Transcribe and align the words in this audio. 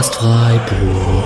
Podcast 0.00 0.14
Freiburg. 0.14 1.24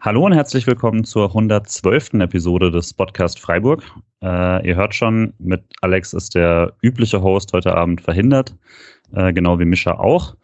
Hallo 0.00 0.24
und 0.24 0.32
herzlich 0.32 0.68
willkommen 0.68 1.02
zur 1.02 1.26
112. 1.26 2.14
Episode 2.20 2.70
des 2.70 2.94
Podcast 2.94 3.40
Freiburg. 3.40 3.82
Äh, 4.22 4.68
ihr 4.68 4.76
hört 4.76 4.94
schon, 4.94 5.34
mit 5.40 5.64
Alex 5.80 6.12
ist 6.12 6.36
der 6.36 6.74
übliche 6.80 7.20
Host 7.22 7.52
heute 7.52 7.74
Abend 7.74 8.00
verhindert, 8.02 8.54
äh, 9.12 9.32
genau 9.32 9.58
wie 9.58 9.64
Mischa 9.64 9.98
auch. 9.98 10.36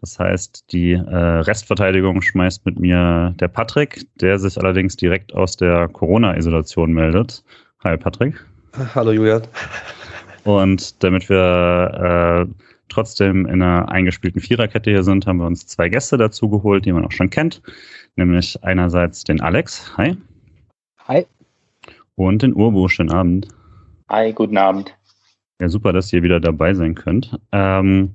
Das 0.00 0.18
heißt, 0.18 0.72
die 0.72 0.94
äh, 0.94 1.16
Restverteidigung 1.16 2.20
schmeißt 2.20 2.66
mit 2.66 2.80
mir 2.80 3.32
der 3.38 3.46
Patrick, 3.46 4.08
der 4.16 4.40
sich 4.40 4.58
allerdings 4.58 4.96
direkt 4.96 5.32
aus 5.34 5.56
der 5.56 5.86
Corona-Isolation 5.86 6.92
meldet. 6.92 7.44
Hi 7.84 7.96
Patrick. 7.96 8.44
Hallo 8.96 9.12
Julian. 9.12 9.42
Und 10.44 11.02
damit 11.02 11.28
wir 11.28 12.46
äh, 12.48 12.52
trotzdem 12.88 13.46
in 13.46 13.62
einer 13.62 13.88
eingespielten 13.90 14.40
Viererkette 14.40 14.90
hier 14.90 15.02
sind, 15.04 15.26
haben 15.26 15.38
wir 15.38 15.46
uns 15.46 15.66
zwei 15.66 15.88
Gäste 15.88 16.16
dazu 16.16 16.48
geholt, 16.48 16.84
die 16.84 16.92
man 16.92 17.04
auch 17.04 17.12
schon 17.12 17.30
kennt. 17.30 17.62
Nämlich 18.16 18.62
einerseits 18.62 19.24
den 19.24 19.40
Alex. 19.40 19.96
Hi. 19.96 20.16
Hi. 21.06 21.26
Und 22.16 22.42
den 22.42 22.54
Urbu. 22.54 22.88
Schönen 22.88 23.10
Abend. 23.10 23.48
Hi, 24.08 24.32
guten 24.32 24.58
Abend. 24.58 24.94
Ja, 25.60 25.68
super, 25.68 25.92
dass 25.92 26.12
ihr 26.12 26.22
wieder 26.22 26.40
dabei 26.40 26.74
sein 26.74 26.94
könnt. 26.94 27.38
Ähm, 27.52 28.12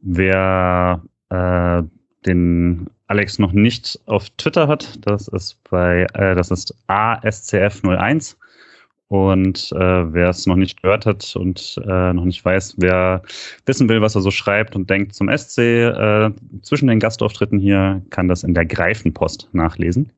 wer 0.00 1.00
äh, 1.30 1.82
den 2.26 2.90
Alex 3.06 3.38
noch 3.38 3.52
nicht 3.52 4.00
auf 4.06 4.28
Twitter 4.30 4.66
hat, 4.66 4.98
das 5.06 5.28
ist 5.28 5.62
bei, 5.70 6.06
äh, 6.14 6.34
das 6.34 6.50
ist 6.50 6.74
ASCF01. 6.88 8.36
Und 9.08 9.70
äh, 9.72 10.12
wer 10.12 10.30
es 10.30 10.46
noch 10.46 10.56
nicht 10.56 10.82
gehört 10.82 11.06
hat 11.06 11.36
und 11.36 11.80
äh, 11.86 12.12
noch 12.12 12.24
nicht 12.24 12.44
weiß, 12.44 12.76
wer 12.78 13.22
wissen 13.66 13.88
will, 13.88 14.00
was 14.00 14.14
er 14.14 14.22
so 14.22 14.30
schreibt 14.30 14.74
und 14.74 14.88
denkt 14.88 15.14
zum 15.14 15.28
SC, 15.28 15.58
äh, 15.58 16.30
zwischen 16.62 16.88
den 16.88 17.00
Gastauftritten 17.00 17.58
hier 17.58 18.02
kann 18.10 18.28
das 18.28 18.42
in 18.42 18.54
der 18.54 18.64
Greifenpost 18.64 19.48
nachlesen. 19.52 20.10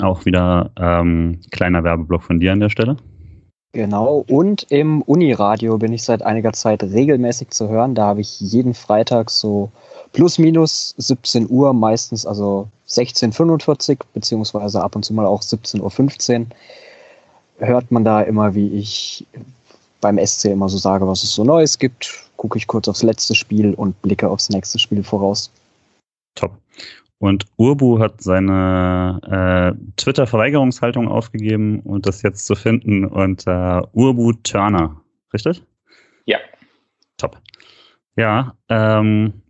Auch 0.00 0.24
wieder 0.26 0.70
ähm, 0.78 1.40
kleiner 1.50 1.82
Werbeblock 1.82 2.22
von 2.22 2.38
dir 2.38 2.52
an 2.52 2.60
der 2.60 2.68
Stelle. 2.68 2.96
Genau, 3.72 4.24
und 4.28 4.66
im 4.70 5.02
Uniradio 5.02 5.76
bin 5.78 5.92
ich 5.92 6.02
seit 6.02 6.22
einiger 6.22 6.52
Zeit 6.52 6.82
regelmäßig 6.82 7.50
zu 7.50 7.68
hören. 7.68 7.94
Da 7.94 8.06
habe 8.06 8.20
ich 8.20 8.40
jeden 8.40 8.74
Freitag 8.74 9.30
so 9.30 9.70
plus 10.12 10.38
minus 10.38 10.94
17 10.96 11.48
Uhr, 11.50 11.72
meistens 11.74 12.24
also 12.24 12.68
16.45 12.88 14.00
beziehungsweise 14.14 14.82
ab 14.82 14.96
und 14.96 15.04
zu 15.04 15.12
mal 15.12 15.26
auch 15.26 15.42
17.15 15.42 16.40
Uhr 16.40 16.46
hört 17.58 17.90
man 17.90 18.04
da 18.04 18.22
immer, 18.22 18.54
wie 18.54 18.68
ich 18.74 19.26
beim 20.00 20.24
SC 20.24 20.46
immer 20.46 20.68
so 20.68 20.78
sage, 20.78 21.06
was 21.06 21.22
es 21.22 21.34
so 21.34 21.44
Neues 21.44 21.78
gibt. 21.78 22.30
Gucke 22.36 22.58
ich 22.58 22.66
kurz 22.66 22.88
aufs 22.88 23.02
letzte 23.02 23.34
Spiel 23.34 23.74
und 23.74 24.00
blicke 24.02 24.28
aufs 24.28 24.48
nächste 24.50 24.78
Spiel 24.78 25.02
voraus. 25.02 25.52
Top. 26.34 26.56
Und 27.18 27.46
Urbu 27.56 27.98
hat 27.98 28.22
seine 28.22 29.74
äh, 29.76 29.92
Twitter-Verweigerungshaltung 29.96 31.08
aufgegeben 31.08 31.80
und 31.80 32.06
das 32.06 32.22
jetzt 32.22 32.46
zu 32.46 32.54
finden 32.54 33.04
unter 33.04 33.88
Urbu 33.92 34.34
Turner. 34.44 35.00
Richtig? 35.32 35.64
Ja. 36.26 36.38
Top. 37.16 37.40
Ja, 38.14 38.54
ähm, 38.68 39.42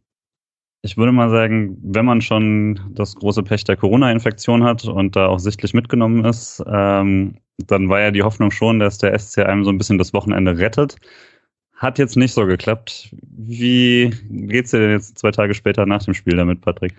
ich 0.81 0.97
würde 0.97 1.13
mal 1.13 1.29
sagen, 1.29 1.77
wenn 1.83 2.07
man 2.07 2.23
schon 2.23 2.81
das 2.93 3.15
große 3.17 3.43
Pech 3.43 3.65
der 3.65 3.77
Corona-Infektion 3.77 4.65
hat 4.65 4.87
und 4.87 5.17
da 5.17 5.27
auch 5.27 5.39
sichtlich 5.39 5.75
mitgenommen 5.75 6.25
ist, 6.25 6.63
ähm, 6.67 7.37
dann 7.67 7.89
war 7.89 8.01
ja 8.01 8.11
die 8.11 8.23
Hoffnung 8.23 8.51
schon, 8.51 8.79
dass 8.79 8.99
der 8.99 9.19
SC 9.19 9.39
einem 9.39 9.65
so 9.65 9.71
ein 9.71 9.79
bisschen 9.79 9.99
das 9.99 10.13
Wochenende 10.13 10.59
rettet. 10.59 10.97
Hat 11.75 11.99
jetzt 11.99 12.17
nicht 12.17 12.33
so 12.33 12.47
geklappt. 12.47 13.11
Wie 13.23 14.13
geht's 14.31 14.71
dir 14.71 14.81
denn 14.81 14.91
jetzt 14.91 15.19
zwei 15.19 15.31
Tage 15.31 15.55
später 15.55 15.87
nach 15.87 16.03
dem 16.03 16.15
Spiel 16.15 16.37
damit, 16.37 16.61
Patrick? 16.61 16.95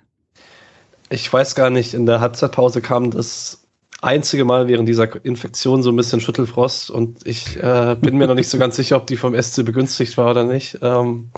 Ich 1.09 1.31
weiß 1.31 1.55
gar 1.55 1.69
nicht, 1.69 1.93
in 1.93 2.05
der 2.05 2.19
Halbzeitpause 2.19 2.81
kam 2.81 3.11
das 3.11 3.65
einzige 4.01 4.45
Mal 4.45 4.67
während 4.67 4.87
dieser 4.87 5.23
Infektion 5.25 5.83
so 5.83 5.91
ein 5.91 5.95
bisschen 5.95 6.21
Schüttelfrost 6.21 6.91
und 6.91 7.25
ich 7.27 7.57
äh, 7.57 7.97
bin 7.99 8.17
mir 8.17 8.27
noch 8.27 8.35
nicht 8.35 8.47
so 8.47 8.57
ganz 8.57 8.77
sicher, 8.77 8.95
ob 8.95 9.07
die 9.07 9.17
vom 9.17 9.39
SC 9.41 9.65
begünstigt 9.65 10.17
war 10.17 10.31
oder 10.31 10.45
nicht. 10.45 10.77
Ähm, 10.81 11.29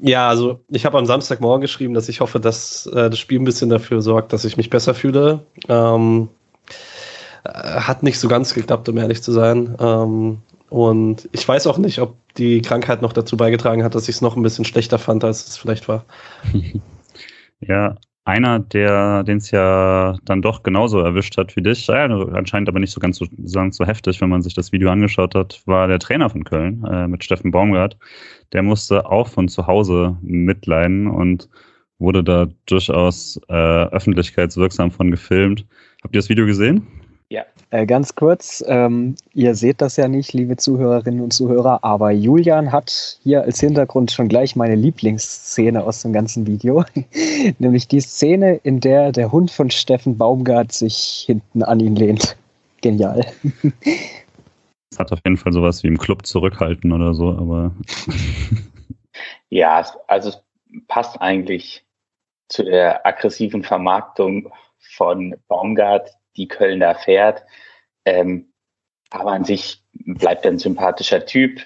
ja, 0.00 0.28
also 0.28 0.60
ich 0.70 0.86
habe 0.86 0.98
am 0.98 1.06
Samstagmorgen 1.06 1.60
geschrieben, 1.60 1.92
dass 1.92 2.08
ich 2.08 2.20
hoffe, 2.20 2.40
dass 2.40 2.86
äh, 2.86 3.10
das 3.10 3.18
Spiel 3.18 3.40
ein 3.40 3.44
bisschen 3.44 3.68
dafür 3.68 4.00
sorgt, 4.00 4.32
dass 4.32 4.44
ich 4.44 4.56
mich 4.56 4.70
besser 4.70 4.94
fühle. 4.94 5.44
Ähm, 5.68 6.28
äh, 6.28 6.41
hat 7.44 8.02
nicht 8.02 8.18
so 8.18 8.28
ganz 8.28 8.54
geklappt, 8.54 8.88
um 8.88 8.98
ehrlich 8.98 9.22
zu 9.22 9.32
sein. 9.32 9.76
Ähm, 9.80 10.38
und 10.70 11.28
ich 11.32 11.46
weiß 11.46 11.66
auch 11.66 11.78
nicht, 11.78 11.98
ob 12.00 12.16
die 12.36 12.62
Krankheit 12.62 13.02
noch 13.02 13.12
dazu 13.12 13.36
beigetragen 13.36 13.84
hat, 13.84 13.94
dass 13.94 14.08
ich 14.08 14.16
es 14.16 14.22
noch 14.22 14.36
ein 14.36 14.42
bisschen 14.42 14.64
schlechter 14.64 14.98
fand, 14.98 15.22
als 15.24 15.46
es 15.46 15.56
vielleicht 15.56 15.88
war. 15.88 16.04
Ja, 17.64 17.94
einer, 18.24 18.58
der 18.58 19.22
den 19.22 19.38
es 19.38 19.52
ja 19.52 20.16
dann 20.24 20.42
doch 20.42 20.62
genauso 20.64 20.98
erwischt 20.98 21.36
hat 21.36 21.54
wie 21.56 21.62
dich, 21.62 21.86
ja, 21.86 22.06
anscheinend 22.06 22.68
aber 22.68 22.80
nicht 22.80 22.90
so 22.90 23.00
ganz 23.00 23.18
so, 23.18 23.26
so 23.44 23.86
heftig, 23.86 24.20
wenn 24.20 24.30
man 24.30 24.42
sich 24.42 24.54
das 24.54 24.72
Video 24.72 24.90
angeschaut 24.90 25.34
hat, 25.36 25.62
war 25.66 25.86
der 25.86 26.00
Trainer 26.00 26.28
von 26.28 26.42
Köln 26.42 26.84
äh, 26.84 27.06
mit 27.06 27.22
Steffen 27.22 27.50
Baumgart. 27.52 27.96
Der 28.52 28.62
musste 28.62 29.06
auch 29.06 29.28
von 29.28 29.48
zu 29.48 29.66
Hause 29.66 30.16
mitleiden 30.22 31.06
und 31.06 31.48
wurde 31.98 32.24
da 32.24 32.48
durchaus 32.66 33.40
äh, 33.48 33.54
öffentlichkeitswirksam 33.54 34.90
von 34.90 35.10
gefilmt. 35.10 35.64
Habt 36.02 36.14
ihr 36.14 36.18
das 36.18 36.28
Video 36.28 36.46
gesehen? 36.46 36.86
Ja. 37.32 37.46
Äh, 37.70 37.86
ganz 37.86 38.14
kurz, 38.14 38.62
ähm, 38.68 39.14
ihr 39.32 39.54
seht 39.54 39.80
das 39.80 39.96
ja 39.96 40.06
nicht, 40.06 40.34
liebe 40.34 40.58
Zuhörerinnen 40.58 41.22
und 41.22 41.32
Zuhörer, 41.32 41.82
aber 41.82 42.10
Julian 42.10 42.72
hat 42.72 43.18
hier 43.22 43.40
als 43.40 43.58
Hintergrund 43.58 44.12
schon 44.12 44.28
gleich 44.28 44.54
meine 44.54 44.74
Lieblingsszene 44.74 45.82
aus 45.82 46.02
dem 46.02 46.12
ganzen 46.12 46.46
Video, 46.46 46.84
nämlich 47.58 47.88
die 47.88 48.02
Szene, 48.02 48.56
in 48.56 48.80
der 48.80 49.12
der 49.12 49.32
Hund 49.32 49.50
von 49.50 49.70
Steffen 49.70 50.18
Baumgart 50.18 50.72
sich 50.72 51.24
hinten 51.26 51.62
an 51.62 51.80
ihn 51.80 51.96
lehnt. 51.96 52.36
Genial. 52.82 53.24
Es 54.90 54.98
hat 54.98 55.10
auf 55.10 55.20
jeden 55.24 55.38
Fall 55.38 55.54
sowas 55.54 55.82
wie 55.82 55.88
im 55.88 55.96
Club 55.96 56.26
zurückhalten 56.26 56.92
oder 56.92 57.14
so, 57.14 57.30
aber. 57.30 57.72
ja, 59.48 59.86
also 60.06 60.28
es 60.28 60.42
passt 60.86 61.18
eigentlich 61.18 61.82
zu 62.50 62.62
der 62.62 63.06
aggressiven 63.06 63.62
Vermarktung 63.62 64.52
von 64.80 65.34
Baumgart, 65.48 66.10
die 66.36 66.48
Köln 66.48 66.80
da 66.80 66.94
fährt. 66.94 67.42
Ähm, 68.04 68.52
aber 69.10 69.32
an 69.32 69.44
sich 69.44 69.82
bleibt 69.92 70.44
er 70.44 70.52
ein 70.52 70.58
sympathischer 70.58 71.26
Typ. 71.26 71.60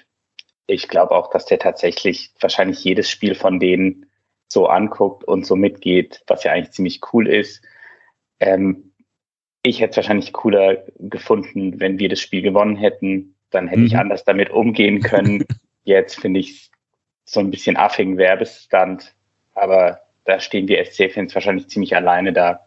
Ich 0.67 0.87
glaube 0.87 1.15
auch, 1.15 1.29
dass 1.29 1.45
der 1.45 1.59
tatsächlich 1.59 2.31
wahrscheinlich 2.39 2.83
jedes 2.83 3.09
Spiel 3.09 3.35
von 3.35 3.59
denen 3.59 4.07
so 4.49 4.67
anguckt 4.67 5.23
und 5.23 5.45
so 5.45 5.55
mitgeht, 5.55 6.23
was 6.27 6.43
ja 6.43 6.51
eigentlich 6.51 6.71
ziemlich 6.71 7.01
cool 7.13 7.27
ist. 7.27 7.63
Ähm, 8.39 8.93
ich 9.63 9.81
hätte 9.81 9.91
es 9.91 9.97
wahrscheinlich 9.97 10.33
cooler 10.33 10.83
gefunden, 10.97 11.79
wenn 11.79 11.99
wir 11.99 12.09
das 12.09 12.19
Spiel 12.19 12.41
gewonnen 12.41 12.75
hätten. 12.75 13.35
Dann 13.49 13.67
hätte 13.67 13.81
mhm. 13.81 13.87
ich 13.87 13.97
anders 13.97 14.23
damit 14.23 14.49
umgehen 14.49 15.01
können. 15.01 15.45
Jetzt 15.83 16.19
finde 16.19 16.39
ich 16.39 16.71
so 17.25 17.39
ein 17.39 17.51
bisschen 17.51 17.77
affigen 17.77 18.17
Werbestand. 18.17 19.13
Aber 19.53 20.01
da 20.25 20.39
stehen 20.39 20.67
die 20.67 20.81
SC-Fans 20.83 21.33
wahrscheinlich 21.33 21.69
ziemlich 21.69 21.95
alleine 21.95 22.33
da. 22.33 22.66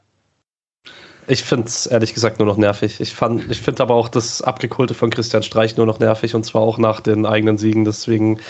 Ich 1.30 1.44
finde 1.44 1.68
es 1.68 1.86
ehrlich 1.86 2.12
gesagt 2.12 2.40
nur 2.40 2.48
noch 2.48 2.56
nervig. 2.56 3.00
Ich, 3.00 3.12
ich 3.12 3.60
finde 3.60 3.82
aber 3.84 3.94
auch 3.94 4.08
das 4.08 4.42
Abgekulte 4.42 4.94
von 4.94 5.10
Christian 5.10 5.44
Streich 5.44 5.76
nur 5.76 5.86
noch 5.86 6.00
nervig 6.00 6.34
und 6.34 6.44
zwar 6.44 6.62
auch 6.62 6.76
nach 6.76 6.98
den 6.98 7.24
eigenen 7.24 7.56
Siegen. 7.56 7.84
Deswegen 7.84 8.40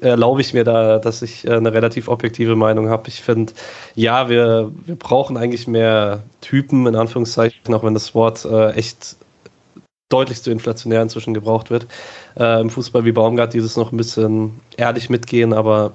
erlaube 0.00 0.40
ich 0.40 0.52
mir 0.52 0.64
da, 0.64 0.98
dass 0.98 1.22
ich 1.22 1.46
äh, 1.46 1.52
eine 1.52 1.72
relativ 1.72 2.08
objektive 2.08 2.56
Meinung 2.56 2.88
habe. 2.88 3.06
Ich 3.06 3.22
finde, 3.22 3.52
ja, 3.94 4.28
wir, 4.28 4.72
wir 4.86 4.96
brauchen 4.96 5.36
eigentlich 5.36 5.68
mehr 5.68 6.24
Typen, 6.40 6.88
in 6.88 6.96
Anführungszeichen, 6.96 7.72
auch 7.72 7.84
wenn 7.84 7.94
das 7.94 8.12
Wort 8.12 8.44
äh, 8.44 8.72
echt 8.72 9.14
deutlich 10.08 10.42
zu 10.42 10.50
inflationär 10.50 11.02
inzwischen 11.02 11.32
gebraucht 11.32 11.70
wird. 11.70 11.86
Äh, 12.36 12.60
Im 12.60 12.70
Fußball 12.70 13.04
wie 13.04 13.12
Baumgart 13.12 13.54
dieses 13.54 13.76
noch 13.76 13.92
ein 13.92 13.96
bisschen 13.96 14.60
ehrlich 14.76 15.10
mitgehen, 15.10 15.52
aber 15.52 15.92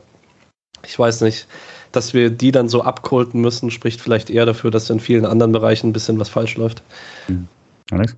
ich 0.87 0.97
weiß 0.97 1.19
nicht 1.21 1.47
dass 1.91 2.13
wir 2.13 2.29
die 2.29 2.51
dann 2.51 2.69
so 2.69 2.81
abkulten 2.81 3.41
müssen, 3.41 3.71
spricht 3.71 4.01
vielleicht 4.01 4.29
eher 4.29 4.45
dafür, 4.45 4.71
dass 4.71 4.89
in 4.89 4.99
vielen 4.99 5.25
anderen 5.25 5.51
Bereichen 5.51 5.89
ein 5.89 5.93
bisschen 5.93 6.19
was 6.19 6.29
falsch 6.29 6.57
läuft. 6.57 6.81
Mhm. 7.27 7.47
Alex? 7.91 8.15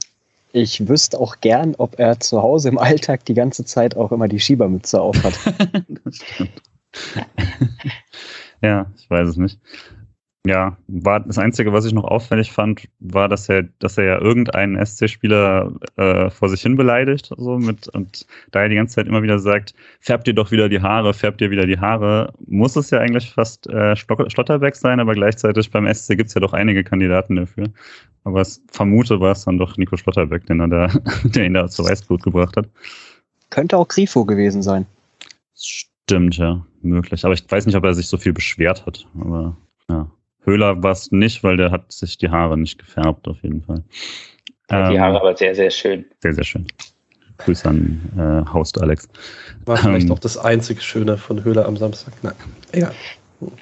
Ich 0.52 0.88
wüsste 0.88 1.20
auch 1.20 1.38
gern, 1.42 1.74
ob 1.78 2.00
er 2.00 2.20
zu 2.20 2.42
Hause 2.42 2.70
im 2.70 2.78
Alltag 2.78 3.26
die 3.26 3.34
ganze 3.34 3.66
Zeit 3.66 3.98
auch 3.98 4.12
immer 4.12 4.28
die 4.28 4.40
Schiebermütze 4.40 5.02
aufhat. 5.02 5.34
das 6.04 6.16
stimmt. 6.18 6.62
ja, 8.62 8.86
ich 8.96 9.10
weiß 9.10 9.30
es 9.30 9.38
nicht 9.38 9.58
ja, 10.46 10.78
war 10.88 11.22
das 11.22 11.38
Einzige, 11.38 11.72
was 11.72 11.86
ich 11.86 11.94
noch 11.94 12.04
auffällig 12.04 12.52
fand, 12.52 12.90
war, 13.00 13.30
dass 13.30 13.48
er, 13.48 13.64
dass 13.80 13.98
er 13.98 14.04
ja 14.04 14.20
irgendeinen 14.20 14.84
SC-Spieler 14.86 15.72
äh, 15.96 16.30
vor 16.30 16.50
sich 16.50 16.62
hin 16.62 16.76
beleidigt, 16.76 17.32
so 17.38 17.58
mit 17.58 17.88
und 17.88 18.28
da 18.52 18.62
er 18.62 18.70
die 18.70 18.76
ganze 18.76 18.96
Zeit 18.96 19.08
immer 19.08 19.24
wieder 19.24 19.40
sagt, 19.40 19.74
färbt 20.02 20.28
ihr 20.28 20.34
doch 20.34 20.52
wieder 20.52 20.68
die 20.68 20.82
Haare, 20.82 21.14
färbt 21.14 21.40
ihr 21.40 21.50
wieder 21.50 21.66
die 21.66 21.80
Haare, 21.80 22.34
muss 22.46 22.76
es 22.76 22.90
ja 22.90 23.00
eigentlich 23.00 23.32
fast 23.32 23.68
äh, 23.68 23.96
Schlotterbeck 23.96 24.76
sein, 24.76 25.00
aber 25.00 25.14
gleichzeitig 25.14 25.72
beim 25.72 25.92
SC 25.94 26.18
gibt's 26.18 26.34
ja 26.34 26.42
doch 26.42 26.52
einige 26.52 26.84
Kandidaten 26.84 27.38
dafür. 27.38 27.70
Aber 28.26 28.42
es 28.42 28.62
vermute 28.70 29.22
war 29.22 29.32
es 29.32 29.46
dann 29.46 29.58
doch 29.58 29.78
Nico 29.78 29.96
Schlotterbeck, 29.96 30.46
den 30.48 30.60
er 30.60 30.68
da, 30.68 30.88
der 31.24 31.46
ihn 31.46 31.54
da 31.54 31.68
zu 31.70 31.86
Weißblut 31.86 32.22
gebracht 32.22 32.58
hat. 32.58 32.68
Könnte 33.50 33.78
auch 33.78 33.88
Grifo 33.88 34.26
gewesen 34.26 34.62
sein. 34.62 34.86
Stimmt, 35.56 36.36
ja, 36.38 36.66
möglich. 36.82 37.24
Aber 37.24 37.34
ich 37.34 37.50
weiß 37.50 37.66
nicht, 37.66 37.76
ob 37.76 37.86
er 37.86 37.94
sich 37.94 38.08
so 38.08 38.18
viel 38.18 38.34
beschwert 38.34 38.86
hat. 38.86 39.06
Aber 39.20 39.56
ja. 39.90 40.10
Höhler 40.46 40.82
war 40.84 40.92
es 40.92 41.12
nicht, 41.12 41.44
weil 41.44 41.58
der 41.58 41.72
hat 41.72 41.92
sich 41.92 42.18
die 42.18 42.30
Haare 42.30 42.58
nicht 42.58 42.78
gefärbt, 42.80 43.28
auf 43.28 43.42
jeden 43.42 43.62
Fall. 43.62 43.84
Ja, 44.70 44.90
die 44.92 45.00
Haare 45.00 45.12
ähm, 45.12 45.22
aber 45.22 45.38
sehr, 45.38 45.56
sehr 45.56 45.70
schön. 45.70 46.06
Sehr, 46.20 46.34
sehr 46.34 46.44
schön. 46.44 46.68
Grüße 47.38 47.68
an 47.68 48.00
äh, 48.18 48.54
Host 48.54 48.82
Alex. 48.82 49.10
War 49.66 49.78
vielleicht 49.78 50.08
ähm, 50.08 50.12
auch 50.12 50.20
das 50.20 50.38
einzige 50.38 50.82
Schöne 50.82 51.18
von 51.18 51.44
Höhler 51.44 51.66
am 51.66 51.78
Samstag. 51.78 52.14
Nein, 52.22 52.36
egal. 52.72 52.94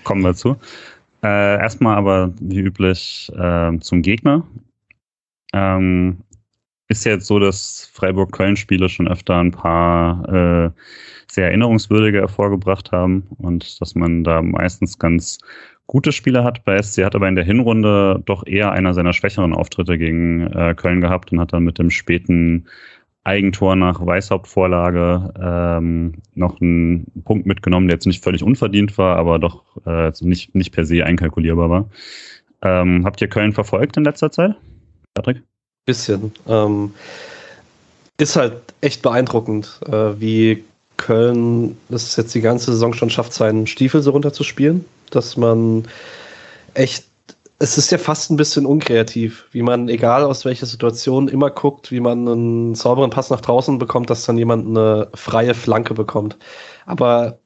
Kommen 0.04 0.22
wir 0.22 0.36
zu. 0.36 0.56
Äh, 1.24 1.58
erstmal 1.60 1.98
aber 1.98 2.34
wie 2.40 2.60
üblich 2.60 3.32
äh, 3.36 3.78
zum 3.80 4.02
Gegner. 4.02 4.44
Ähm, 5.54 6.18
ist 6.88 7.06
ja 7.06 7.14
jetzt 7.14 7.28
so, 7.28 7.40
dass 7.40 7.90
Freiburg-Köln-Spiele 7.94 8.90
schon 8.90 9.08
öfter 9.08 9.38
ein 9.38 9.52
paar 9.52 10.28
äh, 10.28 10.72
sehr 11.32 11.48
erinnerungswürdige 11.48 12.20
hervorgebracht 12.20 12.92
haben 12.92 13.28
und 13.38 13.80
dass 13.80 13.96
man 13.96 14.24
da 14.24 14.42
meistens 14.42 15.00
ganz 15.00 15.38
gute 15.92 16.14
Spiele 16.14 16.46
hat. 16.46 16.64
Bei 16.64 16.82
SC 16.82 17.04
hat 17.04 17.16
aber 17.16 17.28
in 17.28 17.36
der 17.36 17.44
Hinrunde 17.44 18.22
doch 18.26 18.48
eher 18.48 18.72
einer 18.72 18.94
seiner 18.94 19.12
schwächeren 19.12 19.54
Auftritte 19.54 19.98
gegen 19.98 20.48
äh, 20.48 20.74
Köln 20.74 21.02
gehabt 21.02 21.34
und 21.34 21.42
hat 21.42 21.52
dann 21.52 21.66
mit 21.66 21.80
dem 21.80 21.90
späten 21.90 22.66
Eigentor 23.26 23.76
nach 23.76 24.04
Weißhauptvorlage 24.04 25.34
ähm, 25.38 26.14
noch 26.34 26.62
einen 26.62 27.08
Punkt 27.26 27.46
mitgenommen, 27.46 27.88
der 27.88 27.96
jetzt 27.96 28.08
nicht 28.08 28.24
völlig 28.24 28.42
unverdient 28.42 28.98
war, 28.98 29.18
aber 29.18 29.38
doch 29.38 29.64
äh, 29.86 30.14
nicht, 30.22 30.56
nicht 30.56 30.72
per 30.72 30.86
se 30.86 31.06
einkalkulierbar 31.06 31.70
war. 31.70 31.90
Ähm, 32.62 33.04
habt 33.04 33.20
ihr 33.22 33.28
Köln 33.28 33.52
verfolgt 33.52 33.98
in 33.98 34.06
letzter 34.06 34.32
Zeit, 34.32 34.56
Patrick? 35.14 35.44
Bisschen. 35.86 36.32
Ähm, 36.48 36.94
ist 38.18 38.38
halt 38.38 38.54
echt 38.80 39.02
beeindruckend, 39.02 39.82
äh, 39.88 40.20
wie 40.22 40.64
Köln 40.96 41.76
das 41.90 42.16
jetzt 42.16 42.34
die 42.34 42.42
ganze 42.42 42.72
Saison 42.72 42.94
schon 42.94 43.10
schafft, 43.10 43.34
seinen 43.34 43.68
Stiefel 43.68 44.02
so 44.02 44.12
runterzuspielen, 44.12 44.86
dass 45.16 45.38
man 45.38 45.84
echt 46.74 47.06
es 47.62 47.78
ist 47.78 47.92
ja 47.92 48.00
fast 48.00 48.32
ein 48.32 48.38
bisschen 48.38 48.66
unkreativ, 48.66 49.46
wie 49.52 49.62
man, 49.62 49.88
egal 49.88 50.24
aus 50.24 50.46
welcher 50.46 50.66
Situation, 50.66 51.28
immer 51.28 51.52
guckt, 51.52 51.92
wie 51.92 52.00
man 52.00 52.28
einen 52.28 52.74
sauberen 52.76 53.12
Pass 53.12 53.30
nach 53.30 53.42
draußen 53.42 53.78
bekommt, 53.78 54.10
dass 54.10 54.26
dann 54.26 54.36
jemand 54.40 54.66
eine 54.66 55.10
freie 55.14 55.54
Flanke 55.54 55.94
bekommt. 55.94 56.38
Aber 56.88 57.38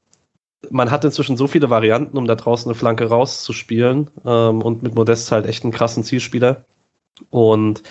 man 0.70 0.90
hat 0.90 1.04
inzwischen 1.04 1.36
so 1.36 1.48
viele 1.48 1.70
Varianten, 1.70 2.18
um 2.18 2.28
da 2.28 2.36
draußen 2.36 2.72
eine 2.72 2.80
Flanke 2.80 3.08
rauszuspielen 3.10 4.10
ähm, 4.26 4.62
und 4.62 4.84
mit 4.84 4.96
Modest 4.96 5.34
halt 5.34 5.46
echt 5.48 5.64
einen 5.64 5.74
krassen 5.74 6.06
Zielspieler. 6.06 6.64
Und 7.30 7.84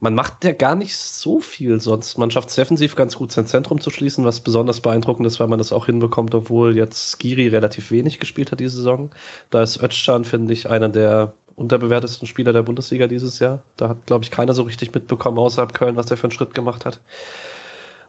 man 0.00 0.14
macht 0.14 0.44
ja 0.44 0.52
gar 0.52 0.74
nicht 0.74 0.96
so 0.96 1.40
viel 1.40 1.78
sonst. 1.78 2.16
Man 2.16 2.30
schafft 2.30 2.48
es 2.48 2.54
defensiv 2.54 2.96
ganz 2.96 3.16
gut, 3.16 3.30
sein 3.32 3.46
Zentrum 3.46 3.80
zu 3.80 3.90
schließen, 3.90 4.24
was 4.24 4.40
besonders 4.40 4.80
beeindruckend 4.80 5.26
ist, 5.26 5.38
weil 5.38 5.46
man 5.46 5.58
das 5.58 5.72
auch 5.72 5.86
hinbekommt, 5.86 6.34
obwohl 6.34 6.76
jetzt 6.76 7.12
Skiri 7.12 7.48
relativ 7.48 7.90
wenig 7.90 8.18
gespielt 8.18 8.50
hat 8.50 8.60
diese 8.60 8.76
Saison. 8.76 9.10
Da 9.50 9.62
ist 9.62 9.82
Özcan, 9.82 10.24
finde 10.24 10.54
ich, 10.54 10.68
einer 10.70 10.88
der 10.88 11.34
unterbewertesten 11.54 12.26
Spieler 12.26 12.54
der 12.54 12.62
Bundesliga 12.62 13.06
dieses 13.06 13.38
Jahr. 13.38 13.62
Da 13.76 13.90
hat, 13.90 14.06
glaube 14.06 14.24
ich, 14.24 14.30
keiner 14.30 14.54
so 14.54 14.62
richtig 14.62 14.94
mitbekommen 14.94 15.38
außerhalb 15.38 15.74
Köln, 15.74 15.96
was 15.96 16.06
der 16.06 16.16
für 16.16 16.24
einen 16.24 16.32
Schritt 16.32 16.54
gemacht 16.54 16.86
hat. 16.86 17.00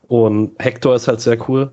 Und 0.08 0.54
Hector 0.60 0.96
ist 0.96 1.10
halt 1.10 1.20
sehr 1.20 1.50
cool. 1.50 1.72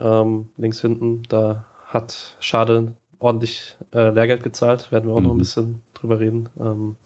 Ähm, 0.00 0.48
links 0.56 0.80
hinten, 0.80 1.22
da 1.28 1.66
hat 1.86 2.36
Schade 2.40 2.96
ordentlich 3.20 3.76
äh, 3.94 4.10
Lehrgeld 4.10 4.42
gezahlt. 4.42 4.90
Werden 4.90 5.08
wir 5.08 5.14
auch 5.14 5.20
mhm. 5.20 5.24
noch 5.26 5.32
ein 5.32 5.36
mhm. 5.36 5.40
bisschen 5.40 5.82
drüber 5.94 6.18
reden. 6.18 6.48
Ähm, 6.58 6.96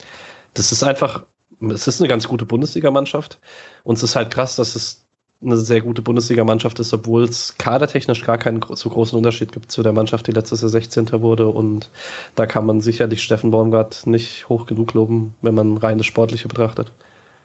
das 0.55 0.73
ist 0.73 0.83
einfach 0.83 1.25
es 1.71 1.87
ist 1.87 2.01
eine 2.01 2.09
ganz 2.09 2.29
gute 2.29 2.47
Bundesligamannschaft. 2.47 3.39
Und 3.83 3.97
es 3.97 4.03
ist 4.03 4.17
halt 4.17 4.33
krass, 4.33 4.57
dass 4.57 4.77
es 4.77 5.05
eine 5.43 5.57
sehr 5.57 5.81
gute 5.81 6.03
Bundesligamannschaft 6.03 6.79
ist, 6.79 6.93
obwohl 6.93 7.25
es 7.25 7.57
kadertechnisch 7.59 8.25
gar 8.25 8.39
keinen 8.39 8.61
so 8.63 8.89
großen 8.89 9.17
Unterschied 9.17 9.53
gibt 9.53 9.71
zu 9.71 9.83
der 9.83 9.93
Mannschaft, 9.93 10.27
die 10.27 10.33
letztes 10.33 10.63
Jahr 10.63 10.71
16. 10.71 11.13
wurde. 11.13 11.49
Und 11.49 11.91
da 12.35 12.47
kann 12.47 12.67
man 12.67 12.81
sicherlich 12.81 13.23
Steffen 13.23 13.51
Baumgart 13.51 14.07
nicht 14.07 14.49
hoch 14.49 14.67
genug 14.67 14.95
loben, 14.95 15.35
wenn 15.43 15.55
man 15.55 15.77
rein 15.77 15.99
das 15.99 16.07
Sportliche 16.07 16.49
betrachtet. 16.49 16.93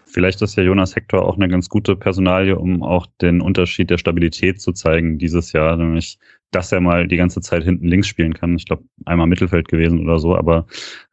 Vielleicht 0.06 0.42
ist 0.42 0.56
ja 0.56 0.64
Jonas 0.64 0.96
Hector 0.96 1.24
auch 1.24 1.36
eine 1.36 1.48
ganz 1.50 1.70
gute 1.70 1.96
Personalie, 1.96 2.58
um 2.58 2.82
auch 2.82 3.06
den 3.22 3.42
Unterschied 3.42 3.92
der 3.92 4.00
Stabilität 4.00 4.60
zu 4.60 4.72
zeigen 4.72 5.20
dieses 5.20 5.52
Jahr, 5.52 5.76
nämlich 5.78 6.18
dass 6.52 6.72
er 6.72 6.82
mal 6.82 7.08
die 7.08 7.18
ganze 7.18 7.42
Zeit 7.42 7.64
hinten 7.64 7.88
links 7.88 8.08
spielen 8.08 8.34
kann. 8.34 8.56
Ich 8.56 8.66
glaube, 8.66 8.84
einmal 9.06 9.28
Mittelfeld 9.28 9.68
gewesen 9.68 10.00
oder 10.00 10.18
so, 10.18 10.36
aber 10.36 10.66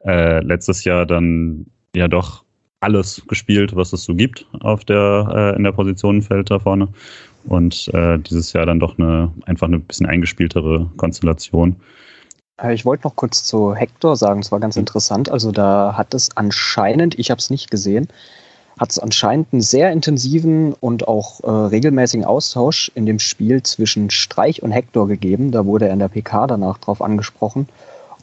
äh, 0.02 0.40
letztes 0.40 0.84
Jahr 0.84 1.04
dann 1.04 1.66
ja 1.94 2.08
doch 2.08 2.45
alles 2.80 3.22
gespielt, 3.26 3.74
was 3.74 3.92
es 3.92 4.04
so 4.04 4.14
gibt 4.14 4.46
auf 4.60 4.84
der, 4.84 5.28
äh, 5.34 5.56
in 5.56 5.64
der 5.64 5.72
Positionenfeld 5.72 6.50
da 6.50 6.58
vorne. 6.58 6.88
Und 7.46 7.88
äh, 7.94 8.18
dieses 8.18 8.52
Jahr 8.52 8.66
dann 8.66 8.80
doch 8.80 8.98
eine 8.98 9.32
einfach 9.46 9.68
eine 9.68 9.78
bisschen 9.78 10.06
eingespieltere 10.06 10.90
Konstellation. 10.96 11.76
Äh, 12.60 12.74
ich 12.74 12.84
wollte 12.84 13.06
noch 13.06 13.16
kurz 13.16 13.44
zu 13.44 13.74
Hector 13.74 14.16
sagen, 14.16 14.40
es 14.40 14.52
war 14.52 14.60
ganz 14.60 14.76
interessant. 14.76 15.30
Also 15.30 15.52
da 15.52 15.94
hat 15.96 16.12
es 16.14 16.36
anscheinend, 16.36 17.18
ich 17.18 17.30
habe 17.30 17.38
es 17.38 17.50
nicht 17.50 17.70
gesehen, 17.70 18.08
hat 18.78 18.90
es 18.90 18.98
anscheinend 18.98 19.52
einen 19.52 19.62
sehr 19.62 19.90
intensiven 19.90 20.74
und 20.74 21.08
auch 21.08 21.40
äh, 21.44 21.50
regelmäßigen 21.50 22.26
Austausch 22.26 22.90
in 22.94 23.06
dem 23.06 23.20
Spiel 23.20 23.62
zwischen 23.62 24.10
Streich 24.10 24.62
und 24.62 24.72
Hector 24.72 25.08
gegeben. 25.08 25.50
Da 25.50 25.64
wurde 25.64 25.86
er 25.86 25.92
in 25.92 25.98
der 25.98 26.08
PK 26.08 26.46
danach 26.46 26.78
drauf 26.78 27.00
angesprochen 27.00 27.68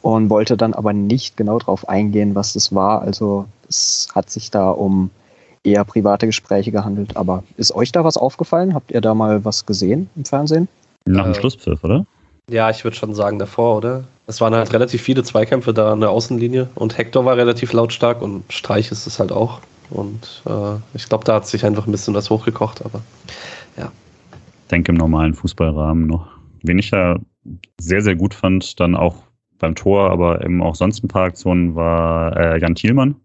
und 0.04 0.28
wollte 0.28 0.58
dann 0.58 0.74
aber 0.74 0.92
nicht 0.92 1.38
genau 1.38 1.58
darauf 1.58 1.88
eingehen, 1.88 2.34
was 2.34 2.52
das 2.52 2.74
war. 2.74 3.00
Also 3.00 3.46
es 3.70 4.08
hat 4.14 4.28
sich 4.28 4.50
da 4.50 4.68
um 4.68 5.08
eher 5.62 5.82
private 5.86 6.26
Gespräche 6.26 6.70
gehandelt. 6.70 7.16
Aber 7.16 7.42
ist 7.56 7.74
euch 7.74 7.90
da 7.90 8.04
was 8.04 8.18
aufgefallen? 8.18 8.74
Habt 8.74 8.90
ihr 8.90 9.00
da 9.00 9.14
mal 9.14 9.46
was 9.46 9.64
gesehen 9.64 10.10
im 10.14 10.26
Fernsehen? 10.26 10.68
Nach 11.06 11.24
dem 11.24 11.32
äh, 11.32 11.34
Schlusspfiff, 11.34 11.82
oder? 11.82 12.04
Ja, 12.50 12.68
ich 12.68 12.84
würde 12.84 12.98
schon 12.98 13.14
sagen 13.14 13.38
davor, 13.38 13.78
oder? 13.78 14.04
Es 14.26 14.42
waren 14.42 14.54
halt 14.54 14.74
relativ 14.74 15.00
viele 15.00 15.22
Zweikämpfe 15.22 15.72
da 15.72 15.92
an 15.92 16.00
der 16.00 16.10
Außenlinie 16.10 16.68
und 16.74 16.98
Hector 16.98 17.24
war 17.24 17.38
relativ 17.38 17.72
lautstark 17.72 18.20
und 18.20 18.44
Streich 18.52 18.92
ist 18.92 19.06
es 19.06 19.18
halt 19.18 19.32
auch. 19.32 19.60
Und 19.88 20.42
äh, 20.44 20.76
ich 20.92 21.08
glaube, 21.08 21.24
da 21.24 21.36
hat 21.36 21.46
sich 21.46 21.64
einfach 21.64 21.86
ein 21.86 21.92
bisschen 21.92 22.12
was 22.12 22.28
hochgekocht, 22.28 22.84
aber 22.84 23.00
ja. 23.78 23.90
Ich 24.64 24.68
denke 24.70 24.92
im 24.92 24.98
normalen 24.98 25.32
Fußballrahmen 25.32 26.06
noch. 26.06 26.26
Wen 26.62 26.78
ich 26.78 26.90
ja 26.90 27.16
sehr, 27.80 28.02
sehr 28.02 28.16
gut 28.16 28.34
fand, 28.34 28.78
dann 28.80 28.96
auch 28.96 29.16
beim 29.64 29.74
Tor, 29.74 30.10
aber 30.10 30.44
eben 30.44 30.62
auch 30.62 30.74
sonst 30.74 31.02
ein 31.02 31.08
paar 31.08 31.24
Aktionen, 31.24 31.74
war 31.74 32.36
äh, 32.36 32.60
Jan 32.60 32.74
Thielmann, 32.74 33.16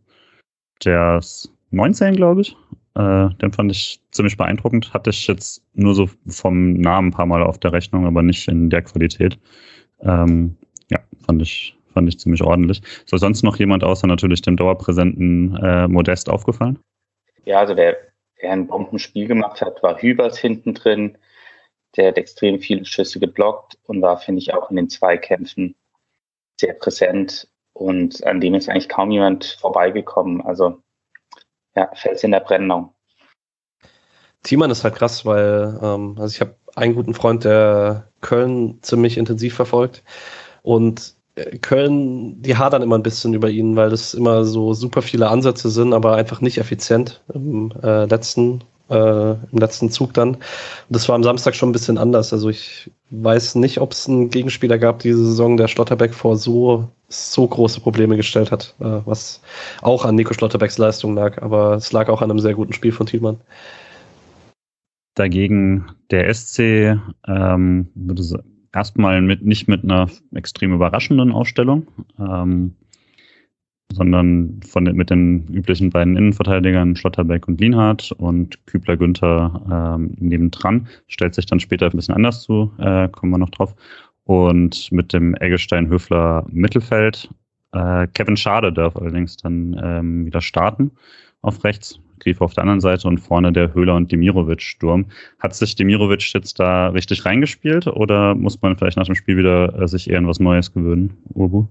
der 0.85 1.17
ist 1.17 1.51
19, 1.71 2.15
glaube 2.15 2.41
ich. 2.41 2.55
Äh, 2.95 3.29
den 3.41 3.51
fand 3.51 3.71
ich 3.71 4.01
ziemlich 4.11 4.37
beeindruckend. 4.37 4.93
Hatte 4.93 5.09
ich 5.09 5.27
jetzt 5.27 5.63
nur 5.73 5.93
so 5.93 6.09
vom 6.27 6.73
Namen 6.73 7.09
ein 7.09 7.13
paar 7.13 7.25
Mal 7.25 7.43
auf 7.43 7.57
der 7.59 7.73
Rechnung, 7.73 8.05
aber 8.05 8.23
nicht 8.23 8.47
in 8.47 8.69
der 8.69 8.81
Qualität. 8.81 9.37
Ähm, 10.01 10.55
ja, 10.89 10.99
fand 11.25 11.41
ich, 11.41 11.77
fand 11.93 12.07
ich 12.07 12.19
ziemlich 12.19 12.41
ordentlich. 12.41 12.81
Ist 12.81 13.09
sonst 13.09 13.43
noch 13.43 13.57
jemand 13.57 13.83
außer 13.83 14.07
natürlich 14.07 14.41
dem 14.41 14.55
dauerpräsenten 14.55 15.55
äh, 15.57 15.87
Modest 15.87 16.29
aufgefallen? 16.29 16.79
Ja, 17.45 17.59
also 17.59 17.75
der, 17.75 17.97
der 18.41 18.51
ein 18.51 18.67
Bombenspiel 18.67 19.27
gemacht 19.27 19.61
hat, 19.61 19.83
war 19.83 20.01
Hübers 20.01 20.37
hinten 20.37 20.73
drin. 20.73 21.17
Der 21.97 22.09
hat 22.09 22.17
extrem 22.17 22.59
viele 22.59 22.85
Schüsse 22.85 23.19
geblockt 23.19 23.77
und 23.87 24.01
war, 24.01 24.17
finde 24.17 24.39
ich, 24.39 24.53
auch 24.53 24.69
in 24.69 24.77
den 24.77 24.89
Zweikämpfen 24.89 25.75
sehr 26.59 26.73
präsent 26.73 27.47
und 27.73 28.25
an 28.25 28.41
dem 28.41 28.53
ist 28.53 28.69
eigentlich 28.69 28.89
kaum 28.89 29.11
jemand 29.11 29.57
vorbeigekommen. 29.59 30.41
Also 30.41 30.81
ja, 31.75 31.89
Fels 31.93 32.23
in 32.23 32.31
der 32.31 32.41
Brennung. 32.41 32.93
Thiemann 34.43 34.71
ist 34.71 34.83
halt 34.83 34.95
krass, 34.95 35.25
weil 35.25 35.79
ähm, 35.81 36.17
also 36.19 36.33
ich 36.33 36.41
habe 36.41 36.55
einen 36.75 36.95
guten 36.95 37.13
Freund, 37.13 37.43
der 37.43 38.09
Köln 38.21 38.79
ziemlich 38.81 39.17
intensiv 39.17 39.55
verfolgt 39.55 40.03
und 40.61 41.15
äh, 41.35 41.57
Köln, 41.57 42.41
die 42.41 42.57
hadern 42.57 42.81
immer 42.81 42.97
ein 42.97 43.03
bisschen 43.03 43.33
über 43.33 43.49
ihn, 43.49 43.75
weil 43.75 43.89
das 43.89 44.13
immer 44.13 44.45
so 44.45 44.73
super 44.73 45.01
viele 45.01 45.29
Ansätze 45.29 45.69
sind, 45.69 45.93
aber 45.93 46.15
einfach 46.15 46.41
nicht 46.41 46.57
effizient 46.57 47.21
im 47.33 47.71
äh, 47.81 48.05
letzten 48.05 48.63
äh, 48.89 49.31
im 49.31 49.59
letzten 49.59 49.89
Zug 49.89 50.13
dann. 50.13 50.37
Das 50.89 51.07
war 51.07 51.15
am 51.15 51.23
Samstag 51.23 51.55
schon 51.55 51.69
ein 51.69 51.73
bisschen 51.73 51.97
anders. 51.97 52.33
Also 52.33 52.49
ich 52.49 52.91
weiß 53.11 53.55
nicht, 53.55 53.79
ob 53.79 53.91
es 53.91 54.07
einen 54.07 54.29
Gegenspieler 54.29 54.77
gab 54.77 54.99
diese 54.99 55.23
Saison, 55.25 55.57
der 55.57 55.67
Schlotterbeck 55.67 56.13
vor 56.13 56.37
so, 56.37 56.89
so 57.07 57.47
große 57.47 57.81
Probleme 57.81 58.17
gestellt 58.17 58.51
hat, 58.51 58.75
äh, 58.79 59.01
was 59.05 59.41
auch 59.81 60.05
an 60.05 60.15
Nico 60.15 60.33
Schlotterbecks 60.33 60.77
Leistung 60.77 61.15
lag, 61.15 61.41
aber 61.41 61.73
es 61.73 61.91
lag 61.91 62.09
auch 62.09 62.21
an 62.21 62.29
einem 62.29 62.39
sehr 62.39 62.53
guten 62.53 62.73
Spiel 62.73 62.91
von 62.91 63.05
Thielmann. 63.05 63.37
Dagegen 65.15 65.91
der 66.11 66.33
SC 66.33 66.97
ähm, 67.27 67.89
würde 67.95 68.23
erstmal 68.73 69.21
mit, 69.21 69.43
nicht 69.43 69.67
mit 69.67 69.83
einer 69.83 70.09
extrem 70.33 70.73
überraschenden 70.73 71.31
Ausstellung. 71.31 71.87
Ähm, 72.19 72.75
sondern 73.91 74.59
von 74.67 74.83
mit 74.83 75.09
den 75.09 75.47
üblichen 75.47 75.89
beiden 75.89 76.15
Innenverteidigern 76.15 76.95
Schlotterbeck 76.95 77.47
und 77.47 77.59
Lienhardt 77.59 78.11
und 78.13 78.65
Kübler 78.67 78.97
Günther 78.97 79.97
ähm, 79.97 80.15
nebendran. 80.19 80.87
Stellt 81.07 81.35
sich 81.35 81.45
dann 81.45 81.59
später 81.59 81.87
ein 81.87 81.95
bisschen 81.95 82.15
anders 82.15 82.43
zu, 82.43 82.71
äh, 82.77 83.09
kommen 83.09 83.31
wir 83.31 83.39
noch 83.39 83.49
drauf. 83.49 83.75
Und 84.25 84.91
mit 84.91 85.11
dem 85.11 85.35
Eggestein 85.35 85.89
Höfler 85.89 86.45
Mittelfeld. 86.51 87.29
Äh, 87.71 88.07
Kevin 88.13 88.37
Schade 88.37 88.71
darf 88.71 88.95
allerdings 88.95 89.37
dann 89.37 89.79
ähm, 89.83 90.25
wieder 90.25 90.41
starten 90.41 90.91
auf 91.41 91.63
rechts. 91.63 91.99
Grifo 92.19 92.43
auf 92.43 92.53
der 92.53 92.63
anderen 92.63 92.81
Seite 92.81 93.07
und 93.07 93.19
vorne 93.19 93.53
der 93.53 93.73
Höhler 93.73 93.95
und 93.95 94.11
Demirovic-Sturm. 94.11 95.05
Hat 95.39 95.55
sich 95.55 95.75
Demirovic 95.75 96.33
jetzt 96.33 96.59
da 96.59 96.89
richtig 96.89 97.25
reingespielt 97.25 97.87
oder 97.87 98.35
muss 98.35 98.61
man 98.61 98.75
vielleicht 98.75 98.97
nach 98.97 99.05
dem 99.05 99.15
Spiel 99.15 99.37
wieder 99.37 99.81
äh, 99.81 99.87
sich 99.87 100.09
eher 100.09 100.17
an 100.17 100.27
was 100.27 100.39
Neues 100.39 100.73
gewöhnen, 100.73 101.15
Urbu? 101.33 101.65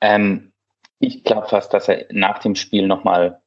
Ähm, 0.00 0.52
ich 0.98 1.24
glaube 1.24 1.48
fast, 1.48 1.72
dass 1.72 1.88
er 1.88 2.06
nach 2.10 2.38
dem 2.38 2.54
Spiel 2.54 2.86
nochmal 2.86 3.40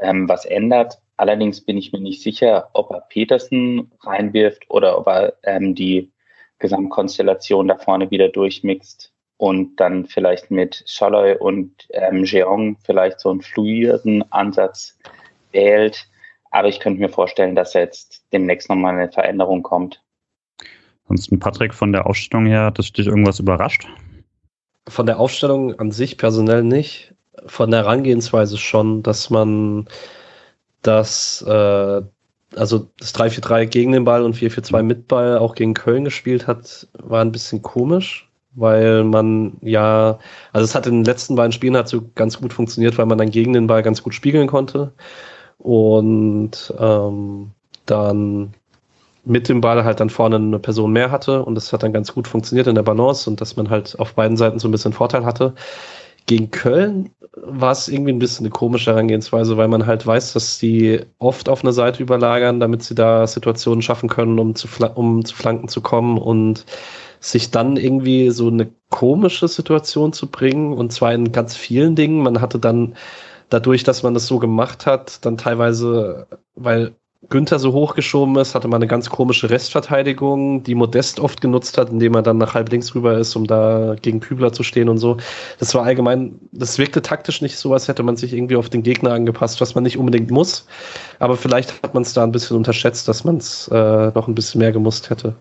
ähm, 0.00 0.28
was 0.28 0.44
ändert. 0.44 0.98
Allerdings 1.16 1.60
bin 1.60 1.76
ich 1.76 1.92
mir 1.92 2.00
nicht 2.00 2.22
sicher, 2.22 2.70
ob 2.72 2.90
er 2.90 3.02
Petersen 3.02 3.92
reinwirft 4.00 4.64
oder 4.68 4.98
ob 4.98 5.06
er 5.06 5.34
ähm, 5.42 5.74
die 5.74 6.10
Gesamtkonstellation 6.58 7.68
da 7.68 7.76
vorne 7.76 8.10
wieder 8.10 8.28
durchmixt 8.28 9.12
und 9.36 9.76
dann 9.76 10.06
vielleicht 10.06 10.50
mit 10.50 10.84
Scholloy 10.86 11.36
und 11.36 11.88
ähm, 11.90 12.24
Jeong 12.24 12.76
vielleicht 12.84 13.20
so 13.20 13.30
einen 13.30 13.40
fluiden 13.40 14.24
Ansatz 14.32 14.98
wählt. 15.52 16.08
Aber 16.50 16.68
ich 16.68 16.80
könnte 16.80 17.00
mir 17.00 17.08
vorstellen, 17.08 17.54
dass 17.54 17.74
jetzt 17.74 18.24
demnächst 18.32 18.68
nochmal 18.68 18.94
eine 18.94 19.10
Veränderung 19.10 19.62
kommt. 19.62 20.02
Ansonsten, 21.04 21.38
Patrick, 21.38 21.74
von 21.74 21.92
der 21.92 22.06
Ausstellung 22.06 22.46
her, 22.46 22.64
hat 22.64 22.78
dich 22.78 23.06
irgendwas 23.06 23.40
überrascht? 23.40 23.88
Von 24.88 25.06
der 25.06 25.20
Aufstellung 25.20 25.78
an 25.78 25.92
sich 25.92 26.18
personell 26.18 26.62
nicht. 26.62 27.14
Von 27.46 27.70
der 27.70 27.80
Herangehensweise 27.80 28.58
schon, 28.58 29.02
dass 29.02 29.30
man 29.30 29.86
das, 30.82 31.42
äh, 31.46 32.02
also 32.56 32.90
das 32.98 33.14
3-4-3 33.14 33.66
gegen 33.66 33.92
den 33.92 34.04
Ball 34.04 34.22
und 34.22 34.36
4-4-2 34.36 34.82
mit 34.82 35.08
Ball 35.08 35.38
auch 35.38 35.54
gegen 35.54 35.74
Köln 35.74 36.04
gespielt 36.04 36.46
hat, 36.46 36.88
war 36.94 37.20
ein 37.22 37.32
bisschen 37.32 37.62
komisch, 37.62 38.28
weil 38.52 39.04
man 39.04 39.58
ja, 39.62 40.18
also 40.52 40.64
es 40.64 40.74
hat 40.74 40.86
in 40.86 40.94
den 40.94 41.04
letzten 41.04 41.36
beiden 41.36 41.52
Spielen 41.52 41.76
hat 41.76 41.88
so 41.88 42.02
ganz 42.14 42.40
gut 42.40 42.52
funktioniert, 42.52 42.98
weil 42.98 43.06
man 43.06 43.18
dann 43.18 43.30
gegen 43.30 43.52
den 43.52 43.66
Ball 43.66 43.82
ganz 43.82 44.02
gut 44.02 44.14
spiegeln 44.14 44.48
konnte 44.48 44.92
und 45.58 46.74
ähm, 46.78 47.52
dann 47.86 48.54
mit 49.24 49.48
dem 49.48 49.60
Ball 49.60 49.84
halt 49.84 50.00
dann 50.00 50.10
vorne 50.10 50.36
eine 50.36 50.58
Person 50.58 50.92
mehr 50.92 51.10
hatte 51.10 51.44
und 51.44 51.54
das 51.54 51.72
hat 51.72 51.82
dann 51.82 51.92
ganz 51.92 52.14
gut 52.14 52.26
funktioniert 52.26 52.66
in 52.66 52.74
der 52.74 52.82
Balance 52.82 53.28
und 53.28 53.40
dass 53.40 53.56
man 53.56 53.70
halt 53.70 53.98
auf 53.98 54.14
beiden 54.14 54.36
Seiten 54.36 54.58
so 54.58 54.68
ein 54.68 54.72
bisschen 54.72 54.92
Vorteil 54.92 55.24
hatte. 55.24 55.54
Gegen 56.26 56.50
Köln 56.50 57.10
war 57.34 57.72
es 57.72 57.88
irgendwie 57.88 58.12
ein 58.12 58.18
bisschen 58.18 58.46
eine 58.46 58.52
komische 58.52 58.92
Herangehensweise, 58.92 59.56
weil 59.56 59.68
man 59.68 59.86
halt 59.86 60.06
weiß, 60.06 60.32
dass 60.32 60.58
die 60.58 61.00
oft 61.18 61.48
auf 61.48 61.62
eine 61.62 61.72
Seite 61.72 62.02
überlagern, 62.02 62.60
damit 62.60 62.82
sie 62.82 62.94
da 62.94 63.26
Situationen 63.26 63.82
schaffen 63.82 64.08
können, 64.08 64.38
um 64.38 64.54
zu, 64.54 64.68
um 64.94 65.24
zu 65.24 65.34
Flanken 65.34 65.68
zu 65.68 65.80
kommen 65.80 66.18
und 66.18 66.66
sich 67.20 67.50
dann 67.50 67.76
irgendwie 67.76 68.30
so 68.30 68.48
eine 68.48 68.70
komische 68.88 69.48
Situation 69.48 70.12
zu 70.12 70.30
bringen 70.30 70.72
und 70.72 70.92
zwar 70.92 71.12
in 71.12 71.32
ganz 71.32 71.56
vielen 71.56 71.94
Dingen. 71.94 72.22
Man 72.22 72.40
hatte 72.40 72.58
dann 72.58 72.94
dadurch, 73.50 73.84
dass 73.84 74.02
man 74.02 74.14
das 74.14 74.26
so 74.26 74.38
gemacht 74.38 74.86
hat, 74.86 75.24
dann 75.24 75.36
teilweise, 75.36 76.26
weil 76.54 76.94
Günther 77.28 77.58
so 77.58 77.72
hochgeschoben 77.72 78.34
ist, 78.36 78.54
hatte 78.54 78.66
man 78.66 78.78
eine 78.78 78.86
ganz 78.86 79.10
komische 79.10 79.50
Restverteidigung, 79.50 80.62
die 80.62 80.74
Modest 80.74 81.20
oft 81.20 81.42
genutzt 81.42 81.76
hat, 81.76 81.90
indem 81.90 82.14
er 82.14 82.22
dann 82.22 82.38
nach 82.38 82.54
halb 82.54 82.70
links 82.70 82.94
rüber 82.94 83.18
ist, 83.18 83.36
um 83.36 83.46
da 83.46 83.94
gegen 84.00 84.20
Kübler 84.20 84.54
zu 84.54 84.62
stehen 84.62 84.88
und 84.88 84.96
so. 84.96 85.18
Das 85.58 85.74
war 85.74 85.84
allgemein, 85.84 86.40
das 86.52 86.78
wirkte 86.78 87.02
taktisch 87.02 87.42
nicht 87.42 87.58
so, 87.58 87.74
als 87.74 87.88
hätte 87.88 88.02
man 88.02 88.16
sich 88.16 88.32
irgendwie 88.32 88.56
auf 88.56 88.70
den 88.70 88.82
Gegner 88.82 89.12
angepasst, 89.12 89.60
was 89.60 89.74
man 89.74 89.84
nicht 89.84 89.98
unbedingt 89.98 90.30
muss. 90.30 90.66
Aber 91.18 91.36
vielleicht 91.36 91.82
hat 91.82 91.92
man 91.92 92.04
es 92.04 92.14
da 92.14 92.24
ein 92.24 92.32
bisschen 92.32 92.56
unterschätzt, 92.56 93.06
dass 93.06 93.22
man 93.22 93.36
es 93.36 93.68
äh, 93.68 93.74
noch 94.14 94.26
ein 94.26 94.34
bisschen 94.34 94.60
mehr 94.60 94.72
gemusst 94.72 95.10
hätte. 95.10 95.36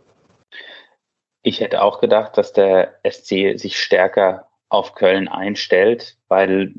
Ich 1.43 1.61
hätte 1.61 1.81
auch 1.81 2.01
gedacht, 2.01 2.37
dass 2.37 2.51
der 2.51 2.99
SC 3.09 3.57
sich 3.57 3.79
stärker 3.79 4.49
auf 4.67 4.95
Köln 4.95 5.29
einstellt, 5.29 6.17
weil 6.27 6.73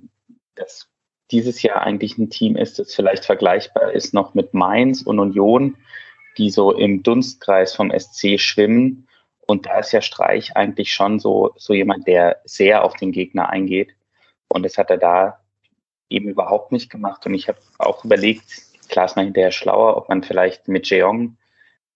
das 0.57 0.90
dieses 1.31 1.63
Jahr 1.63 1.83
eigentlich 1.83 2.19
ein 2.19 2.31
Team 2.31 2.57
ist, 2.57 2.79
das 2.79 2.95
vielleicht 2.95 3.25
vergleichbar 3.25 3.93
ist 3.93 4.15
noch 4.15 4.35
mit 4.35 4.55
Mainz 4.55 5.03
und 5.03 5.19
Union, 5.19 5.77
die 6.39 6.51
so 6.51 6.73
im 6.73 7.03
Dunstkreis 7.03 7.75
vom 7.75 7.93
SC 7.97 8.39
schwimmen. 8.39 9.09
Und 9.47 9.67
da 9.67 9.81
ist 9.81 9.93
ja 9.93 10.01
Streich 10.01 10.57
eigentlich 10.57 10.93
schon 10.93 11.19
so, 11.19 11.53
so 11.57 11.75
jemand, 11.75 12.07
der 12.07 12.41
sehr 12.45 12.85
auf 12.85 12.95
den 12.95 13.13
Gegner 13.13 13.49
eingeht. 13.51 13.95
Und 14.49 14.65
das 14.65 14.79
hat 14.79 14.91
er 14.91 14.99
da 14.99 15.41
eben 16.09 16.29
überhaupt 16.29 16.73
nicht 16.73 16.91
gemacht. 16.91 17.25
Und 17.27 17.35
ich 17.35 17.49
habe 17.49 17.59
auch 17.79 18.05
überlegt, 18.05 18.45
klar 18.89 19.07
ist 19.07 19.17
man 19.17 19.27
hinterher 19.27 19.53
schlauer, 19.53 19.97
ob 19.97 20.09
man 20.09 20.23
vielleicht 20.23 20.69
mit 20.69 20.89
Jeong 20.89 21.37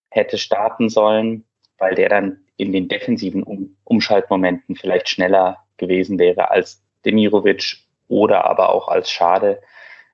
hätte 0.09 0.37
starten 0.37 0.89
sollen, 0.89 1.43
weil 1.77 1.95
der 1.95 2.09
dann 2.09 2.45
in 2.57 2.71
den 2.71 2.87
defensiven 2.87 3.43
um 3.43 3.75
Umschaltmomenten 3.83 4.75
vielleicht 4.75 5.09
schneller 5.09 5.65
gewesen 5.77 6.19
wäre 6.19 6.51
als 6.51 6.81
Demirovic 7.05 7.84
oder 8.07 8.45
aber 8.45 8.69
auch 8.69 8.87
als 8.87 9.09
Schade, 9.09 9.61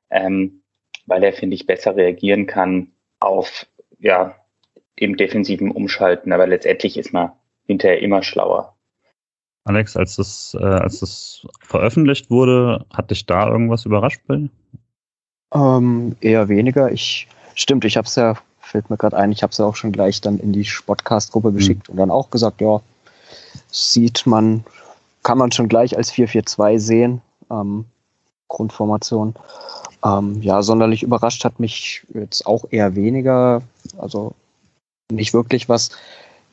ähm, 0.10 0.62
weil 1.05 1.24
er, 1.24 1.33
finde 1.33 1.55
ich, 1.55 1.65
besser 1.65 1.95
reagieren 1.95 2.48
kann 2.48 2.91
auf, 3.19 3.65
ja, 4.00 4.36
im 4.95 5.17
defensiven 5.17 5.71
Umschalten. 5.71 6.31
Aber 6.31 6.48
letztendlich 6.48 6.98
ist 6.98 7.13
man 7.13 7.31
hinterher 7.65 8.01
immer 8.01 8.24
schlauer. 8.24 8.75
Alex, 9.63 9.95
als 9.95 10.15
das, 10.15 10.57
äh, 10.60 10.63
als 10.63 11.00
das 11.00 11.48
veröffentlicht 11.62 12.29
wurde, 12.29 12.86
hat 12.91 13.12
dich 13.12 13.25
da 13.25 13.48
irgendwas 13.48 13.86
überrascht, 13.86 14.21
Bill? 14.27 14.50
Ähm, 15.53 16.15
eher 16.21 16.50
weniger. 16.50 16.91
Ich, 16.91 17.27
stimmt, 17.55 17.86
ich 17.86 17.98
habe 17.98 18.07
es 18.07 18.15
ja, 18.15 18.38
fällt 18.60 18.89
mir 18.89 18.98
gerade 18.98 19.17
ein, 19.17 19.31
ich 19.31 19.43
habe 19.43 19.51
es 19.51 19.57
ja 19.57 19.65
auch 19.65 19.75
schon 19.75 19.91
gleich 19.91 20.21
dann 20.21 20.39
in 20.39 20.53
die 20.53 20.65
Sportcast-Gruppe 20.65 21.50
hm. 21.50 21.55
geschickt 21.55 21.89
mhm. 21.89 21.93
und 21.93 21.98
dann 21.98 22.12
auch 22.12 22.29
gesagt, 22.29 22.62
ja, 22.62 22.81
sieht 23.67 24.25
man, 24.25 24.63
kann 25.24 25.38
man 25.38 25.51
schon 25.51 25.67
gleich 25.67 25.95
als 25.95 26.10
442 26.12 26.86
sehen 26.86 27.21
ähm, 27.51 27.86
Grundformation. 28.48 29.36
Ähm, 30.03 30.41
ja, 30.41 30.62
sonderlich 30.62 31.03
überrascht 31.03 31.46
hat 31.46 31.60
mich 31.60 32.03
jetzt 32.13 32.46
auch 32.46 32.65
eher 32.72 32.96
weniger, 32.96 33.62
also 33.98 34.34
nicht 35.12 35.34
wirklich 35.34 35.70
was. 35.70 35.91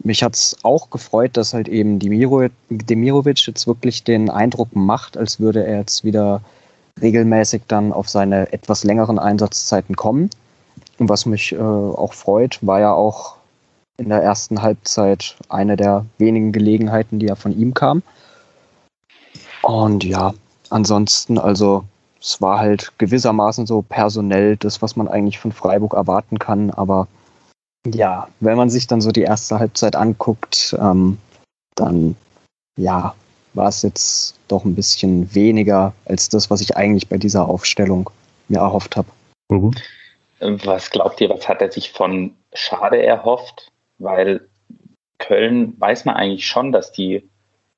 Mich 0.00 0.23
hat 0.23 0.35
es 0.35 0.57
auch 0.62 0.90
gefreut, 0.90 1.37
dass 1.37 1.55
halt 1.55 1.67
eben 1.69 1.99
Demiro, 1.99 2.47
Demirovic 2.71 3.47
jetzt 3.47 3.67
wirklich 3.67 4.05
den 4.05 4.31
Eindruck 4.31 4.75
macht, 4.75 5.17
als 5.17 5.40
würde 5.40 5.67
er 5.67 5.78
jetzt 5.78 6.05
wieder 6.05 6.40
regelmäßig 7.00 7.62
dann 7.69 7.93
auf 7.93 8.09
seine 8.09 8.52
etwas 8.52 8.85
längeren 8.85 9.19
Einsatzzeiten 9.19 9.97
kommen. 9.97 10.31
Und 10.99 11.09
was 11.09 11.26
mich 11.26 11.52
äh, 11.52 11.59
auch 11.59 12.12
freut, 12.12 12.59
war 12.64 12.81
ja 12.81 12.93
auch 12.93 13.37
in 13.97 14.09
der 14.09 14.23
ersten 14.23 14.62
Halbzeit 14.62 15.37
eine 15.49 15.76
der 15.76 16.05
wenigen 16.19 16.52
Gelegenheiten, 16.52 17.19
die 17.19 17.26
ja 17.26 17.35
von 17.35 17.59
ihm 17.59 17.75
kam. 17.75 18.02
Und 19.62 20.05
ja, 20.05 20.33
ansonsten, 20.71 21.39
also 21.39 21.85
es 22.21 22.41
war 22.41 22.59
halt 22.59 22.93
gewissermaßen 22.99 23.67
so 23.67 23.83
personell 23.83 24.57
das, 24.57 24.83
was 24.83 24.97
man 24.97 25.09
eigentlich 25.09 25.39
von 25.39 25.53
Freiburg 25.53 25.95
erwarten 25.95 26.39
kann. 26.39 26.71
Aber 26.71 27.07
ja, 27.87 28.29
wenn 28.41 28.57
man 28.57 28.71
sich 28.71 28.87
dann 28.87 29.01
so 29.01 29.13
die 29.13 29.23
erste 29.23 29.59
Halbzeit 29.59 29.97
anguckt, 29.97 30.77
ähm, 30.81 31.19
dann 31.75 32.17
ja, 32.77 33.15
war 33.55 33.69
es 33.69 33.83
jetzt 33.83 34.39
doch 34.49 34.65
ein 34.65 34.75
bisschen 34.75 35.35
weniger 35.35 35.93
als 36.07 36.29
das, 36.29 36.51
was 36.51 36.61
ich 36.61 36.77
eigentlich 36.77 37.09
bei 37.09 37.19
dieser 37.19 37.49
Aufstellung 37.49 38.11
mir 38.49 38.59
erhofft 38.61 38.97
habe. 38.97 39.09
Mhm. 39.51 39.73
Was 40.41 40.91
glaubt 40.91 41.21
ihr, 41.21 41.29
was 41.31 41.49
hat 41.49 41.61
er 41.61 41.73
sich 41.73 41.93
von 41.93 42.35
Schade 42.53 43.03
erhofft? 43.03 43.73
Weil 43.99 44.49
Köln 45.19 45.75
weiß 45.81 46.05
man 46.05 46.15
eigentlich 46.15 46.47
schon, 46.47 46.71
dass 46.71 46.93
die 46.93 47.29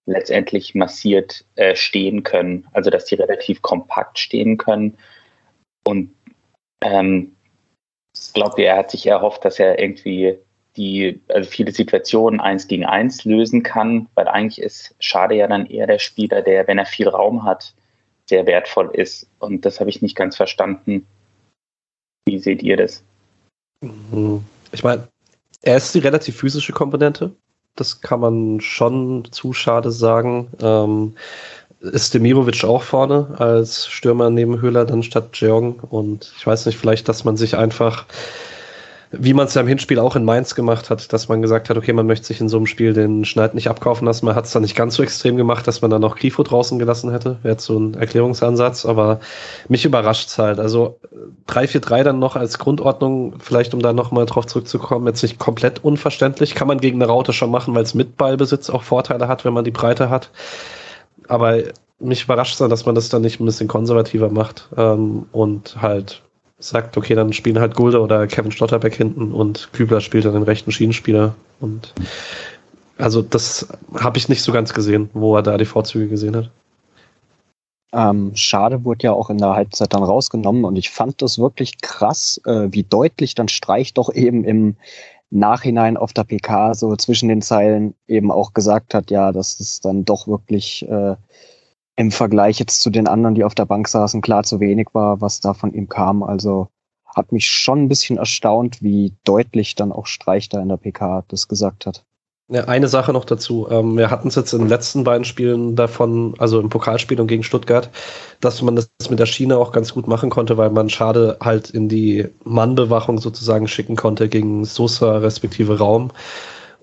letztendlich 0.06 0.74
massiert 0.74 1.44
äh, 1.56 1.74
stehen 1.74 2.22
können, 2.22 2.66
also 2.72 2.90
dass 2.90 3.04
die 3.04 3.14
relativ 3.14 3.62
kompakt 3.62 4.18
stehen 4.18 4.56
können. 4.56 4.96
Und 5.84 6.14
ähm, 6.82 7.36
glaubt 8.34 8.58
ihr, 8.58 8.66
er 8.66 8.78
hat 8.78 8.90
sich 8.90 9.06
erhofft, 9.06 9.44
dass 9.44 9.58
er 9.58 9.78
irgendwie 9.78 10.38
die, 10.76 11.20
also 11.28 11.50
viele 11.50 11.72
Situationen 11.72 12.40
eins 12.40 12.68
gegen 12.68 12.84
eins 12.84 13.24
lösen 13.24 13.62
kann, 13.62 14.08
weil 14.14 14.28
eigentlich 14.28 14.60
ist 14.60 14.94
Schade 14.98 15.34
ja 15.34 15.46
dann 15.46 15.66
eher 15.66 15.86
der 15.86 15.98
Spieler, 15.98 16.42
der, 16.42 16.66
wenn 16.66 16.78
er 16.78 16.86
viel 16.86 17.08
Raum 17.08 17.44
hat, 17.44 17.74
sehr 18.28 18.46
wertvoll 18.46 18.90
ist. 18.94 19.28
Und 19.38 19.64
das 19.64 19.80
habe 19.80 19.90
ich 19.90 20.02
nicht 20.02 20.16
ganz 20.16 20.36
verstanden. 20.36 21.06
Wie 22.26 22.38
seht 22.38 22.62
ihr 22.62 22.76
das? 22.76 23.02
Mhm. 23.80 24.44
Ich 24.72 24.84
meine, 24.84 25.08
er 25.62 25.76
ist 25.76 25.94
die 25.94 25.98
relativ 25.98 26.36
physische 26.36 26.72
Komponente 26.72 27.34
das 27.80 28.02
kann 28.02 28.20
man 28.20 28.60
schon 28.60 29.24
zu 29.30 29.52
schade 29.52 29.90
sagen. 29.90 30.48
Ähm, 30.62 31.14
ist 31.80 32.12
Demirovic 32.12 32.62
auch 32.64 32.82
vorne 32.82 33.28
als 33.38 33.88
Stürmer 33.88 34.28
neben 34.28 34.60
Höhler 34.60 34.84
dann 34.84 35.02
statt 35.02 35.30
Jeong 35.32 35.80
und 35.80 36.30
ich 36.36 36.46
weiß 36.46 36.66
nicht, 36.66 36.76
vielleicht, 36.78 37.08
dass 37.08 37.24
man 37.24 37.38
sich 37.38 37.56
einfach 37.56 38.04
wie 39.12 39.34
man 39.34 39.46
es 39.46 39.54
ja 39.54 39.60
im 39.60 39.66
Hinspiel 39.66 39.98
auch 39.98 40.14
in 40.14 40.24
Mainz 40.24 40.54
gemacht 40.54 40.88
hat, 40.88 41.12
dass 41.12 41.28
man 41.28 41.42
gesagt 41.42 41.68
hat, 41.68 41.76
okay, 41.76 41.92
man 41.92 42.06
möchte 42.06 42.26
sich 42.26 42.40
in 42.40 42.48
so 42.48 42.58
einem 42.58 42.66
Spiel 42.66 42.92
den 42.92 43.24
Schneid 43.24 43.54
nicht 43.54 43.68
abkaufen 43.68 44.06
lassen. 44.06 44.24
Man 44.24 44.36
hat 44.36 44.44
es 44.44 44.52
dann 44.52 44.62
nicht 44.62 44.76
ganz 44.76 44.94
so 44.94 45.02
extrem 45.02 45.36
gemacht, 45.36 45.66
dass 45.66 45.82
man 45.82 45.90
dann 45.90 46.00
noch 46.00 46.16
Grifo 46.16 46.44
draußen 46.44 46.78
gelassen 46.78 47.10
hätte. 47.10 47.38
Wäre 47.42 47.58
so 47.58 47.76
ein 47.76 47.94
Erklärungsansatz, 47.94 48.86
aber 48.86 49.18
mich 49.68 49.84
überrascht 49.84 50.28
es 50.28 50.38
halt. 50.38 50.60
Also 50.60 51.00
3-4-3 51.48 52.04
dann 52.04 52.18
noch 52.20 52.36
als 52.36 52.60
Grundordnung, 52.60 53.34
vielleicht 53.40 53.74
um 53.74 53.82
da 53.82 53.92
nochmal 53.92 54.26
drauf 54.26 54.46
zurückzukommen, 54.46 55.08
jetzt 55.08 55.22
nicht 55.22 55.40
komplett 55.40 55.82
unverständlich. 55.82 56.54
Kann 56.54 56.68
man 56.68 56.78
gegen 56.78 57.02
eine 57.02 57.10
Raute 57.10 57.32
schon 57.32 57.50
machen, 57.50 57.74
weil 57.74 57.82
es 57.82 57.94
mit 57.94 58.16
Ballbesitz 58.16 58.70
auch 58.70 58.84
Vorteile 58.84 59.26
hat, 59.26 59.44
wenn 59.44 59.52
man 59.52 59.64
die 59.64 59.72
Breite 59.72 60.08
hat. 60.08 60.30
Aber 61.26 61.58
mich 61.98 62.24
überrascht 62.24 62.60
es 62.60 62.68
dass 62.68 62.86
man 62.86 62.94
das 62.94 63.08
dann 63.08 63.22
nicht 63.22 63.40
ein 63.40 63.44
bisschen 63.44 63.68
konservativer 63.68 64.30
macht 64.30 64.68
ähm, 64.76 65.26
und 65.32 65.82
halt 65.82 66.22
sagt, 66.60 66.96
okay, 66.96 67.14
dann 67.14 67.32
spielen 67.32 67.58
halt 67.58 67.74
Gulde 67.74 68.00
oder 68.00 68.26
Kevin 68.26 68.52
Stotterbeck 68.52 68.94
hinten 68.94 69.32
und 69.32 69.70
Kübler 69.72 70.00
spielt 70.00 70.26
dann 70.26 70.34
den 70.34 70.42
rechten 70.42 70.70
Schienenspieler. 70.70 71.34
Und 71.60 71.94
also 72.98 73.22
das 73.22 73.66
habe 73.98 74.18
ich 74.18 74.28
nicht 74.28 74.42
so 74.42 74.52
ganz 74.52 74.72
gesehen, 74.72 75.10
wo 75.14 75.36
er 75.36 75.42
da 75.42 75.56
die 75.56 75.64
Vorzüge 75.64 76.08
gesehen 76.08 76.36
hat. 76.36 76.50
Ähm, 77.92 78.30
Schade 78.34 78.84
wurde 78.84 79.04
ja 79.04 79.12
auch 79.12 79.30
in 79.30 79.38
der 79.38 79.54
Halbzeit 79.54 79.92
dann 79.92 80.04
rausgenommen 80.04 80.64
und 80.64 80.76
ich 80.76 80.90
fand 80.90 81.20
das 81.22 81.40
wirklich 81.40 81.80
krass, 81.80 82.40
äh, 82.44 82.68
wie 82.70 82.84
deutlich 82.84 83.34
dann 83.34 83.48
Streich 83.48 83.94
doch 83.94 84.14
eben 84.14 84.44
im 84.44 84.76
Nachhinein 85.30 85.96
auf 85.96 86.12
der 86.12 86.24
PK 86.24 86.74
so 86.74 86.94
zwischen 86.96 87.28
den 87.28 87.42
Zeilen 87.42 87.94
eben 88.06 88.30
auch 88.30 88.52
gesagt 88.52 88.94
hat, 88.94 89.10
ja, 89.10 89.32
dass 89.32 89.58
es 89.58 89.80
dann 89.80 90.04
doch 90.04 90.28
wirklich 90.28 90.88
äh, 90.88 91.16
im 92.00 92.10
Vergleich 92.10 92.58
jetzt 92.58 92.80
zu 92.80 92.88
den 92.88 93.06
anderen, 93.06 93.34
die 93.34 93.44
auf 93.44 93.54
der 93.54 93.66
Bank 93.66 93.86
saßen, 93.86 94.22
klar 94.22 94.42
zu 94.42 94.58
wenig 94.58 94.88
war, 94.94 95.20
was 95.20 95.40
da 95.40 95.52
von 95.52 95.74
ihm 95.74 95.90
kam. 95.90 96.22
Also 96.22 96.68
hat 97.04 97.30
mich 97.30 97.46
schon 97.46 97.82
ein 97.82 97.88
bisschen 97.88 98.16
erstaunt, 98.16 98.82
wie 98.82 99.12
deutlich 99.24 99.74
dann 99.74 99.92
auch 99.92 100.06
Streich 100.06 100.48
da 100.48 100.62
in 100.62 100.70
der 100.70 100.78
PK 100.78 101.24
das 101.28 101.46
gesagt 101.46 101.84
hat. 101.84 102.06
Ja, 102.48 102.64
eine 102.64 102.88
Sache 102.88 103.12
noch 103.12 103.26
dazu. 103.26 103.68
Ähm, 103.70 103.98
wir 103.98 104.10
hatten 104.10 104.28
es 104.28 104.34
jetzt 104.34 104.54
in 104.54 104.60
den 104.60 104.68
letzten 104.68 105.04
beiden 105.04 105.26
Spielen 105.26 105.76
davon, 105.76 106.34
also 106.38 106.58
im 106.58 106.70
Pokalspiel 106.70 107.20
und 107.20 107.26
gegen 107.26 107.42
Stuttgart, 107.42 107.90
dass 108.40 108.62
man 108.62 108.76
das 108.76 108.88
mit 109.10 109.18
der 109.18 109.26
Schiene 109.26 109.58
auch 109.58 109.70
ganz 109.70 109.92
gut 109.92 110.08
machen 110.08 110.30
konnte, 110.30 110.56
weil 110.56 110.70
man 110.70 110.88
Schade 110.88 111.36
halt 111.42 111.68
in 111.68 111.90
die 111.90 112.28
Mannbewachung 112.44 113.18
sozusagen 113.18 113.68
schicken 113.68 113.96
konnte 113.96 114.30
gegen 114.30 114.64
Sosa 114.64 115.18
respektive 115.18 115.78
Raum. 115.78 116.12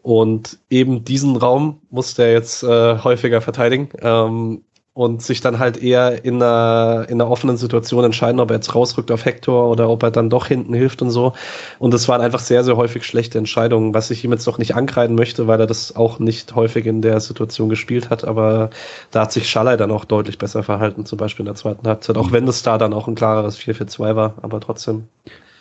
Und 0.03 0.59
eben 0.69 1.03
diesen 1.03 1.35
Raum 1.35 1.81
musste 1.89 2.23
er 2.23 2.31
jetzt 2.31 2.63
äh, 2.63 2.99
häufiger 2.99 3.41
verteidigen. 3.41 3.89
Ähm, 3.99 4.63
und 4.97 5.21
sich 5.21 5.41
dann 5.41 5.59
halt 5.59 5.77
eher 5.77 6.25
in 6.25 6.41
einer, 6.41 7.05
in 7.07 7.21
einer 7.21 7.29
offenen 7.29 7.55
Situation 7.55 8.03
entscheiden, 8.03 8.39
ob 8.39 8.49
er 8.49 8.55
jetzt 8.55 8.73
rausrückt 8.73 9.11
auf 9.11 9.25
Hector 9.25 9.69
oder 9.69 9.91
ob 9.91 10.01
er 10.01 10.09
dann 10.09 10.31
doch 10.31 10.47
hinten 10.47 10.73
hilft 10.73 11.03
und 11.03 11.11
so. 11.11 11.33
Und 11.77 11.93
das 11.93 12.07
waren 12.07 12.19
einfach 12.19 12.39
sehr, 12.39 12.63
sehr 12.63 12.77
häufig 12.77 13.03
schlechte 13.03 13.37
Entscheidungen, 13.37 13.93
was 13.93 14.09
ich 14.09 14.25
ihm 14.25 14.31
jetzt 14.31 14.47
noch 14.47 14.57
nicht 14.57 14.75
ankreiden 14.75 15.15
möchte, 15.15 15.45
weil 15.45 15.59
er 15.59 15.67
das 15.67 15.95
auch 15.95 16.17
nicht 16.17 16.55
häufig 16.55 16.87
in 16.87 17.03
der 17.03 17.19
Situation 17.19 17.69
gespielt 17.69 18.09
hat. 18.09 18.25
Aber 18.25 18.71
da 19.11 19.21
hat 19.21 19.31
sich 19.31 19.47
Schallei 19.47 19.77
dann 19.77 19.91
auch 19.91 20.03
deutlich 20.03 20.39
besser 20.39 20.63
verhalten, 20.63 21.05
zum 21.05 21.19
Beispiel 21.19 21.43
in 21.43 21.53
der 21.53 21.55
zweiten 21.55 21.87
Halbzeit, 21.87 22.17
auch 22.17 22.31
wenn 22.31 22.47
das 22.47 22.63
da 22.63 22.79
dann 22.79 22.93
auch 22.93 23.07
ein 23.07 23.13
klareres 23.13 23.59
4-4-2 23.59 24.15
war, 24.15 24.33
aber 24.41 24.59
trotzdem. 24.61 25.03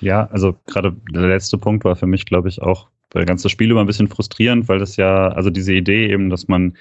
Ja, 0.00 0.30
also 0.32 0.54
gerade 0.66 0.96
der 1.12 1.28
letzte 1.28 1.58
Punkt 1.58 1.84
war 1.84 1.94
für 1.94 2.06
mich, 2.06 2.24
glaube 2.24 2.48
ich, 2.48 2.62
auch 2.62 2.88
das 3.10 3.26
ganze 3.26 3.50
Spiel 3.50 3.70
immer 3.70 3.80
ein 3.80 3.86
bisschen 3.86 4.08
frustrierend, 4.08 4.66
weil 4.68 4.78
das 4.78 4.96
ja, 4.96 5.28
also 5.28 5.50
diese 5.50 5.74
Idee 5.74 6.10
eben, 6.10 6.30
dass 6.30 6.48
man 6.48 6.74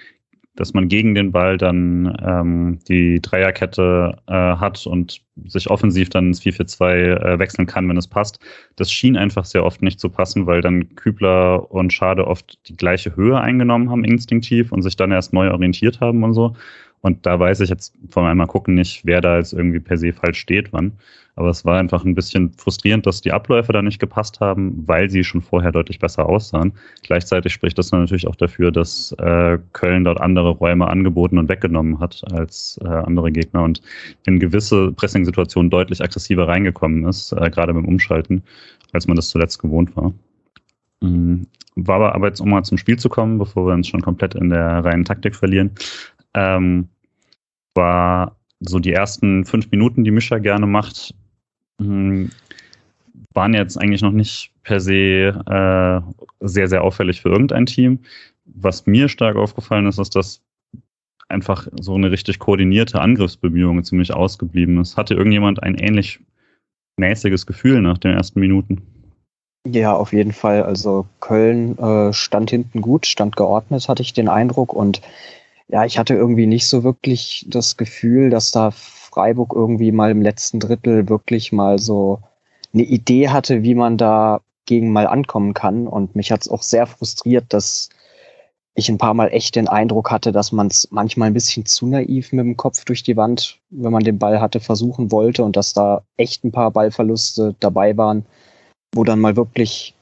dass 0.56 0.74
man 0.74 0.88
gegen 0.88 1.16
den 1.16 1.32
Ball 1.32 1.58
dann 1.58 2.18
ähm, 2.26 2.80
die 2.88 3.22
Dreierkette 3.22 4.18
äh, 4.28 4.34
hat 4.34 4.88
und 4.88 5.22
sich 5.46 5.70
offensiv 5.70 6.10
dann 6.10 6.28
ins 6.28 6.42
4-4-2 6.42 6.94
äh, 6.94 7.40
wechseln 7.40 7.68
kann, 7.68 7.88
wenn 7.90 7.98
es 7.98 8.08
passt. 8.08 8.40
Das 8.76 8.92
schien 8.92 9.18
einfach 9.18 9.46
sehr 9.46 9.66
oft 9.66 9.82
nicht 9.82 10.00
zu 10.00 10.10
passen, 10.10 10.48
weil 10.48 10.62
dann 10.62 10.96
Kübler 10.96 11.72
und 11.72 11.92
Schade 11.92 12.28
oft 12.28 12.58
die 12.70 12.78
gleiche 12.78 13.16
Höhe 13.16 13.40
eingenommen 13.40 13.90
haben, 13.90 14.06
instinktiv, 14.06 14.72
und 14.72 14.82
sich 14.82 14.96
dann 14.96 15.12
erst 15.12 15.34
neu 15.34 15.52
orientiert 15.52 16.00
haben 16.00 16.24
und 16.24 16.34
so. 16.34 16.56
Und 17.02 17.26
da 17.26 17.40
weiß 17.40 17.60
ich 17.60 17.70
jetzt 17.70 17.94
von 18.10 18.26
einmal 18.26 18.48
gucken 18.48 18.74
nicht, 18.74 19.06
wer 19.06 19.22
da 19.22 19.38
jetzt 19.38 19.54
irgendwie 19.54 19.80
per 19.80 19.98
se 19.98 20.14
falsch 20.14 20.40
steht, 20.40 20.74
wann. 20.74 20.94
Aber 21.38 21.50
es 21.50 21.66
war 21.66 21.78
einfach 21.78 22.06
ein 22.06 22.16
bisschen 22.16 22.54
frustrierend, 22.54 23.06
dass 23.06 23.20
die 23.20 23.34
Abläufe 23.34 23.74
da 23.74 23.82
nicht 23.82 24.00
gepasst 24.00 24.40
haben, 24.40 24.88
weil 24.88 25.10
sie 25.10 25.24
schon 25.24 25.42
vorher 25.42 25.72
deutlich 25.72 26.00
besser 26.00 26.28
aussahen. 26.28 26.72
Gleichzeitig 27.04 27.52
spricht 27.52 27.78
das 27.78 27.92
natürlich 27.92 28.28
auch 28.28 28.38
dafür, 28.38 28.72
dass 28.72 29.12
äh, 29.20 29.58
Köln 29.74 30.06
dort 30.06 30.22
andere 30.22 30.52
Räume 30.52 30.88
angeboten 30.88 31.38
und 31.38 31.50
weggenommen 31.50 32.00
hat 32.00 32.24
als 32.32 32.80
äh, 32.84 32.88
andere 32.88 33.32
Gegner 33.32 33.64
und 33.64 33.82
in 34.26 34.40
gewisse 34.40 34.94
Pressing-Situationen 34.94 35.70
deutlich 35.70 36.02
aggressiver 36.02 36.48
reingekommen 36.48 37.06
ist, 37.06 37.34
äh, 37.34 37.50
gerade 37.50 37.74
beim 37.74 37.86
Umschalten, 37.86 38.42
als 38.94 39.08
man 39.08 39.18
das 39.18 39.30
zuletzt 39.30 39.62
gewohnt 39.62 39.96
war. 39.98 40.14
Mhm. 41.02 41.48
War 41.76 42.16
aber 42.16 42.28
jetzt, 42.28 42.40
um 42.40 42.50
mal 42.50 42.64
zum 42.64 42.78
Spiel 42.78 42.98
zu 42.98 43.10
kommen, 43.10 43.38
bevor 43.38 43.68
wir 43.68 43.74
uns 43.74 43.90
schon 43.90 44.02
komplett 44.02 44.36
in 44.36 44.50
der 44.50 44.86
reinen 44.86 45.04
Taktik 45.04 45.36
verlieren, 45.36 45.72
ähm, 46.34 46.88
war 47.74 48.38
so 48.62 48.80
die 48.80 48.94
ersten 48.94 49.44
fünf 49.44 49.70
Minuten, 49.72 50.06
die 50.06 50.12
Mischa 50.12 50.38
gerne 50.38 50.66
macht, 50.66 51.14
hm, 51.80 52.32
waren 53.34 53.54
jetzt 53.54 53.78
eigentlich 53.78 54.02
noch 54.02 54.12
nicht 54.12 54.52
per 54.64 54.80
se 54.80 54.94
äh, 55.46 56.02
sehr, 56.48 56.68
sehr 56.68 56.84
auffällig 56.84 57.22
für 57.22 57.30
irgendein 57.30 57.66
Team. 57.66 58.00
Was 58.46 58.86
mir 58.86 59.10
stark 59.10 59.36
aufgefallen 59.36 59.88
ist, 59.88 60.00
ist, 60.00 60.16
dass 60.16 60.42
einfach 61.28 61.68
so 61.80 61.96
eine 61.96 62.12
richtig 62.12 62.40
koordinierte 62.40 63.02
Angriffsbemühung 63.02 63.84
ziemlich 63.84 64.14
ausgeblieben 64.14 64.80
ist. 64.80 64.98
Hatte 64.98 65.16
irgendjemand 65.16 65.64
ein 65.64 65.76
ähnlich 65.76 66.20
mäßiges 66.98 67.46
Gefühl 67.46 67.82
nach 67.82 67.98
den 67.98 68.12
ersten 68.12 68.40
Minuten? 68.40 68.82
Ja, 69.68 69.96
auf 69.96 70.14
jeden 70.14 70.32
Fall. 70.32 70.64
Also 70.64 71.08
Köln 71.20 71.78
äh, 71.80 72.14
stand 72.14 72.52
hinten 72.52 72.82
gut, 72.82 73.08
stand 73.08 73.36
geordnet, 73.36 73.90
hatte 73.90 74.04
ich 74.04 74.14
den 74.14 74.30
Eindruck. 74.30 74.74
Und 74.74 75.02
ja, 75.68 75.86
ich 75.86 75.98
hatte 75.98 76.14
irgendwie 76.14 76.46
nicht 76.46 76.68
so 76.68 76.84
wirklich 76.84 77.46
das 77.50 77.76
Gefühl, 77.76 78.30
dass 78.30 78.52
da 78.52 78.72
Freiburg 79.16 79.54
irgendwie 79.56 79.94
mal 79.94 80.12
im 80.12 80.22
letzten 80.22 80.60
Drittel 80.60 81.08
wirklich 81.08 81.54
mal 81.54 81.80
so 81.80 82.20
eine 82.74 82.84
Idee 82.84 83.30
hatte, 83.30 83.64
wie 83.64 83.74
man 83.74 83.98
da 83.98 84.42
gegen 84.66 84.92
mal 84.92 85.08
ankommen 85.08 85.54
kann. 85.54 85.88
Und 85.88 86.18
mich 86.18 86.34
hat 86.34 86.42
es 86.42 86.50
auch 86.50 86.62
sehr 86.62 86.86
frustriert, 86.86 87.46
dass 87.50 87.90
ich 88.74 88.90
ein 88.90 88.98
paar 88.98 89.14
Mal 89.14 89.28
echt 89.28 89.56
den 89.56 89.70
Eindruck 89.70 90.12
hatte, 90.12 90.34
dass 90.34 90.52
man 90.52 90.68
es 90.68 90.90
manchmal 90.92 91.30
ein 91.30 91.34
bisschen 91.34 91.66
zu 91.66 91.88
naiv 91.88 92.34
mit 92.34 92.44
dem 92.46 92.58
Kopf 92.58 92.84
durch 92.84 93.04
die 93.04 93.16
Wand, 93.16 93.58
wenn 93.70 93.94
man 93.94 94.04
den 94.04 94.20
Ball 94.20 94.42
hatte, 94.42 94.60
versuchen 94.60 95.14
wollte 95.14 95.46
und 95.46 95.56
dass 95.56 95.72
da 95.72 96.02
echt 96.18 96.44
ein 96.44 96.52
paar 96.52 96.72
Ballverluste 96.72 97.56
dabei 97.62 97.96
waren, 97.96 98.26
wo 98.94 99.06
dann 99.06 99.22
mal 99.22 99.38
wirklich 99.38 99.96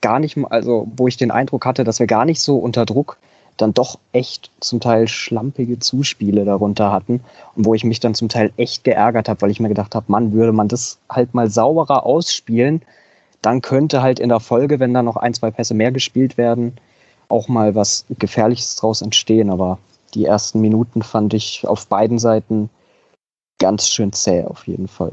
gar 0.00 0.20
nicht, 0.20 0.38
also 0.48 0.88
wo 0.96 1.06
ich 1.06 1.18
den 1.18 1.30
Eindruck 1.30 1.66
hatte, 1.66 1.84
dass 1.84 1.98
wir 1.98 2.06
gar 2.06 2.24
nicht 2.24 2.40
so 2.40 2.56
unter 2.56 2.86
Druck 2.86 3.18
dann 3.56 3.72
doch 3.72 3.98
echt 4.12 4.50
zum 4.60 4.80
Teil 4.80 5.06
schlampige 5.08 5.78
Zuspiele 5.78 6.44
darunter 6.44 6.90
hatten 6.90 7.20
und 7.54 7.64
wo 7.64 7.74
ich 7.74 7.84
mich 7.84 8.00
dann 8.00 8.14
zum 8.14 8.28
Teil 8.28 8.52
echt 8.56 8.84
geärgert 8.84 9.28
habe, 9.28 9.42
weil 9.42 9.50
ich 9.50 9.60
mir 9.60 9.68
gedacht 9.68 9.94
habe, 9.94 10.06
Mann, 10.08 10.32
würde 10.32 10.52
man 10.52 10.68
das 10.68 10.98
halt 11.08 11.34
mal 11.34 11.48
sauberer 11.48 12.04
ausspielen, 12.04 12.82
dann 13.42 13.60
könnte 13.60 14.02
halt 14.02 14.18
in 14.18 14.30
der 14.30 14.40
Folge, 14.40 14.80
wenn 14.80 14.94
da 14.94 15.02
noch 15.02 15.16
ein, 15.16 15.34
zwei 15.34 15.50
Pässe 15.50 15.74
mehr 15.74 15.92
gespielt 15.92 16.38
werden, 16.38 16.76
auch 17.28 17.48
mal 17.48 17.74
was 17.74 18.06
Gefährliches 18.18 18.76
draus 18.76 19.02
entstehen. 19.02 19.50
Aber 19.50 19.78
die 20.14 20.24
ersten 20.24 20.60
Minuten 20.60 21.02
fand 21.02 21.34
ich 21.34 21.66
auf 21.66 21.86
beiden 21.86 22.18
Seiten 22.18 22.70
ganz 23.58 23.88
schön 23.88 24.12
zäh 24.12 24.44
auf 24.44 24.66
jeden 24.66 24.88
Fall. 24.88 25.12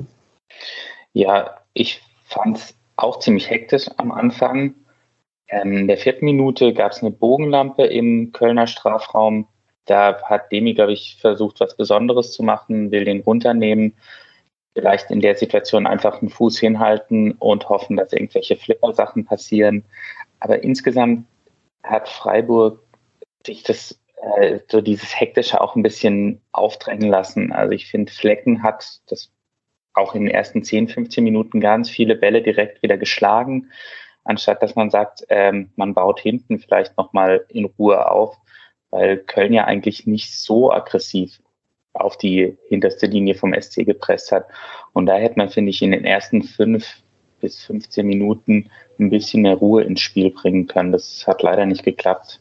Ja, 1.13 1.57
ich 1.73 2.01
fand 2.25 2.57
es 2.57 2.73
auch 2.95 3.19
ziemlich 3.19 3.49
hektisch 3.49 3.89
am 3.97 4.11
Anfang. 4.11 4.75
Ähm, 5.51 5.77
in 5.77 5.87
der 5.87 5.97
vierten 5.97 6.25
Minute 6.25 6.73
gab 6.73 6.93
es 6.93 7.01
eine 7.01 7.11
Bogenlampe 7.11 7.83
im 7.83 8.31
Kölner 8.31 8.67
Strafraum. 8.67 9.47
Da 9.85 10.21
hat 10.23 10.51
Demi, 10.51 10.73
glaube 10.73 10.93
ich, 10.93 11.17
versucht, 11.19 11.59
was 11.59 11.75
Besonderes 11.75 12.31
zu 12.31 12.41
machen, 12.41 12.91
will 12.91 13.03
den 13.03 13.21
runternehmen. 13.21 13.93
Vielleicht 14.73 15.11
in 15.11 15.19
der 15.19 15.35
Situation 15.35 15.85
einfach 15.85 16.21
einen 16.21 16.29
Fuß 16.29 16.57
hinhalten 16.59 17.33
und 17.33 17.67
hoffen, 17.67 17.97
dass 17.97 18.13
irgendwelche 18.13 18.55
Flipper-Sachen 18.55 19.25
passieren. 19.25 19.83
Aber 20.39 20.63
insgesamt 20.63 21.25
hat 21.83 22.07
Freiburg 22.07 22.81
sich 23.45 23.63
das, 23.63 23.99
äh, 24.37 24.59
so 24.69 24.79
dieses 24.79 25.19
Hektische 25.19 25.59
auch 25.59 25.75
ein 25.75 25.83
bisschen 25.83 26.41
aufdrängen 26.53 27.09
lassen. 27.09 27.51
Also 27.51 27.73
ich 27.73 27.87
finde, 27.87 28.13
Flecken 28.13 28.63
hat 28.63 29.01
das 29.07 29.29
auch 29.93 30.15
in 30.15 30.27
den 30.27 30.33
ersten 30.33 30.63
10, 30.63 30.87
15 30.87 31.21
Minuten 31.21 31.59
ganz 31.59 31.89
viele 31.89 32.15
Bälle 32.15 32.41
direkt 32.41 32.81
wieder 32.81 32.97
geschlagen 32.97 33.69
anstatt 34.23 34.61
dass 34.61 34.75
man 34.75 34.89
sagt, 34.89 35.25
ähm, 35.29 35.71
man 35.75 35.93
baut 35.93 36.19
hinten 36.19 36.59
vielleicht 36.59 36.97
nochmal 36.97 37.45
in 37.49 37.65
Ruhe 37.65 38.09
auf, 38.09 38.37
weil 38.89 39.17
Köln 39.17 39.53
ja 39.53 39.65
eigentlich 39.65 40.05
nicht 40.05 40.33
so 40.33 40.71
aggressiv 40.71 41.39
auf 41.93 42.17
die 42.17 42.57
hinterste 42.67 43.07
Linie 43.07 43.35
vom 43.35 43.53
SC 43.53 43.85
gepresst 43.85 44.31
hat. 44.31 44.45
Und 44.93 45.05
da 45.07 45.15
hätte 45.15 45.37
man, 45.37 45.49
finde 45.49 45.71
ich, 45.71 45.81
in 45.81 45.91
den 45.91 46.05
ersten 46.05 46.43
fünf 46.43 47.01
bis 47.39 47.63
15 47.63 48.05
Minuten 48.05 48.69
ein 48.99 49.09
bisschen 49.09 49.41
mehr 49.41 49.55
Ruhe 49.55 49.83
ins 49.83 49.99
Spiel 49.99 50.31
bringen 50.31 50.67
können. 50.67 50.91
Das 50.91 51.25
hat 51.27 51.41
leider 51.41 51.65
nicht 51.65 51.83
geklappt. 51.83 52.39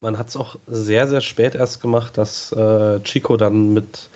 Man 0.00 0.18
hat 0.18 0.28
es 0.28 0.36
auch 0.36 0.56
sehr, 0.66 1.06
sehr 1.08 1.20
spät 1.20 1.54
erst 1.54 1.80
gemacht, 1.80 2.18
dass 2.18 2.52
äh, 2.52 3.00
Chico 3.00 3.36
dann 3.36 3.72
mit 3.72 4.10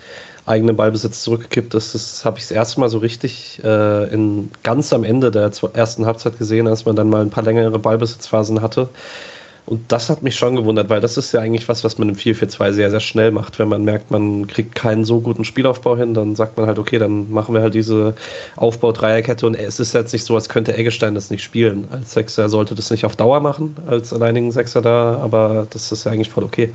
eigenen 0.47 0.75
Ballbesitz 0.75 1.23
zurückgekippt 1.23 1.73
ist. 1.73 1.93
Das 1.93 2.25
habe 2.25 2.37
ich 2.37 2.45
das 2.45 2.51
erste 2.51 2.79
Mal 2.79 2.89
so 2.89 2.97
richtig 2.99 3.61
äh, 3.63 4.13
in, 4.13 4.49
ganz 4.63 4.93
am 4.93 5.03
Ende 5.03 5.29
der 5.31 5.51
ersten 5.73 6.05
Halbzeit 6.05 6.37
gesehen, 6.39 6.67
als 6.67 6.85
man 6.85 6.95
dann 6.95 7.09
mal 7.09 7.21
ein 7.21 7.29
paar 7.29 7.43
längere 7.43 7.77
Ballbesitzphasen 7.79 8.61
hatte. 8.61 8.89
Und 9.67 9.91
das 9.91 10.09
hat 10.09 10.23
mich 10.23 10.37
schon 10.37 10.55
gewundert, 10.55 10.89
weil 10.89 11.01
das 11.01 11.17
ist 11.17 11.33
ja 11.33 11.41
eigentlich 11.41 11.67
was, 11.67 11.83
was 11.83 11.97
man 11.97 12.07
im 12.07 12.15
4-4-2 12.15 12.71
sehr, 12.71 12.89
sehr 12.89 13.01
schnell 13.01 13.31
macht. 13.31 13.59
Wenn 13.59 13.67
man 13.67 13.83
merkt, 13.83 14.11
man 14.11 14.47
kriegt 14.47 14.75
keinen 14.75 15.03
so 15.03 15.19
guten 15.19 15.43
Spielaufbau 15.43 15.97
hin, 15.97 16.13
dann 16.13 16.37
sagt 16.37 16.55
man 16.55 16.67
halt, 16.67 16.79
okay, 16.79 16.97
dann 16.97 17.29
machen 17.29 17.53
wir 17.53 17.61
halt 17.61 17.73
diese 17.73 18.15
Aufbau-Dreierkette. 18.55 19.45
Und 19.45 19.55
es 19.55 19.81
ist 19.81 19.93
jetzt 19.93 20.13
nicht 20.13 20.23
so, 20.23 20.35
als 20.35 20.47
könnte 20.47 20.73
Eggestein 20.73 21.15
das 21.15 21.29
nicht 21.29 21.43
spielen. 21.43 21.85
Als 21.91 22.13
Sechser 22.13 22.47
sollte 22.47 22.75
das 22.75 22.89
nicht 22.91 23.03
auf 23.03 23.17
Dauer 23.17 23.41
machen, 23.41 23.75
als 23.87 24.13
alleinigen 24.13 24.53
Sechser 24.53 24.81
da, 24.81 25.17
aber 25.17 25.67
das 25.69 25.91
ist 25.91 26.05
ja 26.05 26.13
eigentlich 26.13 26.29
voll 26.29 26.45
okay. 26.45 26.71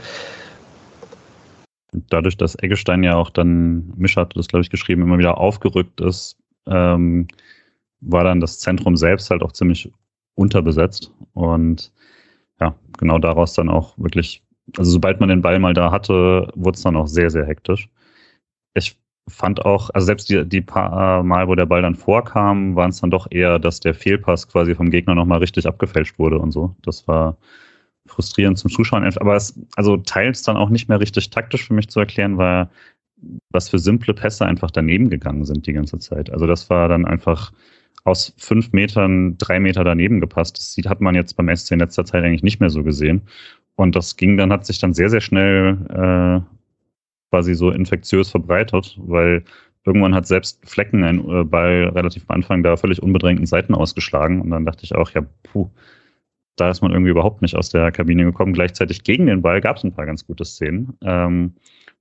Dadurch, 1.92 2.36
dass 2.36 2.56
Eggestein 2.62 3.02
ja 3.02 3.16
auch 3.16 3.30
dann, 3.30 3.92
Misch 3.96 4.16
hat 4.16 4.36
das, 4.36 4.48
glaube 4.48 4.62
ich, 4.62 4.70
geschrieben, 4.70 5.02
immer 5.02 5.18
wieder 5.18 5.38
aufgerückt 5.38 6.00
ist, 6.00 6.38
ähm, 6.66 7.28
war 8.00 8.24
dann 8.24 8.40
das 8.40 8.58
Zentrum 8.58 8.96
selbst 8.96 9.30
halt 9.30 9.42
auch 9.42 9.52
ziemlich 9.52 9.92
unterbesetzt. 10.34 11.12
Und 11.34 11.92
ja, 12.60 12.74
genau 12.98 13.18
daraus 13.18 13.54
dann 13.54 13.68
auch 13.68 13.96
wirklich, 13.98 14.42
also 14.76 14.90
sobald 14.90 15.20
man 15.20 15.28
den 15.28 15.42
Ball 15.42 15.58
mal 15.58 15.74
da 15.74 15.90
hatte, 15.90 16.50
wurde 16.54 16.76
es 16.76 16.82
dann 16.82 16.96
auch 16.96 17.06
sehr, 17.06 17.30
sehr 17.30 17.46
hektisch. 17.46 17.88
Ich 18.74 18.96
fand 19.28 19.64
auch, 19.64 19.90
also 19.90 20.06
selbst 20.06 20.30
die, 20.30 20.44
die 20.46 20.60
paar 20.62 21.22
Mal, 21.22 21.46
wo 21.48 21.54
der 21.54 21.66
Ball 21.66 21.82
dann 21.82 21.94
vorkam, 21.94 22.74
waren 22.74 22.90
es 22.90 23.00
dann 23.00 23.10
doch 23.10 23.28
eher, 23.30 23.58
dass 23.58 23.80
der 23.80 23.94
Fehlpass 23.94 24.48
quasi 24.48 24.74
vom 24.74 24.90
Gegner 24.90 25.14
nochmal 25.14 25.38
richtig 25.38 25.66
abgefälscht 25.66 26.18
wurde 26.18 26.38
und 26.38 26.52
so. 26.52 26.74
Das 26.82 27.06
war 27.06 27.36
frustrierend 28.06 28.58
zum 28.58 28.70
Zuschauen. 28.70 29.04
Aber 29.18 29.36
es, 29.36 29.58
also 29.76 29.96
teils 29.96 30.42
dann 30.42 30.56
auch 30.56 30.70
nicht 30.70 30.88
mehr 30.88 31.00
richtig 31.00 31.30
taktisch 31.30 31.66
für 31.66 31.74
mich 31.74 31.88
zu 31.88 32.00
erklären, 32.00 32.38
weil 32.38 32.68
was 33.50 33.68
für 33.68 33.78
simple 33.78 34.14
Pässe 34.14 34.46
einfach 34.46 34.70
daneben 34.70 35.08
gegangen 35.08 35.44
sind 35.44 35.66
die 35.66 35.72
ganze 35.72 35.98
Zeit. 35.98 36.30
Also 36.30 36.46
das 36.46 36.68
war 36.70 36.88
dann 36.88 37.04
einfach 37.04 37.52
aus 38.04 38.34
fünf 38.36 38.72
Metern 38.72 39.38
drei 39.38 39.60
Meter 39.60 39.84
daneben 39.84 40.20
gepasst. 40.20 40.58
Das 40.58 40.90
hat 40.90 41.00
man 41.00 41.14
jetzt 41.14 41.36
beim 41.36 41.54
SC 41.54 41.72
in 41.72 41.78
letzter 41.78 42.04
Zeit 42.04 42.24
eigentlich 42.24 42.42
nicht 42.42 42.60
mehr 42.60 42.70
so 42.70 42.82
gesehen. 42.82 43.22
Und 43.76 43.94
das 43.94 44.16
ging 44.16 44.36
dann, 44.36 44.52
hat 44.52 44.66
sich 44.66 44.80
dann 44.80 44.92
sehr, 44.92 45.08
sehr 45.08 45.20
schnell 45.20 45.78
äh, 45.90 46.40
quasi 47.30 47.54
so 47.54 47.70
infektiös 47.70 48.28
verbreitet, 48.28 48.98
weil 49.00 49.44
irgendwann 49.84 50.14
hat 50.14 50.26
selbst 50.26 50.60
Flecken 50.68 51.04
ein 51.04 51.18
äh, 51.28 51.44
Ball 51.44 51.90
relativ 51.94 52.24
am 52.28 52.36
Anfang 52.36 52.62
da 52.62 52.76
völlig 52.76 53.02
unbedrängten 53.02 53.46
Seiten 53.46 53.74
ausgeschlagen. 53.74 54.40
Und 54.40 54.50
dann 54.50 54.66
dachte 54.66 54.84
ich 54.84 54.94
auch, 54.94 55.10
ja, 55.10 55.22
puh, 55.44 55.70
da 56.56 56.70
ist 56.70 56.82
man 56.82 56.92
irgendwie 56.92 57.10
überhaupt 57.10 57.42
nicht 57.42 57.56
aus 57.56 57.70
der 57.70 57.90
Kabine 57.92 58.24
gekommen. 58.24 58.52
Gleichzeitig 58.52 59.04
gegen 59.04 59.26
den 59.26 59.42
Ball 59.42 59.60
gab 59.60 59.76
es 59.76 59.84
ein 59.84 59.94
paar 59.94 60.06
ganz 60.06 60.26
gute 60.26 60.44
Szenen. 60.44 60.96
Ähm, 61.02 61.54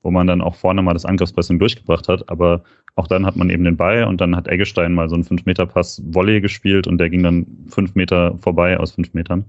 wo 0.03 0.11
man 0.11 0.27
dann 0.27 0.41
auch 0.41 0.55
vorne 0.55 0.81
mal 0.81 0.93
das 0.93 1.05
Angriffspressing 1.05 1.59
durchgebracht 1.59 2.07
hat. 2.07 2.29
Aber 2.29 2.63
auch 2.95 3.07
dann 3.07 3.25
hat 3.25 3.35
man 3.35 3.49
eben 3.49 3.63
den 3.63 3.77
Ball 3.77 4.03
und 4.03 4.19
dann 4.19 4.35
hat 4.35 4.47
Eggestein 4.47 4.93
mal 4.93 5.09
so 5.09 5.15
einen 5.15 5.23
5-Meter-Pass 5.23 6.03
Volley 6.05 6.41
gespielt 6.41 6.87
und 6.87 6.97
der 6.97 7.09
ging 7.09 7.23
dann 7.23 7.45
5 7.69 7.95
Meter 7.95 8.37
vorbei 8.37 8.77
aus 8.77 8.93
5 8.93 9.13
Metern. 9.13 9.45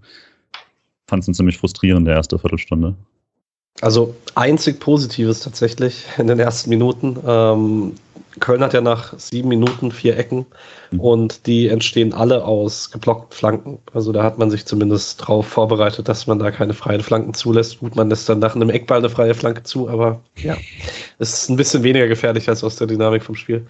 Fand 1.06 1.26
es 1.26 1.36
ziemlich 1.36 1.58
frustrierend, 1.58 2.06
der 2.06 2.14
erste 2.14 2.38
Viertelstunde. 2.38 2.94
Also 3.80 4.14
einzig 4.34 4.80
Positives 4.80 5.40
tatsächlich 5.40 6.04
in 6.18 6.26
den 6.26 6.38
ersten 6.38 6.70
Minuten. 6.70 7.18
Ähm, 7.26 7.94
Köln 8.40 8.62
hat 8.62 8.72
ja 8.72 8.80
nach 8.80 9.18
sieben 9.18 9.48
Minuten 9.48 9.90
vier 9.90 10.16
Ecken 10.16 10.46
mhm. 10.90 11.00
und 11.00 11.46
die 11.46 11.68
entstehen 11.68 12.14
alle 12.14 12.44
aus 12.44 12.90
geblockten 12.90 13.36
Flanken. 13.36 13.78
Also 13.92 14.12
da 14.12 14.22
hat 14.22 14.38
man 14.38 14.50
sich 14.50 14.64
zumindest 14.64 15.20
darauf 15.20 15.46
vorbereitet, 15.46 16.08
dass 16.08 16.26
man 16.26 16.38
da 16.38 16.50
keine 16.50 16.74
freien 16.74 17.02
Flanken 17.02 17.34
zulässt. 17.34 17.80
Gut, 17.80 17.96
man 17.96 18.08
lässt 18.08 18.28
dann 18.28 18.38
nach 18.38 18.54
einem 18.54 18.70
Eckball 18.70 18.98
eine 18.98 19.10
freie 19.10 19.34
Flanke 19.34 19.62
zu, 19.64 19.88
aber 19.88 20.20
ja, 20.36 20.56
es 21.18 21.32
ist 21.34 21.50
ein 21.50 21.56
bisschen 21.56 21.82
weniger 21.82 22.08
gefährlich 22.08 22.48
als 22.48 22.64
aus 22.64 22.76
der 22.76 22.86
Dynamik 22.86 23.22
vom 23.22 23.34
Spiel. 23.34 23.66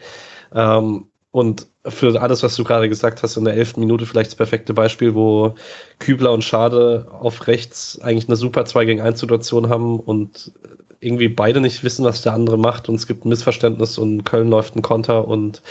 Ähm, 0.55 1.07
und 1.33 1.67
für 1.87 2.21
alles, 2.21 2.43
was 2.43 2.55
du 2.55 2.63
gerade 2.63 2.89
gesagt 2.89 3.23
hast, 3.23 3.37
in 3.37 3.45
der 3.45 3.55
elften 3.55 3.81
Minute 3.81 4.07
vielleicht 4.07 4.31
das 4.31 4.37
perfekte 4.37 4.75
Beispiel, 4.75 5.15
wo 5.15 5.55
Kübler 5.99 6.31
und 6.31 6.45
Schade 6.45 7.09
auf 7.11 7.47
rechts 7.47 7.99
eigentlich 8.01 8.29
eine 8.29 8.37
super 8.37 8.67
2 8.67 8.85
gegen 8.85 9.01
1 9.01 9.19
Situation 9.19 9.69
haben 9.69 9.99
und 9.99 10.53
irgendwie 11.01 11.29
beide 11.29 11.61
nicht 11.61 11.83
wissen, 11.83 12.05
was 12.05 12.23
der 12.23 12.35
andere 12.35 12.59
macht 12.59 12.89
und 12.89 12.95
es 12.95 13.07
gibt 13.07 13.25
ein 13.25 13.31
Missverständnis 13.31 13.99
und 13.99 14.25
Köln 14.25 14.51
läuft 14.51 14.77
ein 14.77 14.83
Konter 14.83 15.27
und 15.27 15.63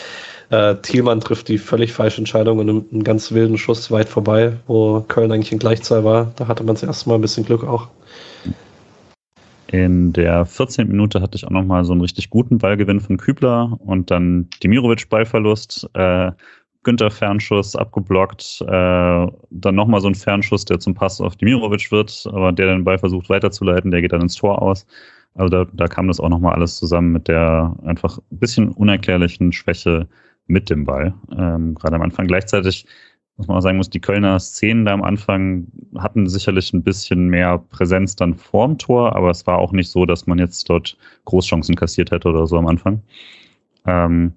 äh, 0.50 0.76
Thielmann 0.82 1.22
trifft 1.22 1.48
die 1.48 1.60
völlig 1.60 1.94
falsche 1.94 2.18
Entscheidung 2.18 2.58
und 2.58 2.66
nimmt 2.66 2.92
einen 2.92 3.04
ganz 3.04 3.32
wilden 3.32 3.58
Schuss 3.58 3.92
weit 3.92 4.10
vorbei, 4.10 4.54
wo 4.68 5.02
Köln 5.08 5.32
eigentlich 5.32 5.54
in 5.54 5.60
Gleichzahl 5.60 6.04
war. 6.04 6.34
Da 6.36 6.48
hatte 6.48 6.64
man 6.64 6.76
das 6.76 6.84
erste 6.84 7.08
Mal 7.08 7.16
ein 7.16 7.22
bisschen 7.22 7.46
Glück 7.46 7.64
auch. 7.64 7.88
In 9.72 10.12
der 10.12 10.46
14. 10.46 10.88
Minute 10.88 11.22
hatte 11.22 11.38
ich 11.38 11.46
auch 11.46 11.52
nochmal 11.52 11.86
so 11.86 11.94
einen 11.94 12.02
richtig 12.02 12.30
guten 12.30 12.58
Ballgewinn 12.58 13.00
von 13.00 13.16
Kübler 13.16 13.78
und 13.80 14.12
dann 14.12 14.50
Dimirovic 14.62 15.08
Ballverlust. 15.10 15.90
Äh, 15.94 16.32
Günther 16.84 17.12
Fernschuss 17.12 17.76
abgeblockt, 17.76 18.62
äh, 18.62 19.28
dann 19.52 19.76
nochmal 19.76 20.02
so 20.02 20.08
ein 20.08 20.16
Fernschuss, 20.16 20.66
der 20.66 20.80
zum 20.80 20.96
Pass 20.96 21.22
auf 21.22 21.36
Dimirovic 21.36 21.92
wird, 21.92 22.28
aber 22.34 22.52
der 22.52 22.68
den 22.68 22.84
Ball 22.84 22.98
versucht 22.98 23.30
weiterzuleiten, 23.30 23.92
der 23.92 24.02
geht 24.02 24.14
dann 24.14 24.22
ins 24.22 24.36
Tor 24.36 24.62
aus. 24.62 24.88
Also 25.36 25.50
da, 25.50 25.72
da 25.74 25.88
kam 25.88 26.08
das 26.08 26.20
auch 26.20 26.30
nochmal 26.30 26.56
alles 26.56 26.78
zusammen 26.78 27.12
mit 27.12 27.28
der 27.28 27.76
einfach 27.84 28.18
ein 28.18 28.40
bisschen 28.40 28.70
unerklärlichen 28.70 29.54
Schwäche 29.54 30.08
mit 30.48 30.70
dem 30.70 30.86
Ball. 30.86 31.14
Ähm, 31.32 31.76
gerade 31.76 31.96
am 31.96 32.02
Anfang 32.02 32.28
gleichzeitig, 32.28 32.86
muss 33.42 33.48
man 33.48 33.58
auch 33.58 33.62
sagen 33.62 33.78
muss, 33.78 33.90
die 33.90 34.00
Kölner 34.00 34.40
Szenen 34.40 34.86
da 34.86 34.94
am 34.94 35.02
Anfang 35.02 35.66
hatten 35.98 36.30
sicherlich 36.30 36.74
ein 36.74 36.84
bisschen 36.84 37.28
mehr 37.28 37.58
Präsenz 37.58 38.16
dann 38.16 38.36
vorm 38.36 38.78
Tor, 38.78 39.16
aber 39.16 39.32
es 39.32 39.48
war 39.48 39.58
auch 39.58 39.72
nicht 39.72 39.90
so, 39.90 40.06
dass 40.06 40.28
man 40.28 40.38
jetzt 40.38 40.70
dort 40.70 40.96
Großchancen 41.26 41.76
kassiert 41.76 42.12
hätte 42.12 42.30
oder 42.30 42.46
so 42.46 42.58
am 42.58 42.68
Anfang. 42.68 43.02
Ähm, 43.88 44.34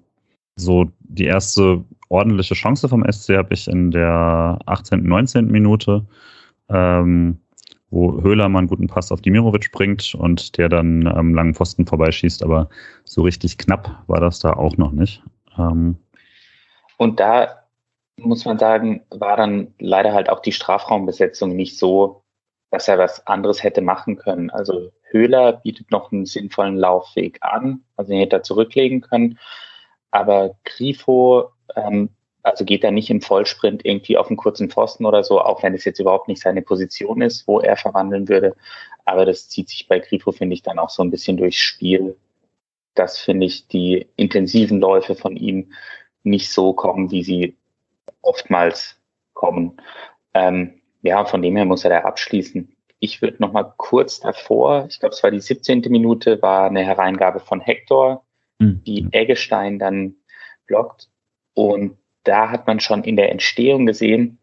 so 0.55 0.89
die 1.01 1.25
erste 1.25 1.83
ordentliche 2.09 2.55
Chance 2.55 2.89
vom 2.89 3.05
SC 3.07 3.37
habe 3.37 3.53
ich 3.53 3.67
in 3.67 3.91
der 3.91 4.57
18., 4.65 5.03
19. 5.03 5.51
Minute. 5.51 6.03
Ähm, 6.69 7.37
wo 7.91 8.19
Höhler 8.23 8.49
mal 8.49 8.59
einen 8.59 8.67
guten 8.67 8.87
Pass 8.87 9.11
auf 9.11 9.21
Dimirovic 9.21 9.71
bringt 9.71 10.15
und 10.15 10.57
der 10.57 10.67
dann 10.67 11.05
am 11.07 11.35
langen 11.35 11.53
Pfosten 11.53 11.85
vorbeischießt, 11.85 12.43
aber 12.43 12.69
so 13.03 13.21
richtig 13.21 13.59
knapp 13.59 14.03
war 14.07 14.19
das 14.19 14.39
da 14.39 14.53
auch 14.53 14.77
noch 14.77 14.91
nicht. 14.91 15.21
Ähm 15.59 15.95
und 16.97 17.19
da 17.19 17.64
muss 18.17 18.45
man 18.45 18.57
sagen, 18.57 19.05
war 19.09 19.37
dann 19.37 19.73
leider 19.79 20.13
halt 20.13 20.29
auch 20.29 20.39
die 20.39 20.51
Strafraumbesetzung 20.51 21.55
nicht 21.55 21.77
so, 21.77 22.23
dass 22.71 22.87
er 22.87 22.97
was 22.97 23.25
anderes 23.27 23.63
hätte 23.63 23.81
machen 23.81 24.17
können. 24.17 24.49
Also 24.49 24.91
Höhler 25.09 25.53
bietet 25.53 25.91
noch 25.91 26.11
einen 26.11 26.25
sinnvollen 26.25 26.77
Laufweg 26.77 27.37
an, 27.41 27.83
also 27.95 28.11
den 28.11 28.19
hätte 28.19 28.37
er 28.37 28.43
zurücklegen 28.43 29.01
können. 29.01 29.39
Aber 30.11 30.55
Grifo 30.63 31.51
ähm, 31.75 32.09
also 32.45 32.63
geht 32.63 32.83
er 32.83 32.91
nicht 32.91 33.09
im 33.09 33.21
Vollsprint 33.21 33.83
irgendwie 33.83 34.17
auf 34.17 34.27
einen 34.27 34.37
kurzen 34.37 34.69
Pfosten 34.69 35.05
oder 35.05 35.23
so, 35.23 35.41
auch 35.41 35.63
wenn 35.63 35.73
es 35.73 35.83
jetzt 35.83 35.99
überhaupt 35.99 36.27
nicht 36.27 36.41
seine 36.41 36.61
Position 36.61 37.23
ist, 37.23 37.47
wo 37.47 37.59
er 37.59 37.75
verwandeln 37.75 38.29
würde. 38.29 38.55
Aber 39.03 39.25
das 39.25 39.49
zieht 39.49 39.69
sich 39.69 39.87
bei 39.87 39.97
Grifo, 39.97 40.31
finde 40.31 40.53
ich, 40.53 40.61
dann 40.61 40.77
auch 40.77 40.91
so 40.91 41.01
ein 41.01 41.09
bisschen 41.09 41.37
durchs 41.37 41.57
Spiel. 41.57 42.15
Das 42.93 43.17
finde 43.17 43.47
ich, 43.47 43.67
die 43.67 44.07
intensiven 44.15 44.79
Läufe 44.79 45.15
von 45.15 45.35
ihm 45.35 45.73
nicht 46.21 46.51
so 46.51 46.73
kommen, 46.73 47.09
wie 47.09 47.23
sie 47.23 47.57
oftmals 48.25 48.99
kommen. 49.33 49.81
Ähm, 50.33 50.81
ja, 51.01 51.25
von 51.25 51.41
dem 51.41 51.55
her 51.55 51.65
muss 51.65 51.83
er 51.83 51.91
da 51.91 51.99
abschließen. 51.99 52.75
Ich 52.99 53.21
würde 53.21 53.37
noch 53.39 53.51
mal 53.51 53.73
kurz 53.77 54.19
davor, 54.19 54.87
ich 54.89 54.99
glaube, 54.99 55.13
es 55.13 55.21
war 55.21 55.31
die 55.31 55.39
17. 55.39 55.81
Minute, 55.89 56.41
war 56.41 56.67
eine 56.67 56.83
Hereingabe 56.83 57.39
von 57.39 57.61
Hector, 57.61 58.25
mhm. 58.59 58.81
die 58.85 59.07
Eggestein 59.11 59.79
dann 59.79 60.15
blockt. 60.65 61.09
Und 61.53 61.97
da 62.23 62.49
hat 62.49 62.67
man 62.67 62.79
schon 62.79 63.03
in 63.03 63.15
der 63.15 63.31
Entstehung 63.31 63.85
gesehen, 63.85 64.39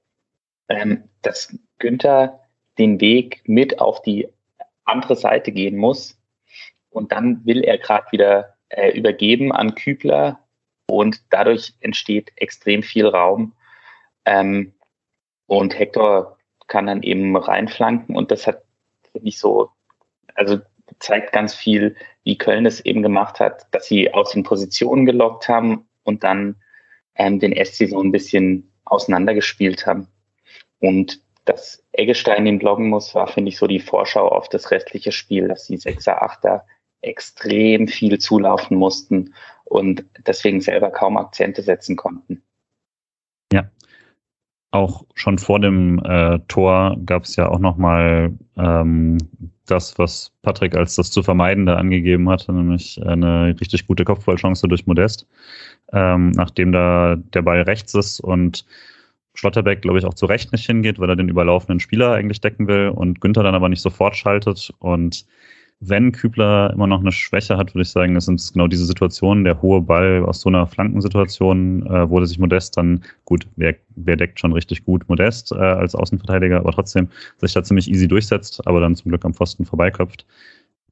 ähm, 0.68 1.04
dass 1.22 1.56
Günther 1.78 2.40
den 2.78 3.00
Weg 3.00 3.42
mit 3.46 3.80
auf 3.80 4.02
die 4.02 4.28
andere 4.84 5.16
Seite 5.16 5.52
gehen 5.52 5.76
muss. 5.76 6.18
Und 6.90 7.12
dann 7.12 7.44
will 7.44 7.64
er 7.64 7.78
gerade 7.78 8.06
wieder 8.12 8.54
äh, 8.68 8.96
übergeben 8.96 9.52
an 9.52 9.74
Kübler 9.74 10.40
und 10.86 11.22
dadurch 11.30 11.74
entsteht 11.80 12.32
extrem 12.36 12.82
viel 12.82 13.06
Raum. 13.06 13.54
Ähm, 14.24 14.74
und 15.46 15.78
Hector 15.78 16.38
kann 16.66 16.86
dann 16.86 17.02
eben 17.02 17.36
reinflanken 17.36 18.16
und 18.16 18.30
das 18.30 18.46
hat 18.46 18.62
nicht 19.20 19.38
so, 19.38 19.70
also 20.34 20.60
zeigt 20.98 21.32
ganz 21.32 21.54
viel, 21.54 21.96
wie 22.24 22.38
Köln 22.38 22.66
es 22.66 22.80
eben 22.80 23.02
gemacht 23.02 23.40
hat, 23.40 23.66
dass 23.72 23.86
sie 23.86 24.12
aus 24.14 24.32
den 24.32 24.42
Positionen 24.42 25.04
gelockt 25.04 25.48
haben 25.48 25.88
und 26.04 26.24
dann 26.24 26.56
ähm, 27.14 27.40
den 27.40 27.52
SC 27.52 27.88
so 27.88 28.00
ein 28.00 28.12
bisschen 28.12 28.72
auseinandergespielt 28.84 29.86
haben. 29.86 30.08
Und 30.80 31.20
dass 31.44 31.84
Eggestein 31.92 32.44
den 32.44 32.58
bloggen 32.58 32.88
muss, 32.88 33.14
war, 33.14 33.26
finde 33.26 33.50
ich, 33.50 33.58
so 33.58 33.66
die 33.66 33.80
Vorschau 33.80 34.28
auf 34.28 34.48
das 34.48 34.70
restliche 34.70 35.12
Spiel, 35.12 35.48
dass 35.48 35.66
die 35.66 35.76
Sechser, 35.76 36.22
Achter 36.22 36.64
extrem 37.00 37.88
viel 37.88 38.18
zulaufen 38.18 38.76
mussten 38.76 39.34
und 39.64 40.04
deswegen 40.26 40.60
selber 40.60 40.90
kaum 40.90 41.16
Akzente 41.16 41.62
setzen 41.62 41.96
konnten. 41.96 42.42
Auch 44.72 45.04
schon 45.14 45.38
vor 45.38 45.60
dem 45.60 46.00
äh, 46.04 46.38
Tor 46.48 46.96
gab 47.06 47.24
es 47.24 47.36
ja 47.36 47.48
auch 47.48 47.60
nochmal 47.60 48.32
ähm, 48.56 49.18
das, 49.66 49.96
was 49.98 50.32
Patrick 50.42 50.74
als 50.76 50.96
das 50.96 51.10
zu 51.10 51.22
vermeidende 51.22 51.76
angegeben 51.76 52.28
hatte, 52.28 52.52
nämlich 52.52 53.00
eine 53.06 53.54
richtig 53.60 53.86
gute 53.86 54.04
Kopfballchance 54.04 54.66
durch 54.66 54.86
Modest 54.86 55.26
ähm, 55.92 56.30
nachdem 56.30 56.72
da 56.72 57.16
der 57.16 57.42
Ball 57.42 57.62
rechts 57.62 57.94
ist 57.94 58.20
und 58.20 58.64
Schlotterbeck, 59.34 59.82
glaube 59.82 59.98
ich, 59.98 60.04
auch 60.04 60.14
zu 60.14 60.26
Recht 60.26 60.52
nicht 60.52 60.66
hingeht, 60.66 60.98
weil 60.98 61.08
er 61.08 61.16
den 61.16 61.28
überlaufenden 61.28 61.80
Spieler 61.80 62.12
eigentlich 62.12 62.40
decken 62.40 62.66
will 62.66 62.88
und 62.88 63.20
Günther 63.20 63.42
dann 63.42 63.54
aber 63.54 63.68
nicht 63.68 63.80
sofort 63.80 64.16
schaltet. 64.16 64.72
Und 64.78 65.24
wenn 65.84 66.12
Kübler 66.12 66.72
immer 66.72 66.86
noch 66.86 67.00
eine 67.00 67.10
Schwäche 67.10 67.56
hat, 67.56 67.74
würde 67.74 67.82
ich 67.82 67.90
sagen, 67.90 68.14
es 68.14 68.26
sind 68.26 68.52
genau 68.52 68.68
diese 68.68 68.86
Situationen, 68.86 69.44
der 69.44 69.60
hohe 69.62 69.80
Ball 69.82 70.24
aus 70.24 70.40
so 70.40 70.48
einer 70.48 70.66
Flankensituation, 70.66 71.86
äh, 71.86 72.08
wurde 72.08 72.26
sich 72.26 72.38
Modest 72.38 72.76
dann, 72.76 73.02
gut, 73.24 73.48
wer, 73.56 73.74
wer 73.96 74.16
deckt 74.16 74.38
schon 74.38 74.52
richtig 74.52 74.84
gut 74.84 75.08
Modest 75.08 75.50
äh, 75.52 75.56
als 75.56 75.94
Außenverteidiger, 75.96 76.58
aber 76.58 76.72
trotzdem 76.72 77.08
sich 77.38 77.52
da 77.52 77.64
ziemlich 77.64 77.90
easy 77.90 78.06
durchsetzt, 78.06 78.66
aber 78.66 78.80
dann 78.80 78.94
zum 78.94 79.10
Glück 79.10 79.24
am 79.24 79.34
Pfosten 79.34 79.64
vorbeiköpft. 79.64 80.24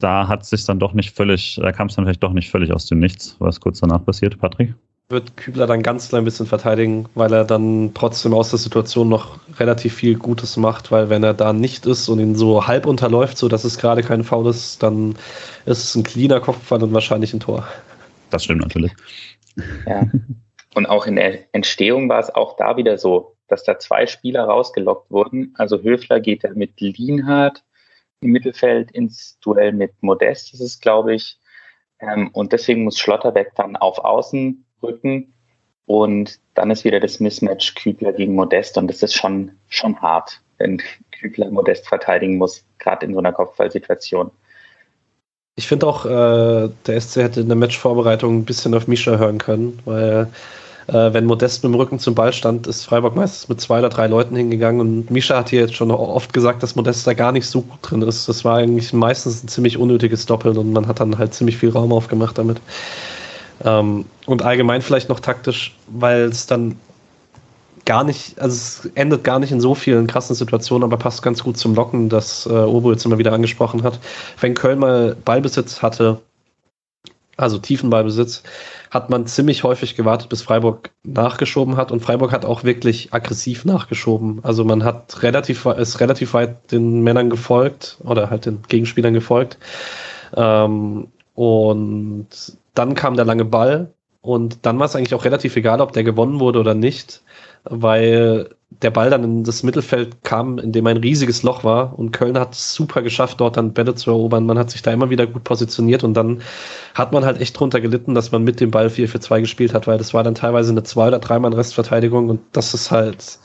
da 0.01 0.29
hat 0.29 0.45
sich 0.47 0.65
dann 0.65 0.79
doch 0.81 0.95
nicht 0.95 1.13
völlig, 1.15 1.61
da 1.63 1.73
kam 1.73 1.89
es 1.89 1.97
dann 1.97 2.05
vielleicht 2.05 2.23
doch 2.23 2.33
nicht 2.33 2.51
völlig 2.51 2.73
aus 2.73 2.87
dem 2.87 2.99
Nichts, 3.01 3.37
was 3.39 3.61
kurz 3.61 3.81
danach 3.81 4.05
passiert, 4.05 4.39
Patrick. 4.39 4.75
Wird 5.11 5.37
Kübler 5.37 5.67
dann 5.67 5.83
ganz 5.83 6.09
klein 6.09 6.25
bisschen 6.25 6.47
verteidigen, 6.47 7.09
weil 7.15 7.33
er 7.33 7.45
dann 7.45 7.93
trotzdem 7.95 8.33
aus 8.33 8.51
der 8.51 8.61
Situation 8.61 9.09
noch 9.09 9.41
relativ 9.59 9.95
viel 9.95 10.17
Gutes 10.17 10.57
macht, 10.57 10.93
weil 10.93 11.11
wenn 11.11 11.25
er 11.25 11.35
da 11.35 11.53
nicht 11.53 11.85
ist 11.85 12.09
und 12.09 12.21
ihn 12.21 12.37
so 12.37 12.67
halb 12.67 12.87
unterläuft, 12.87 13.37
so 13.37 13.49
dass 13.49 13.65
es 13.65 13.77
gerade 13.77 14.03
kein 14.03 14.23
Foul 14.23 14.49
ist, 14.49 14.83
dann 14.83 15.17
ist 15.67 15.85
es 15.85 15.95
ein 15.97 16.05
cleaner 16.05 16.41
Kopfball 16.41 16.83
und 16.83 16.95
wahrscheinlich 16.95 17.35
ein 17.35 17.41
Tor. 17.41 17.67
Das 18.31 18.45
stimmt 18.45 18.63
natürlich. 18.63 18.93
Ja. 19.87 20.07
Und 20.75 20.87
auch 20.87 21.07
in 21.07 21.17
der 21.17 21.53
Entstehung 21.53 22.09
war 22.09 22.21
es 22.21 22.33
auch 22.33 22.57
da 22.57 22.77
wieder 22.77 22.97
so, 22.97 23.37
dass 23.49 23.65
da 23.65 23.79
zwei 23.79 24.07
Spieler 24.07 24.45
rausgelockt 24.45 25.11
wurden. 25.11 25.53
Also 25.59 25.83
Höfler 25.83 26.21
geht 26.21 26.45
ja 26.45 26.51
mit 26.55 26.81
Lienhardt 26.81 27.65
im 28.21 28.31
Mittelfeld 28.31 28.91
ins 28.93 29.39
Duell 29.41 29.73
mit 29.73 30.03
Modest, 30.03 30.53
das 30.53 30.61
ist, 30.61 30.81
glaube 30.81 31.15
ich. 31.15 31.39
Ähm, 31.99 32.31
und 32.33 32.53
deswegen 32.53 32.85
muss 32.85 32.99
Schlotterbeck 32.99 33.53
dann 33.57 33.77
auf 33.77 33.99
Außen 33.99 34.65
rücken. 34.83 35.33
Und 35.87 36.39
dann 36.55 36.71
ist 36.71 36.85
wieder 36.85 37.01
das 37.01 37.21
Mismatch 37.21 37.75
Kübler 37.75 38.13
gegen 38.13 38.35
Modest. 38.35 38.79
Und 38.79 38.89
das 38.89 39.03
ist 39.03 39.15
schon, 39.15 39.53
schon 39.69 40.01
hart, 40.01 40.41
wenn 40.59 40.81
Kübler 41.11 41.51
Modest 41.51 41.89
verteidigen 41.89 42.39
muss, 42.39 42.65
gerade 42.79 43.07
in 43.07 43.13
so 43.13 43.19
einer 43.19 43.33
Kopfballsituation. 43.33 44.31
Ich 45.57 45.67
finde 45.67 45.87
auch, 45.87 46.07
äh, 46.07 46.71
der 46.87 47.01
SC 47.01 47.17
hätte 47.17 47.41
in 47.41 47.49
der 47.49 47.57
Matchvorbereitung 47.57 48.39
ein 48.39 48.45
bisschen 48.45 48.73
auf 48.75 48.87
Misha 48.87 49.19
hören 49.19 49.39
können, 49.39 49.79
weil 49.85 50.29
äh, 50.87 51.13
wenn 51.13 51.27
Modest 51.27 51.63
mit 51.63 51.73
dem 51.73 51.79
Rücken 51.79 51.99
zum 51.99 52.15
Ball 52.15 52.33
stand, 52.33 52.67
ist 52.67 52.85
Freiburg 52.85 53.15
meistens 53.15 53.49
mit 53.49 53.61
zwei 53.61 53.79
oder 53.81 53.91
drei 53.91 54.07
Leuten 54.07 54.35
hingegangen. 54.37 54.81
Und 54.81 55.11
Misha 55.11 55.37
hat 55.37 55.51
hier 55.51 55.61
jetzt 55.61 55.75
schon 55.75 55.91
oft 55.91 56.33
gesagt, 56.33 56.63
dass 56.63 56.77
Modest 56.77 57.07
da 57.07 57.15
gar 57.15 57.33
nicht 57.33 57.47
so 57.47 57.63
gut 57.63 57.79
drin 57.83 58.03
ist. 58.03 58.29
Das 58.29 58.45
war 58.45 58.57
eigentlich 58.57 58.93
meistens 58.93 59.43
ein 59.45 59.49
ziemlich 59.49 59.77
unnötiges 59.77 60.27
Doppel 60.27 60.57
und 60.57 60.73
man 60.73 60.87
hat 60.87 61.01
dann 61.01 61.19
halt 61.19 61.35
ziemlich 61.35 61.59
viel 61.59 61.71
Raum 61.71 61.93
aufgemacht 61.93 62.39
damit. 62.39 62.61
Ähm, 63.65 64.07
und 64.27 64.43
allgemein 64.43 64.83
vielleicht 64.83 65.09
noch 65.09 65.21
taktisch, 65.21 65.77
weil 65.89 66.23
es 66.23 66.47
dann 66.47 66.77
gar 67.85 68.05
nicht, 68.05 68.39
also 68.41 68.55
es 68.55 68.91
endet 68.95 69.25
gar 69.25 69.39
nicht 69.39 69.53
in 69.53 69.61
so 69.61 69.75
vielen 69.75 70.07
krassen 70.07 70.37
Situationen, 70.37 70.85
aber 70.85 70.97
passt 70.97 71.23
ganz 71.23 71.43
gut 71.43 71.57
zum 71.57 71.75
Locken, 71.75 72.09
das 72.09 72.47
äh, 72.47 72.51
Obo 72.51 72.93
jetzt 72.93 73.05
immer 73.05 73.19
wieder 73.19 73.33
angesprochen 73.33 73.83
hat. 73.83 73.99
Wenn 74.41 74.55
Köln 74.55 74.79
mal 74.79 75.17
Ballbesitz 75.25 75.83
hatte, 75.83 76.21
also 77.37 77.59
tiefen 77.59 77.91
Ballbesitz, 77.91 78.43
hat 78.91 79.09
man 79.09 79.27
ziemlich 79.27 79.65
häufig 79.65 79.97
gewartet, 79.97 80.29
bis 80.29 80.43
Freiburg 80.43 80.91
nachgeschoben 81.05 81.77
hat. 81.77 81.93
Und 81.93 82.01
Freiburg 82.01 82.33
hat 82.33 82.45
auch 82.45 82.65
wirklich 82.65 83.13
aggressiv 83.13 83.65
nachgeschoben. 83.65 84.41
Also 84.43 84.65
man 84.65 84.85
hat 84.85 85.23
relativ, 85.23 85.65
ist 85.65 86.01
relativ 86.01 86.35
weit 86.35 86.73
den 86.73 87.03
Männern 87.03 87.31
gefolgt 87.31 87.99
oder 88.05 88.31
halt 88.31 88.47
den 88.47 88.63
Gegenspielern 88.69 89.15
gefolgt. 89.15 89.59
Ähm, 90.37 91.09
und 91.35 92.29
dann 92.75 92.95
kam 92.95 93.17
der 93.17 93.25
lange 93.25 93.45
Ball. 93.45 93.93
Und 94.23 94.67
dann 94.67 94.79
war 94.79 94.87
es 94.87 94.95
eigentlich 94.95 95.15
auch 95.15 95.25
relativ 95.25 95.57
egal, 95.57 95.81
ob 95.81 95.93
der 95.93 96.05
gewonnen 96.05 96.41
wurde 96.41 96.61
oder 96.61 96.75
nicht 96.75 97.23
weil 97.65 98.51
der 98.71 98.91
Ball 98.91 99.11
dann 99.11 99.25
in 99.25 99.45
das 99.45 99.63
Mittelfeld 99.63 100.23
kam, 100.23 100.59
in 100.59 100.73
dem 100.73 100.87
ein 100.87 100.97
riesiges 100.97 101.43
Loch 101.43 101.65
war 101.65 101.99
und 101.99 102.13
Köln 102.13 102.39
hat 102.39 102.55
es 102.55 102.73
super 102.73 103.03
geschafft, 103.03 103.41
dort 103.41 103.57
dann 103.57 103.73
Bälle 103.73 103.95
zu 103.95 104.11
erobern. 104.11 104.47
Man 104.47 104.59
hat 104.59 104.71
sich 104.71 104.83
da 104.83 104.93
immer 104.93 105.11
wieder 105.11 105.27
gut 105.27 105.45
positioniert 105.45 106.05
und 106.05 106.15
dann 106.15 106.41
hat 106.95 107.13
man 107.13 107.25
halt 107.25 107.41
echt 107.41 107.59
drunter 107.59 107.81
gelitten, 107.81 108.15
dass 108.15 108.33
man 108.33 108.45
mit 108.45 108.61
dem 108.61 108.71
Ball 108.71 108.89
4 108.89 109.09
für 109.09 109.21
2 109.21 109.41
gespielt 109.41 109.75
hat, 109.75 109.87
weil 109.87 109.99
das 109.99 110.15
war 110.15 110.23
dann 110.23 110.35
teilweise 110.37 110.71
eine 110.71 110.85
2 110.85 111.09
oder 111.09 111.19
3 111.19 111.41
Mann 111.41 111.53
Restverteidigung 111.53 112.29
und 112.29 112.41
das 112.53 112.73
ist 112.73 112.91
halt, 112.91 113.39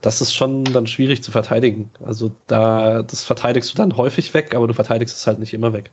das 0.00 0.20
ist 0.20 0.34
schon 0.34 0.64
dann 0.64 0.86
schwierig 0.86 1.22
zu 1.22 1.32
verteidigen. 1.32 1.90
Also 2.02 2.30
da, 2.46 3.02
das 3.02 3.24
verteidigst 3.24 3.72
du 3.72 3.76
dann 3.76 3.96
häufig 3.96 4.32
weg, 4.34 4.54
aber 4.54 4.68
du 4.68 4.74
verteidigst 4.74 5.16
es 5.16 5.26
halt 5.26 5.40
nicht 5.40 5.52
immer 5.52 5.72
weg. 5.72 5.90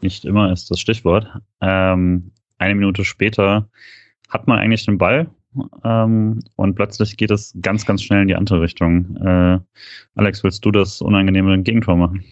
Nicht 0.00 0.24
immer 0.24 0.52
ist 0.52 0.70
das 0.70 0.80
Stichwort. 0.80 1.26
Ähm, 1.60 2.32
eine 2.58 2.74
Minute 2.74 3.04
später 3.04 3.68
hat 4.28 4.46
man 4.46 4.58
eigentlich 4.58 4.84
den 4.84 4.98
Ball 4.98 5.28
ähm, 5.84 6.40
und 6.56 6.74
plötzlich 6.74 7.16
geht 7.16 7.30
es 7.30 7.54
ganz, 7.60 7.86
ganz 7.86 8.02
schnell 8.02 8.22
in 8.22 8.28
die 8.28 8.36
andere 8.36 8.60
Richtung. 8.60 9.16
Äh, 9.16 9.58
Alex, 10.14 10.44
willst 10.44 10.64
du 10.64 10.70
das 10.70 11.00
unangenehme 11.00 11.60
Gegentor 11.62 11.96
machen? 11.96 12.24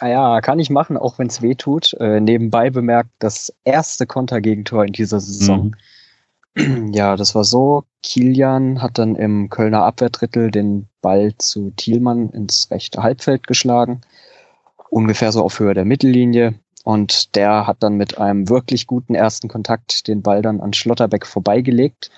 Ah 0.00 0.08
ja, 0.08 0.40
kann 0.40 0.58
ich 0.58 0.70
machen, 0.70 0.96
auch 0.96 1.18
wenn 1.18 1.28
es 1.28 1.42
weh 1.42 1.54
tut. 1.54 1.94
Äh, 2.00 2.20
nebenbei 2.20 2.70
bemerkt, 2.70 3.10
das 3.20 3.54
erste 3.64 4.06
Kontergegentor 4.06 4.84
in 4.84 4.92
dieser 4.92 5.20
Saison. 5.20 5.66
Mhm. 5.66 5.74
Ja, 6.92 7.16
das 7.16 7.34
war 7.34 7.42
so. 7.42 7.82
Kilian 8.04 8.80
hat 8.80 8.98
dann 8.98 9.16
im 9.16 9.50
Kölner 9.50 9.82
Abwehrdrittel 9.82 10.52
den 10.52 10.86
Ball 11.02 11.34
zu 11.36 11.72
Thielmann 11.72 12.30
ins 12.30 12.70
rechte 12.70 13.02
Halbfeld 13.02 13.48
geschlagen. 13.48 14.02
Ungefähr 14.88 15.32
so 15.32 15.42
auf 15.42 15.58
Höhe 15.58 15.74
der 15.74 15.84
Mittellinie. 15.84 16.54
Und 16.84 17.34
der 17.34 17.66
hat 17.66 17.78
dann 17.80 17.96
mit 17.96 18.18
einem 18.18 18.48
wirklich 18.48 18.86
guten 18.86 19.14
ersten 19.14 19.48
Kontakt 19.48 20.06
den 20.06 20.22
Ball 20.22 20.42
dann 20.42 20.60
an 20.60 20.74
Schlotterbeck 20.74 21.26
vorbeigelegt 21.26 22.10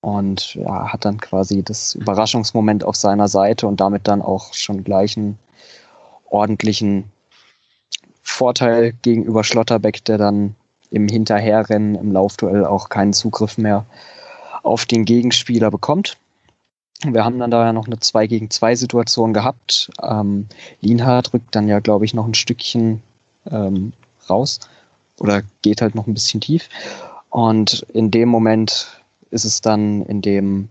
und 0.00 0.54
ja, 0.54 0.92
hat 0.92 1.04
dann 1.04 1.18
quasi 1.18 1.62
das 1.62 1.94
Überraschungsmoment 1.96 2.84
auf 2.84 2.94
seiner 2.94 3.26
Seite 3.26 3.66
und 3.66 3.80
damit 3.80 4.06
dann 4.06 4.22
auch 4.22 4.54
schon 4.54 4.84
gleich 4.84 5.16
einen 5.16 5.38
ordentlichen 6.30 7.10
Vorteil 8.22 8.92
gegenüber 9.02 9.42
Schlotterbeck, 9.42 10.04
der 10.04 10.18
dann 10.18 10.54
im 10.90 11.08
Hinterherrennen, 11.08 11.96
im 11.96 12.12
Laufduell 12.12 12.64
auch 12.64 12.88
keinen 12.90 13.14
Zugriff 13.14 13.58
mehr 13.58 13.84
auf 14.62 14.86
den 14.86 15.04
Gegenspieler 15.04 15.70
bekommt. 15.70 16.18
Wir 17.02 17.24
haben 17.24 17.38
dann 17.40 17.50
da 17.50 17.64
ja 17.64 17.72
noch 17.72 17.86
eine 17.86 17.98
2 17.98 18.28
gegen 18.28 18.50
2 18.50 18.76
Situation 18.76 19.32
gehabt. 19.32 19.90
Ähm, 20.02 20.46
Lienhardt 20.80 21.34
rückt 21.34 21.54
dann 21.54 21.66
ja, 21.66 21.80
glaube 21.80 22.04
ich, 22.04 22.14
noch 22.14 22.26
ein 22.26 22.34
Stückchen 22.34 23.02
ähm, 23.50 23.92
raus 24.30 24.60
oder 25.18 25.42
geht 25.62 25.80
halt 25.82 25.94
noch 25.94 26.06
ein 26.06 26.14
bisschen 26.14 26.40
tief. 26.40 26.68
Und 27.30 27.84
in 27.92 28.10
dem 28.10 28.28
Moment 28.28 29.00
ist 29.30 29.44
es 29.44 29.60
dann, 29.60 30.02
in 30.02 30.22
dem 30.22 30.68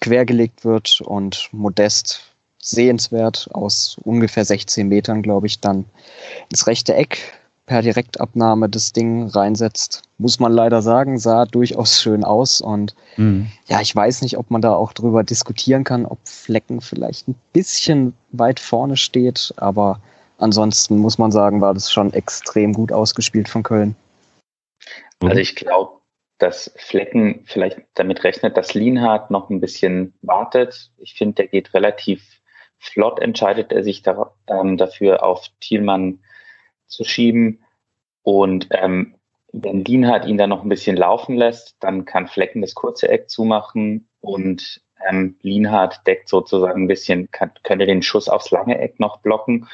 quergelegt 0.00 0.64
wird 0.64 1.00
und 1.00 1.48
Modest 1.52 2.20
sehenswert 2.60 3.48
aus 3.52 3.96
ungefähr 4.04 4.44
16 4.44 4.88
Metern, 4.88 5.22
glaube 5.22 5.46
ich, 5.46 5.60
dann 5.60 5.84
ins 6.50 6.66
rechte 6.66 6.94
Eck 6.94 7.38
per 7.66 7.82
Direktabnahme 7.82 8.68
das 8.68 8.92
Ding 8.92 9.28
reinsetzt. 9.28 10.02
Muss 10.16 10.40
man 10.40 10.52
leider 10.52 10.82
sagen, 10.82 11.18
sah 11.18 11.44
durchaus 11.44 12.00
schön 12.00 12.24
aus. 12.24 12.60
Und 12.60 12.94
mhm. 13.16 13.48
ja, 13.66 13.80
ich 13.80 13.94
weiß 13.94 14.22
nicht, 14.22 14.38
ob 14.38 14.50
man 14.50 14.62
da 14.62 14.74
auch 14.74 14.92
drüber 14.92 15.22
diskutieren 15.22 15.84
kann, 15.84 16.06
ob 16.06 16.18
Flecken 16.24 16.80
vielleicht 16.80 17.28
ein 17.28 17.36
bisschen 17.52 18.14
weit 18.32 18.58
vorne 18.58 18.96
steht, 18.96 19.52
aber 19.56 20.00
ansonsten 20.38 20.98
muss 20.98 21.18
man 21.18 21.30
sagen, 21.30 21.60
war 21.60 21.74
das 21.74 21.92
schon 21.92 22.12
extrem 22.12 22.72
gut 22.72 22.92
ausgespielt 22.92 23.48
von 23.48 23.62
Köln. 23.62 23.96
Also 25.20 25.36
ich 25.36 25.56
glaube, 25.56 25.98
dass 26.38 26.72
Flecken 26.76 27.42
vielleicht 27.46 27.80
damit 27.94 28.22
rechnet, 28.24 28.56
dass 28.56 28.74
Lienhardt 28.74 29.30
noch 29.30 29.50
ein 29.50 29.60
bisschen 29.60 30.14
wartet. 30.22 30.90
Ich 30.96 31.14
finde, 31.14 31.34
der 31.34 31.48
geht 31.48 31.74
relativ 31.74 32.40
flott, 32.78 33.18
entscheidet 33.18 33.72
er 33.72 33.82
sich 33.82 34.02
da, 34.02 34.32
ähm, 34.46 34.76
dafür, 34.76 35.24
auf 35.24 35.48
Thielmann 35.60 36.20
zu 36.86 37.04
schieben. 37.04 37.64
Und 38.22 38.68
ähm, 38.70 39.16
wenn 39.52 39.84
Lienhardt 39.84 40.26
ihn 40.26 40.38
dann 40.38 40.50
noch 40.50 40.62
ein 40.62 40.68
bisschen 40.68 40.96
laufen 40.96 41.36
lässt, 41.36 41.76
dann 41.80 42.04
kann 42.04 42.28
Flecken 42.28 42.60
das 42.60 42.74
kurze 42.74 43.08
Eck 43.08 43.28
zumachen 43.28 44.08
und 44.20 44.80
ähm, 45.08 45.36
Lienhardt 45.42 46.06
deckt 46.06 46.28
sozusagen 46.28 46.84
ein 46.84 46.88
bisschen, 46.88 47.30
kann, 47.30 47.50
könnte 47.64 47.86
den 47.86 48.02
Schuss 48.02 48.28
aufs 48.28 48.50
lange 48.50 48.78
Eck 48.78 49.00
noch 49.00 49.18
blocken 49.18 49.68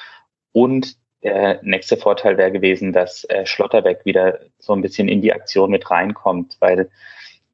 und 0.55 0.97
der 1.25 1.61
nächste 1.63 1.97
Vorteil 1.97 2.39
wäre 2.39 2.53
gewesen, 2.53 2.93
dass 2.93 3.25
äh, 3.25 3.45
Schlotterbeck 3.45 4.05
wieder 4.05 4.39
so 4.59 4.73
ein 4.73 4.83
bisschen 4.83 5.09
in 5.09 5.21
die 5.21 5.33
Aktion 5.33 5.71
mit 5.71 5.91
reinkommt, 5.91 6.57
weil 6.61 6.91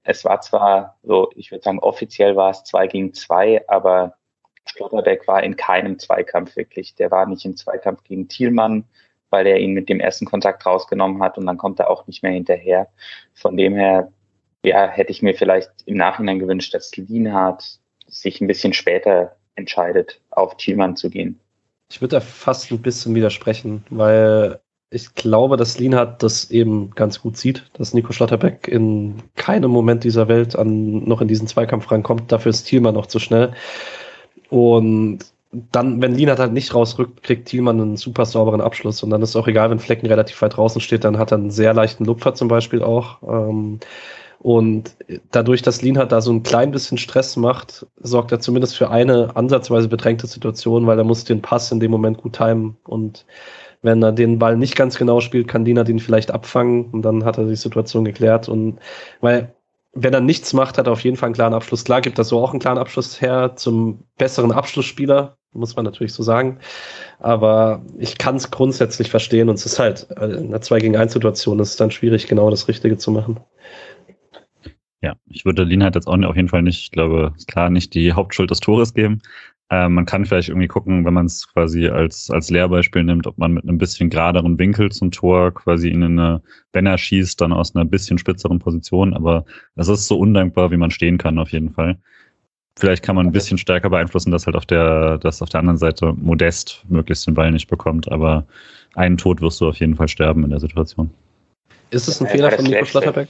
es 0.02 0.24
war 0.24 0.40
zwar 0.42 0.98
so, 1.02 1.30
ich 1.34 1.50
würde 1.50 1.62
sagen, 1.62 1.78
offiziell 1.78 2.36
war 2.36 2.50
es 2.50 2.64
zwei 2.64 2.86
gegen 2.88 3.14
zwei, 3.14 3.66
aber 3.68 4.16
Schlotterbeck 4.66 5.26
war 5.26 5.42
in 5.42 5.56
keinem 5.56 5.98
Zweikampf 5.98 6.56
wirklich. 6.56 6.94
Der 6.96 7.10
war 7.10 7.26
nicht 7.26 7.44
im 7.44 7.56
Zweikampf 7.56 8.02
gegen 8.04 8.28
Thielmann, 8.28 8.84
weil 9.30 9.46
er 9.46 9.58
ihn 9.58 9.72
mit 9.72 9.88
dem 9.88 10.00
ersten 10.00 10.26
Kontakt 10.26 10.66
rausgenommen 10.66 11.22
hat 11.22 11.38
und 11.38 11.46
dann 11.46 11.56
kommt 11.56 11.80
er 11.80 11.90
auch 11.90 12.06
nicht 12.06 12.22
mehr 12.22 12.32
hinterher. 12.32 12.88
Von 13.34 13.56
dem 13.56 13.74
her, 13.74 14.12
ja, 14.64 14.88
hätte 14.88 15.12
ich 15.12 15.22
mir 15.22 15.34
vielleicht 15.34 15.70
im 15.86 15.96
Nachhinein 15.96 16.38
gewünscht, 16.38 16.74
dass 16.74 16.94
Lienhardt 16.96 17.78
sich 18.08 18.40
ein 18.40 18.46
bisschen 18.46 18.74
später 18.74 19.36
entscheidet, 19.54 20.20
auf 20.30 20.56
Thielmann 20.56 20.96
zu 20.96 21.08
gehen. 21.08 21.40
Ich 21.90 22.00
würde 22.00 22.16
da 22.16 22.20
fast 22.20 22.70
ein 22.70 22.80
bisschen 22.80 23.14
widersprechen, 23.14 23.84
weil 23.90 24.60
ich 24.90 25.14
glaube, 25.14 25.56
dass 25.56 25.78
Lienhardt 25.78 26.22
das 26.22 26.50
eben 26.50 26.90
ganz 26.90 27.20
gut 27.20 27.36
sieht, 27.36 27.70
dass 27.74 27.94
Nico 27.94 28.12
Schlotterbeck 28.12 28.66
in 28.68 29.22
keinem 29.36 29.70
Moment 29.70 30.04
dieser 30.04 30.28
Welt 30.28 30.56
an, 30.56 31.04
noch 31.04 31.20
in 31.20 31.28
diesen 31.28 31.46
Zweikampf 31.46 31.90
rankommt. 31.90 32.32
Dafür 32.32 32.50
ist 32.50 32.64
Thielmann 32.64 32.94
noch 32.94 33.06
zu 33.06 33.18
schnell. 33.18 33.52
Und 34.50 35.20
dann, 35.52 36.00
wenn 36.00 36.14
Lienhardt 36.14 36.40
halt 36.40 36.52
nicht 36.52 36.74
rausrückt, 36.74 37.22
kriegt 37.22 37.48
Thielmann 37.48 37.80
einen 37.80 37.96
super 37.96 38.24
sauberen 38.24 38.60
Abschluss. 38.60 39.02
Und 39.02 39.10
dann 39.10 39.22
ist 39.22 39.36
auch 39.36 39.48
egal, 39.48 39.70
wenn 39.70 39.80
Flecken 39.80 40.06
relativ 40.06 40.40
weit 40.42 40.56
draußen 40.56 40.80
steht, 40.80 41.04
dann 41.04 41.18
hat 41.18 41.32
er 41.32 41.38
einen 41.38 41.50
sehr 41.50 41.74
leichten 41.74 42.04
Lupfer 42.04 42.34
zum 42.34 42.48
Beispiel 42.48 42.82
auch. 42.82 43.18
Ähm, 43.22 43.80
und 44.42 44.96
dadurch, 45.32 45.60
dass 45.60 45.82
Lienhardt 45.82 46.12
da 46.12 46.22
so 46.22 46.32
ein 46.32 46.42
klein 46.42 46.70
bisschen 46.70 46.96
Stress 46.96 47.36
macht, 47.36 47.86
sorgt 47.98 48.32
er 48.32 48.40
zumindest 48.40 48.74
für 48.74 48.88
eine 48.90 49.36
ansatzweise 49.36 49.86
bedrängte 49.88 50.26
Situation, 50.26 50.86
weil 50.86 50.96
er 50.96 51.04
muss 51.04 51.24
den 51.24 51.42
Pass 51.42 51.70
in 51.72 51.78
dem 51.78 51.90
Moment 51.90 52.18
gut 52.22 52.36
timen. 52.38 52.78
Und 52.84 53.26
Wenn 53.82 54.02
er 54.02 54.12
den 54.12 54.38
Ball 54.38 54.56
nicht 54.56 54.76
ganz 54.76 54.98
genau 54.98 55.20
spielt, 55.20 55.48
kann 55.48 55.64
Diener 55.64 55.84
den 55.84 55.98
vielleicht 55.98 56.30
abfangen 56.30 56.90
und 56.90 57.02
dann 57.02 57.24
hat 57.24 57.38
er 57.38 57.46
die 57.46 57.56
Situation 57.56 58.04
geklärt. 58.04 58.48
Und 58.48 58.78
weil, 59.20 59.54
wenn 59.92 60.12
er 60.14 60.20
nichts 60.20 60.52
macht, 60.52 60.78
hat 60.78 60.86
er 60.86 60.92
auf 60.92 61.02
jeden 61.04 61.16
Fall 61.16 61.28
einen 61.28 61.34
klaren 61.34 61.54
Abschluss. 61.54 61.84
Klar 61.84 62.00
gibt 62.02 62.18
das 62.18 62.28
so 62.28 62.40
auch 62.40 62.50
einen 62.50 62.60
klaren 62.60 62.78
Abschluss 62.78 63.20
her 63.20 63.52
zum 63.56 64.04
besseren 64.18 64.52
Abschlussspieler, 64.52 65.38
muss 65.52 65.76
man 65.76 65.84
natürlich 65.86 66.12
so 66.12 66.22
sagen. 66.22 66.58
Aber 67.18 67.82
ich 67.98 68.18
kann 68.18 68.36
es 68.36 68.50
grundsätzlich 68.50 69.10
verstehen 69.10 69.48
und 69.48 69.56
es 69.56 69.66
ist 69.66 69.78
halt 69.78 70.08
äh, 70.16 70.26
in 70.26 70.48
einer 70.48 70.60
2 70.60 70.78
gegen 70.80 70.96
1 70.96 71.12
Situation 71.12 71.58
ist 71.58 71.70
es 71.70 71.76
dann 71.76 71.90
schwierig, 71.90 72.26
genau 72.26 72.50
das 72.50 72.68
Richtige 72.68 72.98
zu 72.98 73.10
machen. 73.10 73.40
Ja, 75.02 75.14
ich 75.26 75.44
würde 75.44 75.64
Lin 75.64 75.82
halt 75.82 75.94
jetzt 75.94 76.06
auch 76.06 76.22
auf 76.22 76.36
jeden 76.36 76.48
Fall 76.48 76.62
nicht, 76.62 76.82
ich 76.82 76.90
glaube, 76.90 77.32
klar, 77.46 77.70
nicht 77.70 77.94
die 77.94 78.12
Hauptschuld 78.12 78.50
des 78.50 78.60
Tores 78.60 78.92
geben. 78.92 79.22
Äh, 79.70 79.88
man 79.88 80.04
kann 80.04 80.26
vielleicht 80.26 80.48
irgendwie 80.48 80.66
gucken, 80.66 81.04
wenn 81.04 81.14
man 81.14 81.26
es 81.26 81.48
quasi 81.52 81.88
als, 81.88 82.30
als 82.30 82.50
Lehrbeispiel 82.50 83.04
nimmt, 83.04 83.26
ob 83.26 83.38
man 83.38 83.52
mit 83.52 83.62
einem 83.62 83.78
bisschen 83.78 84.10
geraderen 84.10 84.58
Winkel 84.58 84.90
zum 84.90 85.10
Tor 85.10 85.54
quasi 85.54 85.88
in 85.88 86.02
eine, 86.02 86.42
wenn 86.72 86.86
er 86.86 86.98
schießt, 86.98 87.40
dann 87.40 87.52
aus 87.52 87.74
einer 87.74 87.84
bisschen 87.84 88.18
spitzeren 88.18 88.58
Position. 88.58 89.14
Aber 89.14 89.44
das 89.76 89.88
ist 89.88 90.06
so 90.06 90.18
undankbar, 90.18 90.70
wie 90.70 90.76
man 90.76 90.90
stehen 90.90 91.18
kann, 91.18 91.38
auf 91.38 91.50
jeden 91.50 91.70
Fall. 91.70 91.98
Vielleicht 92.78 93.02
kann 93.02 93.16
man 93.16 93.26
ein 93.26 93.32
bisschen 93.32 93.58
stärker 93.58 93.90
beeinflussen, 93.90 94.30
dass 94.30 94.46
halt 94.46 94.56
auf 94.56 94.66
der, 94.66 95.18
dass 95.18 95.42
auf 95.42 95.50
der 95.50 95.60
anderen 95.60 95.78
Seite 95.78 96.14
Modest 96.14 96.84
möglichst 96.88 97.26
den 97.26 97.34
Ball 97.34 97.52
nicht 97.52 97.68
bekommt. 97.68 98.10
Aber 98.10 98.46
einen 98.94 99.18
Tod 99.18 99.40
wirst 99.40 99.60
du 99.60 99.68
auf 99.68 99.76
jeden 99.76 99.96
Fall 99.96 100.08
sterben 100.08 100.44
in 100.44 100.50
der 100.50 100.60
Situation. 100.60 101.10
Ist 101.90 102.08
es 102.08 102.20
ein 102.20 102.26
Fehler 102.26 102.50
von 102.50 102.64
Nico 102.64 102.84
Schlotterbeck? 102.84 103.28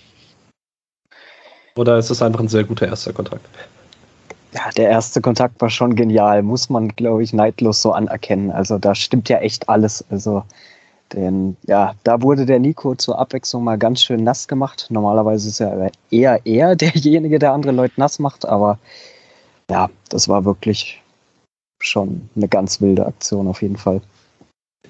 Oder 1.81 1.97
ist 1.97 2.11
es 2.11 2.21
einfach 2.21 2.41
ein 2.41 2.49
sehr 2.49 2.65
guter 2.65 2.87
erster 2.87 3.15
Kontakt? 3.15 3.49
Ja, 4.53 4.69
der 4.77 4.91
erste 4.91 5.23
Kontakt 5.23 5.59
war 5.63 5.71
schon 5.71 5.97
genial, 5.97 6.43
muss 6.43 6.69
man, 6.69 6.89
glaube 6.89 7.23
ich, 7.23 7.33
neidlos 7.33 7.81
so 7.81 7.93
anerkennen. 7.93 8.51
Also 8.51 8.77
da 8.77 8.95
stimmt 8.95 9.31
ja 9.31 9.39
echt 9.39 9.67
alles. 9.71 10.05
Also 10.11 10.45
denn 11.15 11.57
ja, 11.67 11.95
da 12.05 12.21
wurde 12.21 12.45
der 12.45 12.59
Nico 12.59 12.95
zur 12.97 13.19
Abwechslung 13.19 13.65
mal 13.65 13.79
ganz 13.79 14.03
schön 14.03 14.23
nass 14.23 14.47
gemacht. 14.47 14.89
Normalerweise 14.91 15.49
ist 15.49 15.59
er 15.59 15.91
eher 16.11 16.41
er 16.45 16.77
derjenige, 16.77 17.39
der 17.39 17.53
andere 17.53 17.73
Leute 17.73 17.95
nass 17.97 18.19
macht, 18.19 18.45
aber 18.45 18.79
ja, 19.71 19.89
das 20.11 20.29
war 20.29 20.45
wirklich 20.45 21.01
schon 21.81 22.29
eine 22.37 22.49
ganz 22.49 22.83
wilde 22.83 23.07
Aktion 23.07 23.49
auf 23.49 23.63
jeden 23.63 23.79
Fall. 23.79 24.03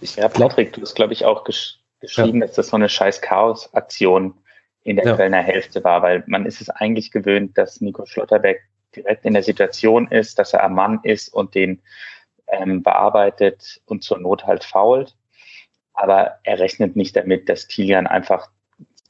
Ich 0.01 0.17
ja, 0.17 0.29
Patrick, 0.29 0.73
du 0.73 0.81
hast, 0.81 0.95
glaube 0.97 1.13
ich, 1.13 1.25
auch 1.25 1.45
gesch 1.45 1.77
geschrieben, 2.01 2.41
ja. 2.41 2.47
dass 2.47 2.57
das 2.57 2.69
so 2.69 2.77
eine 2.77 2.89
scheiß 2.89 3.21
Chaos-Aktion 3.21 4.35
in 4.83 4.97
der 4.97 5.07
ja. 5.07 5.17
Kölner 5.17 5.43
Hälfte 5.43 5.85
war, 5.85 6.03
weil 6.03 6.25
man 6.27 6.47
ist 6.47 6.61
es 6.61 6.71
eigentlich 6.71 7.11
gewöhnt, 7.11 7.57
dass 7.59 7.81
Nico 7.81 8.07
Schlotterbeck 8.07 8.63
direkt 8.95 9.25
in 9.25 9.35
der 9.35 9.43
Situation 9.43 10.09
ist, 10.09 10.39
dass 10.39 10.53
er 10.53 10.65
am 10.65 10.75
Mann 10.75 11.01
ist 11.03 11.33
und 11.33 11.55
den 11.55 11.83
ähm, 12.49 12.83
bearbeitet 12.83 13.81
und 13.87 14.03
zur 14.03 14.19
Not 14.19 14.47
halt 14.47 14.65
fault. 14.65 15.17
Aber 15.93 16.39
er 16.45 16.59
rechnet 16.59 16.97
nicht 16.97 17.15
damit, 17.17 17.49
dass 17.49 17.69
Kilian 17.69 18.07
einfach 18.07 18.51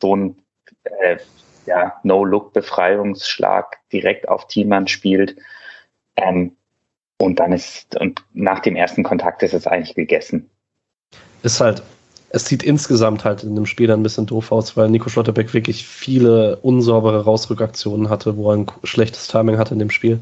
so 0.00 0.16
ein 0.16 0.42
äh, 0.85 1.18
ja, 1.66 1.98
No-Look-Befreiungsschlag 2.02 3.78
direkt 3.92 4.28
auf 4.28 4.46
Thielmann 4.48 4.88
spielt. 4.88 5.37
Ähm, 6.16 6.56
und 7.18 7.38
dann 7.38 7.52
ist, 7.52 7.96
und 8.00 8.24
nach 8.33 8.61
dem 8.61 8.76
ersten 8.76 9.02
Kontakt 9.02 9.42
ist 9.42 9.54
es 9.54 9.66
eigentlich 9.66 9.94
gegessen. 9.94 10.50
Ist 11.42 11.61
halt 11.61 11.83
es 12.31 12.47
sieht 12.47 12.62
insgesamt 12.62 13.25
halt 13.25 13.43
in 13.43 13.57
dem 13.57 13.66
Spiel 13.66 13.88
dann 13.88 14.01
ein 14.01 14.05
bisschen 14.05 14.27
doof 14.27 14.53
aus, 14.53 14.77
weil 14.77 14.88
Nico 14.88 15.09
Schlotterbeck 15.09 15.53
wirklich 15.53 15.87
viele 15.87 16.57
unsaubere 16.57 17.25
Rausrückaktionen 17.25 18.09
hatte, 18.09 18.37
wo 18.37 18.51
er 18.51 18.59
ein 18.59 18.66
schlechtes 18.85 19.27
Timing 19.27 19.59
hatte 19.59 19.75
in 19.75 19.81
dem 19.81 19.90
Spiel. 19.90 20.21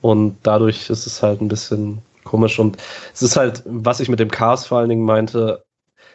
Und 0.00 0.36
dadurch 0.42 0.88
ist 0.88 1.06
es 1.06 1.22
halt 1.22 1.40
ein 1.42 1.48
bisschen 1.48 1.98
komisch. 2.24 2.58
Und 2.58 2.78
es 3.12 3.22
ist 3.22 3.36
halt, 3.36 3.62
was 3.66 4.00
ich 4.00 4.08
mit 4.08 4.18
dem 4.18 4.30
Chaos 4.30 4.66
vor 4.66 4.78
allen 4.78 4.88
Dingen 4.88 5.04
meinte, 5.04 5.62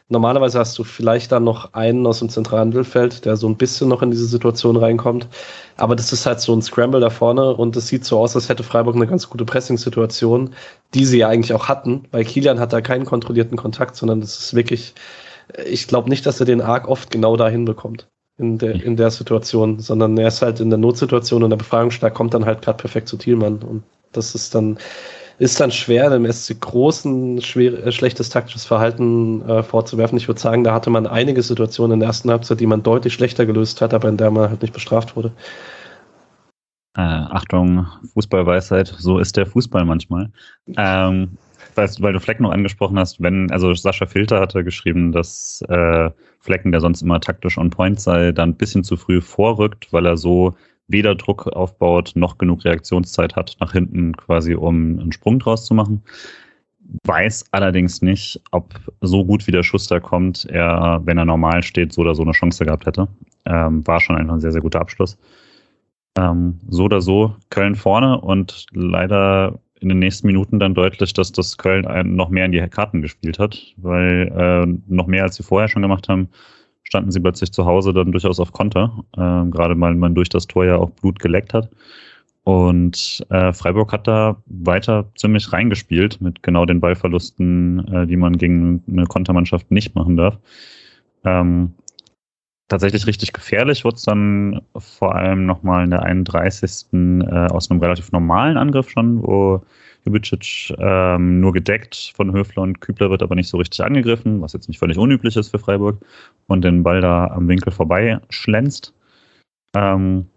normalerweise 0.10 0.58
hast 0.58 0.78
du 0.80 0.84
vielleicht 0.84 1.32
dann 1.32 1.44
noch 1.44 1.74
einen 1.74 2.08
aus 2.08 2.20
dem 2.20 2.30
zentralen 2.30 2.70
Mittelfeld, 2.70 3.24
der 3.26 3.38
so 3.38 3.48
ein 3.48 3.58
bisschen 3.58 3.90
noch 3.90 4.02
in 4.02 4.10
diese 4.10 4.26
Situation 4.26 4.76
reinkommt. 4.76 5.28
Aber 5.76 5.96
das 5.96 6.12
ist 6.14 6.26
halt 6.26 6.42
so 6.42 6.56
ein 6.56 6.64
Scramble 6.64 7.00
da 7.00 7.12
vorne 7.12 7.54
und 7.56 7.76
es 7.76 7.88
sieht 7.88 8.06
so 8.06 8.18
aus, 8.20 8.36
als 8.36 8.50
hätte 8.50 8.64
Freiburg 8.64 8.96
eine 8.96 9.08
ganz 9.08 9.30
gute 9.30 9.46
Pressing-Situation, 9.46 10.56
die 10.96 11.06
sie 11.06 11.20
ja 11.20 11.28
eigentlich 11.28 11.54
auch 11.54 11.68
hatten, 11.68 12.06
weil 12.12 12.26
Kilian 12.26 12.60
hat 12.60 12.74
da 12.74 12.82
keinen 12.82 13.06
kontrollierten 13.06 13.58
Kontakt, 13.58 13.96
sondern 13.96 14.22
das 14.22 14.40
ist 14.40 14.56
wirklich 14.56 14.96
ich 15.66 15.88
glaube 15.88 16.10
nicht, 16.10 16.26
dass 16.26 16.40
er 16.40 16.46
den 16.46 16.62
Arc 16.62 16.88
oft 16.88 17.12
genau 17.12 17.38
dahin 17.38 17.66
bekommt 17.66 18.08
in 18.38 18.58
der, 18.58 18.76
in 18.84 18.96
der 18.96 19.12
Situation, 19.12 19.80
sondern 19.80 20.18
er 20.18 20.28
ist 20.28 20.42
halt 20.42 20.60
in 20.60 20.70
der 20.70 20.80
Notsituation 20.80 21.44
und 21.44 21.50
der 21.50 21.58
Befragungsschlag 21.58 22.14
kommt 22.14 22.34
dann 22.34 22.46
halt 22.46 22.62
gerade 22.62 22.78
perfekt 22.78 23.08
zu 23.08 23.18
Thielmann 23.18 23.58
und 23.64 23.84
das 24.12 24.36
ist 24.36 24.54
dann 24.54 24.78
ist 25.40 25.60
dann 25.60 25.72
schwer, 25.72 26.10
dem 26.10 26.32
SC 26.32 26.60
großen, 26.60 27.42
schwer, 27.42 27.86
äh, 27.86 27.92
schlechtes 27.92 28.30
taktisches 28.30 28.66
Verhalten 28.66 29.48
äh, 29.48 29.62
vorzuwerfen. 29.62 30.18
Ich 30.18 30.28
würde 30.28 30.40
sagen, 30.40 30.64
da 30.64 30.74
hatte 30.74 30.90
man 30.90 31.06
einige 31.06 31.44
Situationen 31.44 31.96
in 31.96 32.00
der 32.00 32.08
ersten 32.08 32.32
Halbzeit, 32.32 32.60
die 32.60 32.66
man 32.66 32.82
deutlich 32.82 33.14
schlechter 33.14 33.46
gelöst 33.46 33.82
hat, 33.82 33.94
aber 33.94 34.10
in 34.10 34.18
der 34.18 34.32
man 34.32 34.50
halt 34.50 34.64
nicht 34.64 34.74
bestraft 34.74 35.16
wurde. 35.16 35.32
Äh, 36.98 37.02
Achtung, 37.02 37.86
Fußballweisheit, 38.14 38.88
so 38.98 39.20
ist 39.20 39.38
der 39.38 39.46
Fußball 39.46 39.86
manchmal. 39.86 40.32
Ähm, 40.76 41.38
weil, 41.78 41.90
weil 42.00 42.14
du 42.14 42.20
Flecken 42.20 42.44
noch 42.44 42.52
angesprochen 42.52 43.00
hast, 43.00 43.22
wenn, 43.22 43.52
also 43.52 43.74
Sascha 43.74 44.06
Filter 44.06 44.40
hatte 44.40 44.64
geschrieben, 44.64 45.12
dass 45.12 45.64
äh, 45.70 46.10
Flecken, 46.40 46.72
der 46.72 46.82
sonst 46.82 47.02
immer 47.02 47.20
taktisch 47.20 47.58
on 47.58 47.70
point 47.70 48.00
sei, 48.00 48.32
dann 48.32 48.50
ein 48.50 48.58
bisschen 48.58 48.84
zu 48.84 48.98
früh 48.98 49.22
vorrückt, 49.22 49.92
weil 49.92 50.06
er 50.06 50.18
so 50.18 50.56
weder 50.88 51.16
Druck 51.16 51.48
aufbaut, 51.48 52.14
noch 52.16 52.38
genug 52.38 52.66
Reaktionszeit 52.66 53.36
hat 53.36 53.58
nach 53.60 53.74
hinten 53.74 54.16
quasi, 54.16 54.56
um 54.56 55.00
einen 55.00 55.12
Sprung 55.12 55.40
draus 55.40 55.66
zu 55.66 55.74
machen. 55.74 56.02
Weiß 57.04 57.46
allerdings 57.52 58.02
nicht, 58.02 58.42
ob 58.52 58.74
so 59.02 59.26
gut 59.26 59.46
wie 59.46 59.52
der 59.52 59.64
Schuster 59.64 60.00
kommt, 60.00 60.46
er, 60.46 61.02
wenn 61.04 61.18
er 61.18 61.26
normal 61.26 61.62
steht, 61.64 61.92
so 61.92 62.02
oder 62.02 62.16
so 62.16 62.24
eine 62.24 62.32
Chance 62.32 62.66
gehabt 62.66 62.86
hätte. 62.86 63.10
Ähm, 63.46 63.86
war 63.86 64.00
schon 64.00 64.16
einfach 64.16 64.36
ein 64.36 64.40
sehr, 64.40 64.54
sehr 64.54 64.62
guter 64.62 64.80
Abschluss. 64.80 65.18
Ähm, 66.18 66.60
so 66.70 66.86
oder 66.86 67.02
so, 67.02 67.36
Köln 67.50 67.76
vorne 67.76 68.22
und 68.22 68.66
leider 68.72 69.60
in 69.80 69.90
den 69.90 70.00
nächsten 70.00 70.28
Minuten 70.28 70.60
dann 70.60 70.74
deutlich, 70.74 71.14
dass 71.14 71.32
das 71.32 71.58
Köln 71.58 71.86
einen 71.86 72.16
noch 72.16 72.30
mehr 72.30 72.46
in 72.46 72.52
die 72.52 72.60
Karten 72.68 73.02
gespielt 73.02 73.40
hat, 73.40 73.74
weil 73.78 74.32
äh, 74.36 74.66
noch 74.88 75.08
mehr 75.08 75.24
als 75.24 75.36
sie 75.36 75.44
vorher 75.44 75.68
schon 75.68 75.82
gemacht 75.82 76.10
haben, 76.10 76.30
standen 76.84 77.12
sie 77.12 77.20
plötzlich 77.20 77.52
zu 77.52 77.66
Hause 77.66 77.94
dann 77.94 78.12
durchaus 78.12 78.40
auf 78.40 78.54
Konter, 78.54 79.04
äh, 79.14 79.50
gerade 79.50 79.80
weil 79.80 79.96
man 79.96 80.16
durch 80.16 80.30
das 80.30 80.48
Tor 80.48 80.66
ja 80.66 80.78
auch 80.78 80.90
Blut 80.90 81.20
geleckt 81.20 81.54
hat. 81.54 81.70
Und 82.44 83.26
äh, 83.30 83.52
Freiburg 83.52 83.92
hat 83.92 84.08
da 84.08 84.38
weiter 84.46 85.06
ziemlich 85.16 85.52
reingespielt 85.52 86.22
mit 86.22 86.44
genau 86.44 86.66
den 86.66 86.80
Ballverlusten, 86.80 87.86
äh, 87.94 88.08
die 88.08 88.16
man 88.16 88.38
gegen 88.38 88.82
eine 88.90 89.06
Kontermannschaft 89.06 89.70
nicht 89.70 89.96
machen 89.96 90.16
darf. 90.16 90.40
Ähm, 91.26 91.74
tatsächlich 92.68 93.08
richtig 93.08 93.34
gefährlich 93.34 93.84
wurde 93.84 93.96
es 93.96 94.04
dann 94.04 94.62
vor 94.78 95.16
allem 95.16 95.46
nochmal 95.46 95.86
in 95.86 95.92
der 95.92 96.04
31. 96.04 96.88
Äh, 96.94 97.48
aus 97.52 97.72
einem 97.72 97.80
relativ 97.80 98.12
normalen 98.12 98.58
Angriff 98.58 98.90
schon, 98.90 99.24
wo 99.24 99.62
Jubicic 100.06 100.74
ähm, 100.78 101.40
nur 101.40 101.54
gedeckt 101.54 102.14
von 102.16 102.34
Höfler 102.34 102.64
und 102.64 102.80
Kübler 102.80 103.10
wird 103.10 103.24
aber 103.24 103.36
nicht 103.36 103.50
so 103.50 103.58
richtig 103.58 103.84
angegriffen, 103.84 104.42
was 104.42 104.54
jetzt 104.54 104.68
nicht 104.68 104.80
völlig 104.80 104.98
unüblich 104.98 105.36
ist 105.36 105.50
für 105.50 105.60
Freiburg 105.60 105.98
und 106.48 106.64
den 106.64 106.84
Ball 106.84 107.02
da 107.02 107.28
am 107.28 107.48
Winkel 107.48 107.72
vorbei 107.72 108.20
schlänzt. 108.30 108.94
Ähm, 109.76 110.28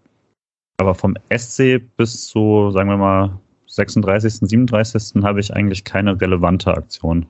aber 0.79 0.95
vom 0.95 1.17
SC 1.37 1.81
bis 1.97 2.29
zu, 2.29 2.71
sagen 2.73 2.89
wir 2.89 2.97
mal, 2.97 3.39
36., 3.67 4.41
37. 4.49 5.23
habe 5.23 5.39
ich 5.39 5.55
eigentlich 5.55 5.85
keine 5.85 6.21
relevante 6.21 6.75
Aktion 6.75 7.27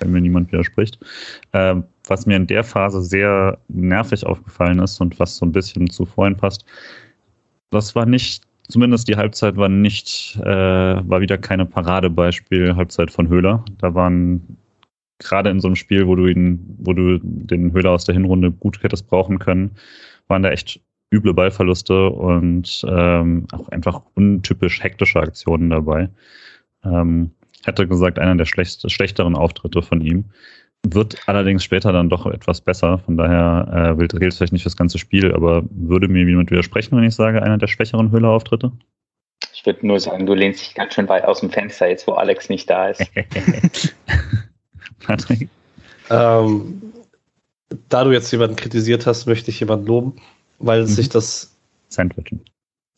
wenn 0.00 0.12
mir 0.12 0.20
niemand 0.20 0.52
widerspricht. 0.52 0.98
Ähm, 1.52 1.84
was 2.06 2.26
mir 2.26 2.36
in 2.36 2.46
der 2.46 2.64
Phase 2.64 3.02
sehr 3.02 3.58
nervig 3.68 4.24
aufgefallen 4.24 4.78
ist 4.78 5.00
und 5.00 5.18
was 5.18 5.36
so 5.36 5.46
ein 5.46 5.52
bisschen 5.52 5.90
zu 5.90 6.06
vorhin 6.06 6.36
passt, 6.36 6.64
das 7.70 7.94
war 7.94 8.06
nicht, 8.06 8.44
zumindest 8.68 9.08
die 9.08 9.16
Halbzeit 9.16 9.56
war 9.56 9.68
nicht, 9.68 10.36
äh, 10.42 10.44
war 10.46 11.20
wieder 11.20 11.38
keine 11.38 11.66
Paradebeispiel 11.66 12.76
Halbzeit 12.76 13.10
von 13.10 13.28
Höhler. 13.28 13.64
Da 13.78 13.94
waren 13.94 14.56
gerade 15.18 15.50
in 15.50 15.60
so 15.60 15.68
einem 15.68 15.76
Spiel, 15.76 16.06
wo 16.06 16.14
du 16.14 16.26
ihn, 16.26 16.76
wo 16.78 16.92
du 16.92 17.18
den 17.22 17.72
Höhler 17.72 17.90
aus 17.90 18.04
der 18.04 18.14
Hinrunde 18.14 18.52
gut 18.52 18.82
hättest 18.82 19.08
brauchen 19.08 19.38
können, 19.38 19.72
waren 20.28 20.42
da 20.42 20.50
echt 20.50 20.80
üble 21.12 21.34
Ballverluste 21.34 22.10
und 22.10 22.84
ähm, 22.88 23.46
auch 23.52 23.68
einfach 23.68 24.02
untypisch 24.14 24.82
hektische 24.82 25.20
Aktionen 25.20 25.70
dabei. 25.70 26.10
Ähm, 26.84 27.30
hätte 27.64 27.86
gesagt, 27.86 28.18
einer 28.18 28.36
der 28.36 28.44
schlecht, 28.44 28.90
schlechteren 28.90 29.36
Auftritte 29.36 29.82
von 29.82 30.00
ihm. 30.00 30.26
Wird 30.84 31.16
allerdings 31.26 31.64
später 31.64 31.92
dann 31.92 32.08
doch 32.08 32.26
etwas 32.26 32.60
besser. 32.60 32.98
Von 32.98 33.16
daher 33.16 33.96
äh, 33.98 34.06
gilt 34.06 34.12
es 34.32 34.36
vielleicht 34.36 34.52
nicht 34.52 34.62
fürs 34.62 34.76
ganze 34.76 34.98
Spiel, 34.98 35.34
aber 35.34 35.64
würde 35.70 36.08
mir 36.08 36.24
jemand 36.24 36.50
widersprechen, 36.50 36.96
wenn 36.96 37.04
ich 37.04 37.14
sage, 37.14 37.42
einer 37.42 37.58
der 37.58 37.66
schwächeren 37.66 38.10
Höhler-Auftritte? 38.10 38.72
Ich 39.52 39.66
würde 39.66 39.86
nur 39.86 39.98
sagen, 39.98 40.26
du 40.26 40.34
lehnst 40.34 40.60
dich 40.60 40.74
ganz 40.74 40.94
schön 40.94 41.08
weit 41.08 41.24
aus 41.24 41.40
dem 41.40 41.50
Fenster, 41.50 41.88
jetzt 41.88 42.06
wo 42.06 42.12
Alex 42.12 42.48
nicht 42.48 42.70
da 42.70 42.90
ist. 42.90 43.02
Patrick? 45.06 45.48
Ähm, 46.08 46.92
da 47.88 48.04
du 48.04 48.12
jetzt 48.12 48.30
jemanden 48.30 48.56
kritisiert 48.56 49.06
hast, 49.06 49.26
möchte 49.26 49.50
ich 49.50 49.58
jemanden 49.58 49.86
loben, 49.86 50.16
weil 50.58 50.82
mhm. 50.82 50.86
sich 50.86 51.08
das 51.08 51.56
Sandwichen. 51.88 52.44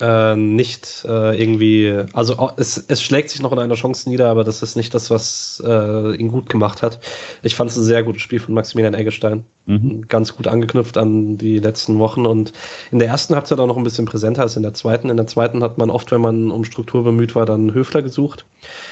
Äh, 0.01 0.37
nicht 0.37 1.05
äh, 1.09 1.41
irgendwie, 1.41 2.05
also 2.13 2.51
es, 2.57 2.85
es 2.87 3.03
schlägt 3.03 3.31
sich 3.31 3.43
noch 3.43 3.53
in 3.53 3.59
einer 3.59 3.75
Chance 3.75 4.09
nieder, 4.09 4.31
aber 4.31 4.45
das 4.45 4.63
ist 4.63 4.77
nicht 4.77 4.95
das, 4.95 5.11
was 5.11 5.63
äh, 5.67 6.15
ihn 6.15 6.29
gut 6.29 6.49
gemacht 6.49 6.83
hat. 6.83 7.01
Ich 7.43 7.57
fand 7.57 7.71
es 7.71 7.77
ein 7.77 7.83
sehr 7.83 8.05
gutes 8.05 8.23
Spiel 8.23 8.39
von 8.39 8.55
Maximilian 8.55 8.95
Eggestein. 8.95 9.45
Mhm. 9.67 10.07
Ganz 10.09 10.37
gut 10.37 10.47
angeknüpft 10.47 10.97
an 10.97 11.37
die 11.37 11.59
letzten 11.59 11.99
Wochen 11.99 12.27
und 12.27 12.53
in 12.91 13.01
der 13.01 13.09
ersten 13.09 13.35
Halbzeit 13.35 13.59
auch 13.59 13.67
noch 13.67 13.77
ein 13.77 13.83
bisschen 13.83 14.07
präsenter 14.07 14.43
als 14.43 14.57
in 14.57 14.63
der 14.63 14.73
zweiten. 14.73 15.11
In 15.11 15.17
der 15.17 15.27
zweiten 15.27 15.63
hat 15.63 15.79
man 15.79 15.91
oft, 15.91 16.11
wenn 16.13 16.21
man 16.21 16.51
um 16.51 16.65
Struktur 16.65 17.03
bemüht 17.03 17.35
war, 17.35 17.45
dann 17.45 17.75
Höfler 17.75 18.03
gesucht. 18.03 18.47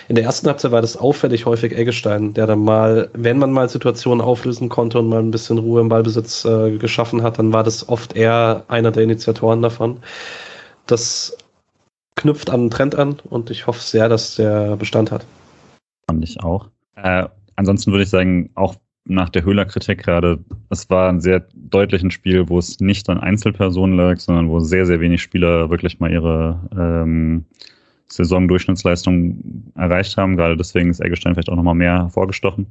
In 0.08 0.16
der 0.16 0.24
ersten 0.24 0.48
Halbzeit 0.48 0.72
war 0.72 0.82
das 0.82 0.96
auffällig 0.96 1.46
häufig 1.46 1.72
Eggestein, 1.72 2.34
der 2.34 2.46
dann 2.46 2.60
mal, 2.60 3.10
wenn 3.14 3.38
man 3.38 3.52
mal 3.52 3.68
Situationen 3.68 4.20
auflösen 4.20 4.68
konnte 4.68 4.98
und 4.98 5.08
mal 5.08 5.20
ein 5.20 5.30
bisschen 5.30 5.58
Ruhe 5.58 5.80
im 5.80 5.88
Ballbesitz 5.88 6.44
äh, 6.44 6.76
geschaffen 6.76 7.22
hat, 7.22 7.38
dann 7.38 7.52
war 7.52 7.62
das 7.62 7.88
oft 7.88 8.16
eher 8.16 8.64
einer 8.68 8.90
der 8.90 9.04
Initiatoren 9.04 9.62
davon 9.62 9.98
das 10.86 11.36
knüpft 12.16 12.50
an 12.50 12.60
einen 12.60 12.70
Trend 12.70 12.94
an 12.94 13.18
und 13.24 13.50
ich 13.50 13.66
hoffe 13.66 13.80
sehr, 13.80 14.08
dass 14.08 14.36
der 14.36 14.76
Bestand 14.76 15.10
hat. 15.10 15.26
Fand 16.08 16.24
ich 16.24 16.42
auch. 16.42 16.68
Äh, 16.96 17.28
ansonsten 17.56 17.92
würde 17.92 18.04
ich 18.04 18.10
sagen, 18.10 18.50
auch 18.54 18.76
nach 19.08 19.28
der 19.28 19.44
Höhler-Kritik 19.44 20.02
gerade, 20.02 20.38
es 20.70 20.90
war 20.90 21.08
ein 21.08 21.20
sehr 21.20 21.46
deutliches 21.54 22.12
Spiel, 22.12 22.48
wo 22.48 22.58
es 22.58 22.80
nicht 22.80 23.08
an 23.08 23.18
Einzelpersonen 23.18 23.96
lag, 23.96 24.18
sondern 24.18 24.48
wo 24.48 24.60
sehr, 24.60 24.86
sehr 24.86 25.00
wenig 25.00 25.22
Spieler 25.22 25.70
wirklich 25.70 26.00
mal 26.00 26.10
ihre 26.10 26.60
ähm, 26.76 27.44
Saisondurchschnittsleistung 28.08 29.72
erreicht 29.74 30.16
haben. 30.16 30.36
Gerade 30.36 30.56
deswegen 30.56 30.90
ist 30.90 31.00
Eggestein 31.00 31.34
vielleicht 31.34 31.50
auch 31.50 31.56
nochmal 31.56 31.74
mehr 31.74 31.98
hervorgestochen. 31.98 32.66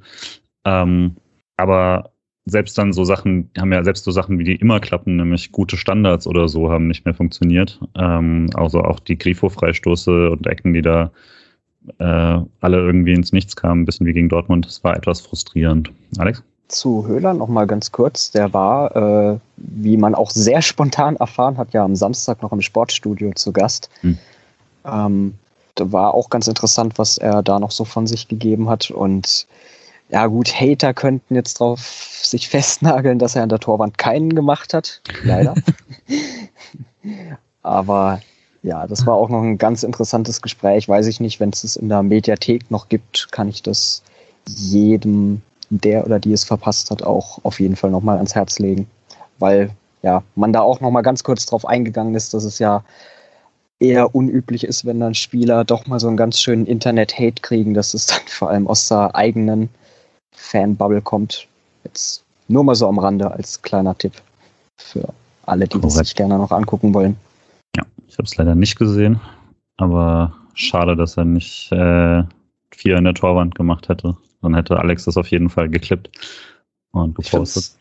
Ähm, 0.66 1.16
aber 1.58 2.12
selbst 2.46 2.78
dann 2.78 2.94
so 2.94 3.04
Sachen, 3.04 3.50
haben 3.58 3.74
ja 3.74 3.84
selbst 3.84 4.04
so 4.04 4.12
Sachen 4.12 4.38
wie 4.38 4.44
die 4.44 4.56
immer 4.56 4.80
klappen, 4.80 5.18
nämlich 5.18 5.52
gute 5.52 5.78
Standards 5.78 6.28
oder 6.28 6.48
so, 6.48 6.72
haben 6.72 6.88
nicht 6.88 7.06
mehr 7.06 7.16
funktioniert. 7.16 7.80
Ähm, 7.96 8.50
also 8.54 8.82
auch 8.82 9.00
die 9.00 9.18
Grifo-Freistoße 9.18 10.30
und 10.30 10.46
Ecken, 10.46 10.74
die 10.74 10.84
da 10.84 11.12
äh, 11.98 12.40
alle 12.62 12.78
irgendwie 12.78 13.14
ins 13.14 13.32
Nichts 13.32 13.56
kamen, 13.56 13.82
ein 13.82 13.86
bisschen 13.86 14.06
wie 14.06 14.14
gegen 14.14 14.30
Dortmund, 14.30 14.66
das 14.66 14.84
war 14.84 14.96
etwas 14.96 15.22
frustrierend. 15.22 15.92
Alex? 16.18 16.44
Zu 16.68 17.06
Höhler 17.08 17.34
noch 17.34 17.48
mal 17.48 17.66
ganz 17.66 17.92
kurz. 17.92 18.32
Der 18.32 18.54
war, 18.54 18.96
äh, 18.96 19.40
wie 19.58 19.98
man 19.98 20.16
auch 20.16 20.32
sehr 20.32 20.62
spontan 20.62 21.16
erfahren 21.16 21.58
hat, 21.58 21.74
ja 21.74 21.84
am 21.84 21.96
Samstag 21.96 22.42
noch 22.42 22.52
im 22.52 22.62
Sportstudio 22.62 23.34
zu 23.34 23.54
Gast. 23.54 23.90
Hm. 24.02 24.18
Ähm, 24.86 25.34
da 25.76 25.92
war 25.92 26.14
auch 26.14 26.30
ganz 26.30 26.48
interessant, 26.48 26.98
was 26.98 27.18
er 27.18 27.44
da 27.44 27.60
noch 27.60 27.72
so 27.72 27.86
von 27.86 28.08
sich 28.08 28.28
gegeben 28.28 28.70
hat 28.70 28.90
und 28.90 29.46
ja 30.10 30.28
gut, 30.28 30.54
Hater 30.54 30.94
könnten 30.94 31.36
jetzt 31.36 31.60
drauf 31.60 31.80
sich 32.24 32.48
festnageln, 32.48 33.20
dass 33.20 33.36
er 33.36 33.44
an 33.44 33.50
der 33.50 33.60
Torwand 33.60 33.98
keinen 33.98 34.36
gemacht 34.36 34.74
hat. 34.74 35.02
Leider. 35.24 35.56
Aber 37.64 38.22
ja, 38.62 38.88
das 38.88 39.06
war 39.06 39.16
auch 39.16 39.30
noch 39.30 39.42
ein 39.42 39.58
ganz 39.58 39.84
interessantes 39.84 40.42
Gespräch. 40.42 40.88
Weiß 40.88 41.08
ich 41.08 41.20
nicht, 41.20 41.40
wenn 41.40 41.50
es 41.50 41.64
es 41.64 41.76
in 41.76 41.90
der 41.90 42.04
Mediathek 42.04 42.70
noch 42.72 42.90
gibt, 42.90 43.32
kann 43.32 43.48
ich 43.48 43.64
das 43.64 44.04
jedem, 44.48 45.42
der 45.70 46.06
oder 46.06 46.20
die 46.20 46.34
es 46.34 46.44
verpasst 46.44 46.92
hat, 46.92 47.04
auch 47.04 47.40
auf 47.44 47.60
jeden 47.60 47.76
Fall 47.76 47.90
nochmal 47.90 48.18
ans 48.18 48.36
Herz 48.36 48.60
legen. 48.60 48.88
Weil 49.40 49.72
ja, 50.02 50.24
man 50.36 50.54
da 50.54 50.62
auch 50.62 50.82
nochmal 50.82 51.04
ganz 51.04 51.24
kurz 51.24 51.48
drauf 51.48 51.66
eingegangen 51.66 52.14
ist, 52.14 52.34
dass 52.34 52.44
es 52.44 52.60
ja 52.60 52.84
eher 53.80 54.16
unüblich 54.16 54.64
ist, 54.64 54.86
wenn 54.86 55.00
dann 55.00 55.16
Spieler 55.16 55.66
doch 55.66 55.88
mal 55.88 56.00
so 56.00 56.08
einen 56.08 56.18
ganz 56.18 56.40
schönen 56.40 56.66
Internet-Hate 56.66 57.42
kriegen, 57.42 57.74
dass 57.74 57.94
es 57.94 58.06
dann 58.06 58.22
vor 58.28 58.50
allem 58.50 58.68
aus 58.68 58.88
der 58.88 59.16
eigenen 59.16 59.70
Fanbubble 60.36 61.02
kommt. 61.02 61.48
Jetzt 61.84 62.24
nur 62.48 62.64
mal 62.64 62.76
so 62.76 62.88
am 62.88 63.00
Rande 63.00 63.32
als 63.32 63.62
kleiner 63.62 63.98
Tipp 63.98 64.14
für 64.78 65.08
alle, 65.46 65.68
die 65.68 65.80
das 65.80 65.96
sich 65.96 66.16
gerne 66.16 66.38
noch 66.38 66.52
angucken 66.52 66.94
wollen. 66.94 67.18
Ja, 67.76 67.84
ich 68.08 68.18
habe 68.18 68.24
es 68.24 68.36
leider 68.38 68.56
nicht 68.56 68.78
gesehen, 68.78 69.20
aber 69.78 70.36
schade, 70.54 70.96
dass 70.96 71.18
er 71.18 71.26
nicht 71.26 71.72
äh, 71.72 72.24
vier 72.72 72.98
in 72.98 73.04
der 73.04 73.14
Torwand 73.14 73.56
gemacht 73.56 73.90
hätte. 73.90 74.16
Dann 74.42 74.56
hätte 74.56 74.80
Alex 74.80 75.06
das 75.06 75.18
auf 75.18 75.28
jeden 75.28 75.50
Fall 75.50 75.70
geklippt 75.70 76.10
und 76.92 77.16
gepostet. 77.16 77.72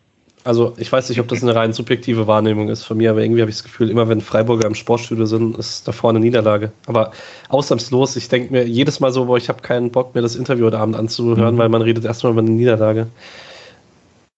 Also 0.44 0.74
ich 0.76 0.92
weiß 0.92 1.08
nicht, 1.08 1.20
ob 1.20 1.28
das 1.28 1.42
eine 1.42 1.54
rein 1.54 1.72
subjektive 1.72 2.26
Wahrnehmung 2.26 2.68
ist 2.68 2.84
von 2.84 2.98
mir, 2.98 3.10
aber 3.10 3.22
irgendwie 3.22 3.40
habe 3.40 3.50
ich 3.50 3.56
das 3.56 3.64
Gefühl, 3.64 3.88
immer 3.88 4.08
wenn 4.08 4.20
Freiburger 4.20 4.66
im 4.66 4.74
Sportstudio 4.74 5.24
sind, 5.24 5.56
ist 5.56 5.88
da 5.88 5.92
vorne 5.92 6.20
Niederlage. 6.20 6.70
Aber 6.86 7.12
ausnahmslos, 7.48 8.14
ich 8.16 8.28
denke 8.28 8.52
mir 8.52 8.66
jedes 8.66 9.00
Mal 9.00 9.10
so, 9.10 9.26
wo 9.26 9.38
ich 9.38 9.48
habe 9.48 9.62
keinen 9.62 9.90
Bock, 9.90 10.14
mir 10.14 10.20
das 10.20 10.36
Interview 10.36 10.66
heute 10.66 10.78
Abend 10.78 10.96
anzuhören, 10.96 11.54
mhm. 11.54 11.58
weil 11.58 11.70
man 11.70 11.80
redet 11.80 12.04
erstmal 12.04 12.32
über 12.32 12.42
eine 12.42 12.50
Niederlage. 12.50 13.06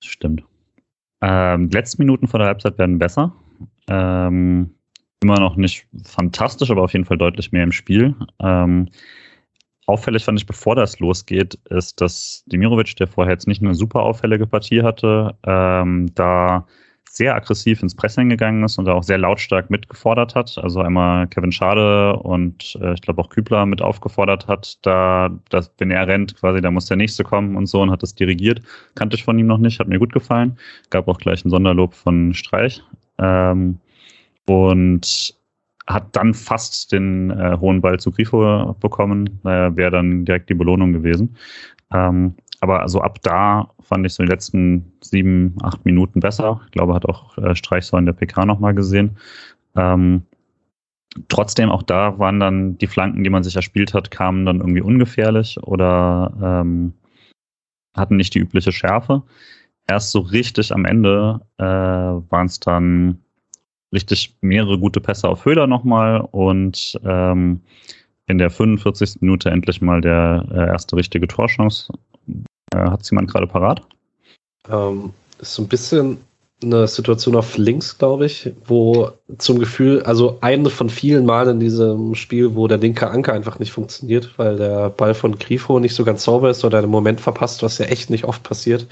Stimmt. 0.01 0.45
Ähm, 1.23 1.71
letzten 1.71 2.03
Minuten 2.03 2.29
vor 2.29 2.39
der 2.39 2.49
Halbzeit 2.49 2.79
werden 2.79 3.01
besser. 3.01 3.33
Ähm, 3.89 4.71
immer 5.21 5.41
noch 5.41 5.57
nicht 5.57 5.87
fantastisch, 6.05 6.71
aber 6.71 6.83
auf 6.83 6.93
jeden 6.93 7.05
Fall 7.05 7.19
deutlich 7.19 7.51
mehr 7.51 7.65
im 7.65 7.73
Spiel. 7.73 8.15
Ähm, 8.41 8.91
auffällig 9.87 10.25
fand 10.25 10.39
ich, 10.39 10.47
bevor 10.47 10.75
das 10.75 10.99
losgeht, 10.99 11.59
ist, 11.71 12.01
dass 12.01 12.45
Demirovic, 12.47 12.97
der 12.97 13.07
vorher 13.07 13.33
jetzt 13.33 13.47
nicht 13.47 13.63
eine 13.63 13.75
super 13.75 14.03
auffällige 14.03 14.47
Partie 14.47 14.83
hatte, 14.83 15.35
ähm, 15.45 16.11
da 16.15 16.67
sehr 17.17 17.35
aggressiv 17.35 17.83
ins 17.83 17.95
Pressing 17.95 18.29
gegangen 18.29 18.63
ist 18.63 18.79
und 18.79 18.89
auch 18.89 19.03
sehr 19.03 19.17
lautstark 19.17 19.71
mitgefordert 19.71 20.35
hat. 20.35 20.59
Also 20.59 20.81
einmal 20.81 21.27
Kevin 21.29 21.51
Schade 21.51 22.15
und 22.17 22.79
äh, 22.83 22.93
ich 22.93 23.01
glaube 23.01 23.23
auch 23.23 23.31
Kübler 23.31 23.65
mit 23.65 23.81
aufgefordert 23.81 24.49
hat, 24.49 24.77
da, 24.83 25.31
dass, 25.49 25.73
wenn 25.79 25.91
er 25.91 26.07
rennt, 26.07 26.37
quasi, 26.37 26.61
da 26.61 26.71
muss 26.71 26.87
der 26.87 26.99
nächste 26.99 27.25
kommen 27.25 27.57
und 27.57 27.67
so 27.67 27.81
und 27.81 27.91
hat 27.91 28.03
das 28.03 28.15
dirigiert. 28.15 28.61
Kannte 28.97 29.17
ich 29.17 29.25
von 29.25 29.39
ihm 29.39 29.47
noch 29.47 29.57
nicht, 29.57 29.81
hat 29.81 29.89
mir 29.89 29.99
gut 29.99 30.13
gefallen. 30.13 30.59
Gab 30.91 31.09
auch 31.09 31.19
gleich 31.19 31.43
ein 31.45 31.51
Sonderlob 31.51 31.95
von 31.95 32.35
Streich. 32.35 32.83
Ähm, 33.19 33.79
und 34.47 35.35
hat 35.87 36.17
dann 36.17 36.35
fast 36.35 36.93
den 36.93 37.31
äh, 37.31 37.57
hohen 37.61 37.81
Ball 37.81 37.99
zu 37.99 38.11
Grifo 38.11 38.75
bekommen. 38.81 39.39
Naja, 39.43 39.77
wäre 39.77 39.91
dann 39.91 40.25
direkt 40.25 40.51
die 40.51 40.55
Belohnung 40.55 40.93
gewesen. 40.93 41.37
Ähm, 41.93 42.35
aber 42.61 42.81
also 42.81 43.01
ab 43.01 43.19
da 43.23 43.71
fand 43.81 44.07
ich 44.07 44.15
so 44.15 44.23
die 44.23 44.29
letzten 44.29 44.93
sieben, 45.01 45.57
acht 45.63 45.85
Minuten 45.85 46.21
besser. 46.21 46.61
Ich 46.65 46.73
glaube, 46.73 46.95
hat 46.95 47.07
auch 47.07 47.37
äh, 47.39 47.55
Streich 47.55 47.93
in 47.93 48.07
der 48.07 48.13
PK 48.15 48.47
nochmal 48.47 48.75
gesehen. 48.75 49.17
Ähm, 49.77 50.23
trotzdem, 51.29 51.71
auch 51.71 51.83
da 51.83 52.19
waren 52.19 52.41
dann 52.41 52.79
die 52.79 52.87
Flanken, 52.87 53.23
die 53.23 53.31
man 53.31 53.45
sich 53.45 53.57
erspielt 53.57 53.95
hat, 53.95 54.11
kamen 54.11 54.47
dann 54.47 54.59
irgendwie 54.59 54.81
ungefährlich 54.81 55.59
oder 55.63 56.33
ähm, 56.43 56.95
hatten 57.95 58.17
nicht 58.17 58.35
die 58.35 58.41
übliche 58.41 58.73
Schärfe. 58.73 59.23
Erst 59.87 60.11
so 60.11 60.21
richtig 60.21 60.73
am 60.73 60.85
Ende 60.85 61.41
äh, 61.59 61.65
waren 61.65 62.47
es 62.47 62.59
dann 62.59 63.23
richtig 63.93 64.37
mehrere 64.41 64.79
gute 64.79 65.01
Pässe 65.01 65.29
auf 65.29 65.45
Höhler 65.45 65.67
nochmal 65.67 66.21
und 66.21 66.99
ähm, 67.05 67.61
in 68.27 68.39
der 68.39 68.51
45. 68.51 69.21
Minute 69.21 69.51
endlich 69.51 69.81
mal 69.81 70.01
der 70.01 70.47
äh, 70.51 70.67
erste 70.67 70.97
richtige 70.97 71.29
Torchance. 71.29 71.93
Äh, 72.73 72.79
hat 72.79 73.09
jemand 73.11 73.31
gerade 73.31 73.47
parat? 73.47 73.83
Ähm, 74.69 75.13
ist 75.39 75.55
so 75.55 75.63
ein 75.63 75.69
bisschen 75.69 76.19
eine 76.63 76.89
Situation 76.89 77.37
auf 77.37 77.59
links, 77.59 77.99
glaube 77.99 78.27
ich, 78.27 78.53
wo 78.65 79.11
zum 79.37 79.59
Gefühl, 79.59 80.03
also 80.05 80.39
eine 80.41 80.71
von 80.71 80.89
vielen 80.89 81.27
Malen 81.27 81.57
in 81.57 81.61
diesem 81.61 82.15
Spiel, 82.15 82.55
wo 82.55 82.67
der 82.67 82.79
linke 82.79 83.11
Anker 83.11 83.35
einfach 83.35 83.59
nicht 83.59 83.73
funktioniert, 83.73 84.33
weil 84.39 84.57
der 84.57 84.89
Ball 84.89 85.13
von 85.13 85.39
Grifo 85.39 85.79
nicht 85.81 85.95
so 85.95 86.05
ganz 86.05 86.25
sauber 86.25 86.49
ist 86.49 86.65
oder 86.65 86.79
einen 86.79 86.91
Moment 86.91 87.21
verpasst, 87.21 87.63
was 87.63 87.77
ja 87.77 87.87
echt 87.87 88.09
nicht 88.09 88.25
oft 88.25 88.43
passiert. 88.43 88.87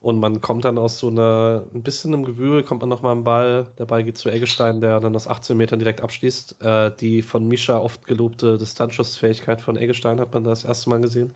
Und 0.00 0.20
man 0.20 0.40
kommt 0.40 0.66
dann 0.66 0.78
aus 0.78 0.98
so 0.98 1.08
einer, 1.08 1.64
ein 1.74 1.82
bisschen 1.82 2.12
im 2.12 2.24
Gewühl, 2.24 2.62
kommt 2.62 2.82
man 2.82 2.90
nochmal 2.90 3.12
am 3.12 3.24
Ball. 3.24 3.68
Der 3.78 3.86
Ball 3.86 4.04
geht 4.04 4.18
zu 4.18 4.28
Eggestein, 4.28 4.80
der 4.80 5.00
dann 5.00 5.16
aus 5.16 5.26
18 5.26 5.56
Metern 5.56 5.78
direkt 5.78 6.02
abschließt. 6.02 6.62
Äh, 6.62 6.90
die 6.94 7.22
von 7.22 7.48
Mischa 7.48 7.78
oft 7.78 8.06
gelobte 8.06 8.58
Distanzschussfähigkeit 8.58 9.62
von 9.62 9.76
Eggestein 9.76 10.20
hat 10.20 10.34
man 10.34 10.44
das 10.44 10.64
erste 10.64 10.90
Mal 10.90 11.00
gesehen. 11.00 11.32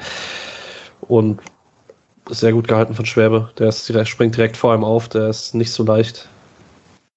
Und 1.00 1.40
sehr 2.28 2.52
gut 2.52 2.68
gehalten 2.68 2.94
von 2.94 3.06
Schwäbe. 3.06 3.52
Der 3.58 3.68
ist 3.68 3.88
direkt, 3.88 4.08
springt 4.08 4.36
direkt 4.36 4.56
vor 4.56 4.74
ihm 4.74 4.84
auf, 4.84 5.08
der 5.08 5.28
ist 5.28 5.54
nicht 5.54 5.72
so 5.72 5.84
leicht. 5.84 6.28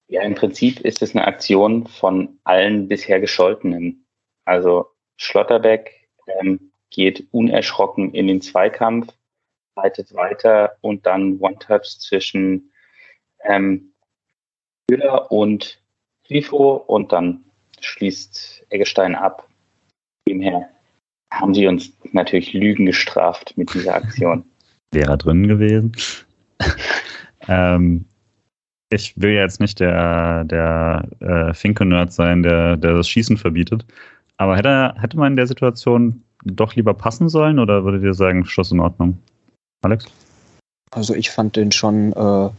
Ja, 0.07 0.23
im 0.23 0.35
Prinzip 0.35 0.81
ist 0.81 1.01
es 1.01 1.15
eine 1.15 1.25
Aktion 1.25 1.87
von 1.87 2.37
allen 2.43 2.87
bisher 2.87 3.19
Gescholtenen. 3.19 4.05
Also 4.45 4.87
Schlotterbeck 5.17 6.09
ähm, 6.27 6.71
geht 6.89 7.27
unerschrocken 7.31 8.13
in 8.13 8.27
den 8.27 8.41
Zweikampf, 8.41 9.13
leitet 9.75 10.13
weiter 10.13 10.75
und 10.81 11.05
dann 11.05 11.39
One-Touch 11.39 11.99
zwischen 11.99 12.71
ähm, 13.43 13.93
Müller 14.89 15.31
und 15.31 15.81
Grifo 16.27 16.73
und 16.73 17.13
dann 17.13 17.45
schließt 17.79 18.65
Eggestein 18.69 19.15
ab. 19.15 19.47
Demher 20.27 20.69
haben 21.31 21.53
sie 21.53 21.67
uns 21.67 21.93
natürlich 22.11 22.53
Lügen 22.53 22.85
gestraft 22.85 23.57
mit 23.57 23.73
dieser 23.73 23.95
Aktion. 23.95 24.50
Wäre 24.91 25.17
drin 25.17 25.47
gewesen. 25.47 25.93
ähm, 27.47 28.05
ich 28.89 29.19
will 29.19 29.31
jetzt 29.31 29.59
nicht 29.59 29.79
der, 29.79 30.43
der 30.43 31.07
äh, 31.21 31.53
Finke-Nerd 31.53 32.11
sein, 32.11 32.43
der, 32.43 32.75
der 32.75 32.97
das 32.97 33.07
Schießen 33.07 33.37
verbietet. 33.37 33.85
Aber 34.37 34.57
hätte, 34.57 34.93
hätte 34.99 35.17
man 35.17 35.33
in 35.33 35.37
der 35.37 35.47
Situation 35.47 36.23
doch 36.43 36.75
lieber 36.75 36.93
passen 36.93 37.29
sollen 37.29 37.59
oder 37.59 37.85
würdet 37.85 38.03
ihr 38.03 38.13
sagen, 38.13 38.43
Schuss 38.45 38.71
in 38.71 38.79
Ordnung? 38.79 39.17
Alex? 39.81 40.05
Also 40.91 41.13
ich 41.15 41.29
fand 41.29 41.55
den 41.55 41.71
schon 41.71 42.11
äh, 42.13 42.49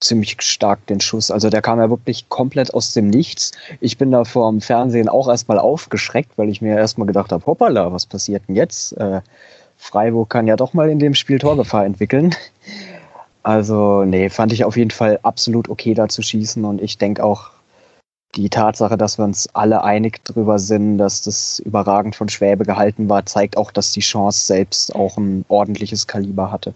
ziemlich 0.00 0.36
stark 0.42 0.86
den 0.86 1.00
Schuss. 1.00 1.30
Also 1.30 1.48
der 1.48 1.62
kam 1.62 1.78
ja 1.78 1.88
wirklich 1.88 2.28
komplett 2.28 2.74
aus 2.74 2.92
dem 2.92 3.08
Nichts. 3.08 3.52
Ich 3.80 3.96
bin 3.96 4.10
da 4.10 4.24
vor 4.24 4.50
dem 4.50 4.60
Fernsehen 4.60 5.08
auch 5.08 5.28
erstmal 5.28 5.58
aufgeschreckt, 5.58 6.36
weil 6.36 6.48
ich 6.48 6.60
mir 6.60 6.76
erstmal 6.76 7.06
gedacht 7.06 7.32
habe, 7.32 7.46
hoppala, 7.46 7.92
was 7.92 8.06
passiert 8.06 8.42
denn 8.48 8.56
jetzt? 8.56 8.92
Äh, 8.98 9.20
Freiburg 9.80 10.28
kann 10.28 10.46
ja 10.46 10.56
doch 10.56 10.74
mal 10.74 10.90
in 10.90 10.98
dem 10.98 11.14
Spiel 11.14 11.38
Torgefahr 11.38 11.84
entwickeln. 11.84 12.34
Also, 13.42 14.04
nee, 14.04 14.28
fand 14.28 14.52
ich 14.52 14.64
auf 14.64 14.76
jeden 14.76 14.90
Fall 14.90 15.18
absolut 15.22 15.70
okay 15.70 15.94
da 15.94 16.08
zu 16.08 16.20
schießen 16.20 16.64
und 16.64 16.82
ich 16.82 16.98
denke 16.98 17.24
auch, 17.24 17.50
die 18.36 18.50
Tatsache, 18.50 18.96
dass 18.96 19.18
wir 19.18 19.24
uns 19.24 19.48
alle 19.54 19.82
einig 19.82 20.20
darüber 20.24 20.58
sind, 20.58 20.98
dass 20.98 21.22
das 21.22 21.58
überragend 21.58 22.14
von 22.14 22.28
Schwäbe 22.28 22.64
gehalten 22.64 23.08
war, 23.08 23.26
zeigt 23.26 23.56
auch, 23.56 23.72
dass 23.72 23.90
die 23.90 24.00
Chance 24.00 24.44
selbst 24.44 24.94
auch 24.94 25.16
ein 25.16 25.44
ordentliches 25.48 26.06
Kaliber 26.06 26.52
hatte. 26.52 26.74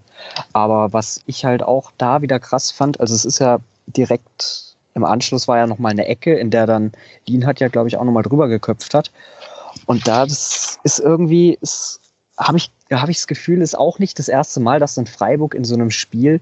Aber 0.52 0.92
was 0.92 1.20
ich 1.26 1.44
halt 1.44 1.62
auch 1.62 1.92
da 1.98 2.22
wieder 2.22 2.40
krass 2.40 2.72
fand, 2.72 2.98
also 2.98 3.14
es 3.14 3.24
ist 3.24 3.38
ja 3.38 3.58
direkt 3.86 4.74
im 4.94 5.04
Anschluss 5.04 5.46
war 5.46 5.58
ja 5.58 5.66
nochmal 5.66 5.92
eine 5.92 6.06
Ecke, 6.06 6.34
in 6.34 6.50
der 6.50 6.66
dann 6.66 6.92
Lien 7.26 7.46
hat 7.46 7.60
ja, 7.60 7.68
glaube 7.68 7.88
ich, 7.88 7.98
auch 7.98 8.04
nochmal 8.04 8.22
drüber 8.22 8.48
geköpft 8.48 8.94
hat. 8.94 9.12
Und 9.86 10.08
da 10.08 10.24
das 10.24 10.78
ist 10.84 11.00
irgendwie, 11.00 11.58
habe 12.36 12.58
ich, 12.58 12.70
hab 12.90 13.08
ich 13.08 13.18
das 13.18 13.26
Gefühl, 13.26 13.62
ist 13.62 13.78
auch 13.78 13.98
nicht 13.98 14.18
das 14.18 14.28
erste 14.28 14.60
Mal, 14.60 14.80
dass 14.80 14.96
in 14.96 15.06
Freiburg 15.06 15.54
in 15.54 15.64
so 15.64 15.74
einem 15.74 15.90
Spiel 15.90 16.40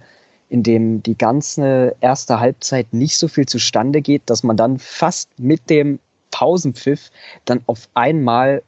in 0.48 0.62
dem 0.62 1.02
die 1.02 1.16
ganze 1.16 1.96
erste 2.00 2.38
Halbzeit 2.38 2.92
nicht 2.92 3.16
so 3.16 3.26
viel 3.26 3.46
zustande 3.46 4.02
geht, 4.02 4.22
dass 4.26 4.42
man 4.42 4.56
dann 4.56 4.78
fast 4.78 5.30
mit 5.38 5.70
dem 5.70 5.98
Pausenpfiff 6.30 7.10
dann 7.46 7.62
auf 7.66 7.88
einmal 7.94 8.62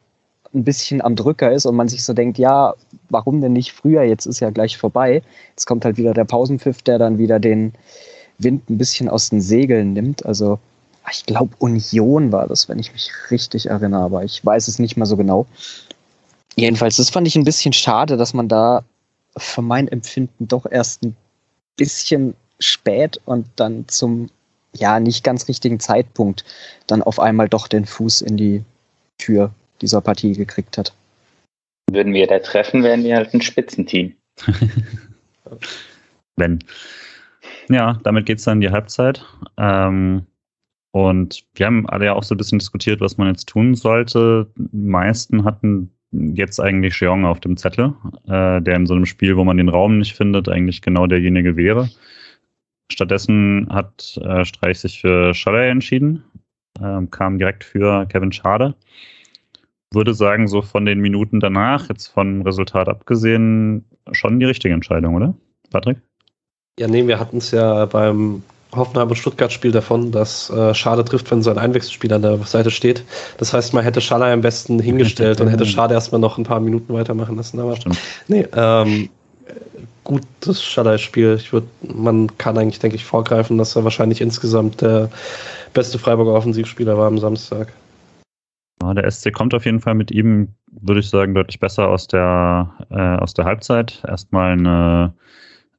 ein 0.55 0.65
bisschen 0.65 1.03
am 1.03 1.17
Drücker 1.17 1.53
ist 1.53 1.67
und 1.67 1.77
man 1.77 1.89
sich 1.89 2.05
so 2.05 2.15
denkt, 2.15 2.39
ja, 2.39 2.75
warum 3.11 3.41
denn 3.41 3.53
nicht 3.53 3.73
früher? 3.73 4.03
Jetzt 4.03 4.27
ist 4.27 4.41
ja 4.41 4.51
gleich 4.51 4.79
vorbei. 4.79 5.23
Jetzt 5.51 5.67
kommt 5.67 5.85
halt 5.85 5.97
wieder 5.97 6.15
der 6.15 6.25
Pausenpfiff, 6.25 6.81
der 6.83 6.99
dann 6.99 7.19
wieder 7.19 7.41
den 7.41 7.75
Wind 8.39 8.71
ein 8.71 8.79
bisschen 8.79 9.09
aus 9.09 9.31
den 9.31 9.41
Segeln 9.41 9.93
nimmt. 9.93 10.25
Also 10.25 10.59
ich 11.11 11.27
glaube, 11.27 11.55
Union 11.59 12.33
war 12.33 12.47
das, 12.47 12.69
wenn 12.69 12.79
ich 12.79 12.93
mich 12.93 13.11
richtig 13.31 13.67
erinnere, 13.67 14.03
aber 14.03 14.25
ich 14.25 14.45
weiß 14.45 14.69
es 14.69 14.79
nicht 14.79 14.97
mehr 14.97 15.07
so 15.07 15.17
genau. 15.17 15.47
Jedenfalls, 16.57 16.97
das 16.97 17.11
fand 17.11 17.27
ich 17.27 17.37
ein 17.37 17.45
bisschen 17.45 17.73
schade, 17.73 18.17
dass 18.17 18.35
man 18.35 18.49
da 18.49 18.85
für 19.37 19.63
mein 19.63 19.89
Empfinden 19.89 20.47
doch 20.47 20.67
erst 20.71 21.03
ein 21.03 21.17
bisschen 21.77 22.35
spät 22.61 23.21
und 23.25 23.49
dann 23.57 23.89
zum 23.89 24.31
ja 24.77 25.01
nicht 25.01 25.25
ganz 25.25 25.49
richtigen 25.49 25.81
Zeitpunkt 25.81 26.45
dann 26.87 27.03
auf 27.03 27.21
einmal 27.21 27.49
doch 27.49 27.69
den 27.69 27.85
Fuß 27.85 28.23
in 28.23 28.37
die 28.37 28.65
Tür 29.19 29.53
dieser 29.81 30.01
Partie 30.01 30.33
gekriegt 30.33 30.79
hat. 30.79 30.93
Würden 31.91 32.13
wir 32.13 32.27
da 32.27 32.39
treffen, 32.39 32.83
wären 32.83 33.05
wir 33.05 33.17
halt 33.17 33.35
ein 33.35 33.41
Spitzenteam. 33.41 34.15
Wenn. 36.37 36.59
Ja, 37.69 38.01
damit 38.03 38.27
geht 38.27 38.39
es 38.39 38.45
dann 38.45 38.59
in 38.59 38.63
die 38.63 38.71
Halbzeit. 38.71 39.25
Ähm, 39.57 40.27
und 40.91 41.45
wir 41.55 41.67
haben 41.67 41.89
alle 41.89 42.07
ja 42.07 42.15
auch 42.15 42.23
so 42.23 42.35
ein 42.35 42.39
bisschen 42.39 42.59
diskutiert, 42.59 43.01
was 43.01 43.17
man 43.17 43.29
jetzt 43.29 43.49
tun 43.49 43.75
sollte. 43.75 44.51
Die 44.57 44.77
meisten 44.77 45.45
hatten 45.45 45.94
jetzt 46.35 46.61
eigentlich 46.61 47.01
Jeong 47.01 47.25
auf 47.25 47.41
dem 47.41 47.57
Zettel, 47.57 47.95
äh, 48.27 48.61
der 48.61 48.77
in 48.77 48.87
so 48.87 48.95
einem 48.95 49.07
Spiel, 49.07 49.37
wo 49.37 49.45
man 49.45 49.57
den 49.57 49.69
Raum 49.69 49.99
nicht 49.99 50.15
findet, 50.15 50.49
eigentlich 50.49 50.83
genau 50.83 51.07
derjenige 51.07 51.57
wäre. 51.57 51.89
Stattdessen 52.93 53.69
hat 53.71 54.19
äh, 54.23 54.45
Streich 54.45 54.81
sich 54.81 55.01
für 55.01 55.35
Schaller 55.35 55.65
entschieden, 55.65 56.25
ähm, 56.81 57.11
kam 57.11 57.39
direkt 57.39 57.65
für 57.65 58.07
Kevin 58.07 58.33
Schade. 58.33 58.75
Würde 59.93 60.15
sagen, 60.15 60.49
so 60.49 60.61
von 60.63 60.87
den 60.87 61.01
Minuten 61.01 61.41
danach, 61.41 61.89
jetzt 61.89 62.09
vom 62.09 62.43
Resultat 62.43 62.89
abgesehen, 62.89 63.85
schon 64.13 64.41
die 64.41 64.47
richtige 64.47 64.75
Entscheidung, 64.75 65.15
oder? 65.15 65.35
Patrick? 65.71 65.99
Ja, 66.79 66.89
nee, 66.89 67.07
wir 67.07 67.21
hatten 67.21 67.39
es 67.39 67.53
ja 67.53 67.87
beim 67.87 68.43
Hoffenheim 68.77 69.09
und 69.09 69.17
Stuttgart 69.17 69.53
Spiel 69.53 69.73
davon, 69.73 70.13
dass 70.13 70.51
äh, 70.51 70.75
Schade 70.75 71.05
trifft, 71.05 71.31
wenn 71.31 71.43
so 71.43 71.51
ein 71.51 71.59
Einwechselspieler 71.59 72.17
an 72.17 72.23
der 72.23 72.39
Seite 72.39 72.71
steht. 72.71 73.05
Das 73.39 73.53
heißt, 73.53 73.75
man 73.75 73.85
hätte 73.85 74.01
Schade 74.01 74.25
am 74.27 74.41
besten 74.41 74.79
hingestellt 74.79 75.41
und 75.41 75.49
hätte 75.49 75.67
Schade 75.67 75.95
erstmal 75.95 76.21
noch 76.21 76.39
ein 76.39 76.45
paar 76.45 76.61
Minuten 76.61 76.93
weitermachen 76.93 77.37
lassen. 77.37 77.61
Aber 77.61 77.77
Stimmt. 77.77 77.99
nee, 78.29 78.47
ähm, 78.55 79.09
gutes 80.05 80.63
Schade-Spiel. 80.63 81.37
Ich 81.41 81.53
würde, 81.53 81.67
man 81.83 82.37
kann 82.39 82.59
eigentlich, 82.59 82.79
denke 82.79 82.97
ich, 82.97 83.05
vorgreifen, 83.05 83.59
dass 83.59 83.75
er 83.75 83.85
wahrscheinlich 83.85 84.21
insgesamt 84.21 84.81
der 84.83 85.11
beste 85.73 85.99
Freiburger 85.99 86.35
Offensivspieler 86.35 86.97
war 86.97 87.09
am 87.09 87.19
Samstag. 87.19 87.73
Ja, 88.83 88.95
der 88.95 89.11
SC 89.11 89.33
kommt 89.33 89.55
auf 89.55 89.65
jeden 89.65 89.81
Fall 89.81 89.95
mit 89.95 90.11
ihm, 90.11 90.49
würde 90.71 91.01
ich 91.01 91.09
sagen, 91.09 91.35
deutlich 91.35 91.59
besser 91.59 91.89
aus 91.89 92.07
der, 92.07 92.71
äh, 92.91 93.17
aus 93.17 93.35
der 93.35 93.45
Halbzeit. 93.45 94.03
Erstmal 94.07 94.53
ein 94.53 95.13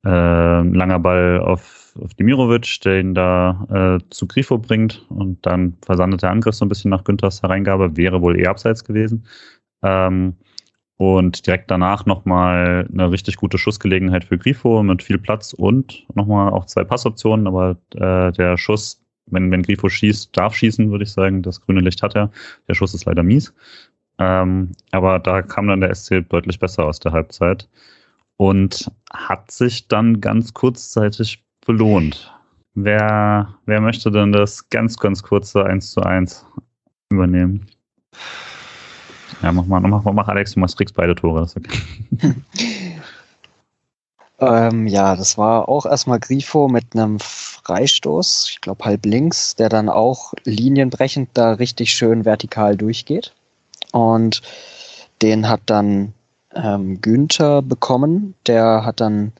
äh, 0.05 0.61
langer 0.61 0.99
Ball 0.99 1.39
auf 1.39 1.84
auf 2.01 2.13
Dimirovic, 2.13 2.81
der 2.81 2.99
ihn 2.99 3.13
da 3.13 3.99
äh, 3.99 4.09
zu 4.09 4.27
Grifo 4.27 4.57
bringt 4.57 5.05
und 5.09 5.45
dann 5.45 5.77
versandet 5.81 6.23
der 6.23 6.31
Angriff 6.31 6.55
so 6.55 6.65
ein 6.65 6.69
bisschen 6.69 6.91
nach 6.91 7.03
Günthers 7.03 7.41
Hereingabe, 7.41 7.97
wäre 7.97 8.21
wohl 8.21 8.39
eher 8.39 8.51
abseits 8.51 8.83
gewesen. 8.83 9.25
Ähm, 9.83 10.35
und 10.97 11.45
direkt 11.45 11.69
danach 11.69 12.05
nochmal 12.05 12.87
eine 12.91 13.11
richtig 13.11 13.35
gute 13.35 13.57
Schussgelegenheit 13.57 14.23
für 14.23 14.37
Grifo 14.37 14.81
mit 14.81 15.03
viel 15.03 15.17
Platz 15.17 15.53
und 15.53 16.05
nochmal 16.15 16.53
auch 16.53 16.65
zwei 16.65 16.85
Passoptionen, 16.85 17.47
aber 17.47 17.77
äh, 17.95 18.31
der 18.31 18.57
Schuss, 18.57 19.03
wenn, 19.25 19.51
wenn 19.51 19.63
Grifo 19.63 19.89
schießt, 19.89 20.35
darf 20.37 20.55
schießen, 20.55 20.89
würde 20.91 21.03
ich 21.03 21.11
sagen. 21.11 21.41
Das 21.41 21.59
grüne 21.59 21.81
Licht 21.81 22.01
hat 22.01 22.15
er. 22.15 22.31
Der 22.67 22.75
Schuss 22.75 22.93
ist 22.93 23.05
leider 23.05 23.23
mies. 23.23 23.53
Ähm, 24.19 24.71
aber 24.91 25.19
da 25.19 25.41
kam 25.41 25.67
dann 25.67 25.81
der 25.81 25.93
SC 25.93 26.27
deutlich 26.29 26.59
besser 26.59 26.85
aus 26.85 26.99
der 26.99 27.11
Halbzeit 27.11 27.67
und 28.37 28.89
hat 29.11 29.51
sich 29.51 29.87
dann 29.87 30.21
ganz 30.21 30.53
kurzzeitig 30.53 31.44
belohnt. 31.65 32.31
Wer, 32.75 33.55
wer 33.65 33.81
möchte 33.81 34.11
denn 34.11 34.31
das 34.31 34.69
ganz, 34.69 34.97
ganz 34.97 35.23
kurze 35.23 35.65
1 35.65 35.91
zu 35.91 36.01
1 36.01 36.45
übernehmen? 37.09 37.67
Ja, 39.41 39.51
mach 39.51 39.65
mal, 39.65 39.79
mach, 39.81 40.03
mach 40.03 40.27
Alex, 40.27 40.53
du 40.53 40.59
machst, 40.59 40.77
kriegst 40.77 40.95
beide 40.95 41.15
Tore. 41.15 41.41
Das 41.41 41.55
okay. 41.55 41.79
ähm, 44.39 44.87
ja, 44.87 45.15
das 45.15 45.37
war 45.37 45.69
auch 45.69 45.85
erstmal 45.85 46.19
Grifo 46.19 46.67
mit 46.67 46.85
einem 46.93 47.19
Freistoß, 47.19 48.49
ich 48.51 48.61
glaube 48.61 48.85
halb 48.85 49.05
links, 49.05 49.55
der 49.55 49.69
dann 49.69 49.89
auch 49.89 50.33
linienbrechend 50.43 51.29
da 51.33 51.53
richtig 51.53 51.93
schön 51.93 52.25
vertikal 52.25 52.77
durchgeht. 52.77 53.33
Und 53.91 54.41
den 55.21 55.47
hat 55.47 55.61
dann 55.65 56.13
ähm, 56.53 57.01
Günther 57.01 57.61
bekommen. 57.61 58.35
Der 58.47 58.85
hat 58.85 58.99
dann 58.99 59.31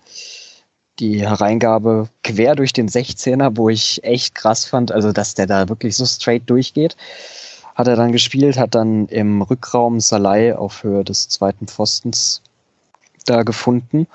die 1.00 1.28
Hereingabe 1.28 2.10
quer 2.24 2.56
durch 2.56 2.74
den 2.74 2.88
16er, 2.88 3.58
wo 3.58 3.70
ich 3.70 4.04
echt 4.04 4.36
krass 4.36 4.66
fand, 4.66 4.92
also 4.92 5.12
dass 5.12 5.36
der 5.36 5.48
da 5.48 5.70
wirklich 5.70 5.96
so 5.96 6.06
straight 6.06 6.50
durchgeht. 6.50 6.96
Hat 7.76 7.88
er 7.88 7.96
dann 7.96 8.14
gespielt, 8.14 8.58
hat 8.58 8.76
dann 8.76 9.08
im 9.08 9.42
Rückraum 9.42 10.00
Salai 10.00 10.56
auf 10.56 10.84
Höhe 10.84 11.04
des 11.04 11.28
zweiten 11.28 11.68
Pfostens 11.68 12.42
da 13.26 13.44
gefunden, 13.44 14.08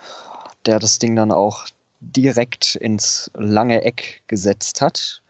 der 0.64 0.78
das 0.78 0.98
Ding 0.98 1.14
dann 1.16 1.32
auch 1.32 1.66
direkt 2.00 2.76
ins 2.76 3.30
lange 3.34 3.82
Eck 3.82 4.22
gesetzt 4.26 4.80
hat. 4.80 5.20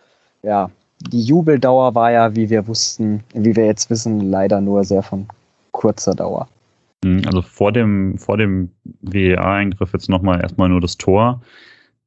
Ja, 0.42 0.70
die 1.00 1.22
Jubeldauer 1.22 1.94
war 1.94 2.12
ja, 2.12 2.36
wie 2.36 2.50
wir 2.50 2.68
wussten, 2.68 3.24
wie 3.32 3.56
wir 3.56 3.66
jetzt 3.66 3.90
wissen, 3.90 4.30
leider 4.30 4.60
nur 4.60 4.84
sehr 4.84 5.02
von 5.02 5.26
kurzer 5.72 6.14
Dauer. 6.14 6.46
Mhm, 7.04 7.22
also 7.26 7.42
vor 7.42 7.72
dem, 7.72 8.18
vor 8.18 8.36
dem 8.36 8.70
WEA-Eingriff 9.00 9.92
jetzt 9.92 10.08
nochmal 10.08 10.40
erstmal 10.40 10.68
nur 10.68 10.80
das 10.80 10.96
Tor. 10.98 11.42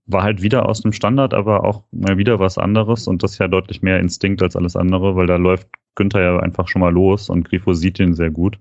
War 0.06 0.24
halt 0.24 0.42
wieder 0.42 0.68
aus 0.68 0.82
dem 0.82 0.92
Standard, 0.92 1.34
aber 1.34 1.64
auch 1.64 1.84
mal 1.92 2.18
wieder 2.18 2.40
was 2.40 2.58
anderes 2.58 3.08
und 3.08 3.24
das 3.24 3.38
ja 3.38 3.48
deutlich 3.48 3.82
mehr 3.82 4.00
Instinkt 4.00 4.42
als 4.44 4.56
alles 4.56 4.76
andere, 4.76 5.16
weil 5.16 5.28
da 5.28 5.38
läuft 5.38 5.68
Günther 5.96 6.22
ja 6.22 6.40
einfach 6.40 6.68
schon 6.68 6.82
mal 6.82 6.92
los 6.92 7.30
und 7.30 7.48
Grifo 7.48 7.74
sieht 7.74 8.00
ihn 8.00 8.14
sehr 8.14 8.32
gut. 8.32 8.60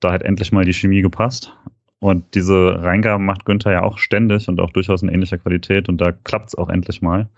Da 0.00 0.12
hat 0.12 0.22
endlich 0.22 0.52
mal 0.52 0.64
die 0.64 0.74
Chemie 0.74 1.02
gepasst. 1.02 1.56
Und 2.00 2.34
diese 2.34 2.82
Reingaben 2.82 3.24
macht 3.24 3.44
Günther 3.46 3.72
ja 3.72 3.82
auch 3.82 3.98
ständig 3.98 4.48
und 4.48 4.60
auch 4.60 4.70
durchaus 4.70 5.02
in 5.02 5.08
ähnlicher 5.08 5.38
Qualität 5.38 5.88
und 5.88 6.00
da 6.00 6.12
klappt 6.12 6.48
es 6.48 6.54
auch 6.54 6.68
endlich 6.68 7.00
mal. 7.00 7.28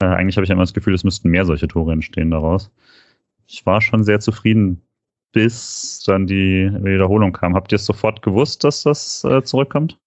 Äh, 0.00 0.06
eigentlich 0.06 0.36
habe 0.36 0.44
ich 0.44 0.50
immer 0.50 0.62
das 0.62 0.74
Gefühl, 0.74 0.94
es 0.94 1.04
müssten 1.04 1.28
mehr 1.28 1.44
solche 1.44 1.68
Tore 1.68 1.92
entstehen 1.92 2.30
daraus. 2.30 2.70
Ich 3.46 3.66
war 3.66 3.80
schon 3.80 4.04
sehr 4.04 4.20
zufrieden 4.20 4.82
bis 5.32 6.02
dann 6.06 6.26
die 6.26 6.70
Wiederholung 6.80 7.32
kam. 7.32 7.54
Habt 7.54 7.72
ihr 7.72 7.76
es 7.76 7.86
sofort 7.86 8.22
gewusst, 8.22 8.64
dass 8.64 8.82
das 8.82 9.24
äh, 9.24 9.42
zurückkommt? 9.42 9.98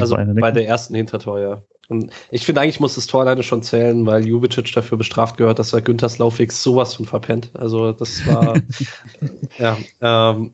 also 0.00 0.16
bei 0.16 0.50
der 0.50 0.66
ersten 0.66 0.94
Hintertor, 0.94 1.40
ja. 1.40 1.62
Und 1.88 2.12
ich 2.30 2.44
finde, 2.44 2.60
eigentlich 2.60 2.80
muss 2.80 2.96
das 2.96 3.06
Tor 3.06 3.22
alleine 3.22 3.42
schon 3.42 3.62
zählen, 3.62 4.04
weil 4.04 4.26
Jubicic 4.26 4.70
dafür 4.72 4.98
bestraft 4.98 5.38
gehört, 5.38 5.58
dass 5.58 5.72
er 5.72 5.80
Günthers 5.80 6.18
Laufweg 6.18 6.52
sowas 6.52 6.94
von 6.94 7.06
verpennt. 7.06 7.50
Also 7.54 7.92
das 7.92 8.26
war, 8.26 8.60
ja. 9.58 9.76
Ähm, 10.02 10.52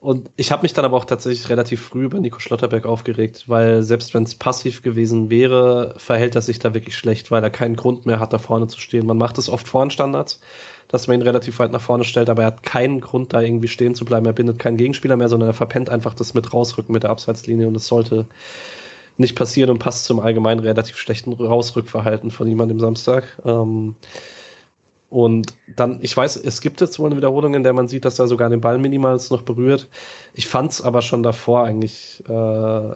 und 0.00 0.30
ich 0.36 0.50
habe 0.50 0.62
mich 0.62 0.72
dann 0.72 0.86
aber 0.86 0.96
auch 0.96 1.04
tatsächlich 1.04 1.50
relativ 1.50 1.82
früh 1.82 2.04
über 2.04 2.18
Nico 2.18 2.40
Schlotterberg 2.40 2.86
aufgeregt, 2.86 3.44
weil 3.48 3.82
selbst 3.82 4.14
wenn 4.14 4.22
es 4.22 4.34
passiv 4.34 4.80
gewesen 4.80 5.28
wäre, 5.28 5.94
verhält 5.98 6.34
er 6.34 6.40
sich 6.40 6.58
da 6.58 6.72
wirklich 6.72 6.96
schlecht, 6.96 7.30
weil 7.30 7.44
er 7.44 7.50
keinen 7.50 7.76
Grund 7.76 8.06
mehr 8.06 8.18
hat, 8.18 8.32
da 8.32 8.38
vorne 8.38 8.66
zu 8.66 8.80
stehen. 8.80 9.04
Man 9.04 9.18
macht 9.18 9.36
es 9.36 9.50
oft 9.50 9.68
vor 9.68 9.90
Standards, 9.90 10.40
dass 10.88 11.06
man 11.06 11.20
ihn 11.20 11.22
relativ 11.22 11.58
weit 11.58 11.70
nach 11.70 11.82
vorne 11.82 12.04
stellt, 12.04 12.30
aber 12.30 12.44
er 12.44 12.46
hat 12.46 12.62
keinen 12.62 13.02
Grund, 13.02 13.34
da 13.34 13.42
irgendwie 13.42 13.68
stehen 13.68 13.94
zu 13.94 14.06
bleiben. 14.06 14.24
Er 14.24 14.32
bindet 14.32 14.58
keinen 14.58 14.78
Gegenspieler 14.78 15.16
mehr, 15.16 15.28
sondern 15.28 15.50
er 15.50 15.54
verpennt 15.54 15.90
einfach 15.90 16.14
das 16.14 16.32
mit 16.32 16.50
rausrücken 16.50 16.94
mit 16.94 17.02
der 17.02 17.10
Abseitslinie 17.10 17.68
und 17.68 17.76
es 17.76 17.86
sollte 17.86 18.24
nicht 19.18 19.36
passieren 19.36 19.68
und 19.68 19.80
passt 19.80 20.06
zum 20.06 20.18
allgemein 20.18 20.60
relativ 20.60 20.96
schlechten 20.96 21.34
Rausrückverhalten 21.34 22.30
von 22.30 22.48
jemandem 22.48 22.80
Samstag. 22.80 23.38
Ähm, 23.44 23.96
und 25.10 25.54
dann, 25.66 25.98
ich 26.02 26.16
weiß, 26.16 26.36
es 26.36 26.60
gibt 26.60 26.80
jetzt 26.80 26.98
wohl 27.00 27.06
eine 27.06 27.16
Wiederholung, 27.16 27.54
in 27.54 27.64
der 27.64 27.72
man 27.72 27.88
sieht, 27.88 28.04
dass 28.04 28.20
er 28.20 28.28
sogar 28.28 28.48
den 28.48 28.60
Ball 28.60 28.78
minimals 28.78 29.30
noch 29.30 29.42
berührt. 29.42 29.88
Ich 30.34 30.46
fand 30.46 30.70
es 30.70 30.80
aber 30.80 31.02
schon 31.02 31.24
davor 31.24 31.64
eigentlich 31.64 32.22
äh, 32.28 32.94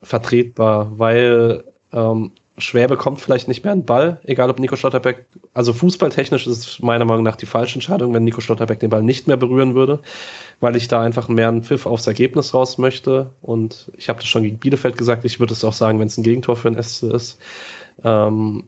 vertretbar, 0.00 0.92
weil 0.96 1.64
ähm, 1.92 2.30
Schwäbe 2.58 2.96
kommt 2.96 3.20
vielleicht 3.20 3.48
nicht 3.48 3.64
mehr 3.64 3.74
den 3.74 3.84
Ball, 3.84 4.20
egal 4.24 4.48
ob 4.48 4.60
Nico 4.60 4.76
Schlotterbeck, 4.76 5.26
also 5.52 5.72
fußballtechnisch 5.72 6.46
ist 6.46 6.58
es 6.58 6.80
meiner 6.80 7.04
Meinung 7.04 7.24
nach 7.24 7.36
die 7.36 7.46
falsche 7.46 7.74
Entscheidung, 7.74 8.14
wenn 8.14 8.24
Nico 8.24 8.40
Schlotterbeck 8.40 8.78
den 8.78 8.90
Ball 8.90 9.02
nicht 9.02 9.26
mehr 9.26 9.36
berühren 9.36 9.74
würde, 9.74 9.98
weil 10.60 10.76
ich 10.76 10.86
da 10.86 11.02
einfach 11.02 11.28
mehr 11.28 11.48
einen 11.48 11.64
Pfiff 11.64 11.84
aufs 11.84 12.06
Ergebnis 12.06 12.54
raus 12.54 12.78
möchte. 12.78 13.30
Und 13.42 13.90
ich 13.96 14.08
habe 14.08 14.20
das 14.20 14.28
schon 14.28 14.44
gegen 14.44 14.58
Bielefeld 14.58 14.96
gesagt, 14.96 15.24
ich 15.24 15.40
würde 15.40 15.52
es 15.52 15.64
auch 15.64 15.72
sagen, 15.72 15.98
wenn 15.98 16.06
es 16.06 16.16
ein 16.16 16.22
Gegentor 16.22 16.56
für 16.56 16.68
ein 16.68 16.80
SC 16.80 17.02
ist. 17.04 17.38
Ähm, 18.04 18.64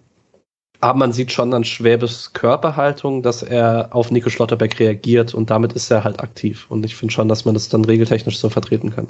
aber 0.81 0.99
man 0.99 1.12
sieht 1.12 1.33
schon 1.33 1.53
an 1.55 1.64
Schwäbes 1.64 2.33
Körperhaltung, 2.33 3.22
dass 3.22 3.43
er 3.43 3.89
auf 3.91 4.11
Nico 4.11 4.31
Schlotterbeck 4.31 4.79
reagiert 4.79 5.35
und 5.35 5.51
damit 5.51 5.72
ist 5.72 5.91
er 5.91 6.05
halt 6.05 6.20
aktiv. 6.20 6.66
Und 6.70 6.85
ich 6.85 6.95
finde 6.95 7.12
schon, 7.12 7.29
dass 7.29 7.45
man 7.45 7.55
das 7.55 7.68
dann 7.68 7.85
regeltechnisch 7.85 8.39
so 8.39 8.49
vertreten 8.49 8.91
kann. 8.91 9.09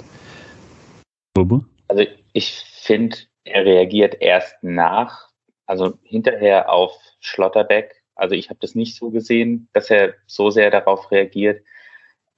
Also 1.87 2.05
ich 2.33 2.53
finde, 2.81 3.17
er 3.43 3.65
reagiert 3.65 4.17
erst 4.19 4.55
nach, 4.63 5.29
also 5.65 5.97
hinterher 6.03 6.71
auf 6.71 6.93
Schlotterbeck. 7.19 8.03
Also 8.15 8.35
ich 8.35 8.49
habe 8.49 8.59
das 8.61 8.73
nicht 8.73 8.95
so 8.95 9.11
gesehen, 9.11 9.69
dass 9.73 9.89
er 9.89 10.15
so 10.25 10.49
sehr 10.49 10.71
darauf 10.71 11.11
reagiert. 11.11 11.63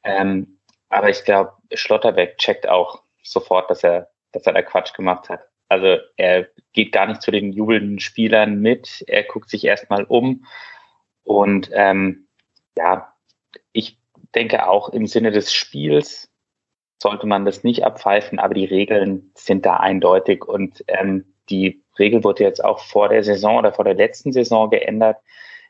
Ähm, 0.03 0.59
aber 0.89 1.09
ich 1.09 1.23
glaube, 1.23 1.53
Schlotterbeck 1.73 2.37
checkt 2.37 2.67
auch 2.67 3.01
sofort, 3.23 3.69
dass 3.69 3.83
er, 3.83 4.09
dass 4.33 4.45
er 4.45 4.53
da 4.53 4.61
Quatsch 4.61 4.93
gemacht 4.93 5.29
hat. 5.29 5.47
Also 5.71 5.99
er 6.17 6.49
geht 6.73 6.91
gar 6.91 7.07
nicht 7.07 7.21
zu 7.21 7.31
den 7.31 7.53
jubelnden 7.53 8.01
Spielern 8.01 8.59
mit. 8.59 9.05
Er 9.07 9.23
guckt 9.23 9.49
sich 9.49 9.63
erstmal 9.63 10.03
um. 10.03 10.45
Und 11.23 11.69
ähm, 11.71 12.27
ja, 12.77 13.13
ich 13.71 13.97
denke 14.35 14.67
auch 14.67 14.89
im 14.89 15.07
Sinne 15.07 15.31
des 15.31 15.53
Spiels 15.53 16.29
sollte 17.01 17.25
man 17.25 17.45
das 17.45 17.63
nicht 17.63 17.85
abpfeifen, 17.85 18.37
aber 18.37 18.53
die 18.53 18.65
Regeln 18.65 19.31
sind 19.33 19.65
da 19.65 19.77
eindeutig 19.77 20.43
und 20.43 20.83
ähm, 20.87 21.33
die 21.49 21.81
Regel 21.97 22.25
wurde 22.25 22.43
jetzt 22.43 22.63
auch 22.63 22.79
vor 22.79 23.07
der 23.07 23.23
Saison 23.23 23.55
oder 23.55 23.71
vor 23.71 23.85
der 23.85 23.93
letzten 23.93 24.33
Saison 24.33 24.69
geändert. 24.69 25.19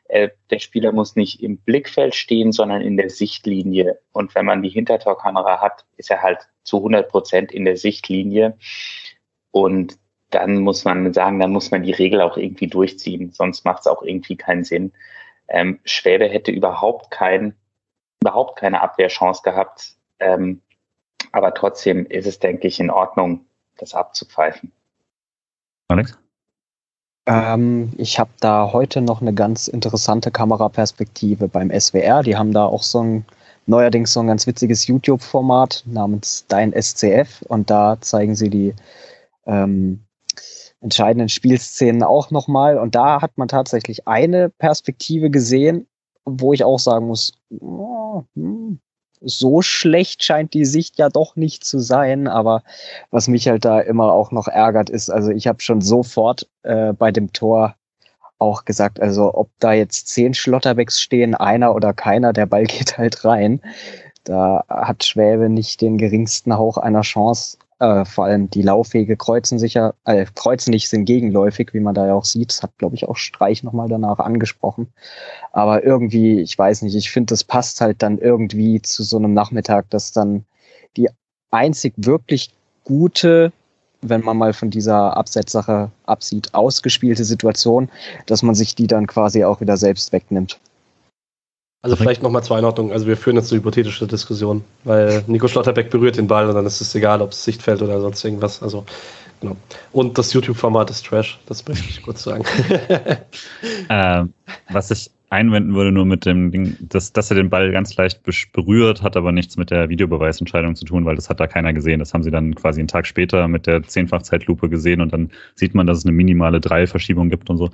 Äh, 0.08 0.30
der 0.50 0.58
Spieler 0.58 0.90
muss 0.90 1.14
nicht 1.14 1.40
im 1.40 1.58
Blickfeld 1.58 2.16
stehen, 2.16 2.50
sondern 2.50 2.82
in 2.82 2.96
der 2.96 3.08
Sichtlinie. 3.08 4.00
Und 4.10 4.34
wenn 4.34 4.46
man 4.46 4.62
die 4.62 4.68
Hintertorkamera 4.68 5.60
hat, 5.60 5.84
ist 5.96 6.10
er 6.10 6.22
halt 6.22 6.48
zu 6.64 6.78
100 6.78 7.08
Prozent 7.08 7.52
in 7.52 7.64
der 7.64 7.76
Sichtlinie. 7.76 8.58
Und 9.52 9.98
dann 10.30 10.58
muss 10.58 10.84
man 10.84 11.12
sagen, 11.12 11.38
dann 11.38 11.52
muss 11.52 11.70
man 11.70 11.82
die 11.82 11.92
Regel 11.92 12.20
auch 12.20 12.36
irgendwie 12.36 12.66
durchziehen, 12.66 13.32
sonst 13.32 13.64
macht 13.64 13.80
es 13.80 13.86
auch 13.86 14.02
irgendwie 14.02 14.36
keinen 14.36 14.64
Sinn. 14.64 14.92
Ähm, 15.48 15.78
Schwäbe 15.84 16.26
hätte 16.28 16.50
überhaupt 16.50 17.10
kein, 17.10 17.54
überhaupt 18.22 18.58
keine 18.58 18.80
Abwehrchance 18.80 19.42
gehabt. 19.42 19.94
Ähm, 20.18 20.60
aber 21.32 21.54
trotzdem 21.54 22.06
ist 22.06 22.26
es, 22.26 22.38
denke 22.38 22.66
ich, 22.66 22.80
in 22.80 22.90
Ordnung, 22.90 23.44
das 23.78 23.94
abzupfeifen. 23.94 24.72
Alex? 25.88 26.18
Ähm, 27.26 27.92
ich 27.98 28.18
habe 28.18 28.30
da 28.40 28.72
heute 28.72 29.00
noch 29.00 29.20
eine 29.20 29.32
ganz 29.32 29.68
interessante 29.68 30.30
Kameraperspektive 30.30 31.48
beim 31.48 31.70
SWR. 31.70 32.22
Die 32.22 32.36
haben 32.36 32.52
da 32.52 32.64
auch 32.64 32.82
so 32.82 33.02
ein 33.02 33.24
neuerdings 33.66 34.12
so 34.12 34.20
ein 34.20 34.26
ganz 34.26 34.46
witziges 34.46 34.86
YouTube-Format 34.86 35.84
namens 35.86 36.46
Dein 36.48 36.72
SCF 36.72 37.42
und 37.42 37.70
da 37.70 38.00
zeigen 38.00 38.34
sie 38.34 38.50
die 38.50 38.74
ähm, 39.46 40.04
entscheidenden 40.80 41.28
Spielszenen 41.28 42.02
auch 42.02 42.30
nochmal. 42.30 42.78
Und 42.78 42.94
da 42.94 43.22
hat 43.22 43.38
man 43.38 43.48
tatsächlich 43.48 44.06
eine 44.08 44.50
Perspektive 44.50 45.30
gesehen, 45.30 45.86
wo 46.24 46.52
ich 46.52 46.64
auch 46.64 46.78
sagen 46.78 47.06
muss, 47.06 47.32
oh, 47.60 48.22
hm, 48.34 48.80
so 49.24 49.62
schlecht 49.62 50.24
scheint 50.24 50.52
die 50.52 50.64
Sicht 50.64 50.98
ja 50.98 51.08
doch 51.08 51.36
nicht 51.36 51.64
zu 51.64 51.78
sein. 51.78 52.26
Aber 52.26 52.62
was 53.10 53.28
mich 53.28 53.48
halt 53.48 53.64
da 53.64 53.80
immer 53.80 54.12
auch 54.12 54.32
noch 54.32 54.48
ärgert, 54.48 54.90
ist, 54.90 55.10
also 55.10 55.30
ich 55.30 55.46
habe 55.46 55.60
schon 55.60 55.80
sofort 55.80 56.48
äh, 56.62 56.92
bei 56.92 57.12
dem 57.12 57.32
Tor 57.32 57.76
auch 58.38 58.64
gesagt, 58.64 59.00
also 59.00 59.32
ob 59.34 59.50
da 59.60 59.72
jetzt 59.72 60.08
zehn 60.08 60.34
Schlotterbecks 60.34 61.00
stehen, 61.00 61.36
einer 61.36 61.76
oder 61.76 61.92
keiner, 61.92 62.32
der 62.32 62.46
Ball 62.46 62.64
geht 62.64 62.98
halt 62.98 63.24
rein. 63.24 63.60
Da 64.24 64.64
hat 64.68 65.04
Schwäbe 65.04 65.48
nicht 65.48 65.80
den 65.80 65.98
geringsten 65.98 66.56
Hauch 66.56 66.76
einer 66.76 67.02
Chance. 67.02 67.58
Äh, 67.82 68.04
vor 68.04 68.26
allem 68.26 68.48
die 68.48 68.62
Laufwege 68.62 69.16
kreuzen 69.16 69.58
sich 69.58 69.74
ja, 69.74 69.92
äh, 70.04 70.24
kreuzen 70.36 70.70
nicht, 70.70 70.88
sind 70.88 71.04
gegenläufig, 71.04 71.74
wie 71.74 71.80
man 71.80 71.96
da 71.96 72.06
ja 72.06 72.14
auch 72.14 72.24
sieht. 72.24 72.50
Das 72.50 72.62
hat, 72.62 72.78
glaube 72.78 72.94
ich, 72.94 73.08
auch 73.08 73.16
Streich 73.16 73.64
nochmal 73.64 73.88
danach 73.88 74.20
angesprochen. 74.20 74.92
Aber 75.50 75.82
irgendwie, 75.82 76.40
ich 76.40 76.56
weiß 76.56 76.82
nicht, 76.82 76.94
ich 76.94 77.10
finde, 77.10 77.32
das 77.32 77.42
passt 77.42 77.80
halt 77.80 78.00
dann 78.00 78.18
irgendwie 78.18 78.80
zu 78.82 79.02
so 79.02 79.16
einem 79.16 79.34
Nachmittag, 79.34 79.90
dass 79.90 80.12
dann 80.12 80.44
die 80.96 81.08
einzig 81.50 81.94
wirklich 81.96 82.54
gute, 82.84 83.52
wenn 84.00 84.22
man 84.22 84.36
mal 84.36 84.52
von 84.52 84.70
dieser 84.70 85.16
Absetzsache 85.16 85.90
absieht, 86.06 86.54
ausgespielte 86.54 87.24
Situation, 87.24 87.90
dass 88.26 88.44
man 88.44 88.54
sich 88.54 88.76
die 88.76 88.86
dann 88.86 89.08
quasi 89.08 89.42
auch 89.42 89.60
wieder 89.60 89.76
selbst 89.76 90.12
wegnimmt. 90.12 90.60
Also 91.82 91.96
vielleicht 91.96 92.22
nochmal 92.22 92.44
zur 92.44 92.56
Einordnung. 92.56 92.92
Also 92.92 93.08
wir 93.08 93.16
führen 93.16 93.34
jetzt 93.34 93.52
eine 93.52 93.60
hypothetische 93.60 94.06
Diskussion, 94.06 94.62
weil 94.84 95.24
Nico 95.26 95.48
Schlotterbeck 95.48 95.90
berührt 95.90 96.16
den 96.16 96.28
Ball 96.28 96.48
und 96.48 96.54
dann 96.54 96.64
ist 96.64 96.80
es 96.80 96.94
egal, 96.94 97.20
ob 97.20 97.32
es 97.32 97.42
Sichtfeld 97.42 97.82
oder 97.82 98.00
sonst 98.00 98.24
irgendwas. 98.24 98.62
Also 98.62 98.84
genau. 99.40 99.56
Und 99.90 100.16
das 100.16 100.32
YouTube-Format 100.32 100.90
ist 100.90 101.04
Trash, 101.04 101.40
das 101.46 101.66
möchte 101.66 101.88
ich 101.88 102.00
kurz 102.00 102.22
sagen. 102.22 102.44
ähm, 103.88 104.32
was 104.70 104.92
ich 104.92 105.10
einwenden 105.32 105.74
würde, 105.74 105.90
nur 105.90 106.04
mit 106.04 106.24
dem 106.24 106.52
Ding, 106.52 106.76
dass, 106.80 107.12
dass 107.12 107.30
er 107.30 107.36
den 107.36 107.50
Ball 107.50 107.72
ganz 107.72 107.96
leicht 107.96 108.20
berührt, 108.52 109.02
hat 109.02 109.16
aber 109.16 109.32
nichts 109.32 109.56
mit 109.56 109.70
der 109.70 109.88
Videobeweisentscheidung 109.88 110.76
zu 110.76 110.84
tun, 110.84 111.04
weil 111.04 111.16
das 111.16 111.30
hat 111.30 111.40
da 111.40 111.48
keiner 111.48 111.72
gesehen. 111.72 111.98
Das 111.98 112.14
haben 112.14 112.22
sie 112.22 112.30
dann 112.30 112.54
quasi 112.54 112.80
einen 112.80 112.88
Tag 112.88 113.06
später 113.06 113.48
mit 113.48 113.66
der 113.66 113.82
Zehnfach-Zeitlupe 113.82 114.68
gesehen 114.68 115.00
und 115.00 115.12
dann 115.12 115.30
sieht 115.56 115.74
man, 115.74 115.86
dass 115.86 115.98
es 115.98 116.04
eine 116.04 116.12
minimale 116.12 116.60
Dreiverschiebung 116.60 117.28
gibt 117.28 117.50
und 117.50 117.56
so. 117.56 117.70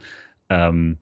Ähm, 0.49 0.97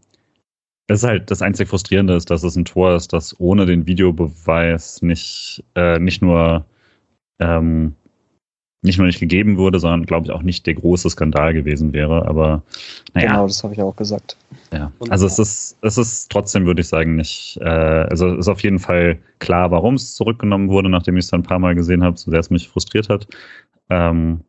es 0.89 1.03
ist 1.03 1.09
halt 1.09 1.31
das 1.31 1.43
einzig 1.43 1.69
Frustrierende 1.69 2.15
ist, 2.15 2.31
dass 2.31 2.43
es 2.43 2.57
ein 2.57 2.65
Tor 2.65 2.95
ist, 2.95 3.13
das 3.13 3.39
ohne 3.41 3.67
den 3.67 3.87
Videobeweis 3.87 5.03
nicht, 5.03 5.65
äh, 5.75 5.99
nicht 5.99 6.23
nur 6.23 6.65
ähm, 7.39 7.95
nicht 8.83 8.99
nur 8.99 9.07
nicht 9.07 9.21
gegeben 9.21 9.57
wurde, 9.57 9.81
sondern 9.81 10.07
glaube 10.07 10.27
ich 10.27 10.33
auch 10.33 10.43
nicht 10.43 10.67
der 10.67 10.75
große 10.75 11.11
Skandal 11.11 11.53
gewesen 11.53 11.93
wäre. 11.93 12.27
Aber 12.27 12.63
naja. 13.15 13.29
Genau, 13.29 13.47
das 13.47 13.63
habe 13.65 13.75
ich 13.75 13.83
auch 13.83 13.97
gesagt. 13.97 14.37
Ja, 14.73 14.93
also 15.11 15.27
es 15.27 15.39
ist, 15.39 15.77
es 15.83 15.99
ist 15.99 16.31
trotzdem, 16.31 16.67
würde 16.67 16.81
ich 16.81 16.89
sagen, 16.89 17.17
nicht, 17.17 17.59
äh, 17.61 17.65
also 17.69 18.29
es 18.29 18.41
ist 18.41 18.49
auf 18.49 18.63
jeden 18.63 18.79
Fall 18.79 19.19
klar, 19.41 19.71
warum 19.71 19.95
es 19.95 20.15
zurückgenommen 20.15 20.69
wurde, 20.69 20.89
nachdem 20.89 21.17
ich 21.17 21.25
es 21.25 21.31
dann 21.31 21.41
ein 21.41 21.47
paar 21.47 21.59
Mal 21.59 21.75
gesehen 21.75 22.05
habe, 22.05 22.17
so 22.17 22.31
sehr 22.31 22.41
es 22.41 22.51
mich 22.51 22.69
frustriert 22.69 23.09
hat. 23.09 23.27
Ähm, 23.91 24.41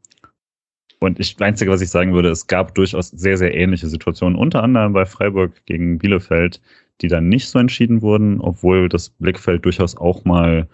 und 0.99 1.19
ich, 1.19 1.35
das 1.35 1.45
Einzige, 1.45 1.71
was 1.71 1.81
ich 1.81 1.89
sagen 1.89 2.13
würde, 2.13 2.29
es 2.29 2.47
gab 2.47 2.73
durchaus 2.75 3.09
sehr, 3.09 3.37
sehr 3.37 3.53
ähnliche 3.53 3.87
Situationen, 3.87 4.37
unter 4.37 4.63
anderem 4.63 4.93
bei 4.93 5.05
Freiburg 5.05 5.53
gegen 5.65 5.99
Bielefeld, 5.99 6.61
die 7.01 7.07
dann 7.07 7.29
nicht 7.29 7.47
so 7.47 7.59
entschieden 7.59 8.01
wurden, 8.01 8.41
obwohl 8.41 8.89
das 8.89 9.09
Blickfeld 9.09 9.63
durchaus 9.65 9.95
auch 9.97 10.25
mal 10.25 10.67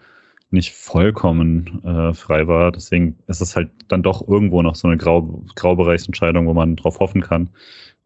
nicht 0.50 0.72
vollkommen 0.72 1.84
äh, 1.84 2.14
frei 2.14 2.46
war. 2.46 2.72
Deswegen 2.72 3.18
ist 3.26 3.42
es 3.42 3.56
halt 3.56 3.70
dann 3.88 4.02
doch 4.02 4.26
irgendwo 4.26 4.62
noch 4.62 4.76
so 4.76 4.88
eine 4.88 4.96
Grau 4.96 5.42
Graubereichsentscheidung, 5.56 6.46
wo 6.46 6.54
man 6.54 6.76
drauf 6.76 7.00
hoffen 7.00 7.20
kann. 7.20 7.50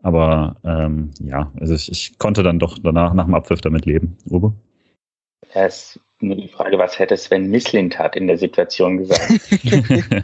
Aber 0.03 0.57
ähm, 0.65 1.11
ja, 1.21 1.53
also 1.61 1.75
ich, 1.75 1.91
ich 1.91 2.19
konnte 2.19 2.43
dann 2.43 2.59
doch 2.59 2.79
danach 2.83 3.13
nach 3.15 3.27
dem 3.27 3.35
Abpfiff 3.35 3.61
damit 3.61 3.85
leben. 3.87 4.17
Uwe? 4.29 4.53
Ja, 5.55 5.67
ist 5.67 6.01
nur 6.21 6.37
die 6.37 6.49
Frage, 6.49 6.79
was 6.79 6.99
hätte 6.99 7.17
Sven 7.17 7.49
Mislintat 7.51 8.17
in 8.17 8.27
der 8.27 8.39
Situation 8.39 8.99
gesagt? 8.99 9.29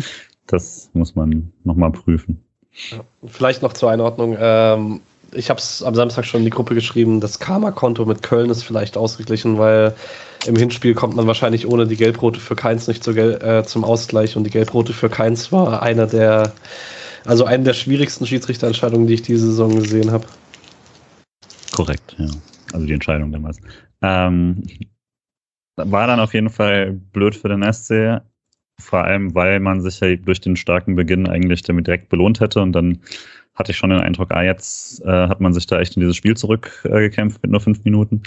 Das 0.48 0.90
muss 0.94 1.14
man 1.14 1.52
nochmal 1.64 1.92
prüfen. 1.92 2.42
Ja, 2.90 3.00
vielleicht 3.26 3.62
noch 3.62 3.74
zur 3.74 3.90
Einordnung. 3.90 4.36
Ähm, 4.38 5.00
ich 5.32 5.50
habe 5.50 5.60
es 5.60 5.82
am 5.82 5.94
Samstag 5.94 6.24
schon 6.24 6.40
in 6.40 6.44
die 6.46 6.50
Gruppe 6.50 6.74
geschrieben, 6.74 7.20
das 7.20 7.38
Karma-Konto 7.38 8.04
mit 8.06 8.22
Köln 8.22 8.50
ist 8.50 8.62
vielleicht 8.62 8.96
ausgeglichen, 8.96 9.58
weil 9.58 9.94
im 10.46 10.56
Hinspiel 10.56 10.94
kommt 10.94 11.16
man 11.16 11.26
wahrscheinlich 11.26 11.66
ohne 11.66 11.86
die 11.86 11.96
Gelbrote 11.96 12.40
für 12.40 12.56
Keins 12.56 12.88
nicht 12.88 13.04
zu 13.04 13.12
äh, 13.12 13.64
zum 13.64 13.84
Ausgleich 13.84 14.36
und 14.36 14.44
die 14.44 14.50
Gelbrote 14.50 14.92
für 14.92 15.10
Keins 15.10 15.52
war 15.52 15.82
einer 15.82 16.06
der, 16.06 16.52
also 17.26 17.44
eine 17.44 17.64
der 17.64 17.74
schwierigsten 17.74 18.26
Schiedsrichterentscheidungen, 18.26 19.06
die 19.06 19.14
ich 19.14 19.22
diese 19.22 19.46
Saison 19.46 19.74
gesehen 19.74 20.10
habe. 20.10 20.26
Korrekt, 21.72 22.16
ja. 22.18 22.28
Also 22.72 22.86
die 22.86 22.92
Entscheidung 22.92 23.32
damals. 23.32 23.58
Ähm, 24.02 24.62
war 25.76 26.06
dann 26.06 26.20
auf 26.20 26.32
jeden 26.34 26.50
Fall 26.50 26.92
blöd 26.92 27.34
für 27.34 27.48
den 27.48 27.70
SC. 27.70 28.22
Vor 28.80 29.04
allem, 29.04 29.34
weil 29.34 29.60
man 29.60 29.80
sich 29.80 30.00
ja 30.00 30.14
durch 30.16 30.40
den 30.40 30.56
starken 30.56 30.94
Beginn 30.94 31.28
eigentlich 31.28 31.62
damit 31.62 31.86
direkt 31.86 32.08
belohnt 32.08 32.40
hätte 32.40 32.60
und 32.60 32.72
dann 32.72 33.00
hatte 33.54 33.72
ich 33.72 33.76
schon 33.76 33.90
den 33.90 34.00
Eindruck, 34.00 34.30
ah, 34.30 34.42
jetzt 34.42 35.02
äh, 35.04 35.28
hat 35.28 35.40
man 35.40 35.52
sich 35.52 35.66
da 35.66 35.80
echt 35.80 35.96
in 35.96 36.00
dieses 36.00 36.16
Spiel 36.16 36.36
zurückgekämpft 36.36 37.38
äh, 37.38 37.40
mit 37.42 37.50
nur 37.50 37.60
fünf 37.60 37.84
Minuten. 37.84 38.22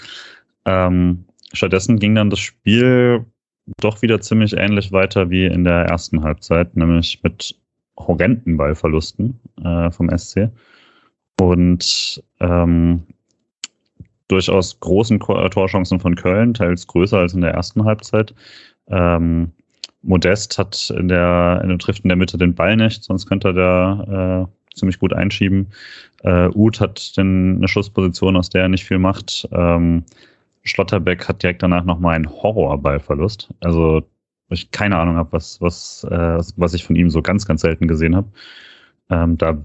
Ähm, 0.65 1.23
stattdessen 1.53 1.99
ging 1.99 2.15
dann 2.15 2.29
das 2.29 2.39
Spiel 2.39 3.25
doch 3.79 4.01
wieder 4.01 4.19
ziemlich 4.19 4.57
ähnlich 4.57 4.91
weiter 4.91 5.29
wie 5.29 5.45
in 5.45 5.63
der 5.63 5.85
ersten 5.85 6.21
Halbzeit, 6.23 6.75
nämlich 6.75 7.21
mit 7.23 7.55
horrenden 7.97 8.57
Ballverlusten 8.57 9.39
äh, 9.63 9.89
vom 9.91 10.09
SC 10.15 10.49
und 11.39 12.23
ähm, 12.39 13.03
durchaus 14.27 14.79
großen 14.79 15.19
Torchancen 15.19 15.99
von 15.99 16.15
Köln, 16.15 16.53
teils 16.53 16.87
größer 16.87 17.19
als 17.19 17.33
in 17.33 17.41
der 17.41 17.51
ersten 17.51 17.83
Halbzeit. 17.83 18.33
Ähm, 18.87 19.51
Modest 20.03 20.57
hat 20.57 20.91
in 20.97 21.07
der, 21.07 21.61
in, 21.63 21.77
trifft 21.79 22.03
in 22.03 22.09
der 22.09 22.17
Mitte 22.17 22.37
den 22.37 22.55
Ball 22.55 22.75
nicht, 22.75 23.03
sonst 23.03 23.27
könnte 23.27 23.49
er 23.49 23.53
da 23.53 24.47
äh, 24.47 24.75
ziemlich 24.75 24.99
gut 24.99 25.13
einschieben. 25.13 25.67
Äh, 26.23 26.49
Uth 26.49 26.79
hat 26.79 27.15
den, 27.17 27.57
eine 27.57 27.67
Schussposition, 27.67 28.35
aus 28.35 28.49
der 28.49 28.63
er 28.63 28.69
nicht 28.69 28.85
viel 28.85 28.99
macht. 28.99 29.47
Ähm, 29.51 30.03
Schlotterbeck 30.63 31.27
hat 31.27 31.43
direkt 31.43 31.63
danach 31.63 31.83
nochmal 31.83 32.15
einen 32.15 32.29
Horrorballverlust. 32.29 33.49
Also 33.61 34.03
ich 34.49 34.71
keine 34.71 34.97
Ahnung 34.97 35.15
habe, 35.15 35.31
was, 35.31 35.61
was, 35.61 36.03
äh, 36.09 36.39
was 36.55 36.73
ich 36.73 36.83
von 36.83 36.95
ihm 36.95 37.09
so 37.09 37.21
ganz, 37.21 37.45
ganz 37.45 37.61
selten 37.61 37.87
gesehen 37.87 38.15
habe. 38.15 38.27
Ähm, 39.09 39.37
da 39.37 39.57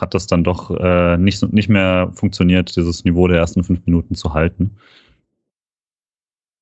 hat 0.00 0.14
das 0.14 0.26
dann 0.26 0.44
doch 0.44 0.70
äh, 0.70 1.16
nicht, 1.16 1.42
nicht 1.52 1.68
mehr 1.68 2.10
funktioniert, 2.12 2.76
dieses 2.76 3.04
Niveau 3.04 3.28
der 3.28 3.38
ersten 3.38 3.64
fünf 3.64 3.84
Minuten 3.86 4.14
zu 4.14 4.34
halten. 4.34 4.76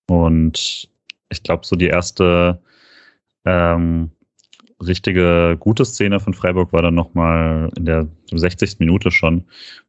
Und 0.08 0.88
ich 1.30 1.42
glaube, 1.42 1.66
so 1.66 1.76
die 1.76 1.86
erste 1.86 2.60
ähm, 3.44 4.10
richtige 4.84 5.56
gute 5.58 5.84
Szene 5.84 6.20
von 6.20 6.34
Freiburg 6.34 6.72
war 6.72 6.82
dann 6.82 6.94
nochmal 6.94 7.70
in 7.76 7.84
der 7.84 8.06
60. 8.32 8.78
Minute 8.80 9.10
schon, 9.10 9.44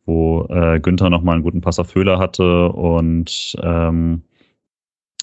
wo 0.06 0.46
äh, 0.50 0.80
Günther 0.80 1.10
nochmal 1.10 1.36
einen 1.36 1.44
guten 1.44 1.62
Pass 1.62 1.80
auf 1.80 1.96
Höhler 1.96 2.20
hatte 2.20 2.70
und 2.70 3.56
ähm, 3.62 4.22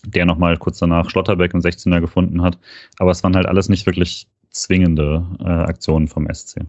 der 0.04 0.26
nochmal 0.26 0.56
kurz 0.56 0.78
danach 0.78 1.08
Schlotterbeck 1.10 1.54
im 1.54 1.60
16er 1.60 2.00
gefunden 2.00 2.42
hat. 2.42 2.58
Aber 2.98 3.10
es 3.10 3.22
waren 3.22 3.36
halt 3.36 3.46
alles 3.46 3.68
nicht 3.68 3.86
wirklich 3.86 4.26
zwingende 4.50 5.24
äh, 5.40 5.44
Aktionen 5.44 6.08
vom 6.08 6.28
SC. 6.32 6.60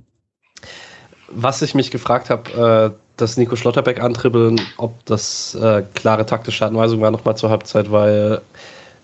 Was 1.30 1.62
ich 1.62 1.74
mich 1.74 1.90
gefragt 1.90 2.30
habe, 2.30 2.94
äh, 2.94 3.04
dass 3.18 3.38
Nico 3.38 3.56
Schlotterbeck 3.56 4.02
antribbeln, 4.02 4.62
ob 4.78 5.04
das 5.06 5.56
äh, 5.56 5.84
klare 5.94 6.26
taktische 6.26 6.66
Anweisung 6.66 7.02
war 7.02 7.12
nochmal 7.12 7.36
zur 7.38 7.50
Halbzeit, 7.50 7.92
weil 7.92 8.42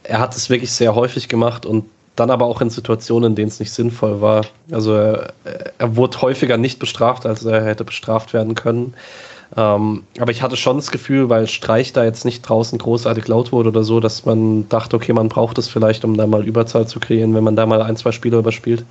er 0.04 0.20
hat 0.20 0.36
es 0.36 0.50
wirklich 0.50 0.72
sehr 0.72 0.96
häufig 0.96 1.28
gemacht 1.28 1.66
und 1.66 1.86
dann 2.16 2.32
aber 2.32 2.46
auch 2.46 2.62
in 2.62 2.70
Situationen, 2.70 3.32
in 3.32 3.36
denen 3.36 3.48
es 3.48 3.60
nicht 3.60 3.72
sinnvoll 3.72 4.22
war. 4.22 4.46
Also 4.72 4.94
er, 4.94 5.34
er 5.78 5.96
wurde 5.96 6.22
häufiger 6.22 6.58
nicht 6.58 6.80
bestraft, 6.80 7.26
als 7.26 7.46
er 7.46 7.64
hätte 7.64 7.86
bestraft 7.86 8.34
werden 8.34 8.56
können. 8.56 8.94
Ähm, 9.58 10.06
aber 10.20 10.32
ich 10.32 10.42
hatte 10.42 10.58
schon 10.58 10.78
das 10.78 10.92
Gefühl, 10.92 11.30
weil 11.30 11.48
Streich 11.48 11.92
da 11.94 12.04
jetzt 12.04 12.24
nicht 12.24 12.42
draußen 12.42 12.78
großartig 12.78 13.28
laut 13.28 13.52
wurde 13.52 13.70
oder 13.70 13.84
so, 13.84 14.00
dass 14.00 14.26
man 14.26 14.70
dachte, 14.70 14.96
okay, 14.96 15.14
man 15.14 15.30
braucht 15.30 15.58
es 15.58 15.68
vielleicht, 15.68 16.06
um 16.06 16.16
da 16.18 16.28
mal 16.28 16.46
Überzahl 16.46 16.88
zu 16.88 17.00
kreieren, 17.00 17.34
wenn 17.34 17.44
man 17.44 17.56
da 17.56 17.66
mal 17.66 17.82
ein, 17.82 17.98
zwei 17.98 18.12
Spieler 18.12 18.40
überspielt. 18.40 18.86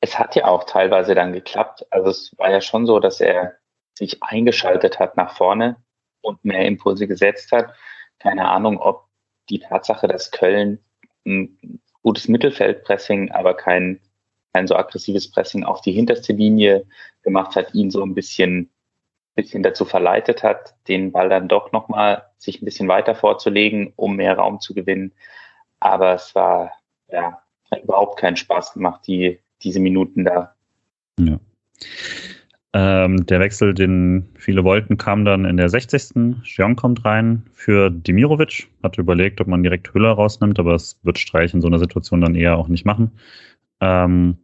Es 0.00 0.18
hat 0.18 0.36
ja 0.36 0.46
auch 0.46 0.64
teilweise 0.64 1.14
dann 1.14 1.32
geklappt. 1.32 1.86
Also 1.90 2.10
es 2.10 2.32
war 2.38 2.50
ja 2.50 2.60
schon 2.60 2.86
so, 2.86 3.00
dass 3.00 3.20
er 3.20 3.54
sich 3.94 4.22
eingeschaltet 4.22 4.98
hat 4.98 5.16
nach 5.16 5.36
vorne 5.36 5.76
und 6.20 6.44
mehr 6.44 6.64
Impulse 6.66 7.06
gesetzt 7.06 7.52
hat. 7.52 7.72
Keine 8.20 8.48
Ahnung, 8.48 8.78
ob 8.78 9.06
die 9.50 9.58
Tatsache, 9.58 10.06
dass 10.06 10.30
Köln 10.30 10.78
ein 11.26 11.80
gutes 12.02 12.28
Mittelfeldpressing, 12.28 13.30
aber 13.30 13.54
kein, 13.54 14.00
kein 14.52 14.66
so 14.66 14.76
aggressives 14.76 15.30
Pressing 15.30 15.64
auf 15.64 15.80
die 15.80 15.92
hinterste 15.92 16.32
Linie 16.32 16.86
gemacht 17.22 17.56
hat, 17.56 17.74
ihn 17.74 17.90
so 17.90 18.02
ein 18.02 18.14
bisschen, 18.14 18.70
bisschen 19.34 19.62
dazu 19.62 19.84
verleitet 19.84 20.42
hat, 20.42 20.74
den 20.88 21.12
Ball 21.12 21.28
dann 21.28 21.48
doch 21.48 21.72
nochmal 21.72 22.24
sich 22.38 22.60
ein 22.60 22.64
bisschen 22.64 22.88
weiter 22.88 23.14
vorzulegen, 23.14 23.92
um 23.96 24.16
mehr 24.16 24.36
Raum 24.36 24.60
zu 24.60 24.74
gewinnen. 24.74 25.12
Aber 25.80 26.14
es 26.14 26.34
war, 26.34 26.72
ja, 27.08 27.42
hat 27.70 27.82
überhaupt 27.82 28.18
keinen 28.18 28.36
Spaß 28.36 28.74
gemacht, 28.74 29.06
die, 29.06 29.40
diese 29.62 29.80
Minuten 29.80 30.24
da. 30.24 30.54
Ja. 31.18 31.38
Ähm, 32.74 33.26
der 33.26 33.40
Wechsel, 33.40 33.74
den 33.74 34.28
viele 34.34 34.64
wollten, 34.64 34.96
kam 34.96 35.24
dann 35.24 35.44
in 35.44 35.58
der 35.58 35.68
60. 35.68 36.42
Jean 36.42 36.74
kommt 36.74 37.04
rein 37.04 37.44
für 37.52 37.90
Dimirovic. 37.90 38.68
Hatte 38.82 39.02
überlegt, 39.02 39.40
ob 39.40 39.46
man 39.46 39.62
direkt 39.62 39.92
Hüller 39.92 40.12
rausnimmt, 40.12 40.58
aber 40.58 40.74
es 40.74 40.98
wird 41.02 41.18
Streich 41.18 41.52
in 41.52 41.60
so 41.60 41.68
einer 41.68 41.78
Situation 41.78 42.22
dann 42.22 42.34
eher 42.34 42.56
auch 42.56 42.68
nicht 42.68 42.86
machen. 42.86 43.12
Ähm, 43.80 44.38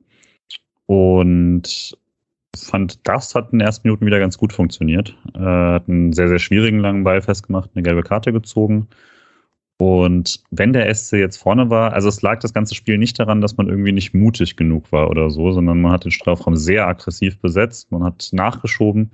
und 0.87 1.97
fand, 2.57 3.07
das 3.09 3.35
hat 3.35 3.53
in 3.53 3.61
den 3.61 3.67
ersten 3.67 3.89
Minuten 3.89 4.07
wieder 4.07 4.19
ganz 4.19 4.37
gut 4.37 4.53
funktioniert. 4.53 5.17
Äh, 5.35 5.39
hat 5.41 5.89
einen 5.89 6.13
sehr, 6.13 6.29
sehr 6.29 6.39
schwierigen 6.39 6.81
langen 6.81 7.05
Ball 7.05 7.23
festgemacht, 7.23 7.71
eine 7.75 7.83
gelbe 7.83 8.03
Karte 8.03 8.33
gezogen 8.33 8.89
und 9.81 10.43
wenn 10.51 10.73
der 10.73 10.93
SC 10.93 11.15
jetzt 11.15 11.37
vorne 11.37 11.71
war, 11.71 11.93
also 11.93 12.09
es 12.09 12.21
lag 12.21 12.41
das 12.41 12.53
ganze 12.53 12.75
Spiel 12.75 12.99
nicht 12.99 13.19
daran, 13.19 13.41
dass 13.41 13.57
man 13.57 13.69
irgendwie 13.69 13.93
nicht 13.93 14.13
mutig 14.13 14.57
genug 14.57 14.91
war 14.91 15.09
oder 15.09 15.31
so, 15.31 15.53
sondern 15.53 15.81
man 15.81 15.93
hat 15.93 16.05
den 16.05 16.11
Strafraum 16.11 16.57
sehr 16.57 16.87
aggressiv 16.87 17.39
besetzt, 17.39 17.93
man 17.93 18.03
hat 18.03 18.29
nachgeschoben. 18.33 19.13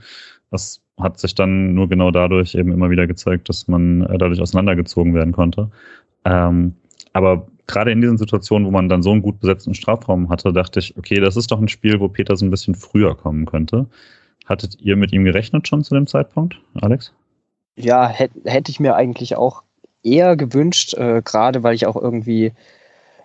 Das 0.50 0.80
hat 0.98 1.18
sich 1.18 1.34
dann 1.34 1.74
nur 1.74 1.88
genau 1.88 2.10
dadurch 2.10 2.54
eben 2.54 2.72
immer 2.72 2.88
wieder 2.88 3.06
gezeigt, 3.06 3.48
dass 3.50 3.68
man 3.68 4.02
äh, 4.02 4.16
dadurch 4.16 4.40
auseinandergezogen 4.40 5.12
werden 5.12 5.32
konnte. 5.32 5.70
Ähm, 6.24 6.74
aber 7.12 7.46
gerade 7.66 7.92
in 7.92 8.00
diesen 8.00 8.16
Situationen, 8.16 8.66
wo 8.66 8.70
man 8.70 8.88
dann 8.88 9.02
so 9.02 9.10
einen 9.10 9.22
gut 9.22 9.40
besetzten 9.40 9.74
Strafraum 9.74 10.30
hatte, 10.30 10.52
dachte 10.52 10.80
ich, 10.80 10.96
okay, 10.96 11.20
das 11.20 11.36
ist 11.36 11.50
doch 11.50 11.60
ein 11.60 11.68
Spiel, 11.68 12.00
wo 12.00 12.08
Peters 12.08 12.40
ein 12.40 12.50
bisschen 12.50 12.74
früher 12.74 13.14
kommen 13.14 13.44
könnte. 13.44 13.86
Hattet 14.46 14.80
ihr 14.80 14.96
mit 14.96 15.12
ihm 15.12 15.24
gerechnet 15.24 15.68
schon 15.68 15.84
zu 15.84 15.94
dem 15.94 16.06
Zeitpunkt, 16.06 16.58
Alex? 16.80 17.12
Ja, 17.76 18.08
hätte 18.08 18.40
hätt 18.44 18.68
ich 18.68 18.80
mir 18.80 18.94
eigentlich 18.94 19.36
auch 19.36 19.62
eher 20.04 20.36
gewünscht, 20.36 20.94
äh, 20.94 21.22
gerade 21.24 21.62
weil 21.62 21.74
ich 21.74 21.86
auch 21.86 21.96
irgendwie, 21.96 22.52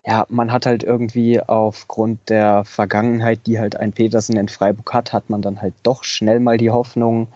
ja, 0.05 0.25
man 0.29 0.51
hat 0.51 0.65
halt 0.65 0.83
irgendwie 0.83 1.41
aufgrund 1.41 2.29
der 2.29 2.65
Vergangenheit, 2.65 3.41
die 3.45 3.59
halt 3.59 3.75
ein 3.75 3.91
Petersen 3.91 4.37
in 4.37 4.47
Freiburg 4.47 4.93
hat, 4.93 5.13
hat 5.13 5.29
man 5.29 5.41
dann 5.41 5.61
halt 5.61 5.75
doch 5.83 6.03
schnell 6.03 6.39
mal 6.39 6.57
die 6.57 6.71
Hoffnung, 6.71 7.27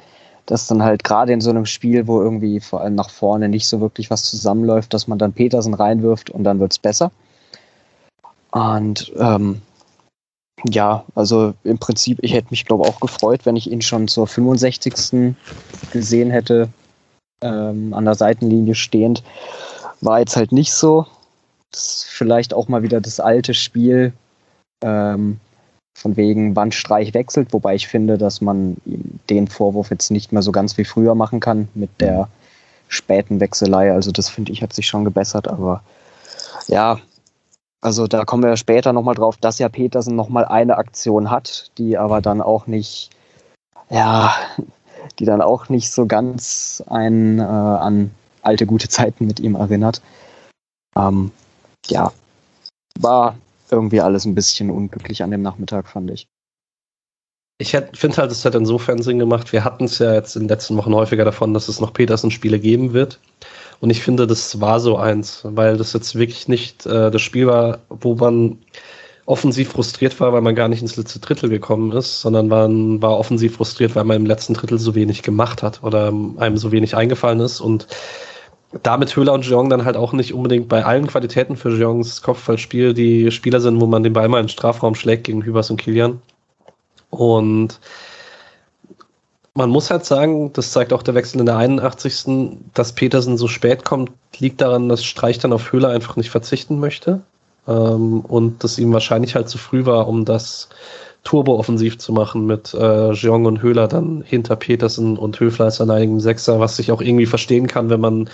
dass 0.46 0.68
dann 0.68 0.84
halt 0.84 1.04
gerade 1.04 1.34
in 1.34 1.42
so 1.42 1.50
einem 1.50 1.66
Spiel, 1.66 2.08
wo 2.08 2.22
irgendwie 2.22 2.60
vor 2.60 2.82
allem 2.82 2.96
nach 2.96 3.10
vorne 3.10 3.50
nicht 3.50 3.68
so 3.68 3.80
wirklich 3.82 4.10
was 4.10 4.24
zusammenläuft, 4.24 4.94
dass 4.94 5.08
man 5.08 5.20
dann 5.20 5.34
Petersen 5.34 5.74
reinwirft 5.74 6.30
und 6.30 6.44
dann 6.44 6.60
wird's 6.60 6.80
besser. 6.80 7.12
Und 8.52 9.12
ähm, 9.18 9.62
ja, 10.70 11.04
also 11.16 11.54
im 11.64 11.78
Prinzip, 11.80 12.20
ich 12.22 12.34
hätte 12.34 12.48
mich, 12.52 12.66
glaube 12.66 12.86
auch 12.86 13.00
gefreut, 13.00 13.42
wenn 13.46 13.56
ich 13.56 13.70
ihn 13.70 13.82
schon 13.82 14.08
zur 14.08 14.28
65. 14.28 15.36
gesehen 15.92 16.32
hätte 16.32 16.70
ähm, 17.44 17.94
an 17.94 18.06
der 18.06 18.16
Seitenlinie 18.16 18.76
stehend. 18.76 19.24
War 20.02 20.20
jetzt 20.20 20.36
halt 20.36 20.52
nicht 20.52 20.74
so. 20.74 21.06
Das 21.72 21.86
ist 21.86 22.06
vielleicht 22.06 22.54
auch 22.54 22.68
mal 22.68 22.84
wieder 22.84 23.02
das 23.02 23.20
alte 23.20 23.54
Spiel, 23.54 24.14
ähm, 24.82 25.40
von 25.96 26.18
wegen 26.18 26.56
wann 26.56 26.72
Streich 26.72 27.14
wechselt, 27.14 27.54
wobei 27.54 27.76
ich 27.76 27.88
finde, 27.88 28.18
dass 28.18 28.42
man 28.42 28.78
den 29.30 29.48
Vorwurf 29.48 29.92
jetzt 29.92 30.12
nicht 30.12 30.32
mehr 30.32 30.42
so 30.42 30.52
ganz 30.52 30.78
wie 30.78 30.86
früher 30.86 31.16
machen 31.16 31.40
kann 31.40 31.68
mit 31.76 31.90
der 32.00 32.28
späten 32.88 33.40
Wechselei. 33.40 33.92
Also 33.92 34.12
das 34.12 34.30
finde 34.30 34.52
ich 34.52 34.62
hat 34.62 34.74
sich 34.74 34.88
schon 34.88 35.06
gebessert, 35.06 35.48
aber 35.48 35.84
ja, 36.68 37.00
also 37.82 38.08
da 38.08 38.24
kommen 38.26 38.44
wir 38.44 38.50
ja 38.50 38.58
später 38.58 38.94
nochmal 38.94 39.16
drauf, 39.16 39.38
dass 39.38 39.60
ja 39.60 39.70
Petersen 39.70 40.16
nochmal 40.16 40.46
eine 40.46 40.78
Aktion 40.78 41.30
hat, 41.30 41.72
die 41.78 41.98
aber 41.98 42.22
dann 42.22 42.42
auch 42.42 42.66
nicht, 42.66 43.10
ja, 43.90 44.34
die 45.20 45.26
dann 45.26 45.42
auch 45.42 45.70
nicht 45.70 45.92
so 45.92 46.06
ganz 46.06 46.84
einen 46.88 47.40
äh, 47.40 47.44
an 47.44 48.12
alte 48.42 48.66
gute 48.66 48.90
Zeiten 48.90 49.26
mit 49.28 49.40
ihm 49.40 49.56
erinnert. 49.56 50.02
Ähm, 50.96 51.32
ja, 51.88 52.12
war 53.00 53.36
irgendwie 53.70 54.02
alles 54.02 54.26
ein 54.26 54.36
bisschen 54.36 54.70
unglücklich 54.70 55.24
an 55.24 55.32
dem 55.32 55.42
Nachmittag, 55.42 55.88
fand 55.88 56.12
ich. 56.12 56.28
Ich 57.60 57.72
finde 57.72 58.18
halt, 58.18 58.32
es 58.32 58.44
hat 58.44 58.56
insofern 58.56 59.02
Sinn 59.02 59.20
gemacht. 59.20 59.54
Wir 59.54 59.64
hatten 59.64 59.86
es 59.86 60.00
ja 60.00 60.14
jetzt 60.14 60.36
in 60.36 60.44
den 60.44 60.50
letzten 60.50 60.76
Wochen 60.76 60.94
häufiger 60.94 61.24
davon, 61.24 61.54
dass 61.54 61.70
es 61.70 61.80
noch 61.80 61.94
Petersen-Spiele 61.94 62.60
geben 62.60 62.94
wird. 62.94 63.20
Und 63.80 63.90
ich 63.90 64.02
finde, 64.02 64.28
das 64.28 64.60
war 64.60 64.80
so 64.80 64.98
eins, 64.98 65.42
weil 65.44 65.78
das 65.78 65.94
jetzt 65.94 66.16
wirklich 66.16 66.48
nicht 66.48 66.86
äh, 66.86 67.12
das 67.12 67.22
Spiel 67.22 67.48
war, 67.48 67.80
wo 67.90 68.16
man 68.16 68.58
offensiv 69.26 69.70
frustriert 69.70 70.20
war, 70.20 70.34
weil 70.34 70.42
man 70.42 70.56
gar 70.56 70.68
nicht 70.68 70.82
ins 70.82 70.98
letzte 70.98 71.20
Drittel 71.20 71.50
gekommen 71.50 71.92
ist, 71.94 72.22
sondern 72.22 72.48
man 72.48 73.02
war 73.02 73.18
offensiv 73.18 73.56
frustriert, 73.56 73.96
weil 73.96 74.04
man 74.04 74.18
im 74.18 74.26
letzten 74.26 74.54
Drittel 74.54 74.80
so 74.80 74.96
wenig 74.96 75.24
gemacht 75.24 75.64
hat 75.64 75.82
oder 75.84 76.08
einem 76.38 76.58
so 76.58 76.72
wenig 76.72 76.96
eingefallen 76.96 77.40
ist 77.40 77.62
und 77.62 77.88
damit 78.82 79.16
Höhler 79.16 79.34
und 79.34 79.46
Jeong 79.46 79.70
dann 79.70 79.86
halt 79.86 79.96
auch 79.96 80.14
nicht 80.14 80.34
unbedingt 80.34 80.68
bei 80.68 80.84
allen 80.84 81.08
Qualitäten 81.08 81.56
für 81.56 81.70
Jeongs 81.70 82.22
Kopfballspiel 82.22 82.94
die 82.94 83.32
Spieler 83.32 83.62
sind, 83.62 83.80
wo 83.80 83.86
man 83.86 84.04
den 84.04 84.14
Ball 84.14 84.28
mal 84.28 84.40
in 84.40 84.46
den 84.46 84.50
Strafraum 84.50 84.96
schlägt 84.96 85.26
gegen 85.26 85.44
Hübers 85.44 85.70
und 85.70 85.78
Kilian. 85.78 86.22
Und 87.12 87.80
man 89.54 89.70
muss 89.70 89.92
halt 89.92 90.06
sagen, 90.06 90.52
das 90.54 90.72
zeigt 90.72 90.92
auch 90.92 91.04
der 91.04 91.14
Wechsel 91.14 91.40
in 91.40 91.46
der 91.46 91.58
81. 91.58 92.58
Dass 92.74 92.94
Petersen 92.94 93.38
so 93.38 93.48
spät 93.48 93.86
kommt, 93.86 94.12
liegt 94.40 94.62
daran, 94.62 94.90
dass 94.90 95.04
Streich 95.04 95.38
dann 95.38 95.54
auf 95.54 95.72
Höhler 95.72 95.90
einfach 95.90 96.16
nicht 96.16 96.32
verzichten 96.32 96.80
möchte. 96.80 97.22
Ähm, 97.68 98.22
und 98.22 98.64
das 98.64 98.78
ihm 98.78 98.94
wahrscheinlich 98.94 99.36
halt 99.36 99.50
zu 99.50 99.58
früh 99.58 99.86
war, 99.86 100.08
um 100.08 100.26
das 100.26 100.70
turbo-offensiv 101.24 102.00
zu 102.00 102.12
machen 102.12 102.46
mit 102.46 102.74
äh, 102.74 103.12
Jeong 103.14 103.46
und 103.46 103.62
Höhler 103.62 103.88
dann 103.88 104.22
hinter 104.26 104.56
Petersen 104.58 105.18
und 105.18 105.40
Höfler 105.40 105.66
als 105.66 105.80
alleinigen 105.80 106.20
Sechser, 106.20 106.60
was 106.60 106.78
ich 106.80 106.92
auch 106.92 107.02
irgendwie 107.02 107.26
verstehen 107.26 107.68
kann, 107.68 107.90
wenn 107.90 108.02
man 108.02 108.30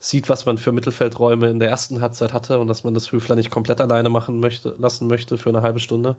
sieht, 0.00 0.28
was 0.28 0.44
man 0.44 0.58
für 0.58 0.72
Mittelfeldräume 0.72 1.48
in 1.48 1.60
der 1.60 1.68
ersten 1.70 2.00
Halbzeit 2.00 2.32
hatte 2.32 2.58
und 2.58 2.66
dass 2.66 2.82
man 2.82 2.94
das 2.94 3.12
Höfler 3.12 3.36
nicht 3.36 3.50
komplett 3.50 3.80
alleine 3.80 4.08
machen 4.08 4.40
möchte, 4.40 4.74
lassen 4.78 5.06
möchte 5.06 5.38
für 5.38 5.50
eine 5.50 5.62
halbe 5.62 5.78
Stunde. 5.78 6.16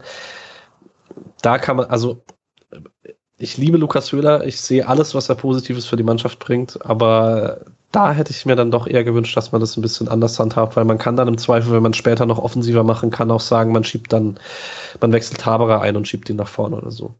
Da 1.41 1.57
kann 1.57 1.75
man, 1.77 1.87
also 1.87 2.23
ich 3.37 3.57
liebe 3.57 3.77
Lukas 3.77 4.13
Höhler, 4.13 4.45
ich 4.45 4.61
sehe 4.61 4.87
alles, 4.87 5.13
was 5.15 5.27
er 5.27 5.35
Positives 5.35 5.85
für 5.85 5.97
die 5.97 6.03
Mannschaft 6.03 6.39
bringt, 6.39 6.85
aber 6.85 7.65
da 7.95 8.11
hätte 8.11 8.31
ich 8.31 8.45
mir 8.45 8.57
dann 8.57 8.71
doch 8.71 8.87
eher 8.87 9.05
gewünscht, 9.05 9.37
dass 9.37 9.53
man 9.53 9.61
das 9.61 9.77
ein 9.77 9.81
bisschen 9.81 10.09
anders 10.09 10.37
handhabt, 10.37 10.75
weil 10.75 10.83
man 10.83 10.97
kann 10.97 11.15
dann 11.15 11.29
im 11.29 11.37
Zweifel, 11.37 11.71
wenn 11.71 11.83
man 11.83 11.93
später 11.93 12.25
noch 12.25 12.39
offensiver 12.39 12.83
machen 12.83 13.09
kann, 13.09 13.31
auch 13.31 13.39
sagen, 13.39 13.71
man 13.71 13.85
schiebt 13.85 14.11
dann, 14.11 14.37
man 14.99 15.13
wechselt 15.13 15.45
Haberer 15.45 15.79
ein 15.81 15.95
und 15.95 16.05
schiebt 16.05 16.29
ihn 16.29 16.35
nach 16.35 16.49
vorne 16.49 16.75
oder 16.75 16.91
so. 16.91 17.15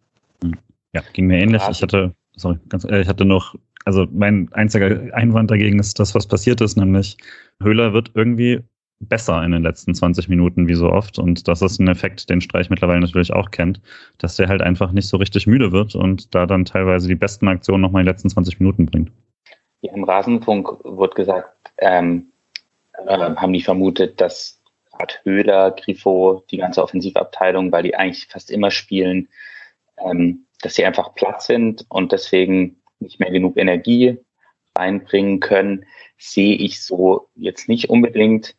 Ja, 0.94 1.02
ging 1.14 1.28
mir 1.28 1.40
ähnlich. 1.40 1.62
Ich 1.70 1.82
hatte, 1.82 2.14
sorry, 2.36 2.58
ganz, 2.68 2.84
äh, 2.84 3.02
ich 3.02 3.08
hatte 3.08 3.24
noch, 3.24 3.56
also 3.86 4.06
mein 4.12 4.50
einziger 4.52 5.14
Einwand 5.14 5.50
dagegen 5.50 5.80
ist 5.80 5.98
das, 6.00 6.14
was 6.14 6.28
passiert 6.28 6.60
ist, 6.60 6.76
nämlich 6.76 7.16
Höhler 7.62 7.94
wird 7.94 8.12
irgendwie 8.14 8.60
besser 9.00 9.44
in 9.44 9.52
den 9.52 9.64
letzten 9.64 9.94
20 9.94 10.28
Minuten 10.28 10.68
wie 10.68 10.74
so 10.74 10.90
oft. 10.92 11.20
Und 11.20 11.48
das 11.48 11.62
ist 11.62 11.80
ein 11.80 11.88
Effekt, 11.88 12.30
den 12.30 12.42
Streich 12.42 12.70
mittlerweile 12.70 13.00
natürlich 13.00 13.32
auch 13.32 13.52
kennt, 13.52 13.80
dass 14.18 14.36
der 14.36 14.50
halt 14.50 14.62
einfach 14.62 14.92
nicht 14.92 15.08
so 15.08 15.18
richtig 15.18 15.48
müde 15.48 15.72
wird 15.72 15.96
und 15.96 16.36
da 16.36 16.46
dann 16.46 16.66
teilweise 16.66 17.08
die 17.08 17.16
besten 17.16 17.48
Aktionen 17.48 17.82
nochmal 17.82 18.02
in 18.02 18.06
den 18.06 18.14
letzten 18.14 18.30
20 18.30 18.60
Minuten 18.60 18.86
bringt. 18.86 19.12
Ja, 19.86 19.94
Im 19.94 20.04
Rasenfunk 20.04 20.84
wurde 20.84 21.14
gesagt, 21.14 21.72
ähm, 21.78 22.32
äh, 23.06 23.18
haben 23.18 23.54
die 23.54 23.62
vermutet, 23.62 24.20
dass 24.20 24.60
Art 24.92 25.22
Höhler, 25.24 25.72
Grifo, 25.72 26.44
die 26.50 26.58
ganze 26.58 26.82
Offensivabteilung, 26.82 27.72
weil 27.72 27.84
die 27.84 27.96
eigentlich 27.96 28.26
fast 28.26 28.50
immer 28.50 28.72
spielen, 28.72 29.30
ähm, 29.98 30.48
dass 30.62 30.74
sie 30.74 30.86
einfach 30.86 31.14
platt 31.14 31.44
sind 31.44 31.86
und 31.90 32.14
deswegen 32.14 32.82
nicht 33.00 33.20
mehr 33.20 33.30
genug 33.30 33.58
Energie 33.58 34.18
reinbringen 34.76 35.40
können, 35.40 35.86
sehe 36.18 36.56
ich 36.56 36.82
so 36.82 37.30
jetzt 37.36 37.70
nicht 37.70 37.90
unbedingt. 37.90 38.56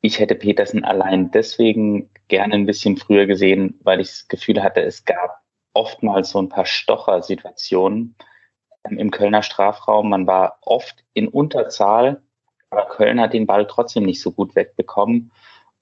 Ich 0.00 0.18
hätte 0.18 0.34
Petersen 0.34 0.84
allein 0.84 1.30
deswegen 1.30 2.10
gerne 2.26 2.54
ein 2.54 2.66
bisschen 2.66 2.96
früher 2.96 3.26
gesehen, 3.26 3.78
weil 3.84 4.00
ich 4.00 4.08
das 4.08 4.28
Gefühl 4.28 4.60
hatte, 4.62 4.82
es 4.82 5.04
gab 5.04 5.40
oftmals 5.72 6.30
so 6.30 6.40
ein 6.40 6.48
paar 6.48 6.66
Stocher-Situationen 6.66 8.16
im 8.96 9.10
Kölner 9.10 9.42
Strafraum. 9.42 10.08
Man 10.08 10.26
war 10.26 10.58
oft 10.62 11.04
in 11.12 11.28
Unterzahl, 11.28 12.22
aber 12.70 12.86
Köln 12.86 13.20
hat 13.20 13.34
den 13.34 13.46
Ball 13.46 13.66
trotzdem 13.66 14.04
nicht 14.04 14.20
so 14.20 14.30
gut 14.32 14.54
wegbekommen. 14.54 15.32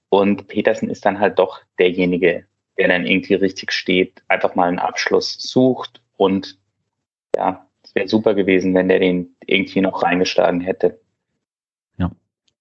Und 0.09 0.47
Petersen 0.47 0.89
ist 0.89 1.05
dann 1.05 1.19
halt 1.19 1.39
doch 1.39 1.59
derjenige, 1.79 2.45
der 2.77 2.87
dann 2.87 3.05
irgendwie 3.05 3.35
richtig 3.35 3.71
steht, 3.71 4.23
einfach 4.27 4.55
mal 4.55 4.67
einen 4.67 4.79
Abschluss 4.79 5.33
sucht 5.39 6.01
und 6.17 6.57
ja, 7.35 7.67
es 7.83 7.93
wäre 7.95 8.07
super 8.07 8.33
gewesen, 8.33 8.73
wenn 8.73 8.89
der 8.89 8.99
den 8.99 9.35
irgendwie 9.45 9.81
noch 9.81 10.03
reingeschlagen 10.03 10.61
hätte. 10.61 10.99
Ja. 11.97 12.11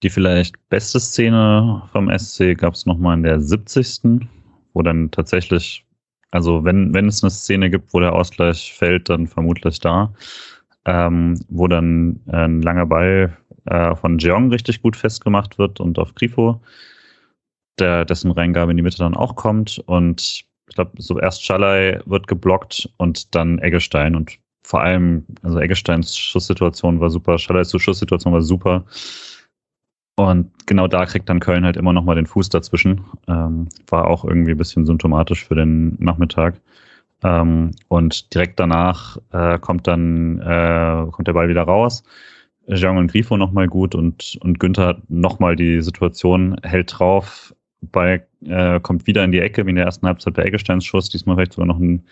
Die 0.03 0.11
vielleicht 0.11 0.57
beste 0.68 1.01
Szene 1.01 1.82
vom 1.92 2.11
SC 2.16 2.57
gab 2.57 2.74
es 2.74 2.86
nochmal 2.86 3.16
in 3.16 3.22
der 3.22 3.40
70. 3.40 4.28
wo 4.74 4.82
dann 4.82 5.11
tatsächlich, 5.11 5.86
also 6.31 6.64
wenn, 6.64 6.93
wenn 6.95 7.09
es 7.09 7.22
eine 7.22 7.31
Szene 7.31 7.70
gibt, 7.70 7.93
wo 7.95 8.01
der 8.01 8.12
Ausgleich 8.12 8.74
fällt, 8.74 9.09
dann 9.09 9.27
vermutlich 9.27 9.79
da, 9.81 10.12
ähm, 10.85 11.41
wo 11.49 11.66
dann 11.68 12.20
ein 12.27 12.62
langer 12.62 12.87
Ball 12.87 13.37
äh, 13.66 13.95
von 13.97 14.18
Jeong 14.18 14.51
richtig 14.51 14.83
gut 14.83 14.97
festgemacht 14.97 15.59
wird 15.59 15.81
und 15.81 15.99
auf 15.99 16.14
Grifo, 16.14 16.61
der, 17.79 18.05
dessen 18.05 18.31
Reingabe 18.31 18.70
in 18.70 18.77
die 18.77 18.83
Mitte 18.83 18.99
dann 18.99 19.16
auch 19.16 19.37
kommt. 19.37 19.83
Und 19.87 20.47
ich 20.68 20.74
glaube, 20.74 20.93
so 20.99 21.18
erst 21.18 21.45
Schalay 21.45 22.01
wird 22.07 22.27
geblockt 22.27 22.89
und 22.97 23.35
dann 23.35 23.59
Eggestein. 23.59 24.14
Und 24.16 24.39
vor 24.62 24.83
allem, 24.83 25.24
also 25.43 25.61
Eggesteins 25.61 26.16
Schusssituation 26.16 27.01
war 27.01 27.11
super, 27.11 27.39
Schallers 27.39 27.70
Schusssituation 27.70 28.33
war 28.33 28.43
super. 28.43 28.85
Und 30.17 30.51
genau 30.67 30.89
da 30.89 31.05
kriegt 31.05 31.29
dann 31.29 31.41
Köln 31.41 31.64
halt 31.64 31.77
immer 31.77 31.93
noch 31.93 32.05
mal 32.05 32.14
den 32.17 32.27
Fuß 32.27 32.49
dazwischen. 32.49 33.03
Ähm, 33.29 33.69
war 33.89 34.07
auch 34.07 34.25
irgendwie 34.25 34.53
ein 34.53 34.57
bisschen 34.57 34.87
symptomatisch 34.87 35.45
für 35.47 35.55
den 35.55 35.97
Nachmittag. 35.99 36.61
Ähm, 37.23 37.73
und 37.89 38.35
direkt 38.35 38.59
danach 38.59 39.19
äh, 39.33 39.59
kommt 39.59 39.87
dann 39.87 40.41
äh, 40.41 41.07
kommt 41.11 41.29
der 41.29 41.35
Ball 41.35 41.49
wieder 41.49 41.62
raus. 41.62 42.03
Jean 42.69 42.99
und 42.99 43.12
Grifo 43.12 43.37
nochmal 43.37 43.69
gut 43.69 43.95
und, 43.95 44.39
und 44.41 44.59
Günther 44.59 45.01
nochmal 45.09 45.55
die 45.55 45.81
Situation, 45.83 46.57
hält 46.62 46.99
drauf, 46.99 47.55
Ball 47.81 48.27
äh, 48.45 48.81
kommt 48.81 49.07
wieder 49.07 49.23
in 49.23 49.33
die 49.33 49.41
Ecke, 49.41 49.67
wie 49.67 49.71
in 49.71 49.77
der 49.77 49.85
ersten 49.85 50.07
Halbzeit 50.07 50.35
bei 50.35 50.43
Eggesteins 50.43 50.85
Schuss, 50.85 51.09
diesmal 51.09 51.37
vielleicht 51.37 51.53
sogar 51.53 51.67
noch 51.67 51.79
ein 51.79 52.05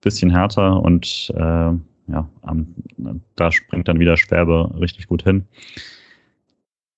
bisschen 0.00 0.30
härter 0.30 0.82
und 0.82 1.32
äh, 1.36 1.72
ja, 2.12 2.28
ähm, 2.48 2.74
da 3.36 3.52
springt 3.52 3.86
dann 3.86 4.00
wieder 4.00 4.16
Sperbe 4.16 4.72
richtig 4.80 5.06
gut 5.06 5.22
hin. 5.22 5.46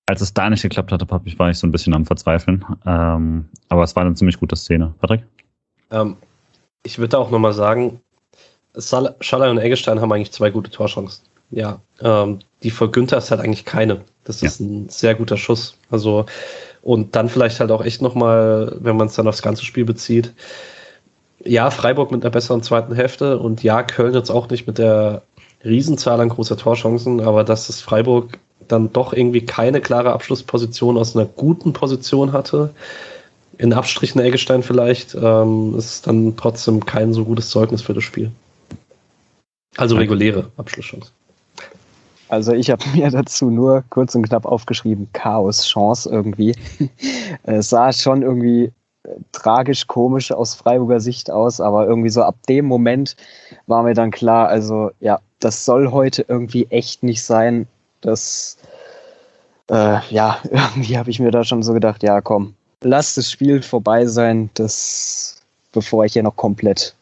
Als 0.05 0.21
es 0.21 0.33
da 0.33 0.49
nicht 0.49 0.61
geklappt 0.61 0.91
hatte, 0.91 1.07
war 1.09 1.49
ich 1.49 1.57
so 1.57 1.65
ein 1.65 1.71
bisschen 1.71 1.93
am 1.93 2.05
Verzweifeln. 2.05 2.65
Ähm, 2.85 3.49
aber 3.69 3.83
es 3.83 3.95
war 3.95 4.03
eine 4.03 4.15
ziemlich 4.15 4.39
gute 4.39 4.55
Szene. 4.55 4.93
Patrick? 4.99 5.23
Ähm, 5.91 6.17
ich 6.83 6.99
würde 6.99 7.17
auch 7.17 7.31
nochmal 7.31 7.53
sagen, 7.53 8.01
Schaller 8.77 9.51
und 9.51 9.59
Eggestein 9.59 10.01
haben 10.01 10.11
eigentlich 10.11 10.31
zwei 10.31 10.49
gute 10.49 10.71
Torchancen. 10.71 11.25
Ja, 11.51 11.79
ähm, 12.01 12.39
die 12.63 12.71
vor 12.71 12.91
Günther 12.91 13.17
ist 13.17 13.29
halt 13.29 13.39
eigentlich 13.39 13.65
keine. 13.65 14.01
Das 14.23 14.41
ist 14.41 14.59
ja. 14.59 14.65
ein 14.65 14.89
sehr 14.89 15.15
guter 15.15 15.37
Schuss. 15.37 15.77
Also, 15.91 16.25
und 16.81 17.15
dann 17.15 17.29
vielleicht 17.29 17.59
halt 17.59 17.71
auch 17.71 17.85
echt 17.85 18.01
nochmal, 18.01 18.75
wenn 18.79 18.97
man 18.97 19.07
es 19.07 19.13
dann 19.13 19.27
aufs 19.27 19.43
ganze 19.43 19.63
Spiel 19.63 19.85
bezieht, 19.85 20.33
ja, 21.45 21.69
Freiburg 21.69 22.11
mit 22.11 22.23
einer 22.23 22.31
besseren 22.31 22.63
zweiten 22.63 22.95
Hälfte 22.95 23.37
und 23.37 23.63
ja, 23.63 23.83
Köln 23.83 24.13
jetzt 24.13 24.31
auch 24.31 24.49
nicht 24.49 24.65
mit 24.65 24.77
der 24.77 25.21
Riesenzahl 25.63 26.19
an 26.19 26.29
großer 26.29 26.57
Torchancen, 26.57 27.21
aber 27.21 27.43
dass 27.43 27.67
das 27.67 27.81
Freiburg 27.81 28.39
dann 28.67 28.91
doch 28.93 29.13
irgendwie 29.13 29.45
keine 29.45 29.81
klare 29.81 30.13
Abschlussposition 30.13 30.97
aus 30.97 31.15
einer 31.15 31.25
guten 31.25 31.73
Position 31.73 32.33
hatte, 32.33 32.73
in 33.57 33.73
Abstrichen 33.73 34.21
Eggestein 34.21 34.63
vielleicht, 34.63 35.15
ähm, 35.15 35.75
ist 35.77 36.07
dann 36.07 36.35
trotzdem 36.35 36.85
kein 36.85 37.13
so 37.13 37.23
gutes 37.23 37.49
Zeugnis 37.49 37.81
für 37.81 37.93
das 37.93 38.03
Spiel. 38.03 38.31
Also 39.77 39.95
reguläre 39.95 40.49
Abschlusschance. 40.57 41.11
Also 42.29 42.53
ich 42.53 42.69
habe 42.69 42.83
mir 42.93 43.09
dazu 43.11 43.49
nur 43.49 43.83
kurz 43.89 44.15
und 44.15 44.23
knapp 44.23 44.45
aufgeschrieben, 44.45 45.07
Chaos, 45.13 45.67
Chance 45.67 46.09
irgendwie. 46.09 46.55
es 47.43 47.69
sah 47.69 47.93
schon 47.93 48.21
irgendwie 48.23 48.71
tragisch 49.31 49.87
komisch 49.87 50.31
aus 50.31 50.55
Freiburger 50.55 50.99
Sicht 50.99 51.29
aus, 51.29 51.59
aber 51.59 51.85
irgendwie 51.85 52.09
so 52.09 52.23
ab 52.23 52.35
dem 52.47 52.65
Moment 52.65 53.15
war 53.67 53.83
mir 53.83 53.93
dann 53.93 54.11
klar, 54.11 54.47
also 54.47 54.91
ja, 54.99 55.19
das 55.39 55.65
soll 55.65 55.91
heute 55.91 56.25
irgendwie 56.27 56.67
echt 56.69 57.03
nicht 57.03 57.23
sein. 57.23 57.67
Das, 58.03 58.57
äh, 59.69 59.99
ja, 60.09 60.37
irgendwie 60.51 60.97
habe 60.97 61.09
ich 61.09 61.19
mir 61.19 61.31
da 61.31 61.43
schon 61.43 61.63
so 61.63 61.73
gedacht, 61.73 62.03
ja, 62.03 62.21
komm, 62.21 62.53
lass 62.81 63.15
das 63.15 63.31
Spiel 63.31 63.61
vorbei 63.61 64.05
sein, 64.05 64.49
das, 64.53 65.41
bevor 65.71 66.05
ich 66.05 66.13
hier 66.13 66.23
noch 66.23 66.35
komplett 66.35 66.95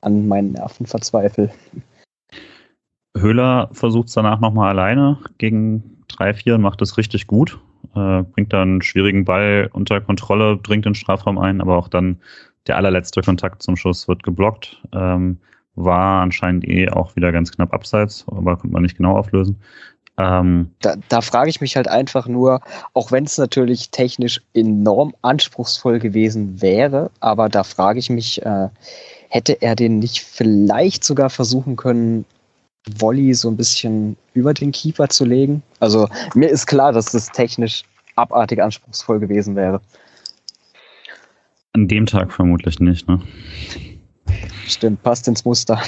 an 0.00 0.26
meinen 0.26 0.52
Nerven 0.52 0.86
verzweifle. 0.86 1.50
Höhler 3.16 3.68
versucht 3.72 4.08
es 4.08 4.14
danach 4.14 4.40
nochmal 4.40 4.70
alleine 4.70 5.18
gegen 5.38 6.04
3-4 6.10 6.54
und 6.54 6.62
macht 6.62 6.80
es 6.82 6.96
richtig 6.96 7.26
gut 7.26 7.58
äh, 7.94 8.22
bringt 8.22 8.52
dann 8.52 8.68
einen 8.68 8.82
schwierigen 8.82 9.24
Ball 9.24 9.68
unter 9.72 10.00
Kontrolle, 10.00 10.58
dringt 10.58 10.84
den 10.84 10.94
Strafraum 10.94 11.38
ein, 11.38 11.60
aber 11.60 11.76
auch 11.76 11.88
dann 11.88 12.20
der 12.66 12.76
allerletzte 12.76 13.22
Kontakt 13.22 13.62
zum 13.62 13.76
Schuss 13.76 14.06
wird 14.06 14.22
geblockt. 14.22 14.80
Ähm, 14.92 15.38
war 15.76 16.22
anscheinend 16.22 16.68
eh 16.68 16.88
auch 16.90 17.16
wieder 17.16 17.32
ganz 17.32 17.52
knapp 17.52 17.72
abseits, 17.72 18.24
aber 18.28 18.56
konnte 18.56 18.74
man 18.74 18.82
nicht 18.82 18.96
genau 18.96 19.16
auflösen. 19.16 19.60
Ähm, 20.20 20.70
da, 20.80 20.96
da 21.08 21.22
frage 21.22 21.48
ich 21.48 21.62
mich 21.62 21.76
halt 21.76 21.88
einfach 21.88 22.26
nur, 22.26 22.60
auch 22.92 23.10
wenn 23.10 23.24
es 23.24 23.38
natürlich 23.38 23.90
technisch 23.90 24.42
enorm 24.52 25.14
anspruchsvoll 25.22 25.98
gewesen 25.98 26.60
wäre, 26.60 27.10
aber 27.20 27.48
da 27.48 27.64
frage 27.64 27.98
ich 27.98 28.10
mich, 28.10 28.44
äh, 28.44 28.68
hätte 29.30 29.62
er 29.62 29.74
den 29.74 29.98
nicht 29.98 30.20
vielleicht 30.20 31.04
sogar 31.04 31.30
versuchen 31.30 31.76
können, 31.76 32.26
Volley 32.98 33.32
so 33.32 33.48
ein 33.48 33.56
bisschen 33.56 34.18
über 34.34 34.52
den 34.52 34.72
Keeper 34.72 35.08
zu 35.08 35.24
legen. 35.24 35.62
Also 35.78 36.06
mir 36.34 36.50
ist 36.50 36.66
klar, 36.66 36.92
dass 36.92 37.06
das 37.12 37.28
technisch 37.28 37.84
abartig 38.16 38.62
anspruchsvoll 38.62 39.20
gewesen 39.20 39.56
wäre. 39.56 39.80
An 41.72 41.88
dem 41.88 42.04
Tag 42.04 42.30
vermutlich 42.30 42.78
nicht, 42.78 43.08
ne? 43.08 43.22
Stimmt, 44.66 45.02
passt 45.02 45.28
ins 45.28 45.46
Muster. 45.46 45.80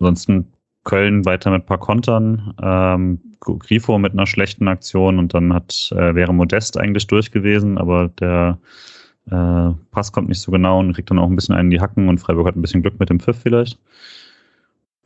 Ansonsten 0.00 0.52
Köln 0.84 1.24
weiter 1.24 1.50
mit 1.50 1.62
ein 1.62 1.66
paar 1.66 1.78
Kontern, 1.78 2.54
ähm, 2.62 3.20
Grifo 3.40 3.98
mit 3.98 4.12
einer 4.12 4.26
schlechten 4.26 4.68
Aktion 4.68 5.18
und 5.18 5.34
dann 5.34 5.52
hat 5.52 5.92
äh, 5.94 6.14
wäre 6.14 6.32
Modest 6.32 6.78
eigentlich 6.78 7.06
durch 7.06 7.30
gewesen, 7.30 7.78
aber 7.78 8.08
der 8.08 8.58
äh, 9.30 9.70
Pass 9.90 10.12
kommt 10.12 10.28
nicht 10.28 10.40
so 10.40 10.52
genau 10.52 10.80
und 10.80 10.92
kriegt 10.92 11.10
dann 11.10 11.18
auch 11.18 11.28
ein 11.28 11.36
bisschen 11.36 11.54
einen 11.54 11.66
in 11.66 11.70
die 11.70 11.80
Hacken 11.80 12.08
und 12.08 12.18
Freiburg 12.18 12.46
hat 12.46 12.56
ein 12.56 12.62
bisschen 12.62 12.82
Glück 12.82 12.98
mit 13.00 13.10
dem 13.10 13.20
Pfiff 13.20 13.38
vielleicht. 13.42 13.78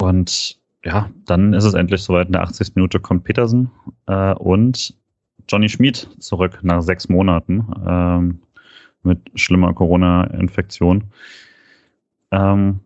Und 0.01 0.59
ja, 0.85 1.11
dann 1.27 1.53
ist 1.53 1.65
es 1.65 1.75
endlich 1.75 2.03
soweit. 2.03 2.29
In 2.29 2.33
der 2.33 2.43
80. 2.43 2.75
Minute 2.75 3.01
kommt 3.01 3.25
Petersen 3.25 3.71
äh, 4.07 4.35
und 4.35 4.95
Johnny 5.49 5.69
Schmid 5.69 6.09
zurück 6.19 6.59
nach 6.63 6.83
sechs 6.83 7.09
Monaten 7.09 7.67
ähm, 7.87 8.43
mit 9.03 9.19
schlimmer 9.35 9.73
Corona-Infektion. 9.73 11.05
ähm, 12.31 12.81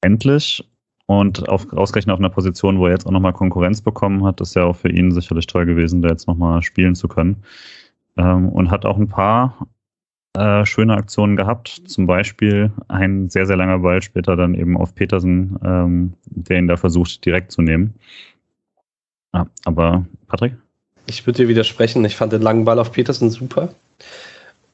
endlich 0.00 0.64
und 1.06 1.48
auf, 1.48 1.72
ausgerechnet 1.72 2.12
auf 2.12 2.18
einer 2.18 2.30
Position, 2.30 2.78
wo 2.78 2.86
er 2.86 2.92
jetzt 2.92 3.06
auch 3.06 3.12
nochmal 3.12 3.32
Konkurrenz 3.32 3.80
bekommen 3.80 4.24
hat, 4.24 4.40
ist 4.40 4.56
ja 4.56 4.64
auch 4.64 4.76
für 4.76 4.90
ihn 4.90 5.12
sicherlich 5.12 5.46
toll 5.46 5.64
gewesen, 5.64 6.02
da 6.02 6.08
jetzt 6.08 6.26
nochmal 6.26 6.62
spielen 6.62 6.94
zu 6.94 7.06
können. 7.08 7.44
Ähm, 8.16 8.48
und 8.48 8.70
hat 8.70 8.84
auch 8.84 8.96
ein 8.96 9.08
paar 9.08 9.68
äh, 10.36 10.66
schöne 10.66 10.94
Aktionen 10.94 11.36
gehabt. 11.36 11.82
Zum 11.86 12.06
Beispiel 12.06 12.72
ein 12.88 13.30
sehr, 13.30 13.46
sehr 13.46 13.56
langer 13.56 13.78
Ball 13.78 14.02
später 14.02 14.36
dann 14.36 14.54
eben 14.54 14.76
auf 14.76 14.94
Petersen, 14.94 15.58
ähm, 15.64 16.12
der 16.26 16.58
ihn 16.58 16.66
da 16.66 16.76
versucht 16.76 17.24
direkt 17.24 17.52
zu 17.52 17.62
nehmen. 17.62 17.94
Ah, 19.32 19.46
aber 19.64 20.04
Patrick? 20.26 20.54
Ich 21.06 21.24
würde 21.26 21.42
dir 21.44 21.48
widersprechen. 21.48 22.04
Ich 22.04 22.16
fand 22.16 22.32
den 22.32 22.42
langen 22.42 22.64
Ball 22.64 22.80
auf 22.80 22.90
Petersen 22.90 23.30
super. 23.30 23.74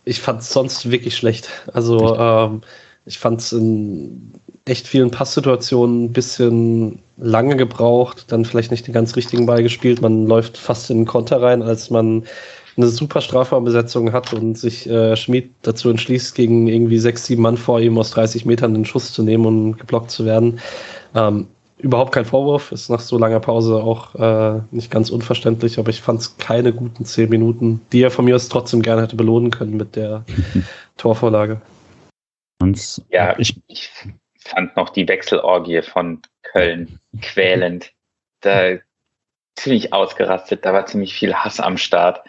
Ich 0.05 0.21
fand 0.21 0.41
es 0.41 0.51
sonst 0.51 0.91
wirklich 0.91 1.17
schlecht. 1.17 1.51
Also 1.75 2.17
ähm, 2.17 2.63
ich 3.05 3.19
fand 3.19 3.41
es 3.41 3.53
in 3.53 4.33
echt 4.65 4.87
vielen 4.87 5.11
Passsituationen 5.11 6.05
ein 6.05 6.13
bisschen 6.13 7.01
lange 7.17 7.57
gebraucht, 7.57 8.27
dann 8.29 8.45
vielleicht 8.45 8.71
nicht 8.71 8.87
den 8.87 8.95
ganz 8.95 9.17
richtigen 9.17 9.47
Ball 9.47 9.63
gespielt. 9.63 10.03
Man 10.03 10.27
läuft 10.27 10.57
fast 10.57 10.91
in 10.91 10.99
den 10.99 11.07
Konter 11.07 11.43
rein, 11.43 11.63
als 11.63 11.91
man 11.91 12.25
eine 12.77 12.89
super 12.89 13.21
Strafraumbesetzung 13.21 14.13
hat 14.13 14.33
und 14.33 14.57
sich 14.57 14.89
äh, 14.89 15.17
Schmid 15.17 15.51
dazu 15.63 15.91
entschließt, 15.91 16.35
gegen 16.35 16.69
irgendwie 16.69 16.99
sechs, 16.99 17.27
sieben 17.27 17.43
Mann 17.43 17.57
vor 17.57 17.81
ihm 17.81 17.99
aus 17.99 18.11
30 18.13 18.47
Metern 18.47 18.75
den 18.75 18.85
Schuss 18.85 19.13
zu 19.13 19.23
nehmen 19.23 19.47
und 19.47 19.79
geblockt 19.79 20.11
zu 20.11 20.25
werden. 20.25 20.61
Ähm, 21.15 21.49
überhaupt 21.79 22.13
kein 22.13 22.25
Vorwurf, 22.25 22.73
ist 22.73 22.89
nach 22.89 23.01
so 23.01 23.19
langer 23.19 23.41
Pause 23.41 23.83
auch 23.83 24.15
äh, 24.15 24.63
nicht 24.71 24.91
ganz 24.91 25.11
unverständlich, 25.11 25.79
aber 25.79 25.91
ich 25.91 26.01
fand 26.01 26.21
es 26.21 26.37
keine 26.39 26.73
guten 26.73 27.05
zehn 27.05 27.29
Minuten, 27.29 27.81
die 27.93 28.03
er 28.03 28.11
von 28.11 28.25
mir 28.25 28.37
aus 28.37 28.49
trotzdem 28.49 28.81
gerne 28.81 29.03
hätte 29.03 29.17
belohnen 29.17 29.51
können 29.51 29.77
mit 29.77 29.97
der 29.97 30.25
Torvorlage. 30.97 31.61
Und 32.63 33.03
ja, 33.11 33.39
ich, 33.39 33.61
ich 33.67 33.91
fand 34.43 34.77
noch 34.77 34.91
die 34.91 35.09
Wechselorgie 35.09 35.83
von 35.83 36.23
Köln 36.43 37.01
quälend. 37.21 37.93
Da 38.41 38.79
ziemlich 39.57 39.93
ausgerastet, 39.93 40.65
da 40.65 40.73
war 40.73 40.87
ziemlich 40.87 41.15
viel 41.15 41.35
Hass 41.35 41.61
am 41.61 41.79
Start. 41.79 42.25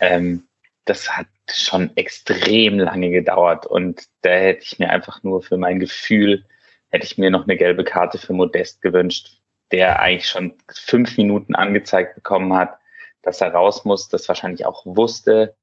Ähm, 0.00 0.46
das 0.84 1.16
hat 1.16 1.26
schon 1.50 1.96
extrem 1.96 2.78
lange 2.78 3.10
gedauert 3.10 3.66
und 3.66 4.04
da 4.22 4.30
hätte 4.30 4.64
ich 4.64 4.78
mir 4.78 4.90
einfach 4.90 5.22
nur 5.22 5.42
für 5.42 5.56
mein 5.56 5.78
Gefühl, 5.78 6.44
hätte 6.88 7.06
ich 7.06 7.18
mir 7.18 7.30
noch 7.30 7.44
eine 7.44 7.56
gelbe 7.56 7.84
Karte 7.84 8.18
für 8.18 8.32
Modest 8.32 8.82
gewünscht, 8.82 9.40
der 9.72 10.00
eigentlich 10.00 10.28
schon 10.28 10.54
fünf 10.72 11.16
Minuten 11.16 11.54
angezeigt 11.54 12.14
bekommen 12.14 12.54
hat, 12.54 12.78
dass 13.22 13.40
er 13.40 13.52
raus 13.52 13.84
muss, 13.84 14.08
das 14.08 14.28
wahrscheinlich 14.28 14.66
auch 14.66 14.84
wusste. 14.84 15.54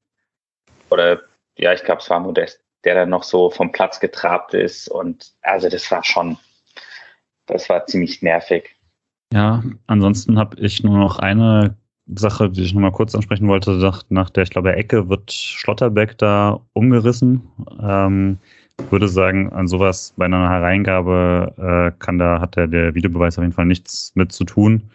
Oder 0.90 1.22
ja, 1.56 1.72
ich 1.72 1.84
glaube, 1.84 2.00
es 2.00 2.08
war 2.08 2.20
Modest, 2.20 2.62
der 2.88 2.94
dann 2.94 3.10
noch 3.10 3.22
so 3.22 3.50
vom 3.50 3.70
Platz 3.70 4.00
getrabt 4.00 4.54
ist. 4.54 4.88
Und 4.88 5.34
also 5.42 5.68
das 5.68 5.90
war 5.90 6.02
schon, 6.02 6.38
das 7.44 7.68
war 7.68 7.84
ziemlich 7.84 8.22
nervig. 8.22 8.74
Ja, 9.30 9.62
ansonsten 9.86 10.38
habe 10.38 10.58
ich 10.58 10.82
nur 10.82 10.96
noch 10.96 11.18
eine 11.18 11.76
Sache, 12.06 12.48
die 12.48 12.62
ich 12.62 12.72
nochmal 12.72 12.92
kurz 12.92 13.14
ansprechen 13.14 13.46
wollte, 13.46 13.72
nach, 14.08 14.30
der, 14.30 14.42
ich 14.42 14.48
glaube, 14.48 14.72
Ecke 14.72 15.10
wird 15.10 15.30
Schlotterbeck 15.30 16.16
da 16.16 16.60
umgerissen. 16.72 17.42
Ähm, 17.78 18.38
würde 18.88 19.08
sagen, 19.08 19.52
an 19.52 19.68
sowas 19.68 20.14
bei 20.16 20.24
einer 20.24 20.48
Hereingabe 20.48 21.52
äh, 21.58 21.98
kann 21.98 22.18
da, 22.18 22.40
hat 22.40 22.56
der, 22.56 22.68
der 22.68 22.94
Videobeweis 22.94 23.36
auf 23.36 23.42
jeden 23.42 23.52
Fall 23.52 23.66
nichts 23.66 24.12
mit 24.14 24.32
zu 24.32 24.44
tun. 24.44 24.90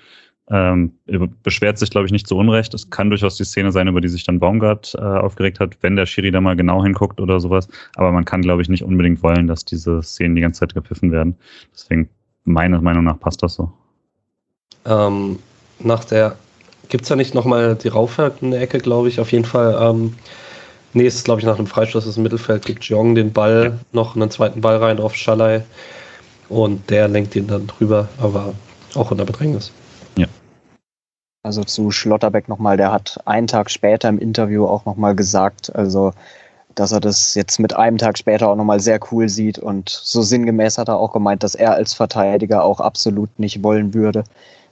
Ähm, 0.49 0.93
beschwert 1.41 1.77
sich, 1.77 1.89
glaube 1.89 2.05
ich, 2.05 2.11
nicht 2.11 2.27
zu 2.27 2.37
Unrecht. 2.37 2.73
Es 2.73 2.89
kann 2.89 3.09
durchaus 3.09 3.37
die 3.37 3.45
Szene 3.45 3.71
sein, 3.71 3.87
über 3.87 4.01
die 4.01 4.09
sich 4.09 4.25
dann 4.25 4.39
Baumgart 4.39 4.93
äh, 4.95 5.01
aufgeregt 5.01 5.59
hat, 5.59 5.77
wenn 5.81 5.95
der 5.95 6.05
Schiri 6.05 6.31
da 6.31 6.41
mal 6.41 6.55
genau 6.55 6.83
hinguckt 6.83 7.21
oder 7.21 7.39
sowas. 7.39 7.67
Aber 7.95 8.11
man 8.11 8.25
kann, 8.25 8.41
glaube 8.41 8.61
ich, 8.61 8.69
nicht 8.69 8.83
unbedingt 8.83 9.23
wollen, 9.23 9.47
dass 9.47 9.63
diese 9.63 10.01
Szenen 10.01 10.35
die 10.35 10.41
ganze 10.41 10.61
Zeit 10.61 10.73
gepfiffen 10.73 11.11
werden. 11.11 11.37
Deswegen, 11.73 12.09
meiner 12.43 12.81
Meinung 12.81 13.05
nach, 13.05 13.19
passt 13.19 13.41
das 13.41 13.55
so. 13.55 13.71
Ähm, 14.85 15.39
nach 15.79 16.03
der 16.03 16.35
Gibt 16.89 17.03
es 17.03 17.09
da 17.09 17.15
nicht 17.15 17.33
nochmal 17.33 17.75
die 17.75 17.87
raufwertende 17.87 18.59
Ecke, 18.59 18.77
glaube 18.77 19.07
ich, 19.07 19.19
auf 19.19 19.31
jeden 19.31 19.45
Fall. 19.45 19.77
Ähm, 19.81 20.13
nee, 20.93 21.05
es 21.05 21.15
ist, 21.15 21.25
glaube 21.25 21.39
ich, 21.41 21.45
nach 21.47 21.57
einem 21.57 21.67
Freistoß 21.67 22.05
des 22.05 22.17
Mittelfeld 22.17 22.65
gibt 22.65 22.83
Jong 22.83 23.15
den 23.15 23.31
Ball, 23.31 23.79
noch 23.93 24.15
einen 24.15 24.29
zweiten 24.29 24.61
Ball 24.61 24.77
rein 24.77 24.99
auf 24.99 25.15
Schalai 25.15 25.63
und 26.49 26.89
der 26.89 27.07
lenkt 27.07 27.35
ihn 27.35 27.47
dann 27.47 27.67
drüber, 27.67 28.09
aber 28.19 28.53
auch 28.95 29.11
in 29.11 29.17
der 29.17 29.25
Bedrängnis. 29.25 29.71
Also 31.43 31.65
zu 31.65 31.91
Schlotterbeck 31.91 32.47
nochmal, 32.47 32.77
der 32.77 32.91
hat 32.91 33.19
einen 33.25 33.47
Tag 33.47 33.69
später 33.69 34.07
im 34.07 34.17
Interview 34.17 34.65
auch 34.65 34.85
nochmal 34.85 35.13
gesagt, 35.13 35.75
also 35.75 36.13
dass 36.75 36.91
er 36.91 37.01
das 37.01 37.35
jetzt 37.35 37.59
mit 37.59 37.75
einem 37.75 37.97
Tag 37.97 38.17
später 38.17 38.49
auch 38.49 38.55
nochmal 38.55 38.79
sehr 38.79 38.99
cool 39.11 39.29
sieht 39.29 39.59
und 39.59 39.89
so 39.89 40.21
sinngemäß 40.21 40.77
hat 40.77 40.87
er 40.87 40.97
auch 40.97 41.13
gemeint, 41.13 41.43
dass 41.43 41.53
er 41.53 41.73
als 41.73 41.93
Verteidiger 41.93 42.63
auch 42.63 42.79
absolut 42.79 43.29
nicht 43.37 43.61
wollen 43.61 43.93
würde, 43.93 44.23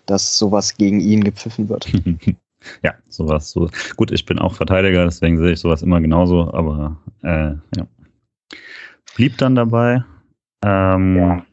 dass 0.06 0.38
sowas 0.38 0.78
gegen 0.78 1.00
ihn 1.00 1.24
gepfiffen 1.24 1.70
wird. 1.70 1.92
ja, 2.84 2.94
sowas. 3.08 3.52
So. 3.52 3.70
Gut, 3.98 4.12
ich 4.12 4.26
bin 4.26 4.40
auch 4.40 4.56
Verteidiger, 4.56 5.06
deswegen 5.06 5.38
sehe 5.38 5.52
ich 5.52 5.60
sowas 5.60 5.84
immer 5.84 6.02
genauso, 6.02 6.52
aber 6.54 6.98
äh, 7.22 7.52
ja. 7.78 7.88
Blieb 9.16 9.38
dann 9.38 9.56
dabei. 9.56 10.04
Ähm, 10.64 11.18
ja. 11.18 11.46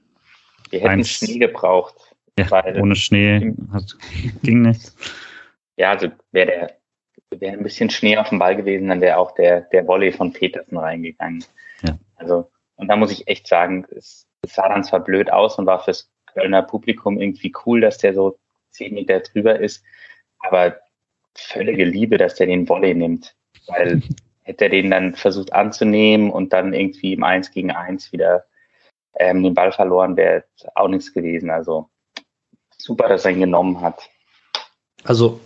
Wir 0.71 0.81
hätten 0.81 0.91
eins, 0.91 1.09
Schnee 1.09 1.39
gebraucht. 1.39 1.95
Ja, 2.39 2.65
ohne 2.81 2.97
Schnee 2.97 3.55
hat, 3.73 3.97
ging 4.43 4.63
nichts. 4.63 4.97
Ja, 5.77 5.91
also 5.91 6.09
wäre 6.33 6.47
der 6.47 6.79
wäre 7.31 7.57
ein 7.57 7.63
bisschen 7.63 7.91
Schnee 7.91 8.17
auf 8.17 8.31
dem 8.31 8.39
Ball 8.39 8.57
gewesen, 8.57 8.89
dann 8.89 9.01
wäre 9.01 9.19
auch 9.19 9.33
der, 9.33 9.63
der 9.63 9.87
Volley 9.87 10.13
von 10.13 10.33
Petersen 10.33 10.77
reingegangen. 10.77 11.45
Ja. 11.83 11.99
Also, 12.17 12.51
und 12.77 12.89
da 12.89 12.97
muss 12.97 13.13
ich 13.13 13.29
echt 13.29 13.47
sagen, 13.47 13.87
es, 13.91 14.27
es 14.43 14.55
sah 14.55 14.69
dann 14.69 14.85
zwar 14.85 15.01
blöd 15.01 15.31
aus 15.31 15.59
und 15.59 15.67
war 15.67 15.83
fürs 15.83 16.11
Kölner 16.33 16.63
Publikum 16.63 17.21
irgendwie 17.21 17.53
cool, 17.67 17.81
dass 17.81 17.99
der 17.99 18.15
so 18.15 18.39
zehn 18.71 18.95
Meter 18.95 19.21
drüber 19.21 19.59
ist, 19.59 19.83
aber 20.41 20.79
völlige 21.37 21.85
Liebe, 21.85 22.19
dass 22.19 22.35
der 22.37 22.47
den 22.47 22.69
Volley 22.69 22.95
nimmt, 22.95 23.35
weil 23.67 24.03
hätte 24.43 24.65
er 24.65 24.71
den 24.71 24.91
dann 24.91 25.15
versucht 25.15 25.53
anzunehmen 25.53 26.31
und 26.31 26.53
dann 26.53 26.73
irgendwie 26.73 27.13
im 27.13 27.25
Eins 27.25 27.51
gegen 27.51 27.71
Eins 27.71 28.13
wieder 28.13 28.45
ähm, 29.19 29.43
den 29.43 29.55
Ball 29.55 29.73
verloren, 29.73 30.17
wäre 30.17 30.45
auch 30.75 30.89
nichts 30.89 31.13
gewesen. 31.13 31.51
Also 31.51 31.91
super, 32.89 33.09
dass 33.09 33.25
er 33.25 33.31
ihn 33.31 33.41
genommen 33.41 33.81
hat. 33.81 34.01
Also 35.05 35.39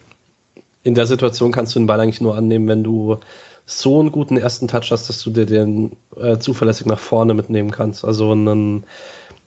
in 0.84 0.94
der 0.94 1.06
Situation 1.06 1.52
kannst 1.52 1.74
du 1.74 1.80
den 1.80 1.86
Ball 1.86 2.00
eigentlich 2.00 2.20
nur 2.20 2.36
annehmen, 2.36 2.68
wenn 2.68 2.82
du 2.82 3.18
so 3.66 4.00
einen 4.00 4.10
guten 4.10 4.36
ersten 4.36 4.68
Touch 4.68 4.90
hast, 4.90 5.08
dass 5.08 5.22
du 5.22 5.30
dir 5.30 5.46
den 5.46 5.96
äh, 6.16 6.38
zuverlässig 6.38 6.86
nach 6.86 6.98
vorne 6.98 7.34
mitnehmen 7.34 7.70
kannst. 7.70 8.04
Also 8.04 8.32
einen 8.32 8.84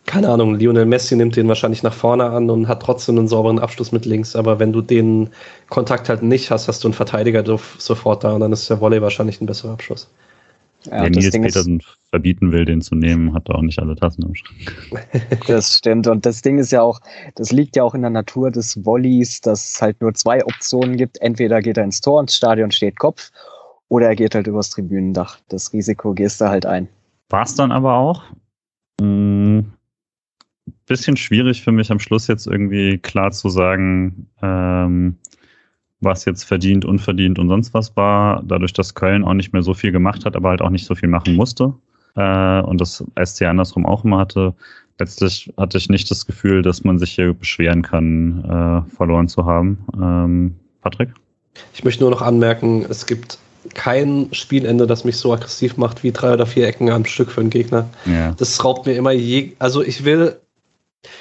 keine 0.05 0.29
Ahnung, 0.29 0.53
Lionel 0.53 0.85
Messi 0.85 1.15
nimmt 1.15 1.35
den 1.35 1.47
wahrscheinlich 1.47 1.81
nach 1.81 1.93
vorne 1.93 2.25
an 2.25 2.51
und 2.51 2.67
hat 2.67 2.83
trotzdem 2.83 3.17
einen 3.17 3.27
sauberen 3.27 3.57
Abschluss 3.57 3.91
mit 3.91 4.05
links, 4.05 4.35
aber 4.35 4.59
wenn 4.59 4.71
du 4.71 4.81
den 4.81 5.31
Kontakt 5.69 6.09
halt 6.09 6.21
nicht 6.21 6.51
hast, 6.51 6.67
hast 6.67 6.83
du 6.83 6.89
einen 6.89 6.93
Verteidiger 6.93 7.43
sofort 7.79 8.23
da 8.23 8.33
und 8.33 8.41
dann 8.41 8.53
ist 8.53 8.69
der 8.69 8.79
Volley 8.79 9.01
wahrscheinlich 9.01 9.41
ein 9.41 9.47
besserer 9.47 9.73
Abschluss. 9.73 10.07
Ja, 10.86 11.03
Wer 11.03 11.09
Nils 11.09 11.31
Petersen 11.31 11.81
verbieten 12.09 12.51
will, 12.51 12.65
den 12.65 12.81
zu 12.81 12.95
nehmen, 12.95 13.33
hat 13.33 13.49
auch 13.49 13.61
nicht 13.61 13.79
alle 13.79 13.95
Tassen 13.95 14.23
im 14.23 14.36
Schrank. 14.36 14.55
Das 15.47 15.75
stimmt. 15.77 16.07
Und 16.07 16.25
das 16.25 16.41
Ding 16.41 16.57
ist 16.57 16.71
ja 16.71 16.81
auch, 16.81 16.99
das 17.36 17.51
liegt 17.51 17.75
ja 17.75 17.83
auch 17.83 17.93
in 17.93 18.01
der 18.01 18.09
Natur 18.09 18.51
des 18.51 18.83
Volleys, 18.86 19.41
dass 19.41 19.69
es 19.69 19.81
halt 19.81 20.01
nur 20.01 20.13
zwei 20.13 20.43
Optionen 20.45 20.97
gibt. 20.97 21.19
Entweder 21.21 21.61
geht 21.61 21.77
er 21.77 21.83
ins 21.83 22.01
Tor, 22.01 22.21
ins 22.21 22.36
Stadion 22.36 22.71
steht 22.71 22.97
Kopf, 22.97 23.31
oder 23.89 24.07
er 24.07 24.15
geht 24.15 24.36
halt 24.36 24.47
übers 24.47 24.69
Tribünendach. 24.69 25.38
Das 25.49 25.73
Risiko 25.73 26.13
gehst 26.13 26.41
du 26.41 26.45
halt 26.45 26.65
ein. 26.65 26.88
War 27.29 27.43
es 27.43 27.55
dann 27.55 27.71
aber 27.71 27.95
auch? 27.95 28.23
Hm, 28.99 29.71
bisschen 30.86 31.17
schwierig 31.17 31.63
für 31.63 31.71
mich 31.71 31.91
am 31.91 31.99
Schluss 31.99 32.27
jetzt 32.27 32.47
irgendwie 32.47 32.97
klar 32.97 33.31
zu 33.31 33.49
sagen, 33.49 34.27
ähm, 34.41 35.17
was 36.01 36.25
jetzt 36.25 36.43
verdient, 36.43 36.85
unverdient 36.85 37.39
und 37.39 37.49
sonst 37.49 37.73
was 37.73 37.95
war, 37.95 38.43
dadurch, 38.45 38.73
dass 38.73 38.95
Köln 38.95 39.23
auch 39.23 39.33
nicht 39.33 39.53
mehr 39.53 39.63
so 39.63 39.73
viel 39.73 39.91
gemacht 39.91 40.25
hat, 40.25 40.35
aber 40.35 40.49
halt 40.49 40.61
auch 40.61 40.69
nicht 40.69 40.85
so 40.85 40.95
viel 40.95 41.09
machen 41.09 41.35
musste 41.35 41.73
äh, 42.15 42.61
und 42.61 42.81
das 42.81 43.03
SC 43.23 43.43
andersrum 43.43 43.85
auch 43.85 44.03
immer 44.03 44.19
hatte. 44.19 44.53
Letztlich 44.99 45.51
hatte 45.57 45.77
ich 45.77 45.89
nicht 45.89 46.09
das 46.09 46.25
Gefühl, 46.25 46.61
dass 46.61 46.83
man 46.83 46.97
sich 46.97 47.11
hier 47.11 47.33
beschweren 47.33 47.81
kann, 47.81 48.43
äh, 48.45 48.95
verloren 48.95 49.27
zu 49.27 49.45
haben. 49.45 49.79
Ähm, 49.93 50.55
Patrick? 50.81 51.09
Ich 51.73 51.83
möchte 51.83 52.03
nur 52.03 52.11
noch 52.11 52.21
anmerken, 52.21 52.85
es 52.87 53.05
gibt 53.05 53.37
kein 53.73 54.29
Spielende, 54.31 54.87
das 54.87 55.03
mich 55.03 55.17
so 55.17 55.33
aggressiv 55.33 55.75
macht 55.77 56.03
wie 56.03 56.11
drei 56.11 56.33
oder 56.33 56.45
vier 56.45 56.67
Ecken 56.67 56.89
am 56.89 57.05
Stück 57.05 57.31
für 57.31 57.41
einen 57.41 57.49
Gegner. 57.49 57.89
Ja. 58.05 58.33
Das 58.33 58.63
raubt 58.63 58.85
mir 58.85 58.93
immer 58.93 59.11
je. 59.11 59.53
Also 59.59 59.81
ich 59.81 60.05
will 60.05 60.39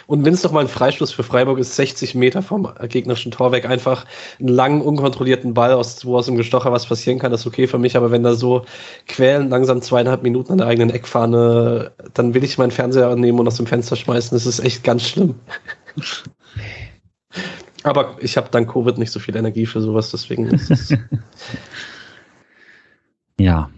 und 0.06 0.24
wenn 0.24 0.34
es 0.34 0.42
doch 0.42 0.52
mal 0.52 0.60
ein 0.60 0.68
Freistoß 0.68 1.12
für 1.12 1.22
Freiburg 1.22 1.58
ist, 1.58 1.76
60 1.76 2.14
Meter 2.14 2.42
vom 2.42 2.68
gegnerischen 2.88 3.32
Tor 3.32 3.52
weg, 3.52 3.66
einfach 3.66 4.04
einen 4.38 4.48
langen, 4.48 4.80
unkontrollierten 4.80 5.54
Ball, 5.54 5.72
aus, 5.72 6.04
wo 6.04 6.16
aus 6.16 6.26
dem 6.26 6.36
Gestocher 6.36 6.72
was 6.72 6.86
passieren 6.86 7.18
kann, 7.18 7.32
ist 7.32 7.46
okay 7.46 7.66
für 7.66 7.78
mich. 7.78 7.96
Aber 7.96 8.10
wenn 8.10 8.22
da 8.22 8.34
so 8.34 8.64
quälen, 9.06 9.50
langsam 9.50 9.82
zweieinhalb 9.82 10.22
Minuten 10.22 10.52
an 10.52 10.58
der 10.58 10.66
eigenen 10.66 10.90
Eckfahne, 10.90 11.92
dann 12.14 12.34
will 12.34 12.44
ich 12.44 12.58
meinen 12.58 12.70
Fernseher 12.70 13.14
nehmen 13.16 13.40
und 13.40 13.46
aus 13.46 13.56
dem 13.56 13.66
Fenster 13.66 13.96
schmeißen. 13.96 14.36
Das 14.36 14.46
ist 14.46 14.60
echt 14.60 14.84
ganz 14.84 15.02
schlimm. 15.02 15.34
Aber 17.82 18.16
ich 18.20 18.36
habe 18.36 18.48
dank 18.50 18.72
Covid 18.72 18.96
nicht 18.96 19.12
so 19.12 19.20
viel 19.20 19.36
Energie 19.36 19.66
für 19.66 19.80
sowas, 19.80 20.10
deswegen 20.10 20.46
ist 20.46 20.70
es. 20.70 20.88
ja, 23.38 23.70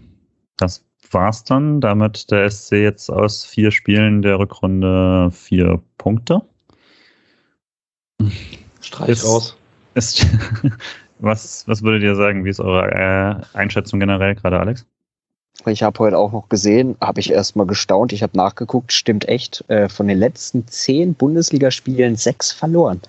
das 0.55 0.86
war's 1.13 1.43
dann. 1.43 1.81
Damit 1.81 2.31
der 2.31 2.49
SC 2.49 2.73
jetzt 2.73 3.09
aus 3.09 3.45
vier 3.45 3.71
Spielen 3.71 4.21
der 4.21 4.39
Rückrunde 4.39 5.29
vier 5.31 5.81
Punkte. 5.97 6.41
Streich 8.81 9.09
ist, 9.09 9.25
raus. 9.25 9.57
Ist, 9.95 10.25
was, 11.19 11.67
was 11.67 11.81
würdet 11.81 12.03
ihr 12.03 12.15
sagen? 12.15 12.45
Wie 12.45 12.49
ist 12.49 12.59
eure 12.59 12.91
äh, 12.91 13.57
Einschätzung 13.57 13.99
generell 13.99 14.35
gerade, 14.35 14.59
Alex? 14.59 14.85
Ich 15.65 15.83
habe 15.83 15.97
heute 15.99 16.17
auch 16.17 16.31
noch 16.31 16.49
gesehen, 16.49 16.95
habe 17.01 17.19
ich 17.19 17.31
erstmal 17.31 17.65
gestaunt. 17.65 18.13
Ich 18.13 18.21
habe 18.23 18.37
nachgeguckt, 18.37 18.93
stimmt 18.93 19.27
echt. 19.27 19.63
Äh, 19.69 19.89
von 19.89 20.07
den 20.07 20.19
letzten 20.19 20.67
zehn 20.67 21.13
Bundesligaspielen 21.13 22.15
sechs 22.15 22.51
verloren. 22.51 23.01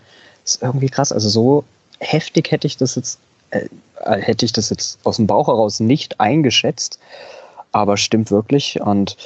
Das 0.45 0.55
ist 0.55 0.63
irgendwie 0.63 0.89
krass. 0.89 1.13
Also 1.13 1.29
so 1.29 1.65
heftig 2.01 2.51
hätte 2.51 2.67
ich 2.67 2.77
das 2.77 2.95
jetzt, 2.95 3.19
äh, 3.51 3.69
hätte 4.05 4.47
ich 4.47 4.53
das 4.53 4.71
jetzt 4.71 4.99
aus 5.05 5.17
dem 5.17 5.27
Bauch 5.27 5.49
heraus 5.49 5.79
nicht 5.79 6.19
eingeschätzt. 6.21 6.99
Aber 7.79 7.97
stimmt 7.97 8.31
wirklich. 8.31 8.81
Und 8.81 9.17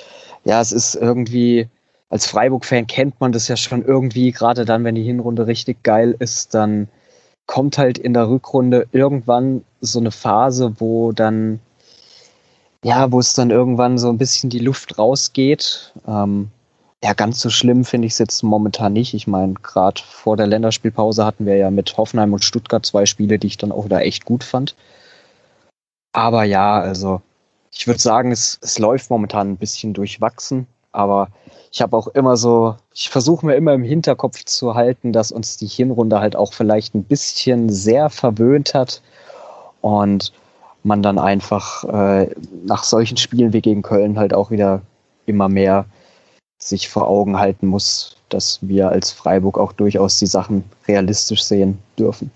ja, 0.44 0.60
es 0.60 0.72
ist 0.72 0.94
irgendwie, 0.94 1.68
als 2.08 2.26
Freiburg-Fan 2.26 2.86
kennt 2.86 3.20
man 3.20 3.32
das 3.32 3.48
ja 3.48 3.56
schon 3.56 3.84
irgendwie, 3.84 4.32
gerade 4.32 4.64
dann, 4.64 4.84
wenn 4.84 4.94
die 4.94 5.02
Hinrunde 5.02 5.46
richtig 5.46 5.82
geil 5.82 6.14
ist, 6.18 6.54
dann 6.54 6.88
kommt 7.46 7.78
halt 7.78 7.98
in 7.98 8.14
der 8.14 8.28
Rückrunde 8.28 8.86
irgendwann 8.92 9.64
so 9.80 9.98
eine 9.98 10.10
Phase, 10.10 10.74
wo 10.78 11.12
dann 11.12 11.60
ja, 12.84 13.10
wo 13.12 13.20
es 13.20 13.34
dann 13.34 13.50
irgendwann 13.50 13.98
so 13.98 14.08
ein 14.08 14.18
bisschen 14.18 14.50
die 14.50 14.58
Luft 14.58 14.98
rausgeht. 14.98 15.92
Ähm, 16.06 16.50
ja, 17.02 17.12
ganz 17.14 17.40
so 17.40 17.50
schlimm 17.50 17.84
finde 17.84 18.06
ich 18.06 18.12
es 18.14 18.18
jetzt 18.18 18.42
momentan 18.42 18.92
nicht. 18.92 19.14
Ich 19.14 19.26
meine, 19.26 19.54
gerade 19.54 20.00
vor 20.04 20.36
der 20.36 20.46
Länderspielpause 20.46 21.24
hatten 21.24 21.46
wir 21.46 21.56
ja 21.56 21.70
mit 21.70 21.96
Hoffenheim 21.96 22.32
und 22.32 22.44
Stuttgart 22.44 22.84
zwei 22.84 23.06
Spiele, 23.06 23.38
die 23.38 23.48
ich 23.48 23.56
dann 23.56 23.72
auch 23.72 23.84
wieder 23.84 24.02
echt 24.02 24.24
gut 24.24 24.44
fand. 24.44 24.76
Aber 26.12 26.44
ja, 26.44 26.80
also 26.80 27.22
ich 27.74 27.86
würde 27.86 28.00
sagen, 28.00 28.32
es, 28.32 28.58
es 28.60 28.78
läuft 28.78 29.10
momentan 29.10 29.50
ein 29.50 29.56
bisschen 29.56 29.94
durchwachsen. 29.94 30.66
Aber 30.92 31.28
ich 31.70 31.80
habe 31.80 31.96
auch 31.96 32.08
immer 32.08 32.36
so, 32.36 32.76
ich 32.92 33.08
versuche 33.08 33.46
mir 33.46 33.54
immer 33.54 33.72
im 33.72 33.82
Hinterkopf 33.82 34.44
zu 34.44 34.74
halten, 34.74 35.12
dass 35.12 35.32
uns 35.32 35.56
die 35.56 35.66
Hinrunde 35.66 36.20
halt 36.20 36.36
auch 36.36 36.52
vielleicht 36.52 36.94
ein 36.94 37.04
bisschen 37.04 37.70
sehr 37.70 38.10
verwöhnt 38.10 38.74
hat. 38.74 39.00
Und 39.80 40.32
man 40.84 41.02
dann 41.02 41.18
einfach 41.18 41.84
äh, 41.84 42.34
nach 42.64 42.84
solchen 42.84 43.16
Spielen 43.16 43.52
wie 43.52 43.60
gegen 43.60 43.82
Köln 43.82 44.18
halt 44.18 44.34
auch 44.34 44.50
wieder 44.50 44.82
immer 45.26 45.48
mehr 45.48 45.86
sich 46.58 46.88
vor 46.88 47.08
Augen 47.08 47.38
halten 47.38 47.66
muss, 47.66 48.16
dass 48.28 48.58
wir 48.62 48.88
als 48.88 49.10
Freiburg 49.10 49.58
auch 49.58 49.72
durchaus 49.72 50.18
die 50.18 50.26
Sachen 50.26 50.64
realistisch 50.86 51.42
sehen 51.42 51.78
dürfen. 51.98 52.30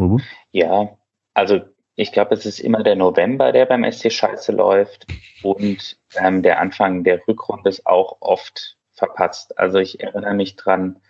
Mhm. 0.00 0.20
Ja, 0.52 0.96
also 1.34 1.60
ich 1.94 2.12
glaube, 2.12 2.34
es 2.34 2.46
ist 2.46 2.60
immer 2.60 2.82
der 2.82 2.96
November, 2.96 3.52
der 3.52 3.66
beim 3.66 3.90
SC 3.90 4.10
scheiße 4.10 4.52
läuft 4.52 5.06
und 5.42 5.98
ähm, 6.16 6.42
der 6.42 6.60
Anfang 6.60 7.04
der 7.04 7.26
Rückrunde 7.28 7.68
ist 7.68 7.86
auch 7.86 8.16
oft 8.20 8.78
verpatzt. 8.92 9.58
Also 9.58 9.78
ich 9.78 10.00
erinnere 10.00 10.34
mich 10.34 10.56
dran, 10.56 11.00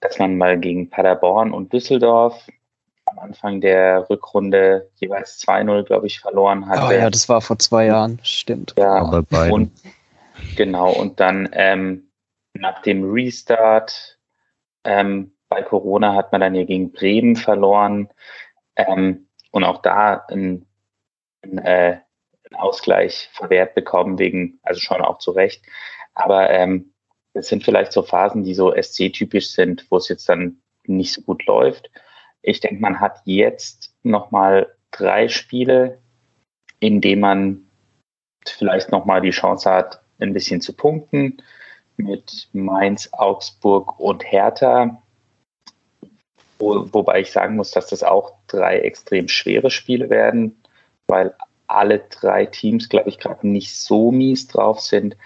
dass 0.00 0.18
man 0.18 0.36
mal 0.36 0.58
gegen 0.58 0.90
Paderborn 0.90 1.52
und 1.52 1.72
Düsseldorf 1.72 2.46
am 3.06 3.18
Anfang 3.20 3.60
der 3.60 4.08
Rückrunde 4.10 4.90
jeweils 4.96 5.40
2-0, 5.40 5.84
glaube 5.84 6.06
ich, 6.06 6.20
verloren 6.20 6.68
hatte. 6.68 6.86
Oh 6.88 6.92
ja, 6.92 7.08
das 7.08 7.28
war 7.28 7.40
vor 7.40 7.58
zwei 7.58 7.86
Jahren, 7.86 8.20
stimmt. 8.22 8.74
Ja, 8.76 8.96
Aber 8.96 9.22
beiden. 9.22 9.52
und 9.52 9.72
genau, 10.56 10.92
und 10.92 11.18
dann 11.20 11.48
ähm, 11.52 12.10
nach 12.52 12.82
dem 12.82 13.10
Restart 13.10 14.18
ähm, 14.84 15.32
bei 15.48 15.62
Corona 15.62 16.14
hat 16.14 16.32
man 16.32 16.42
dann 16.42 16.54
hier 16.54 16.66
gegen 16.66 16.92
Bremen 16.92 17.36
verloren 17.36 18.10
ähm, 18.76 19.27
und 19.50 19.64
auch 19.64 19.82
da 19.82 20.24
ein, 20.28 20.66
ein, 21.42 21.58
äh, 21.58 22.00
Ausgleich 22.54 23.28
verwehrt 23.32 23.74
bekommen, 23.74 24.18
wegen, 24.18 24.58
also 24.62 24.80
schon 24.80 25.02
auch 25.02 25.18
zu 25.18 25.32
Recht. 25.32 25.62
Aber 26.14 26.48
ähm, 26.50 26.94
es 27.34 27.48
sind 27.48 27.62
vielleicht 27.62 27.92
so 27.92 28.02
Phasen, 28.02 28.42
die 28.42 28.54
so 28.54 28.74
SC-typisch 28.74 29.50
sind, 29.50 29.86
wo 29.90 29.96
es 29.98 30.08
jetzt 30.08 30.28
dann 30.28 30.62
nicht 30.84 31.12
so 31.12 31.22
gut 31.22 31.44
läuft. 31.46 31.90
Ich 32.42 32.60
denke, 32.60 32.80
man 32.80 33.00
hat 33.00 33.20
jetzt 33.24 33.94
nochmal 34.02 34.74
drei 34.90 35.28
Spiele, 35.28 35.98
in 36.80 37.00
denen 37.00 37.20
man 37.20 37.70
vielleicht 38.46 38.90
nochmal 38.90 39.20
die 39.20 39.30
Chance 39.30 39.70
hat, 39.70 40.00
ein 40.20 40.32
bisschen 40.32 40.60
zu 40.60 40.72
punkten 40.72 41.42
mit 41.96 42.48
Mainz, 42.52 43.10
Augsburg 43.12 43.98
und 43.98 44.24
Hertha. 44.24 45.02
Wo, 46.58 46.86
wobei 46.92 47.20
ich 47.20 47.30
sagen 47.30 47.56
muss, 47.56 47.70
dass 47.70 47.88
das 47.88 48.02
auch 48.02 48.34
drei 48.46 48.80
extrem 48.80 49.28
schwere 49.28 49.70
Spiele 49.70 50.10
werden, 50.10 50.62
weil 51.06 51.34
alle 51.66 52.00
drei 52.10 52.46
Teams, 52.46 52.88
glaube 52.88 53.08
ich, 53.08 53.18
gerade 53.18 53.46
nicht 53.46 53.76
so 53.76 54.10
mies 54.10 54.48
drauf 54.48 54.80
sind. 54.80 55.16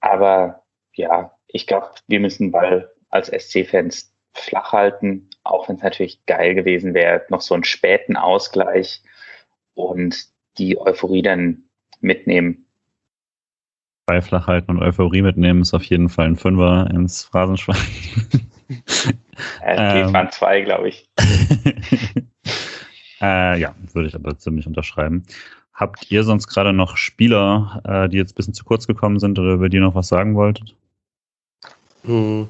Aber 0.00 0.62
ja, 0.94 1.32
ich 1.46 1.66
glaube, 1.66 1.90
wir 2.08 2.20
müssen 2.20 2.50
Ball 2.50 2.92
als 3.08 3.28
SC-Fans 3.28 4.12
flach 4.32 4.72
halten, 4.72 5.30
auch 5.44 5.68
wenn 5.68 5.76
es 5.76 5.82
natürlich 5.82 6.26
geil 6.26 6.54
gewesen 6.54 6.92
wäre, 6.92 7.24
noch 7.28 7.40
so 7.40 7.54
einen 7.54 7.64
späten 7.64 8.16
Ausgleich 8.16 9.02
und 9.74 10.28
die 10.58 10.78
Euphorie 10.78 11.22
dann 11.22 11.64
mitnehmen. 12.00 12.66
Bei 14.06 14.20
flach 14.20 14.48
halten 14.48 14.72
und 14.72 14.82
Euphorie 14.82 15.22
mitnehmen 15.22 15.62
ist 15.62 15.72
auf 15.72 15.84
jeden 15.84 16.08
Fall 16.08 16.26
ein 16.26 16.36
Fünfer 16.36 16.90
ins 16.90 17.24
Phrasenschwein. 17.24 17.76
Ja, 19.64 19.94
ähm, 19.94 20.12
waren 20.12 20.30
zwei, 20.30 20.60
glaube 20.60 20.88
ich. 20.88 21.08
äh, 23.20 23.58
ja, 23.58 23.74
würde 23.92 24.08
ich 24.08 24.14
aber 24.14 24.36
ziemlich 24.38 24.66
unterschreiben. 24.66 25.24
Habt 25.72 26.10
ihr 26.10 26.22
sonst 26.22 26.46
gerade 26.48 26.72
noch 26.72 26.96
Spieler, 26.96 27.82
äh, 27.84 28.08
die 28.08 28.16
jetzt 28.16 28.32
ein 28.32 28.36
bisschen 28.36 28.54
zu 28.54 28.64
kurz 28.64 28.86
gekommen 28.86 29.18
sind 29.18 29.38
oder 29.38 29.54
über 29.54 29.68
die 29.68 29.80
noch 29.80 29.94
was 29.94 30.08
sagen 30.08 30.36
wolltet? 30.36 30.74
Hm. 32.04 32.48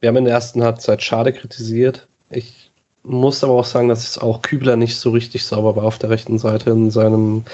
Wir 0.00 0.08
haben 0.08 0.16
in 0.16 0.24
der 0.24 0.34
ersten 0.34 0.62
Halbzeit 0.62 1.02
schade 1.02 1.32
kritisiert. 1.32 2.06
Ich 2.30 2.70
muss 3.02 3.44
aber 3.44 3.54
auch 3.54 3.64
sagen, 3.64 3.88
dass 3.88 4.08
es 4.08 4.18
auch 4.18 4.42
Kübler 4.42 4.76
nicht 4.76 4.96
so 4.96 5.10
richtig 5.10 5.44
sauber 5.44 5.76
war 5.76 5.84
auf 5.84 5.98
der 5.98 6.10
rechten 6.10 6.38
Seite 6.38 6.70
in 6.70 6.90
seinem 6.90 7.44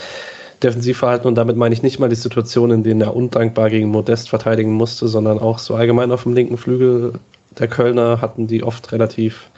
Defensivverhalten 0.63 1.27
und 1.27 1.37
damit 1.37 1.57
meine 1.57 1.75
ich 1.75 1.83
nicht 1.83 1.99
mal 1.99 2.09
die 2.09 2.17
Situation, 2.17 2.71
in 2.71 2.83
denen 2.83 3.01
er 3.01 3.17
undankbar 3.17 3.71
gegen 3.71 3.89
Modest 3.89 4.29
verteidigen 4.29 4.73
musste, 4.73 5.09
sondern 5.09 5.39
auch 5.39 5.59
so 5.59 5.75
allgemein 5.75 6.13
auf 6.13 6.25
dem 6.25 6.35
linken 6.35 6.59
Flügel 6.59 7.15
der 7.59 7.69
Kölner 7.69 8.21
hatten 8.21 8.47
die 8.47 8.63
oft 8.63 8.93
relativ 8.93 9.51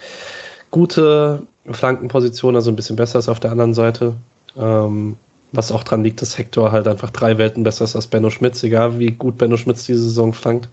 gute 0.70 1.46
Flankenpositionen, 1.70 2.56
also 2.56 2.70
ein 2.70 2.76
bisschen 2.76 2.96
besser 2.96 3.16
als 3.16 3.28
auf 3.28 3.40
der 3.40 3.50
anderen 3.50 3.74
Seite. 3.74 4.14
Ähm, 4.56 5.16
was 5.52 5.70
auch 5.70 5.84
dran 5.84 6.02
liegt, 6.02 6.22
dass 6.22 6.38
Hector 6.38 6.72
halt 6.72 6.88
einfach 6.88 7.10
drei 7.10 7.36
Welten 7.38 7.62
besser 7.62 7.84
ist 7.84 7.94
als 7.94 8.06
Benno 8.06 8.30
Schmitz, 8.30 8.62
egal 8.62 8.98
wie 8.98 9.10
gut 9.10 9.36
Benno 9.36 9.56
Schmitz 9.56 9.84
diese 9.84 10.02
Saison 10.02 10.32
flankt. 10.32 10.68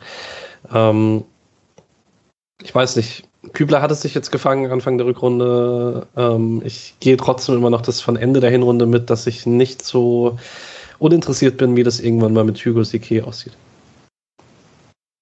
Ähm, 0.74 1.26
ich 2.64 2.74
weiß 2.74 2.96
nicht, 2.96 3.28
Kübler 3.54 3.82
hat 3.82 3.92
es 3.92 4.02
sich 4.02 4.14
jetzt 4.14 4.32
gefangen 4.32 4.72
Anfang 4.72 4.98
der 4.98 5.08
Rückrunde. 5.08 6.08
Ähm, 6.16 6.62
ich 6.64 6.96
gehe 7.00 7.18
trotzdem 7.18 7.56
immer 7.56 7.70
noch 7.70 7.82
das 7.82 8.02
von 8.02 8.16
Ende 8.16 8.40
der 8.40 8.52
Hinrunde 8.52 8.86
mit, 8.86 9.10
dass 9.10 9.28
ich 9.28 9.46
nicht 9.46 9.82
so 9.82 10.38
uninteressiert 10.98 11.58
bin, 11.58 11.76
wie 11.76 11.84
das 11.84 12.00
irgendwann 12.00 12.34
mal 12.34 12.44
mit 12.44 12.58
Hugo 12.66 12.84
Sique 12.84 13.26
aussieht. 13.26 13.54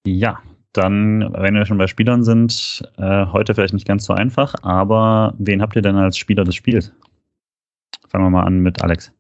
Ja, 0.08 0.40
dann, 0.78 1.34
wenn 1.34 1.56
wir 1.56 1.66
schon 1.66 1.78
bei 1.78 1.88
Spielern 1.88 2.24
sind, 2.24 2.84
äh, 2.98 3.26
heute 3.28 3.56
vielleicht 3.56 3.74
nicht 3.74 3.88
ganz 3.88 4.06
so 4.06 4.14
einfach, 4.14 4.56
aber 4.62 5.34
wen 5.38 5.62
habt 5.62 5.76
ihr 5.76 5.82
denn 5.82 5.96
als 5.96 6.18
Spieler 6.18 6.44
des 6.44 6.56
Spiels? 6.56 6.94
Fangen 8.10 8.26
wir 8.26 8.30
mal 8.30 8.44
an 8.44 8.60
mit 8.60 8.84
Alex. 8.84 9.12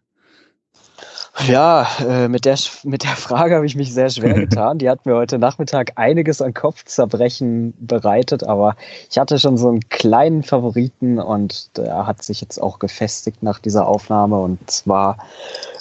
Ja, 1.45 1.88
äh, 1.99 2.27
mit, 2.27 2.45
der, 2.45 2.57
mit 2.84 3.03
der 3.03 3.15
Frage 3.15 3.55
habe 3.55 3.65
ich 3.65 3.75
mich 3.75 3.93
sehr 3.93 4.09
schwer 4.09 4.34
getan. 4.47 4.79
Die 4.79 4.89
hat 4.89 5.05
mir 5.05 5.15
heute 5.15 5.38
Nachmittag 5.38 5.91
einiges 5.95 6.41
an 6.41 6.53
Kopfzerbrechen 6.53 7.73
bereitet, 7.79 8.43
aber 8.43 8.75
ich 9.09 9.19
hatte 9.19 9.38
schon 9.38 9.57
so 9.57 9.69
einen 9.69 9.88
kleinen 9.89 10.41
Favoriten 10.41 11.19
und 11.19 11.77
der 11.77 12.07
hat 12.07 12.23
sich 12.23 12.41
jetzt 12.41 12.59
auch 12.61 12.79
gefestigt 12.79 13.43
nach 13.43 13.59
dieser 13.59 13.88
Aufnahme. 13.88 14.39
Und 14.39 14.69
zwar 14.69 15.17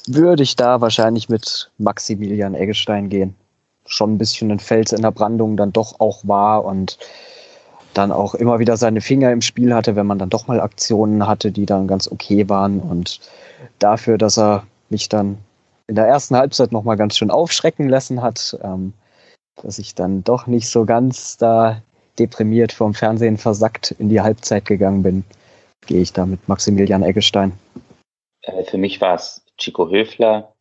würde 0.07 0.43
ich 0.43 0.57
da 0.57 0.81
wahrscheinlich 0.81 1.29
mit 1.31 1.71
Maximilian 1.79 2.55
Eggestein 2.55 3.09
gehen. 3.09 3.35
Schon 3.87 4.15
ein 4.15 4.19
bisschen 4.19 4.51
ein 4.51 4.59
Fels 4.59 4.93
in 4.93 5.03
der 5.03 5.11
Brandung 5.11 5.57
dann 5.57 5.73
doch 5.73 6.01
auch 6.01 6.21
war 6.25 6.65
und 6.65 6.99
dann 7.95 8.13
auch 8.13 8.35
immer 8.35 8.59
wieder 8.59 8.77
seine 8.77 9.01
Finger 9.01 9.33
im 9.33 9.41
Spiel 9.41 9.75
hatte, 9.75 9.97
wenn 9.97 10.07
man 10.07 10.19
dann 10.19 10.29
doch 10.29 10.47
mal 10.49 10.61
Aktionen 10.61 11.27
hatte, 11.27 11.51
die 11.51 11.67
dann 11.67 11.87
ganz 11.87 12.11
okay 12.11 12.49
waren. 12.49 12.81
Und 12.81 13.21
dafür, 13.79 14.19
dass 14.19 14.39
er 14.39 14.67
mich 14.91 15.09
dann 15.09 15.39
in 15.87 15.95
der 15.95 16.07
ersten 16.07 16.37
Halbzeit 16.37 16.73
nochmal 16.73 16.97
ganz 16.97 17.17
schön 17.17 17.31
aufschrecken 17.31 17.89
lassen 17.89 18.23
hat, 18.23 18.59
ähm, 18.63 18.93
dass 19.63 19.79
ich 19.79 19.95
dann 19.95 20.25
doch 20.25 20.47
nicht 20.47 20.69
so 20.69 20.85
ganz 20.85 21.37
da 21.39 21.81
deprimiert 22.19 22.73
vom 22.73 22.95
Fernsehen 22.95 23.37
versackt 23.37 23.93
in 23.99 24.09
die 24.09 24.21
Halbzeit 24.21 24.65
gegangen 24.65 25.03
bin, 25.03 25.25
gehe 25.87 26.01
ich 26.01 26.13
da 26.13 26.27
mit 26.27 26.49
Maximilian 26.49 27.03
Eggestein. 27.03 27.53
Äh, 28.43 28.65
für 28.65 28.79
mich 28.79 29.01
war 29.01 29.15
es 29.15 29.43
Chico 29.59 29.91
Höfler, 29.91 30.53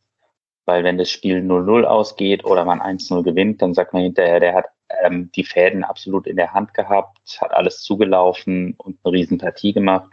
weil 0.66 0.84
wenn 0.84 0.98
das 0.98 1.10
Spiel 1.10 1.38
0-0 1.38 1.84
ausgeht 1.84 2.44
oder 2.44 2.64
man 2.64 2.80
1-0 2.80 3.22
gewinnt, 3.22 3.62
dann 3.62 3.72
sagt 3.72 3.92
man 3.92 4.02
hinterher, 4.02 4.40
der 4.40 4.54
hat 4.54 4.66
ähm, 5.02 5.30
die 5.34 5.44
Fäden 5.44 5.84
absolut 5.84 6.26
in 6.26 6.36
der 6.36 6.52
Hand 6.52 6.74
gehabt, 6.74 7.18
hat 7.40 7.54
alles 7.54 7.82
zugelaufen 7.82 8.74
und 8.76 8.98
eine 9.02 9.12
Riesenpartie 9.12 9.72
gemacht. 9.72 10.10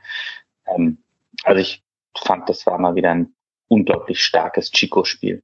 Ähm, 0.67 0.99
also 1.43 1.59
ich 1.59 1.83
fand, 2.15 2.47
das 2.49 2.65
war 2.65 2.77
mal 2.77 2.95
wieder 2.95 3.11
ein 3.11 3.33
unglaublich 3.67 4.23
starkes 4.23 4.71
Chico-Spiel. 4.71 5.41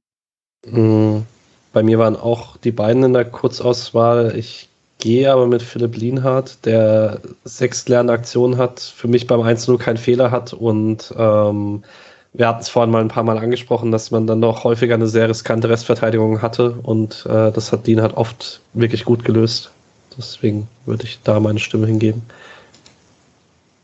Mhm. 0.64 1.26
Bei 1.72 1.82
mir 1.82 1.98
waren 1.98 2.16
auch 2.16 2.56
die 2.56 2.72
beiden 2.72 3.02
in 3.04 3.12
der 3.12 3.24
Kurzauswahl. 3.24 4.36
Ich 4.36 4.68
gehe 4.98 5.32
aber 5.32 5.46
mit 5.46 5.62
Philipp 5.62 5.96
Lienhardt, 5.96 6.64
der 6.66 7.20
sechs 7.44 7.88
Lernaktionen 7.88 8.58
hat, 8.58 8.80
für 8.80 9.08
mich 9.08 9.26
beim 9.26 9.40
1-0 9.40 9.78
keinen 9.78 9.96
Fehler 9.96 10.30
hat 10.30 10.52
und 10.52 11.12
ähm, 11.16 11.84
wir 12.32 12.46
hatten 12.46 12.60
es 12.60 12.68
vorhin 12.68 12.90
mal 12.90 13.00
ein 13.00 13.08
paar 13.08 13.24
Mal 13.24 13.38
angesprochen, 13.38 13.90
dass 13.90 14.10
man 14.10 14.26
dann 14.26 14.40
doch 14.40 14.64
häufiger 14.64 14.94
eine 14.94 15.08
sehr 15.08 15.28
riskante 15.28 15.68
Restverteidigung 15.68 16.42
hatte 16.42 16.72
und 16.82 17.26
äh, 17.26 17.50
das 17.50 17.72
hat 17.72 17.86
Lienhardt 17.86 18.16
oft 18.16 18.60
wirklich 18.72 19.04
gut 19.04 19.24
gelöst. 19.24 19.72
Deswegen 20.16 20.68
würde 20.86 21.04
ich 21.04 21.20
da 21.22 21.40
meine 21.40 21.58
Stimme 21.58 21.86
hingeben. 21.86 22.22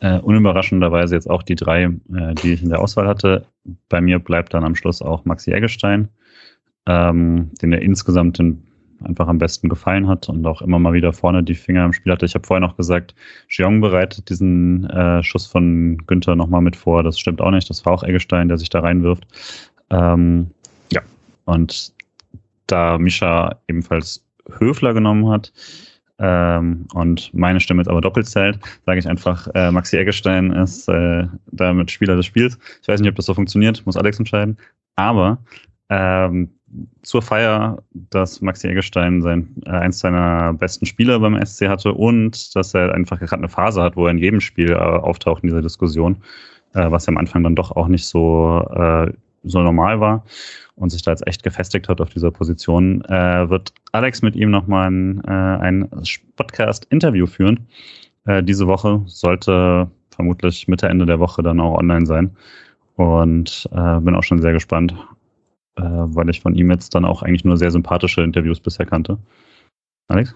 Äh, 0.00 0.18
unüberraschenderweise 0.18 1.14
jetzt 1.14 1.28
auch 1.28 1.42
die 1.42 1.54
drei, 1.54 1.84
äh, 1.84 2.34
die 2.42 2.52
ich 2.52 2.62
in 2.62 2.68
der 2.68 2.80
Auswahl 2.80 3.08
hatte. 3.08 3.46
Bei 3.88 4.00
mir 4.00 4.18
bleibt 4.18 4.54
dann 4.54 4.64
am 4.64 4.76
Schluss 4.76 5.02
auch 5.02 5.24
Maxi 5.24 5.52
Eggestein, 5.52 6.08
ähm, 6.86 7.50
den 7.62 7.72
er 7.72 7.82
insgesamt 7.82 8.38
den 8.38 8.65
einfach 9.04 9.28
am 9.28 9.38
besten 9.38 9.68
gefallen 9.68 10.08
hat 10.08 10.28
und 10.28 10.46
auch 10.46 10.62
immer 10.62 10.78
mal 10.78 10.92
wieder 10.92 11.12
vorne 11.12 11.42
die 11.42 11.54
Finger 11.54 11.84
im 11.84 11.92
Spiel 11.92 12.12
hatte. 12.12 12.26
Ich 12.26 12.34
habe 12.34 12.46
vorher 12.46 12.66
noch 12.66 12.76
gesagt, 12.76 13.14
Jeong 13.48 13.80
bereitet 13.80 14.28
diesen 14.28 14.88
äh, 14.90 15.22
Schuss 15.22 15.46
von 15.46 15.98
Günther 16.06 16.36
nochmal 16.36 16.62
mit 16.62 16.76
vor. 16.76 17.02
Das 17.02 17.18
stimmt 17.18 17.40
auch 17.40 17.50
nicht. 17.50 17.68
Das 17.68 17.84
war 17.84 17.92
auch 17.92 18.02
Eggestein, 18.02 18.48
der 18.48 18.58
sich 18.58 18.68
da 18.68 18.80
reinwirft. 18.80 19.26
Ähm, 19.90 20.50
ja, 20.92 21.02
und 21.44 21.92
da 22.66 22.98
Mischa 22.98 23.56
ebenfalls 23.68 24.24
Höfler 24.58 24.94
genommen 24.94 25.28
hat, 25.28 25.52
ähm, 26.18 26.86
und 26.94 27.32
meine 27.34 27.60
Stimme 27.60 27.82
jetzt 27.82 27.88
aber 27.88 28.00
doppelt 28.00 28.26
zählt, 28.26 28.58
sage 28.86 28.98
ich 28.98 29.08
einfach, 29.08 29.48
äh, 29.54 29.70
Maxi 29.70 29.98
Eggestein 29.98 30.50
ist 30.52 30.88
äh, 30.88 31.26
damit 31.52 31.90
Spieler 31.90 32.16
des 32.16 32.26
Spiels. 32.26 32.58
Ich 32.80 32.88
weiß 32.88 33.00
nicht, 33.00 33.10
ob 33.10 33.16
das 33.16 33.26
so 33.26 33.34
funktioniert, 33.34 33.84
muss 33.84 33.96
Alex 33.96 34.18
entscheiden. 34.18 34.56
Aber 34.96 35.38
ähm, 35.90 36.50
zur 37.02 37.22
Feier, 37.22 37.82
dass 38.10 38.40
Maxi 38.40 38.68
Eggestein 38.68 39.22
sein, 39.22 39.48
äh, 39.66 39.70
eins 39.70 40.00
seiner 40.00 40.52
besten 40.52 40.86
Spiele 40.86 41.18
beim 41.20 41.40
SC 41.44 41.68
hatte 41.68 41.92
und 41.92 42.54
dass 42.56 42.74
er 42.74 42.92
einfach 42.92 43.18
gerade 43.20 43.36
eine 43.36 43.48
Phase 43.48 43.82
hat, 43.82 43.96
wo 43.96 44.06
er 44.06 44.10
in 44.10 44.18
jedem 44.18 44.40
Spiel 44.40 44.72
äh, 44.72 44.74
auftaucht 44.74 45.42
in 45.42 45.48
dieser 45.48 45.62
Diskussion, 45.62 46.16
äh, 46.74 46.90
was 46.90 47.06
ja 47.06 47.12
am 47.12 47.18
Anfang 47.18 47.44
dann 47.44 47.54
doch 47.54 47.70
auch 47.72 47.86
nicht 47.86 48.06
so, 48.06 48.66
äh, 48.74 49.12
so 49.44 49.62
normal 49.62 50.00
war 50.00 50.24
und 50.74 50.90
sich 50.90 51.02
da 51.02 51.12
jetzt 51.12 51.26
echt 51.26 51.44
gefestigt 51.44 51.88
hat 51.88 52.00
auf 52.00 52.10
dieser 52.10 52.32
Position, 52.32 53.04
äh, 53.04 53.48
wird 53.48 53.72
Alex 53.92 54.22
mit 54.22 54.34
ihm 54.34 54.50
nochmal 54.50 54.90
ein, 54.90 55.22
äh, 55.24 55.30
ein 55.30 55.88
Podcast-Interview 56.36 57.26
führen. 57.26 57.66
Diese 58.42 58.66
Woche 58.66 59.02
sollte 59.06 59.88
vermutlich 60.10 60.66
Mitte, 60.66 60.88
Ende 60.88 61.06
der 61.06 61.20
Woche 61.20 61.44
dann 61.44 61.60
auch 61.60 61.78
online 61.78 62.06
sein. 62.06 62.36
Und 62.96 63.68
bin 63.70 64.16
auch 64.16 64.24
schon 64.24 64.42
sehr 64.42 64.52
gespannt, 64.52 64.96
äh, 65.76 65.82
weil 65.82 66.28
ich 66.30 66.40
von 66.40 66.54
ihm 66.54 66.70
jetzt 66.70 66.94
dann 66.94 67.04
auch 67.04 67.22
eigentlich 67.22 67.44
nur 67.44 67.56
sehr 67.56 67.70
sympathische 67.70 68.22
Interviews 68.22 68.60
bisher 68.60 68.86
kannte. 68.86 69.18
Alex? 70.08 70.34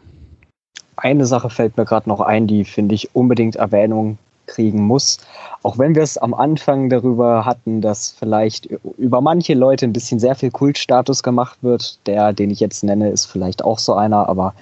Eine 0.96 1.26
Sache 1.26 1.50
fällt 1.50 1.76
mir 1.76 1.84
gerade 1.84 2.08
noch 2.08 2.20
ein, 2.20 2.46
die 2.46 2.64
finde 2.64 2.94
ich 2.94 3.14
unbedingt 3.14 3.56
Erwähnung 3.56 4.18
kriegen 4.50 4.82
muss. 4.82 5.18
Auch 5.62 5.78
wenn 5.78 5.94
wir 5.94 6.02
es 6.02 6.18
am 6.18 6.34
Anfang 6.34 6.90
darüber 6.90 7.44
hatten, 7.46 7.80
dass 7.80 8.10
vielleicht 8.10 8.66
über 8.98 9.20
manche 9.20 9.54
Leute 9.54 9.86
ein 9.86 9.92
bisschen 9.92 10.18
sehr 10.18 10.34
viel 10.34 10.50
Kultstatus 10.50 11.22
gemacht 11.22 11.58
wird. 11.62 11.98
Der, 12.06 12.32
den 12.32 12.50
ich 12.50 12.60
jetzt 12.60 12.82
nenne, 12.84 13.10
ist 13.10 13.26
vielleicht 13.26 13.64
auch 13.64 13.78
so 13.78 13.94
einer. 13.94 14.28
Aber 14.28 14.54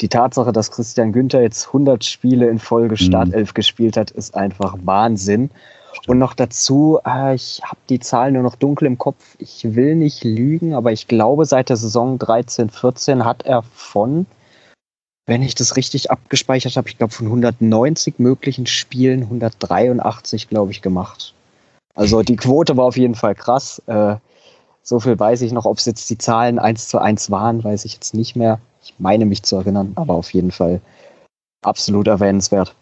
die 0.00 0.08
Tatsache, 0.08 0.52
dass 0.52 0.70
Christian 0.70 1.12
Günther 1.12 1.42
jetzt 1.42 1.66
100 1.66 2.04
Spiele 2.04 2.48
in 2.48 2.58
Folge 2.58 2.94
mhm. 2.94 3.04
Startelf 3.04 3.50
mhm. 3.50 3.54
gespielt 3.54 3.96
hat, 3.96 4.10
ist 4.12 4.34
einfach 4.34 4.76
Wahnsinn. 4.84 5.50
Und 6.06 6.18
noch 6.18 6.34
dazu, 6.34 6.98
äh, 7.06 7.34
ich 7.34 7.60
habe 7.64 7.78
die 7.88 8.00
Zahlen 8.00 8.34
nur 8.34 8.42
noch 8.42 8.56
dunkel 8.56 8.86
im 8.86 8.98
Kopf. 8.98 9.36
Ich 9.38 9.74
will 9.74 9.94
nicht 9.94 10.24
lügen, 10.24 10.74
aber 10.74 10.92
ich 10.92 11.08
glaube, 11.08 11.44
seit 11.44 11.68
der 11.68 11.76
Saison 11.76 12.18
13, 12.18 12.70
14 12.70 13.24
hat 13.24 13.44
er 13.44 13.62
von 13.62 14.26
wenn 15.26 15.42
ich 15.42 15.54
das 15.54 15.76
richtig 15.76 16.10
abgespeichert 16.10 16.76
habe, 16.76 16.88
ich 16.88 16.98
glaube 16.98 17.12
von 17.12 17.26
190 17.26 18.18
möglichen 18.18 18.66
Spielen 18.66 19.22
183, 19.22 20.48
glaube 20.48 20.72
ich, 20.72 20.82
gemacht. 20.82 21.34
Also 21.94 22.22
die 22.22 22.36
Quote 22.36 22.76
war 22.76 22.86
auf 22.86 22.96
jeden 22.96 23.14
Fall 23.14 23.34
krass. 23.34 23.80
Äh, 23.86 24.16
so 24.82 24.98
viel 24.98 25.18
weiß 25.18 25.42
ich 25.42 25.52
noch. 25.52 25.64
Ob 25.64 25.78
es 25.78 25.86
jetzt 25.86 26.10
die 26.10 26.18
Zahlen 26.18 26.58
eins 26.58 26.88
zu 26.88 26.98
eins 26.98 27.30
waren, 27.30 27.62
weiß 27.62 27.84
ich 27.84 27.94
jetzt 27.94 28.14
nicht 28.14 28.34
mehr. 28.34 28.58
Ich 28.82 28.94
meine 28.98 29.26
mich 29.26 29.42
zu 29.44 29.56
erinnern, 29.56 29.92
aber 29.94 30.14
auf 30.14 30.32
jeden 30.32 30.50
Fall 30.50 30.80
absolut 31.62 32.08
erwähnenswert. 32.08 32.74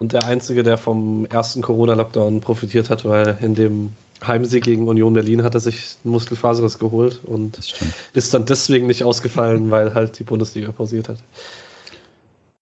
Und 0.00 0.14
der 0.14 0.24
Einzige, 0.24 0.62
der 0.62 0.78
vom 0.78 1.26
ersten 1.26 1.60
Corona-Lockdown 1.60 2.40
profitiert 2.40 2.88
hat, 2.88 3.04
weil 3.04 3.36
in 3.42 3.54
dem 3.54 3.92
Heimsieg 4.26 4.64
gegen 4.64 4.88
Union 4.88 5.12
Berlin 5.12 5.42
hat 5.42 5.52
er 5.54 5.60
sich 5.60 5.96
einen 6.02 6.12
Muskelfaserriss 6.12 6.78
geholt 6.78 7.20
und 7.22 7.58
ist 8.14 8.32
dann 8.32 8.46
deswegen 8.46 8.86
nicht 8.86 9.04
ausgefallen, 9.04 9.70
weil 9.70 9.92
halt 9.92 10.18
die 10.18 10.24
Bundesliga 10.24 10.72
pausiert 10.72 11.10
hat. 11.10 11.18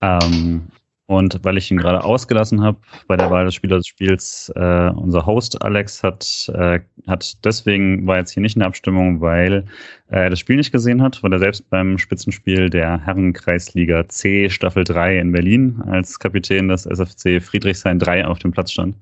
Ähm, 0.01 0.67
und 1.09 1.43
weil 1.43 1.57
ich 1.57 1.71
ihn 1.71 1.79
gerade 1.79 2.05
ausgelassen 2.05 2.63
habe 2.63 2.77
bei 3.07 3.17
der 3.17 3.31
Wahl 3.31 3.47
des 3.47 3.55
Spielers 3.55 3.79
des 3.79 3.87
Spiels, 3.87 4.53
äh, 4.55 4.91
unser 4.91 5.25
Host 5.25 5.61
Alex 5.63 6.03
hat, 6.03 6.53
äh, 6.55 6.81
hat 7.07 7.45
deswegen, 7.47 8.07
war 8.07 8.19
jetzt 8.19 8.33
hier 8.33 8.43
nicht 8.43 8.57
in 8.57 8.61
der 8.61 8.69
Abstimmung, 8.69 9.23
weil 9.23 9.65
er 10.09 10.29
das 10.29 10.39
Spiel 10.39 10.57
nicht 10.57 10.71
gesehen 10.71 11.01
hat, 11.01 11.23
weil 11.23 11.33
er 11.33 11.39
selbst 11.39 11.69
beim 11.71 11.97
Spitzenspiel 11.97 12.69
der 12.69 13.01
Herrenkreisliga 13.07 14.07
C 14.09 14.51
Staffel 14.51 14.85
3 14.85 15.19
in 15.19 15.33
Berlin 15.33 15.81
als 15.87 16.19
Kapitän 16.19 16.69
des 16.69 16.85
SFC 16.85 17.41
Friedrichshain 17.41 17.99
3 17.99 18.27
auf 18.27 18.39
dem 18.41 18.53
Platz 18.53 18.73
stand. 18.73 18.95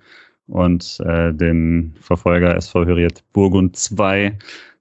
Und 0.46 1.00
äh, 1.04 1.34
den 1.34 1.96
Verfolger 2.00 2.54
SV 2.54 2.86
Hürriyet 2.86 3.24
Burgund 3.32 3.74
2 3.74 4.38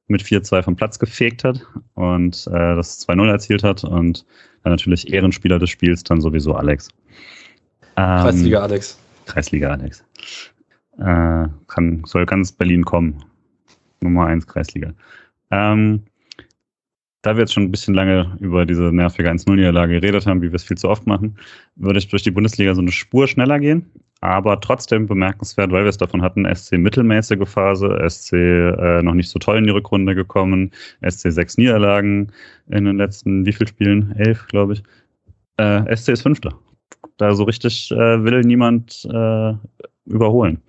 mit 0.08 0.22
4-2 0.22 0.64
vom 0.64 0.76
Platz 0.76 1.00
gefegt 1.00 1.44
hat 1.44 1.66
und 1.96 2.48
äh, 2.48 2.76
das 2.76 3.08
2-0 3.08 3.30
erzielt 3.30 3.64
hat 3.64 3.84
und 3.84 4.26
dann 4.64 4.74
natürlich 4.74 5.12
Ehrenspieler 5.12 5.60
des 5.60 5.70
Spiels 5.70 6.04
dann 6.04 6.22
sowieso 6.22 6.54
Alex. 6.54 6.90
Ähm, 7.98 8.24
Kreisliga 8.24 8.62
Alex. 8.62 9.00
Kreisliga 9.26 9.70
Alex. 9.72 10.04
Äh, 10.98 11.48
kann, 11.68 12.04
soll 12.06 12.26
ganz 12.26 12.52
Berlin 12.52 12.86
kommen. 12.86 13.24
Nummer 14.02 14.28
1 14.28 14.46
Kreisliga. 14.48 14.94
Ähm, 15.52 16.04
da 17.22 17.36
wir 17.36 17.42
jetzt 17.42 17.54
schon 17.54 17.64
ein 17.64 17.72
bisschen 17.72 17.96
lange 17.96 18.38
über 18.40 18.68
diese 18.68 18.84
nervige 18.84 19.32
1-0-Niederlage 19.32 20.00
geredet 20.00 20.28
haben, 20.28 20.44
wie 20.44 20.52
wir 20.52 20.56
es 20.56 20.64
viel 20.64 20.78
zu 20.78 20.90
oft 20.90 21.08
machen, 21.08 21.40
würde 21.76 21.98
ich 21.98 22.08
durch 22.08 22.22
die 22.22 22.30
Bundesliga 22.30 22.76
so 22.76 22.82
eine 22.82 22.92
Spur 22.92 23.28
schneller 23.28 23.60
gehen 23.60 23.90
aber 24.28 24.60
trotzdem 24.60 25.08
bemerkenswert, 25.08 25.72
weil 25.72 25.84
wir 25.84 25.90
es 25.90 25.98
davon 25.98 26.22
hatten, 26.22 26.46
SC 26.54 26.78
mittelmäßige 26.78 27.48
Phase, 27.48 27.98
SC 28.08 28.34
äh, 28.34 29.02
noch 29.02 29.14
nicht 29.14 29.30
so 29.30 29.40
toll 29.40 29.58
in 29.58 29.66
die 29.66 29.72
Rückrunde 29.72 30.16
gekommen, 30.16 30.72
SC 31.08 31.32
sechs 31.32 31.58
Niederlagen 31.58 32.32
in 32.70 32.86
den 32.86 32.98
letzten, 32.98 33.46
wie 33.46 33.54
viel 33.54 33.68
Spielen? 33.68 34.16
Elf, 34.18 34.48
glaube 34.48 34.74
ich. 34.74 34.84
Äh, 35.58 35.96
SC 35.96 36.10
ist 36.10 36.22
Fünfter. 36.24 36.54
Da 37.18 37.34
so 37.34 37.44
richtig 37.44 37.92
äh, 37.92 38.24
will 38.24 38.42
niemand 38.42 39.08
äh, 39.12 39.54
überholen. 40.06 40.62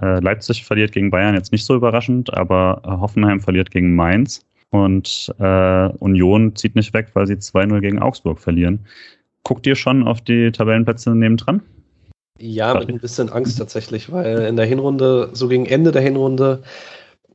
Äh, 0.00 0.20
Leipzig 0.20 0.64
verliert 0.64 0.92
gegen 0.92 1.10
Bayern 1.10 1.34
jetzt 1.34 1.52
nicht 1.52 1.64
so 1.64 1.74
überraschend, 1.74 2.32
aber 2.34 2.82
Hoffenheim 2.84 3.40
verliert 3.40 3.70
gegen 3.70 3.94
Mainz 3.94 4.44
und 4.70 5.34
äh, 5.38 5.88
Union 5.98 6.54
zieht 6.54 6.76
nicht 6.76 6.94
weg, 6.94 7.08
weil 7.14 7.26
sie 7.26 7.34
2-0 7.34 7.80
gegen 7.80 7.98
Augsburg 7.98 8.38
verlieren. 8.38 8.86
Guckt 9.42 9.66
ihr 9.66 9.74
schon 9.74 10.06
auf 10.06 10.20
die 10.20 10.52
Tabellenplätze 10.52 11.14
nebendran? 11.14 11.62
Ja, 12.40 12.74
mit 12.74 12.88
ein 12.88 12.98
bisschen 13.00 13.28
Angst 13.30 13.58
tatsächlich, 13.58 14.10
weil 14.10 14.40
in 14.40 14.56
der 14.56 14.66
Hinrunde, 14.66 15.30
so 15.32 15.48
gegen 15.48 15.66
Ende 15.66 15.92
der 15.92 16.02
Hinrunde, 16.02 16.62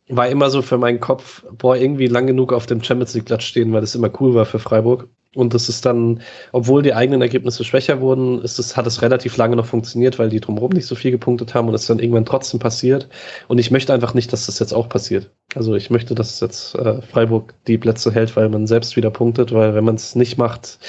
war 0.07 0.27
immer 0.27 0.49
so 0.49 0.61
für 0.61 0.77
meinen 0.77 0.99
Kopf, 0.99 1.43
boah, 1.57 1.75
irgendwie 1.75 2.07
lang 2.07 2.27
genug 2.27 2.53
auf 2.53 2.65
dem 2.65 2.83
Champions 2.83 3.13
League 3.15 3.25
Platz 3.25 3.43
stehen, 3.43 3.73
weil 3.73 3.81
das 3.81 3.95
immer 3.95 4.11
cool 4.19 4.35
war 4.35 4.45
für 4.45 4.59
Freiburg. 4.59 5.07
Und 5.35 5.53
das 5.53 5.67
ist 5.67 5.85
dann, 5.85 6.21
obwohl 6.53 6.81
die 6.81 6.93
eigenen 6.93 7.21
Ergebnisse 7.21 7.65
schwächer 7.65 7.99
wurden, 7.99 8.41
ist 8.41 8.57
es, 8.57 8.77
hat 8.77 8.87
es 8.87 9.01
relativ 9.01 9.35
lange 9.35 9.57
noch 9.57 9.65
funktioniert, 9.65 10.17
weil 10.17 10.29
die 10.29 10.39
drumherum 10.39 10.71
nicht 10.71 10.85
so 10.85 10.95
viel 10.95 11.11
gepunktet 11.11 11.53
haben 11.53 11.67
und 11.67 11.73
es 11.73 11.87
dann 11.87 11.99
irgendwann 11.99 12.25
trotzdem 12.25 12.59
passiert. 12.59 13.09
Und 13.49 13.57
ich 13.57 13.69
möchte 13.69 13.93
einfach 13.93 14.13
nicht, 14.13 14.31
dass 14.31 14.45
das 14.45 14.59
jetzt 14.59 14.73
auch 14.73 14.87
passiert. 14.87 15.31
Also 15.53 15.75
ich 15.75 15.89
möchte, 15.89 16.15
dass 16.15 16.39
jetzt 16.39 16.75
äh, 16.75 17.01
Freiburg 17.01 17.53
die 17.67 17.77
Plätze 17.77 18.13
hält, 18.13 18.35
weil 18.37 18.47
man 18.47 18.65
selbst 18.65 18.95
wieder 18.95 19.11
punktet, 19.11 19.51
weil 19.51 19.75
wenn 19.75 19.83
man 19.83 19.95
es 19.95 20.15
nicht 20.15 20.37
macht, 20.37 20.79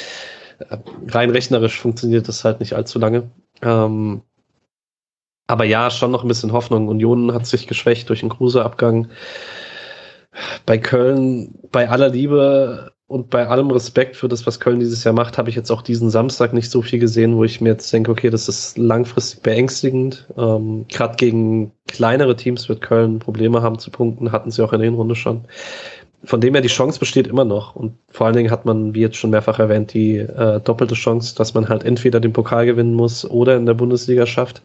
äh, 0.60 0.76
rein 1.08 1.30
rechnerisch 1.30 1.80
funktioniert 1.80 2.28
das 2.28 2.44
halt 2.44 2.60
nicht 2.60 2.74
allzu 2.74 3.00
lange. 3.00 3.24
Ähm, 3.62 4.22
aber 5.46 5.64
ja, 5.64 5.90
schon 5.90 6.10
noch 6.10 6.22
ein 6.22 6.28
bisschen 6.28 6.52
Hoffnung. 6.52 6.88
Union 6.88 7.32
hat 7.32 7.46
sich 7.46 7.66
geschwächt 7.66 8.08
durch 8.08 8.20
den 8.20 8.30
Kruse-Abgang. 8.30 9.08
Bei 10.66 10.76
Köln, 10.78 11.54
bei 11.70 11.88
aller 11.88 12.08
Liebe 12.08 12.92
und 13.06 13.30
bei 13.30 13.46
allem 13.46 13.70
Respekt 13.70 14.16
für 14.16 14.28
das, 14.28 14.46
was 14.46 14.58
Köln 14.58 14.80
dieses 14.80 15.04
Jahr 15.04 15.14
macht, 15.14 15.38
habe 15.38 15.48
ich 15.48 15.54
jetzt 15.54 15.70
auch 15.70 15.82
diesen 15.82 16.10
Samstag 16.10 16.52
nicht 16.52 16.70
so 16.70 16.82
viel 16.82 16.98
gesehen, 16.98 17.36
wo 17.36 17.44
ich 17.44 17.60
mir 17.60 17.70
jetzt 17.70 17.92
denke, 17.92 18.10
okay, 18.10 18.30
das 18.30 18.48
ist 18.48 18.76
langfristig 18.76 19.42
beängstigend. 19.42 20.26
Ähm, 20.36 20.86
Gerade 20.88 21.14
gegen 21.16 21.72
kleinere 21.86 22.34
Teams 22.34 22.68
wird 22.68 22.80
Köln 22.80 23.20
Probleme 23.20 23.62
haben 23.62 23.78
zu 23.78 23.90
punkten, 23.90 24.32
hatten 24.32 24.50
sie 24.50 24.62
auch 24.62 24.72
in 24.72 24.80
der 24.80 24.90
Hinrunde 24.90 25.14
schon 25.14 25.44
von 26.26 26.40
dem 26.40 26.54
her 26.54 26.60
die 26.60 26.68
Chance 26.68 26.98
besteht 26.98 27.28
immer 27.28 27.44
noch. 27.44 27.76
Und 27.76 27.96
vor 28.08 28.26
allen 28.26 28.36
Dingen 28.36 28.50
hat 28.50 28.64
man, 28.64 28.94
wie 28.94 29.00
jetzt 29.00 29.16
schon 29.16 29.30
mehrfach 29.30 29.60
erwähnt, 29.60 29.94
die 29.94 30.18
äh, 30.18 30.60
doppelte 30.60 30.94
Chance, 30.94 31.36
dass 31.36 31.54
man 31.54 31.68
halt 31.68 31.84
entweder 31.84 32.18
den 32.18 32.32
Pokal 32.32 32.66
gewinnen 32.66 32.94
muss 32.94 33.24
oder 33.24 33.56
in 33.56 33.64
der 33.64 33.74
Bundesliga 33.74 34.26
schafft. 34.26 34.62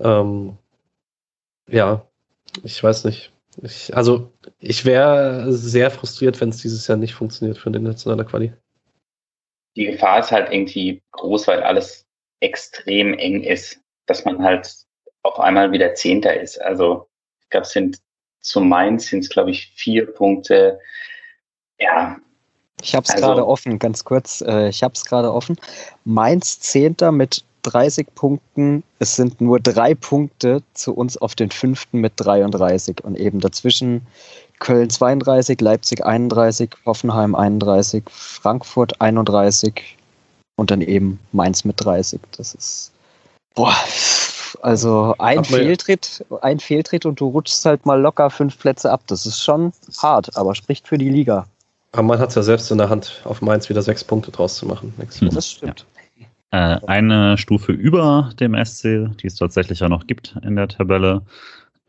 Ähm, 0.00 0.58
ja, 1.68 2.04
ich 2.64 2.82
weiß 2.82 3.04
nicht. 3.04 3.32
Ich, 3.62 3.96
also 3.96 4.32
ich 4.58 4.84
wäre 4.84 5.52
sehr 5.52 5.90
frustriert, 5.92 6.40
wenn 6.40 6.48
es 6.48 6.58
dieses 6.58 6.86
Jahr 6.88 6.98
nicht 6.98 7.14
funktioniert 7.14 7.58
für 7.58 7.70
den 7.70 7.84
nationaler 7.84 8.24
Quali. 8.24 8.52
Die 9.76 9.86
Gefahr 9.86 10.18
ist 10.18 10.32
halt 10.32 10.52
irgendwie 10.52 11.02
groß, 11.12 11.46
weil 11.46 11.62
alles 11.62 12.04
extrem 12.40 13.14
eng 13.14 13.44
ist, 13.44 13.80
dass 14.06 14.24
man 14.24 14.42
halt 14.42 14.72
auf 15.22 15.38
einmal 15.38 15.70
wieder 15.70 15.94
Zehnter 15.94 16.40
ist. 16.40 16.60
Also 16.60 17.08
ich 17.42 17.50
glaube, 17.50 17.66
es 17.66 17.72
sind 17.72 18.00
zu 18.48 18.60
Mainz 18.60 19.08
sind 19.08 19.20
es, 19.20 19.28
glaube 19.28 19.50
ich, 19.50 19.72
vier 19.74 20.06
Punkte. 20.06 20.78
Ja. 21.78 22.16
Ich 22.80 22.94
habe 22.94 23.04
es 23.04 23.10
also, 23.10 23.26
gerade 23.26 23.46
offen, 23.46 23.78
ganz 23.78 24.04
kurz. 24.04 24.40
Äh, 24.40 24.68
ich 24.68 24.82
habe 24.82 24.94
es 24.94 25.04
gerade 25.04 25.32
offen. 25.32 25.56
Mainz 26.04 26.60
Zehnter 26.60 27.12
mit 27.12 27.44
30 27.62 28.14
Punkten. 28.14 28.82
Es 28.98 29.16
sind 29.16 29.40
nur 29.40 29.60
drei 29.60 29.94
Punkte 29.94 30.62
zu 30.74 30.94
uns 30.94 31.16
auf 31.16 31.34
den 31.34 31.50
fünften 31.50 32.00
mit 32.00 32.12
33 32.16 33.04
und 33.04 33.18
eben 33.18 33.40
dazwischen 33.40 34.06
Köln 34.60 34.90
32, 34.90 35.60
Leipzig 35.60 36.04
31, 36.04 36.70
Hoffenheim 36.86 37.34
31, 37.34 38.04
Frankfurt 38.08 39.00
31 39.00 39.96
und 40.56 40.70
dann 40.70 40.80
eben 40.80 41.20
Mainz 41.32 41.64
mit 41.64 41.84
30. 41.84 42.20
Das 42.36 42.54
ist 42.54 42.92
boah, 43.54 43.76
also 44.62 45.14
ein 45.18 45.44
Fehltritt, 45.44 46.24
ein 46.42 46.60
Fehltritt 46.60 47.06
und 47.06 47.20
du 47.20 47.28
rutschst 47.28 47.64
halt 47.64 47.86
mal 47.86 48.00
locker 48.00 48.30
fünf 48.30 48.58
Plätze 48.58 48.90
ab. 48.90 49.02
Das 49.06 49.26
ist 49.26 49.42
schon 49.42 49.72
hart, 50.00 50.36
aber 50.36 50.54
spricht 50.54 50.88
für 50.88 50.98
die 50.98 51.10
Liga. 51.10 51.46
Aber 51.92 52.02
man 52.02 52.18
hat 52.18 52.30
es 52.30 52.34
ja 52.34 52.42
selbst 52.42 52.70
in 52.70 52.78
der 52.78 52.90
Hand, 52.90 53.22
auf 53.24 53.40
Mainz 53.40 53.68
wieder 53.68 53.82
sechs 53.82 54.04
Punkte 54.04 54.30
draus 54.30 54.56
zu 54.56 54.66
machen. 54.66 54.92
Das 55.32 55.50
stimmt. 55.50 55.86
Ja. 56.50 56.76
Äh, 56.76 56.80
eine 56.86 57.36
Stufe 57.36 57.72
über 57.72 58.30
dem 58.40 58.54
SC, 58.54 59.10
die 59.20 59.26
es 59.26 59.36
tatsächlich 59.36 59.80
ja 59.80 59.88
noch 59.88 60.06
gibt 60.06 60.36
in 60.42 60.56
der 60.56 60.68
Tabelle, 60.68 61.22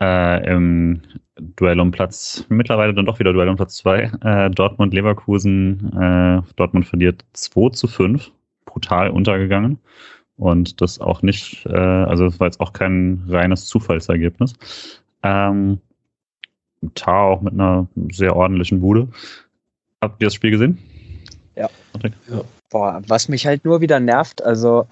äh, 0.00 0.46
im 0.50 1.02
Duell 1.36 1.80
um 1.80 1.90
Platz, 1.90 2.44
mittlerweile 2.48 2.92
dann 2.92 3.06
doch 3.06 3.18
wieder 3.18 3.32
Duell 3.32 3.48
um 3.48 3.56
Platz 3.56 3.76
2. 3.76 4.12
Äh, 4.22 4.50
Dortmund-Leverkusen, 4.50 5.92
äh, 5.98 6.42
Dortmund 6.56 6.86
verliert 6.86 7.24
2 7.32 7.70
zu 7.70 7.88
5, 7.88 8.30
brutal 8.66 9.10
untergegangen. 9.10 9.78
Und 10.40 10.80
das 10.80 10.98
auch 10.98 11.20
nicht, 11.20 11.66
äh, 11.66 11.76
also 11.76 12.24
es 12.24 12.40
war 12.40 12.46
jetzt 12.46 12.60
auch 12.60 12.72
kein 12.72 13.22
reines 13.28 13.66
Zufallsergebnis. 13.66 14.54
Ähm, 15.22 15.80
Tar 16.94 17.24
auch 17.24 17.42
mit 17.42 17.52
einer 17.52 17.88
sehr 18.10 18.34
ordentlichen 18.34 18.80
Bude. 18.80 19.08
Habt 20.00 20.22
ihr 20.22 20.28
das 20.28 20.34
Spiel 20.34 20.50
gesehen? 20.50 20.78
Ja. 21.56 21.68
ja. 22.30 22.40
Boah, 22.70 23.02
was 23.06 23.28
mich 23.28 23.46
halt 23.46 23.66
nur 23.66 23.82
wieder 23.82 24.00
nervt, 24.00 24.42
also 24.42 24.86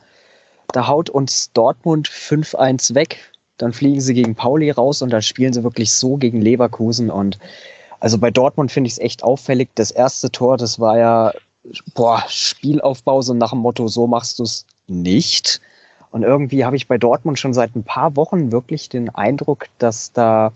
da 0.72 0.86
haut 0.86 1.08
uns 1.08 1.50
Dortmund 1.52 2.08
5-1 2.08 2.94
weg, 2.94 3.32
dann 3.56 3.72
fliegen 3.72 4.02
sie 4.02 4.12
gegen 4.12 4.34
Pauli 4.34 4.70
raus 4.70 5.00
und 5.00 5.08
dann 5.10 5.22
spielen 5.22 5.54
sie 5.54 5.64
wirklich 5.64 5.94
so 5.94 6.18
gegen 6.18 6.42
Leverkusen 6.42 7.10
und 7.10 7.38
also 8.00 8.18
bei 8.18 8.30
Dortmund 8.30 8.70
finde 8.70 8.88
ich 8.88 8.92
es 8.92 8.98
echt 8.98 9.24
auffällig. 9.24 9.70
Das 9.74 9.90
erste 9.90 10.30
Tor, 10.30 10.58
das 10.58 10.78
war 10.78 10.98
ja 10.98 11.32
boah, 11.94 12.22
Spielaufbau 12.28 13.22
so 13.22 13.32
nach 13.32 13.50
dem 13.50 13.60
Motto, 13.60 13.88
so 13.88 14.06
machst 14.06 14.38
du 14.38 14.42
es 14.42 14.66
nicht. 14.88 15.60
Und 16.10 16.22
irgendwie 16.22 16.64
habe 16.64 16.76
ich 16.76 16.88
bei 16.88 16.98
Dortmund 16.98 17.38
schon 17.38 17.54
seit 17.54 17.76
ein 17.76 17.84
paar 17.84 18.16
Wochen 18.16 18.50
wirklich 18.52 18.88
den 18.88 19.14
Eindruck, 19.14 19.66
dass 19.78 20.12
da 20.12 20.52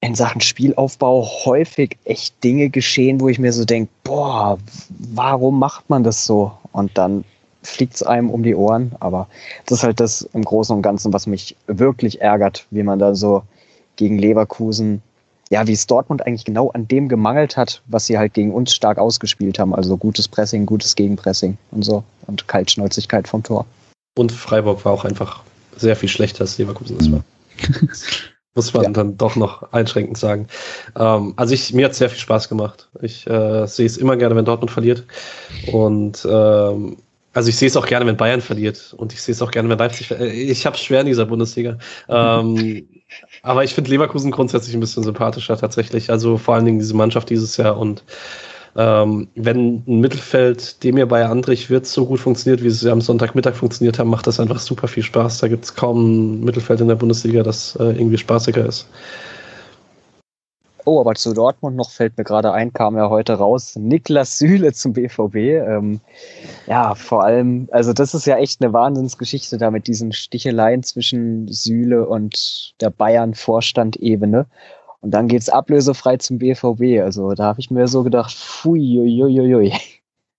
in 0.00 0.14
Sachen 0.14 0.40
Spielaufbau 0.40 1.24
häufig 1.44 1.98
echt 2.04 2.42
Dinge 2.44 2.70
geschehen, 2.70 3.20
wo 3.20 3.28
ich 3.28 3.38
mir 3.38 3.52
so 3.52 3.64
denke, 3.64 3.90
boah, 4.04 4.58
warum 4.88 5.58
macht 5.58 5.90
man 5.90 6.04
das 6.04 6.24
so? 6.24 6.52
Und 6.72 6.96
dann 6.98 7.24
fliegt 7.62 7.94
es 7.94 8.02
einem 8.02 8.30
um 8.30 8.42
die 8.42 8.54
Ohren. 8.54 8.92
Aber 9.00 9.28
das 9.66 9.78
ist 9.78 9.84
halt 9.84 10.00
das 10.00 10.22
im 10.32 10.44
Großen 10.44 10.74
und 10.74 10.82
Ganzen, 10.82 11.12
was 11.12 11.26
mich 11.26 11.56
wirklich 11.66 12.20
ärgert, 12.20 12.66
wie 12.70 12.82
man 12.82 12.98
da 12.98 13.14
so 13.14 13.42
gegen 13.96 14.18
Leverkusen, 14.18 15.02
ja, 15.50 15.66
wie 15.66 15.72
es 15.72 15.86
Dortmund 15.86 16.26
eigentlich 16.26 16.44
genau 16.44 16.70
an 16.70 16.86
dem 16.88 17.08
gemangelt 17.08 17.56
hat, 17.56 17.82
was 17.86 18.06
sie 18.06 18.18
halt 18.18 18.34
gegen 18.34 18.52
uns 18.52 18.74
stark 18.74 18.98
ausgespielt 18.98 19.58
haben. 19.58 19.74
Also 19.74 19.96
gutes 19.96 20.28
Pressing, 20.28 20.66
gutes 20.66 20.94
Gegenpressing 20.94 21.56
und 21.70 21.84
so 21.84 22.04
und 22.26 22.48
Kaltschnäuzigkeit 22.48 23.26
vom 23.28 23.42
Tor. 23.42 23.66
Und 24.16 24.32
Freiburg 24.32 24.84
war 24.84 24.92
auch 24.92 25.04
einfach 25.04 25.42
sehr 25.76 25.96
viel 25.96 26.08
schlechter 26.08 26.42
als 26.42 26.58
Leverkusen 26.58 26.98
das 26.98 27.10
war. 27.12 27.24
Muss 28.54 28.74
man 28.74 28.84
ja. 28.84 28.90
dann 28.90 29.16
doch 29.16 29.36
noch 29.36 29.72
einschränkend 29.72 30.18
sagen. 30.18 30.48
Ähm, 30.96 31.34
also 31.36 31.54
ich, 31.54 31.72
mir 31.72 31.84
hat 31.84 31.92
es 31.92 31.98
sehr 31.98 32.10
viel 32.10 32.18
Spaß 32.18 32.48
gemacht. 32.48 32.88
Ich 33.00 33.26
äh, 33.26 33.66
sehe 33.66 33.86
es 33.86 33.96
immer 33.96 34.16
gerne, 34.16 34.34
wenn 34.34 34.44
Dortmund 34.44 34.72
verliert. 34.72 35.04
Und 35.70 36.26
ähm, 36.28 36.96
also 37.34 37.50
ich 37.50 37.56
sehe 37.56 37.68
es 37.68 37.76
auch 37.76 37.86
gerne, 37.86 38.06
wenn 38.06 38.16
Bayern 38.16 38.40
verliert. 38.40 38.94
Und 38.96 39.12
ich 39.12 39.22
sehe 39.22 39.32
es 39.32 39.42
auch 39.42 39.52
gerne, 39.52 39.68
wenn 39.68 39.78
Leipzig 39.78 40.08
verliert. 40.08 40.32
Ich 40.32 40.66
habe 40.66 40.74
es 40.74 40.82
schwer 40.82 41.02
in 41.02 41.06
dieser 41.06 41.26
Bundesliga. 41.26 41.78
Ähm, 42.08 42.88
aber 43.42 43.64
ich 43.64 43.74
finde 43.74 43.90
Leverkusen 43.90 44.30
grundsätzlich 44.30 44.74
ein 44.74 44.80
bisschen 44.80 45.02
sympathischer 45.02 45.56
tatsächlich. 45.56 46.10
Also 46.10 46.38
vor 46.38 46.54
allen 46.54 46.64
Dingen 46.64 46.78
diese 46.78 46.94
Mannschaft 46.94 47.30
dieses 47.30 47.56
Jahr 47.56 47.78
und 47.78 48.04
ähm, 48.76 49.28
wenn 49.34 49.82
ein 49.88 50.00
Mittelfeld, 50.00 50.84
dem 50.84 50.98
ihr 50.98 51.06
bei 51.06 51.26
Andrich 51.26 51.68
wird, 51.68 51.86
so 51.86 52.06
gut 52.06 52.20
funktioniert, 52.20 52.62
wie 52.62 52.70
sie 52.70 52.90
am 52.90 53.00
Sonntagmittag 53.00 53.54
funktioniert 53.54 53.98
haben, 53.98 54.10
macht 54.10 54.26
das 54.26 54.38
einfach 54.38 54.60
super 54.60 54.86
viel 54.86 55.02
Spaß. 55.02 55.38
Da 55.38 55.48
gibt 55.48 55.64
es 55.64 55.74
kaum 55.74 56.38
ein 56.38 56.44
Mittelfeld 56.44 56.80
in 56.80 56.88
der 56.88 56.94
Bundesliga, 56.94 57.42
das 57.42 57.76
äh, 57.76 57.84
irgendwie 57.84 58.18
spaßiger 58.18 58.64
ist. 58.66 58.86
Oh, 60.88 61.00
aber 61.00 61.14
zu 61.16 61.34
Dortmund 61.34 61.76
noch 61.76 61.90
fällt 61.90 62.16
mir 62.16 62.24
gerade 62.24 62.50
ein, 62.50 62.72
kam 62.72 62.96
ja 62.96 63.10
heute 63.10 63.34
raus, 63.34 63.76
Niklas 63.76 64.38
Süle 64.38 64.72
zum 64.72 64.94
BVB. 64.94 65.34
Ähm, 65.36 66.00
ja, 66.66 66.94
vor 66.94 67.24
allem, 67.24 67.68
also 67.72 67.92
das 67.92 68.14
ist 68.14 68.26
ja 68.26 68.38
echt 68.38 68.62
eine 68.62 68.72
Wahnsinnsgeschichte 68.72 69.58
da 69.58 69.70
mit 69.70 69.86
diesen 69.86 70.12
Sticheleien 70.12 70.82
zwischen 70.82 71.46
Süle 71.48 72.08
und 72.08 72.72
der 72.80 72.88
Bayern-Vorstand-Ebene. 72.88 74.46
Und 75.02 75.10
dann 75.10 75.28
geht's 75.28 75.50
ablösefrei 75.50 76.16
zum 76.16 76.38
BVB. 76.38 77.02
Also 77.02 77.34
da 77.34 77.44
habe 77.44 77.60
ich 77.60 77.70
mir 77.70 77.86
so 77.86 78.02
gedacht, 78.02 78.32
fui, 78.32 78.98
ui, 78.98 79.72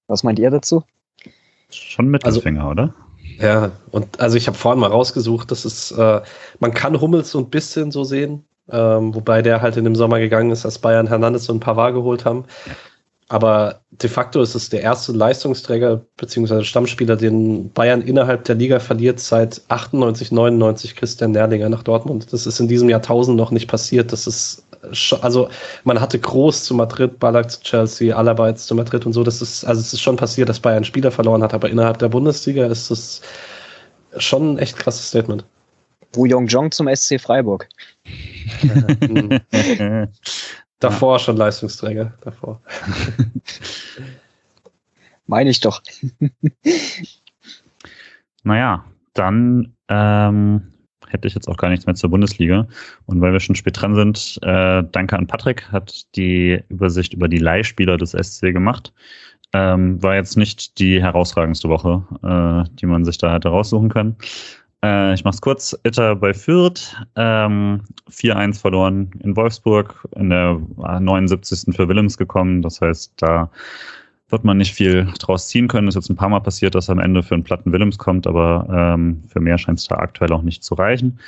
Was 0.08 0.24
meint 0.24 0.40
ihr 0.40 0.50
dazu? 0.50 0.82
Schon 1.70 2.08
Mittelfinger, 2.08 2.62
also, 2.62 2.72
oder? 2.72 2.96
Ja, 3.40 3.72
und 3.92 4.20
also 4.20 4.36
ich 4.36 4.48
habe 4.48 4.58
vorhin 4.58 4.80
mal 4.80 4.90
rausgesucht, 4.90 5.52
dass 5.52 5.64
es, 5.66 5.92
äh, 5.92 6.22
man 6.60 6.74
kann 6.74 7.00
Hummels 7.00 7.30
so 7.30 7.38
ein 7.38 7.52
bisschen 7.52 7.92
so 7.92 8.04
sehen, 8.04 8.46
ähm, 8.72 9.14
wobei 9.14 9.42
der 9.42 9.62
halt 9.62 9.78
in 9.78 9.84
dem 9.84 9.96
Sommer 9.96 10.20
gegangen 10.20 10.52
ist, 10.52 10.66
als 10.66 10.80
Bayern 10.80 11.08
Hernandez 11.08 11.50
und 11.50 11.60
Pavard 11.60 11.94
geholt 11.94 12.26
haben. 12.26 12.46
Aber 13.32 13.82
de 13.92 14.10
facto 14.10 14.42
ist 14.42 14.56
es 14.56 14.70
der 14.70 14.82
erste 14.82 15.12
Leistungsträger 15.12 16.02
bzw. 16.18 16.64
Stammspieler, 16.64 17.16
den 17.16 17.72
Bayern 17.72 18.02
innerhalb 18.02 18.44
der 18.46 18.56
Liga 18.56 18.80
verliert 18.80 19.20
seit 19.20 19.62
98, 19.68 20.32
99 20.32 20.96
Christian 20.96 21.32
Nerlinger 21.32 21.70
nach 21.70 21.84
Dortmund. 21.84 22.34
Das 22.34 22.48
ist 22.48 22.60
in 22.60 22.68
diesem 22.68 22.90
Jahrtausend 22.90 23.38
noch 23.38 23.52
nicht 23.52 23.68
passiert. 23.68 24.12
Das 24.12 24.26
ist 24.26 24.64
also 25.22 25.50
man 25.84 26.00
hatte 26.00 26.20
Groß 26.20 26.64
zu 26.64 26.74
Madrid, 26.74 27.20
Ballack 27.20 27.52
zu 27.52 27.62
Chelsea, 27.62 28.16
Alaba 28.16 28.56
zu 28.56 28.76
Madrid 28.76 29.06
und 29.06 29.14
so. 29.14 29.24
Das 29.24 29.42
ist, 29.42 29.66
also 29.66 29.82
es 29.82 29.94
ist 29.94 30.02
schon 30.02 30.16
passiert, 30.16 30.50
dass 30.50 30.60
Bayern 30.60 30.84
Spieler 30.84 31.12
verloren 31.12 31.44
hat, 31.44 31.54
aber 31.54 31.70
innerhalb 31.70 32.00
der 32.00 32.10
Bundesliga 32.10 32.66
ist 32.66 32.90
es 32.90 33.22
schon 34.18 34.54
ein 34.54 34.58
echt 34.58 34.78
krasses 34.78 35.08
Statement. 35.10 35.44
Wu 36.14 36.26
Yongjong 36.26 36.72
zum 36.72 36.94
SC 36.94 37.20
Freiburg. 37.20 37.68
Davor 40.80 41.16
ja. 41.16 41.20
schon 41.20 41.38
Leistungsträger, 41.38 42.14
davor. 42.22 42.62
Meine 45.28 45.50
ich 45.50 45.60
doch. 45.60 45.82
naja, 48.44 48.86
dann 49.14 49.76
ähm, 49.90 50.74
hätte 51.08 51.28
ich 51.28 51.36
jetzt 51.36 51.48
auch 51.48 51.58
gar 51.58 51.70
nichts 51.70 51.86
mehr 51.86 51.96
zur 51.96 52.10
Bundesliga. 52.10 52.68
Und 53.06 53.22
weil 53.22 53.34
wir 53.34 53.40
schon 53.40 53.56
spät 53.56 53.80
dran 53.80 53.96
sind, 53.96 54.40
äh, 54.42 54.84
danke 54.92 55.18
an 55.18 55.28
Patrick, 55.28 55.72
hat 55.72 56.04
die 56.16 56.64
Übersicht 56.70 57.14
über 57.14 57.28
die 57.28 57.38
Leihspieler 57.38 57.98
des 57.98 58.12
SC 58.12 58.54
gemacht. 58.54 58.94
Ähm, 59.52 60.02
war 60.02 60.16
jetzt 60.16 60.38
nicht 60.38 60.80
die 60.80 61.02
herausragendste 61.02 61.70
Woche, 61.70 62.04
äh, 62.24 62.70
die 62.76 62.86
man 62.86 63.04
sich 63.04 63.18
da 63.18 63.34
hätte 63.34 63.50
raussuchen 63.50 63.90
können. 63.90 64.16
Äh, 64.84 65.14
ich 65.14 65.24
mach's 65.24 65.42
kurz. 65.42 65.78
Itter 65.84 66.16
bei 66.16 66.34
Fürth, 66.34 66.96
ähm, 67.16 67.82
4-1 68.10 68.60
verloren 68.60 69.12
in 69.22 69.36
Wolfsburg, 69.36 70.08
in 70.16 70.30
der 70.30 70.60
79. 70.78 71.76
für 71.76 71.88
Willems 71.88 72.18
gekommen. 72.18 72.62
Das 72.62 72.82
heißt, 72.82 73.14
da 73.18 73.50
wird 74.30 74.44
man 74.44 74.58
nicht 74.58 74.74
viel 74.74 75.08
draus 75.20 75.48
ziehen 75.48 75.68
können. 75.68 75.88
Ist 75.88 75.96
jetzt 75.96 76.10
ein 76.10 76.16
paar 76.16 76.30
Mal 76.30 76.40
passiert, 76.40 76.76
dass 76.76 76.90
am 76.90 77.00
Ende 77.00 77.24
für 77.24 77.34
einen 77.34 77.44
platten 77.44 77.72
Willems 77.72 77.98
kommt, 77.98 78.28
aber 78.28 78.68
ähm, 78.72 79.24
für 79.28 79.40
mehr 79.40 79.58
scheint 79.58 79.80
es 79.80 79.88
da 79.88 79.96
aktuell 79.96 80.32
auch 80.32 80.44
nicht 80.44 80.64
zu 80.64 80.76
reichen. 80.76 81.20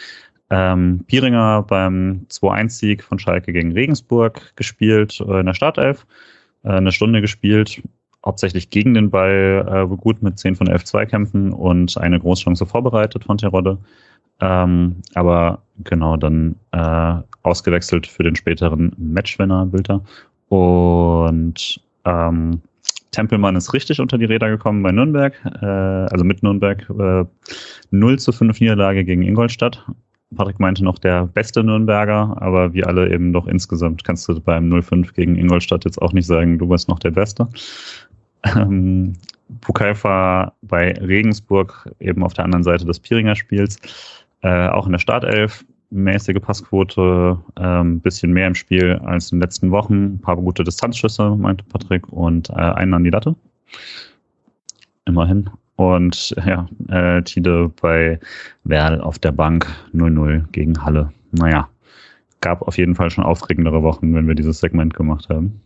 Ähm, 0.50 1.00
Bieringer 1.06 1.64
beim 1.64 2.26
2-1-Sieg 2.30 3.04
von 3.04 3.20
Schalke 3.20 3.54
gegen 3.54 3.72
Regensburg 3.72 4.56
gespielt, 4.56 5.20
äh, 5.22 5.40
in 5.40 5.46
der 5.46 5.54
Startelf, 5.54 6.06
äh, 6.64 6.70
eine 6.70 6.92
Stunde 6.92 7.22
gespielt, 7.22 7.82
hauptsächlich 8.26 8.70
gegen 8.70 8.94
den 8.94 9.10
Ball 9.10 9.66
äh, 9.92 9.96
gut 9.98 10.22
mit 10.22 10.38
10 10.38 10.56
von 10.56 10.68
11 10.68 10.86
Zweikämpfen 10.86 11.52
und 11.52 11.98
eine 11.98 12.20
Großchance 12.20 12.66
vorbereitet 12.66 13.24
von 13.24 13.38
Terodde. 13.38 13.78
Ähm, 14.40 14.98
aber 15.14 15.62
genau 15.84 16.18
dann 16.18 16.56
äh, 16.72 17.16
ausgewechselt 17.44 18.08
für 18.08 18.24
den 18.24 18.36
späteren 18.36 18.94
Matchwinner 18.98 19.66
Bilder. 19.66 20.02
Und 20.50 21.80
ähm, 22.06 22.62
Tempelmann 23.12 23.56
ist 23.56 23.74
richtig 23.74 24.00
unter 24.00 24.18
die 24.18 24.26
Räder 24.26 24.50
gekommen 24.50 24.84
bei 24.84 24.92
Nürnberg, 24.92 25.34
äh, 25.62 25.66
also 25.66 26.24
mit 26.24 26.44
Nürnberg. 26.44 26.90
Äh, 26.90 27.26
0 27.92 28.20
zu 28.20 28.32
5 28.32 28.60
Niederlage 28.60 29.04
gegen 29.04 29.24
Ingolstadt. 29.24 29.86
Patrick 30.36 30.60
meinte 30.60 30.84
noch 30.84 30.98
der 30.98 31.28
beste 31.28 31.64
Nürnberger, 31.64 32.42
aber 32.42 32.74
wie 32.74 32.86
alle 32.86 33.12
eben 33.12 33.34
doch 33.34 33.48
insgesamt 33.48 34.04
kannst 34.06 34.30
du 34.30 34.40
beim 34.40 34.70
0-5 34.70 35.14
gegen 35.14 35.36
Ingolstadt 35.36 35.84
jetzt 35.84 36.02
auch 36.02 36.14
nicht 36.14 36.26
sagen, 36.26 36.58
du 36.58 36.68
bist 36.68 36.88
noch 36.88 37.00
der 37.00 37.12
Beste. 37.12 37.50
Ähm, 38.44 39.14
Pukalfa 39.60 40.54
bei 40.62 40.94
Regensburg 40.94 41.92
eben 42.00 42.24
auf 42.24 42.34
der 42.34 42.46
anderen 42.46 42.64
Seite 42.64 42.86
des 42.86 43.00
Piringer 43.00 43.36
Spiels, 43.36 43.78
äh, 44.42 44.68
auch 44.70 44.86
in 44.86 44.94
der 44.94 45.00
Startelf, 45.00 45.66
mäßige 45.90 46.40
Passquote, 46.40 47.38
ein 47.56 47.82
ähm, 47.82 48.00
bisschen 48.00 48.32
mehr 48.32 48.48
im 48.48 48.56
Spiel 48.56 49.00
als 49.04 49.32
in 49.32 49.38
den 49.38 49.44
letzten 49.44 49.72
Wochen, 49.72 50.16
ein 50.16 50.22
paar 50.22 50.38
gute 50.38 50.64
Distanzschüsse, 50.64 51.36
meinte 51.36 51.66
Patrick, 51.66 52.08
und 52.12 52.50
äh, 52.50 52.54
einen 52.54 52.94
an 52.94 53.04
die 53.04 53.10
Latte. 53.10 53.36
Immerhin. 55.06 55.50
Und 55.76 56.36
ja, 56.46 56.68
äh, 56.90 57.22
Tide 57.24 57.72
bei 57.82 58.20
Werl 58.64 59.02
auf 59.02 59.20
der 59.20 59.32
Bank 59.32 59.68
0-0 59.94 60.46
gegen 60.52 60.82
Halle. 60.84 61.12
Naja, 61.32 61.68
gab 62.40 62.62
auf 62.62 62.78
jeden 62.78 62.96
Fall 62.96 63.10
schon 63.10 63.24
aufregendere 63.24 63.82
Wochen, 63.84 64.14
wenn 64.14 64.28
wir 64.28 64.36
dieses 64.36 64.60
Segment 64.60 64.94
gemacht 64.94 65.28
haben. 65.30 65.62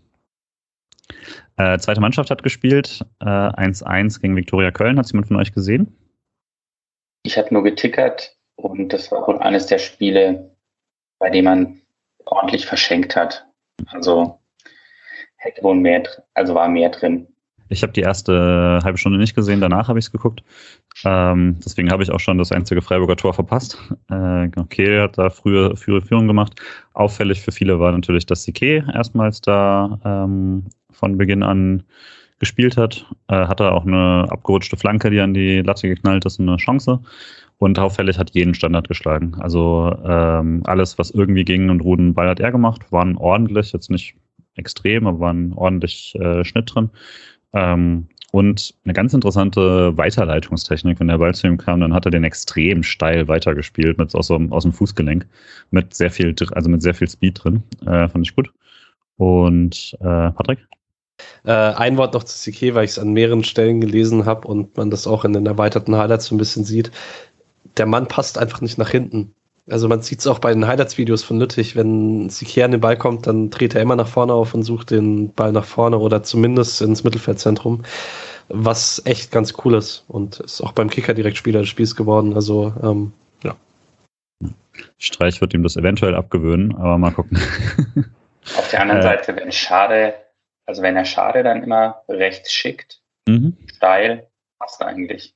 Äh, 1.58 1.78
zweite 1.80 2.02
Mannschaft 2.02 2.32
hat 2.32 2.44
gespielt, 2.44 3.06
1-1 3.22 4.18
äh, 4.18 4.22
gegen 4.22 4.36
Viktoria 4.36 4.72
Köln. 4.72 4.98
Hat 4.98 5.12
jemand 5.12 5.28
von 5.28 5.38
euch 5.38 5.54
gesehen? 5.54 5.96
Ich 7.24 7.38
habe 7.38 7.54
nur 7.54 7.64
getickert 7.64 8.36
und 8.56 8.94
das 8.94 9.12
war 9.12 9.28
wohl 9.28 9.40
eines 9.40 9.66
der 9.68 9.80
Spiele, 9.80 10.56
bei 11.20 11.30
dem 11.30 11.46
man 11.46 11.82
ordentlich 12.26 12.66
verschenkt 12.66 13.16
hat. 13.16 13.46
Also 13.88 14.40
hätte 15.38 15.64
wohl 15.64 15.76
mehr, 15.76 16.04
also 16.34 16.56
war 16.56 16.68
mehr 16.68 16.90
drin. 16.90 17.28
Ich 17.70 17.82
habe 17.82 17.94
die 17.94 18.02
erste 18.02 18.80
halbe 18.84 18.98
Stunde 18.98 19.18
nicht 19.18 19.36
gesehen, 19.36 19.60
danach 19.60 19.88
habe 19.88 19.98
ich 19.98 20.06
es 20.06 20.12
geguckt. 20.12 20.44
Ähm, 21.04 21.60
deswegen 21.66 21.92
habe 21.92 22.04
ich 22.04 22.12
auch 22.12 22.20
schon 22.20 22.38
das 22.38 22.52
einzige 22.52 22.82
Freiburger 22.82 23.16
Tor 23.16 23.34
verpasst. 23.34 23.80
Äh, 24.10 24.50
Kehl 24.70 25.02
hat 25.02 25.18
da 25.18 25.32
frühe, 25.32 25.76
frühe 25.76 26.02
Führung 26.02 26.28
gemacht. 26.28 26.62
Auffällig 26.94 27.42
für 27.42 27.52
viele 27.52 27.80
war 27.80 27.92
natürlich, 27.92 28.28
dass 28.28 28.44
Sique 28.44 28.86
erstmals 28.94 29.42
da 29.42 30.00
ähm, 30.06 30.66
von 30.96 31.18
Beginn 31.18 31.44
an 31.44 31.84
gespielt 32.40 32.78
hat. 32.78 33.06
Äh, 33.28 33.48
hatte 33.48 33.72
auch 33.72 33.86
eine 33.86 34.26
abgerutschte 34.30 34.78
Flanke, 34.78 35.10
die 35.10 35.20
an 35.20 35.34
die 35.34 35.62
Latte 35.62 35.88
geknallt 35.88 36.26
ist, 36.26 36.40
eine 36.40 36.58
Chance. 36.58 37.00
Und 37.58 37.80
auffällig 37.80 38.18
hat 38.18 38.32
jeden 38.32 38.54
Standard 38.54 38.88
geschlagen. 38.88 39.36
Also 39.40 39.96
ähm, 40.06 40.62
alles, 40.66 40.98
was 40.98 41.12
irgendwie 41.12 41.46
ging 41.46 41.70
und 41.70 41.82
Ruden 41.82 42.14
Ball 42.14 42.30
hat 42.30 42.42
er 42.42 42.52
gemacht, 42.52 42.92
waren 42.92 43.16
ordentlich, 43.16 43.72
jetzt 43.72 43.90
nicht 43.90 44.16
extrem, 44.56 45.08
aber 45.08 45.20
waren 45.20 45.54
ordentlich 45.54 46.16
äh, 46.16 46.44
Schnitt 46.44 46.74
drin. 46.74 46.90
Ähm, 47.54 48.08
und 48.32 48.74
eine 48.84 48.92
ganz 48.92 49.14
interessante 49.14 49.98
Weiterleitungstechnik, 49.98 51.00
wenn 51.00 51.08
der 51.08 51.20
Ball 51.20 51.34
zu 51.34 51.48
ihm 51.48 51.58
kam, 51.58 51.80
dann 51.80 51.94
hat 51.94 52.04
er 52.04 52.12
den 52.12 52.26
extrem 52.26 52.84
steil 52.84 53.30
weitergespielt, 53.30 53.98
mit 53.98 54.14
aus, 54.14 54.30
aus 54.30 54.64
dem 54.64 54.74
Fußgelenk, 54.74 55.26
mit 55.72 55.94
sehr 55.94 56.12
viel, 56.12 56.36
also 56.52 56.70
mit 56.70 56.82
sehr 56.82 56.94
viel 56.94 57.08
Speed 57.08 57.42
drin. 57.42 57.64
Äh, 57.86 58.10
fand 58.10 58.28
ich 58.28 58.36
gut. 58.36 58.52
Und 59.16 59.96
äh, 60.02 60.32
Patrick? 60.32 60.60
Äh, 61.46 61.52
ein 61.52 61.98
Wort 61.98 62.14
noch 62.14 62.24
zu 62.24 62.52
CK, 62.52 62.76
weil 62.76 62.86
ich 62.86 62.92
es 62.92 63.00
an 63.00 63.14
mehreren 63.14 63.44
Stellen 63.44 63.82
gelesen 63.82 64.26
habe 64.26 64.48
und 64.48 64.76
man 64.78 64.90
das 64.90 65.08
auch 65.08 65.26
in 65.26 65.34
den 65.34 65.46
erweiterten 65.46 65.96
Highlights 65.96 66.26
so 66.26 66.36
ein 66.36 66.40
bisschen 66.40 66.66
sieht. 66.66 66.92
Der 67.78 67.86
Mann 67.86 68.08
passt 68.08 68.38
einfach 68.38 68.62
nicht 68.62 68.78
nach 68.78 68.90
hinten. 68.90 69.34
Also 69.70 69.88
man 69.88 70.02
sieht 70.02 70.20
es 70.20 70.28
auch 70.28 70.40
bei 70.40 70.54
den 70.54 70.68
Highlights-Videos 70.68 71.24
von 71.24 71.40
Lüttich, 71.40 71.76
wenn 71.76 72.30
Sikier 72.30 72.66
an 72.66 72.72
den 72.72 72.82
Ball 72.82 72.98
kommt, 72.98 73.26
dann 73.26 73.50
dreht 73.50 73.74
er 73.74 73.82
immer 73.82 73.96
nach 73.96 74.08
vorne 74.08 74.34
auf 74.34 74.54
und 74.54 74.62
sucht 74.62 74.92
den 74.92 75.34
Ball 75.34 75.52
nach 75.52 75.66
vorne 75.66 75.98
oder 75.98 76.22
zumindest 76.22 76.82
ins 76.84 77.04
Mittelfeldzentrum, 77.04 77.84
was 78.48 79.02
echt 79.06 79.32
ganz 79.32 79.56
cool 79.64 79.74
ist 79.74 80.06
und 80.08 80.40
ist 80.40 80.62
auch 80.62 80.72
beim 80.72 80.92
Kicker 80.92 81.16
direkt 81.16 81.38
Spieler 81.38 81.62
des 81.62 81.70
Spiels 81.70 81.96
geworden. 81.96 82.36
Also 82.36 82.74
ähm, 82.84 83.12
ja. 83.44 83.56
Streich 85.00 85.42
wird 85.42 85.56
ihm 85.56 85.64
das 85.64 85.78
eventuell 85.78 86.14
abgewöhnen, 86.14 86.76
aber 86.76 87.00
mal 87.00 87.12
gucken. 87.12 87.40
Auf 88.58 88.70
der 88.70 88.82
anderen 88.82 89.00
äh, 89.00 89.04
Seite, 89.04 89.36
wenn 89.36 89.52
Schade, 89.52 90.14
also 90.66 90.82
wenn 90.82 90.96
er 90.96 91.06
Schade 91.06 91.44
dann 91.44 91.64
immer 91.64 92.04
rechts 92.08 92.52
schickt, 92.52 93.02
mhm. 93.28 93.58
steil, 93.68 94.28
passt 94.60 94.82
eigentlich 94.82 95.36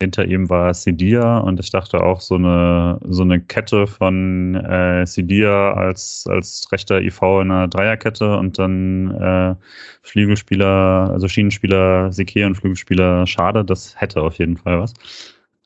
hinter 0.00 0.24
ihm 0.24 0.48
war 0.48 0.72
Sidia 0.72 1.38
und 1.38 1.60
ich 1.60 1.70
dachte 1.70 2.02
auch 2.02 2.20
so 2.20 2.36
eine, 2.36 2.98
so 3.04 3.22
eine 3.22 3.40
Kette 3.40 3.86
von 3.86 4.54
äh, 4.54 5.06
Sidia 5.06 5.74
als, 5.74 6.24
als 6.28 6.66
rechter 6.72 7.02
IV 7.02 7.20
in 7.42 7.50
einer 7.50 7.68
Dreierkette 7.68 8.36
und 8.36 8.58
dann 8.58 9.10
äh, 9.14 9.54
Flügelspieler, 10.02 11.10
also 11.12 11.28
Schienenspieler 11.28 12.12
Sike 12.12 12.46
und 12.46 12.54
Flügelspieler 12.54 13.26
Schade, 13.26 13.64
das 13.64 14.00
hätte 14.00 14.22
auf 14.22 14.38
jeden 14.38 14.56
Fall 14.56 14.80
was. 14.80 14.94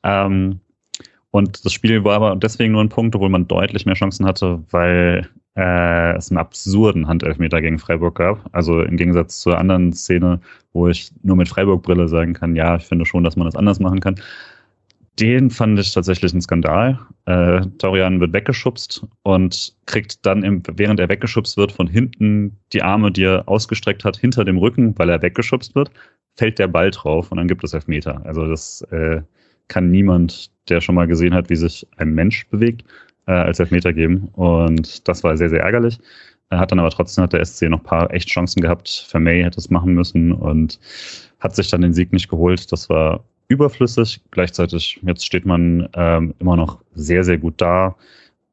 Ähm, 0.03 0.59
und 1.31 1.65
das 1.65 1.73
Spiel 1.73 2.03
war 2.03 2.15
aber 2.15 2.35
deswegen 2.35 2.73
nur 2.73 2.83
ein 2.83 2.89
Punkt, 2.89 3.15
obwohl 3.15 3.29
man 3.29 3.47
deutlich 3.47 3.85
mehr 3.85 3.95
Chancen 3.95 4.25
hatte, 4.25 4.63
weil 4.71 5.29
äh, 5.55 6.15
es 6.15 6.29
einen 6.29 6.37
absurden 6.37 7.07
Handelfmeter 7.07 7.61
gegen 7.61 7.79
Freiburg 7.79 8.15
gab. 8.15 8.49
Also 8.51 8.81
im 8.81 8.97
Gegensatz 8.97 9.39
zur 9.39 9.57
anderen 9.57 9.93
Szene, 9.93 10.39
wo 10.73 10.87
ich 10.87 11.11
nur 11.23 11.35
mit 11.35 11.47
Freiburg-Brille 11.47 12.07
sagen 12.07 12.33
kann, 12.33 12.55
ja, 12.55 12.75
ich 12.75 12.85
finde 12.85 13.05
schon, 13.05 13.23
dass 13.23 13.35
man 13.35 13.45
das 13.45 13.55
anders 13.55 13.79
machen 13.79 14.01
kann. 14.01 14.15
Den 15.19 15.49
fand 15.49 15.79
ich 15.79 15.93
tatsächlich 15.93 16.33
ein 16.33 16.41
Skandal. 16.41 16.99
Äh, 17.25 17.61
Torian 17.77 18.19
wird 18.19 18.33
weggeschubst 18.33 19.05
und 19.23 19.73
kriegt 19.85 20.25
dann, 20.25 20.43
im, 20.43 20.61
während 20.73 20.99
er 20.99 21.07
weggeschubst 21.07 21.55
wird, 21.55 21.71
von 21.71 21.87
hinten 21.87 22.57
die 22.73 22.81
Arme, 22.81 23.11
die 23.13 23.23
er 23.23 23.47
ausgestreckt 23.47 24.03
hat, 24.03 24.17
hinter 24.17 24.43
dem 24.43 24.57
Rücken, 24.57 24.93
weil 24.97 25.09
er 25.09 25.21
weggeschubst 25.21 25.73
wird, 25.73 25.89
fällt 26.35 26.59
der 26.59 26.67
Ball 26.67 26.91
drauf 26.91 27.31
und 27.31 27.37
dann 27.37 27.47
gibt 27.47 27.63
es 27.63 27.73
Elfmeter. 27.73 28.25
Also 28.25 28.45
das 28.45 28.81
äh, 28.91 29.21
kann 29.69 29.89
niemand, 29.89 30.51
der 30.67 30.81
schon 30.81 30.95
mal 30.95 31.07
gesehen 31.07 31.33
hat, 31.33 31.49
wie 31.49 31.55
sich 31.55 31.87
ein 31.95 32.13
Mensch 32.13 32.45
bewegt, 32.49 32.83
äh, 33.27 33.31
als 33.31 33.59
Elfmeter 33.59 33.93
geben. 33.93 34.29
Und 34.33 35.07
das 35.07 35.23
war 35.23 35.35
sehr, 35.37 35.49
sehr 35.49 35.61
ärgerlich. 35.61 35.99
Er 36.49 36.59
hat 36.59 36.71
dann 36.71 36.79
aber 36.79 36.91
trotzdem 36.91 37.23
hat 37.23 37.33
der 37.33 37.43
SC 37.43 37.63
noch 37.63 37.79
ein 37.79 37.83
paar 37.83 38.13
echt 38.13 38.29
Chancen 38.29 38.61
gehabt. 38.61 39.05
Vermey 39.09 39.41
hätte 39.41 39.59
es 39.59 39.69
machen 39.69 39.93
müssen 39.93 40.31
und 40.31 40.79
hat 41.39 41.55
sich 41.55 41.69
dann 41.69 41.81
den 41.81 41.93
Sieg 41.93 42.13
nicht 42.13 42.29
geholt. 42.29 42.71
Das 42.71 42.89
war 42.89 43.23
überflüssig. 43.47 44.21
Gleichzeitig, 44.31 44.99
jetzt 45.03 45.25
steht 45.25 45.45
man 45.45 45.89
ähm, 45.95 46.33
immer 46.39 46.55
noch 46.55 46.81
sehr, 46.93 47.23
sehr 47.23 47.37
gut 47.37 47.55
da 47.57 47.95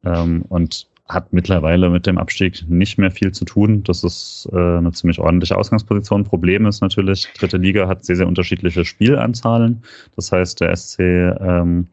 ähm, 0.05 0.43
und 0.49 0.89
hat 1.09 1.33
mittlerweile 1.33 1.91
mit 1.91 2.07
dem 2.07 2.17
Abstieg 2.17 2.65
nicht 2.69 2.99
mehr 2.99 3.11
viel 3.11 3.33
zu 3.33 3.45
tun. 3.45 3.83
Das 3.85 4.03
ist 4.03 4.49
äh, 4.53 4.57
eine 4.57 4.93
ziemlich 4.93 5.19
ordentliche 5.19 5.57
Ausgangsposition. 5.57 6.25
Problem 6.25 6.65
ist 6.67 6.81
natürlich, 6.81 7.29
dritte 7.39 7.59
Liga 7.59 7.87
hat 7.89 8.05
sehr, 8.05 8.17
sehr 8.17 8.27
unterschiedliche 8.27 8.85
Spielanzahlen. 8.85 9.83
Das 10.17 10.33
heißt, 10.33 10.61
der 10.61 10.75
SC 10.75 11.01
ähm, 11.01 11.89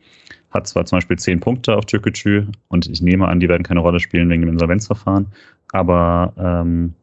hat 0.51 0.67
zwar 0.67 0.85
zum 0.85 0.97
Beispiel 0.97 1.17
zehn 1.17 1.39
Punkte 1.39 1.75
auf 1.75 1.85
Türkgücü 1.85 2.47
und 2.67 2.87
ich 2.87 3.01
nehme 3.01 3.27
an, 3.27 3.39
die 3.39 3.49
werden 3.49 3.63
keine 3.63 3.79
Rolle 3.81 3.99
spielen 3.99 4.29
wegen 4.29 4.41
dem 4.41 4.49
Insolvenzverfahren, 4.51 5.27
aber 5.71 6.33
ähm, 6.37 6.93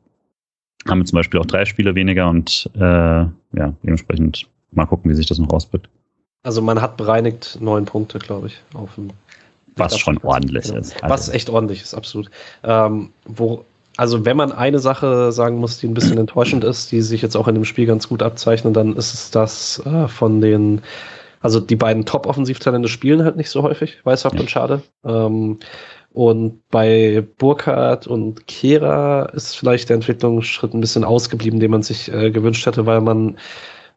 haben 0.89 1.06
zum 1.06 1.16
Beispiel 1.16 1.40
auch 1.40 1.47
drei 1.47 1.64
Spiele 1.64 1.94
weniger 1.94 2.28
und 2.28 2.70
äh, 2.74 2.81
ja, 2.81 3.32
dementsprechend 3.82 4.48
mal 4.73 4.86
gucken, 4.86 5.10
wie 5.10 5.14
sich 5.14 5.27
das 5.27 5.39
noch 5.39 5.51
auswirkt. 5.51 5.89
Also 6.43 6.62
man 6.62 6.81
hat 6.81 6.97
bereinigt 6.97 7.59
neun 7.60 7.85
Punkte, 7.85 8.18
glaube 8.18 8.48
ich, 8.48 8.62
auf 8.74 8.94
dem 8.94 9.10
was 9.77 9.98
schon 9.98 10.18
ordentlich 10.23 10.64
genau. 10.64 10.78
ist. 10.78 11.02
Also. 11.02 11.14
Was 11.14 11.28
echt 11.28 11.51
ordentlich 11.51 11.82
ist, 11.82 11.94
absolut. 11.94 12.31
Ähm, 12.64 13.10
wo, 13.27 13.64
also 13.97 14.24
wenn 14.24 14.36
man 14.36 14.52
eine 14.52 14.78
Sache 14.78 15.32
sagen 15.32 15.59
muss, 15.59 15.78
die 15.78 15.86
ein 15.86 15.94
bisschen 15.94 16.18
enttäuschend 16.18 16.64
ist, 16.64 16.93
die 16.93 17.02
sich 17.02 17.23
jetzt 17.23 17.36
auch 17.36 17.47
in 17.47 17.55
dem 17.55 17.64
Spiel 17.64 17.86
ganz 17.86 18.09
gut 18.09 18.23
abzeichnet, 18.23 18.74
dann 18.77 18.97
ist 18.97 19.14
es 19.14 19.31
das 19.31 19.82
äh, 19.85 20.09
von 20.09 20.40
den 20.40 20.82
also 21.40 21.60
die 21.60 21.76
beiden 21.76 22.04
Top-Offensivtalente 22.04 22.88
spielen 22.88 23.24
halt 23.24 23.36
nicht 23.36 23.50
so 23.50 23.62
häufig, 23.62 23.98
Weißhaupt 24.04 24.36
ja. 24.36 24.40
und 24.40 24.50
Schade. 24.50 24.82
Ähm, 25.04 25.58
und 26.12 26.66
bei 26.70 27.26
Burkhardt 27.36 28.06
und 28.06 28.46
Kehra 28.46 29.26
ist 29.26 29.54
vielleicht 29.54 29.90
der 29.90 29.96
Entwicklungsschritt 29.96 30.72
ein 30.72 30.80
bisschen 30.80 31.04
ausgeblieben, 31.04 31.60
den 31.60 31.70
man 31.70 31.82
sich 31.82 32.10
äh, 32.10 32.30
gewünscht 32.30 32.64
hätte, 32.64 32.86
weil 32.86 33.02
man 33.02 33.36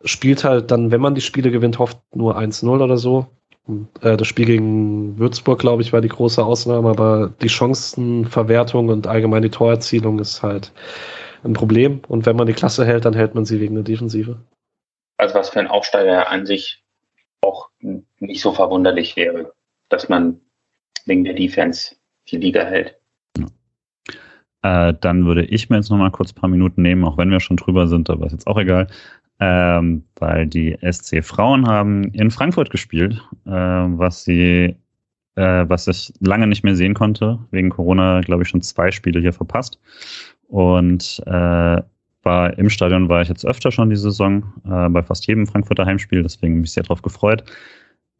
spielt 0.03 0.43
halt 0.43 0.71
dann, 0.71 0.91
wenn 0.91 1.01
man 1.01 1.15
die 1.15 1.21
Spiele 1.21 1.51
gewinnt, 1.51 1.79
hofft 1.79 1.97
nur 2.13 2.37
1-0 2.37 2.67
oder 2.67 2.97
so. 2.97 3.27
Äh, 4.01 4.17
das 4.17 4.27
Spiel 4.27 4.45
gegen 4.45 5.17
Würzburg, 5.17 5.59
glaube 5.59 5.81
ich, 5.81 5.93
war 5.93 6.01
die 6.01 6.09
große 6.09 6.43
Ausnahme, 6.43 6.89
aber 6.89 7.33
die 7.41 7.49
Chancenverwertung 7.49 8.89
und 8.89 9.07
allgemein 9.07 9.43
die 9.43 9.49
Torerzielung 9.49 10.19
ist 10.19 10.43
halt 10.43 10.71
ein 11.43 11.53
Problem. 11.53 12.01
Und 12.07 12.25
wenn 12.25 12.35
man 12.35 12.47
die 12.47 12.53
Klasse 12.53 12.85
hält, 12.85 13.05
dann 13.05 13.13
hält 13.13 13.35
man 13.35 13.45
sie 13.45 13.59
wegen 13.59 13.75
der 13.75 13.83
Defensive. 13.83 14.37
Also 15.17 15.35
was 15.35 15.49
für 15.49 15.59
ein 15.59 15.67
Aufsteiger 15.67 16.29
an 16.29 16.45
sich 16.45 16.78
auch 17.49 17.69
nicht 18.19 18.41
so 18.41 18.51
verwunderlich 18.51 19.15
wäre, 19.15 19.53
dass 19.89 20.09
man 20.09 20.39
wegen 21.05 21.23
der 21.23 21.33
Defense 21.33 21.95
die 22.29 22.37
Liga 22.37 22.63
hält. 22.63 22.95
Äh, 24.61 24.93
dann 24.99 25.25
würde 25.25 25.45
ich 25.45 25.69
mir 25.69 25.77
jetzt 25.77 25.89
noch 25.89 25.97
mal 25.97 26.11
kurz 26.11 26.31
ein 26.31 26.39
paar 26.39 26.49
Minuten 26.49 26.81
nehmen, 26.81 27.05
auch 27.05 27.17
wenn 27.17 27.31
wir 27.31 27.39
schon 27.39 27.57
drüber 27.57 27.87
sind, 27.87 28.09
aber 28.09 28.25
ist 28.25 28.33
jetzt 28.33 28.47
auch 28.47 28.57
egal, 28.57 28.87
ähm, 29.39 30.03
weil 30.15 30.47
die 30.47 30.77
SC 30.81 31.23
Frauen 31.23 31.65
haben 31.67 32.03
in 32.11 32.29
Frankfurt 32.29 32.69
gespielt, 32.69 33.21
äh, 33.45 33.51
was 33.51 34.25
sie, 34.25 34.75
äh, 35.35 35.65
was 35.67 35.87
ich 35.87 36.13
lange 36.19 36.45
nicht 36.47 36.63
mehr 36.63 36.75
sehen 36.75 36.93
konnte, 36.93 37.39
wegen 37.51 37.69
Corona, 37.69 38.19
glaube 38.21 38.43
ich, 38.43 38.49
schon 38.49 38.61
zwei 38.61 38.91
Spiele 38.91 39.21
hier 39.21 39.33
verpasst. 39.33 39.79
Und 40.47 41.23
äh, 41.25 41.81
war 42.29 42.57
im 42.59 42.69
Stadion 42.69 43.09
war 43.09 43.21
ich 43.23 43.29
jetzt 43.29 43.45
öfter 43.45 43.71
schon 43.71 43.89
die 43.89 43.95
Saison, 43.95 44.43
äh, 44.65 44.87
bei 44.89 45.01
fast 45.01 45.25
jedem 45.27 45.47
Frankfurter 45.47 45.85
Heimspiel, 45.85 46.21
deswegen 46.21 46.55
bin 46.55 46.63
ich 46.63 46.71
sehr 46.71 46.83
darauf 46.83 47.01
gefreut. 47.01 47.43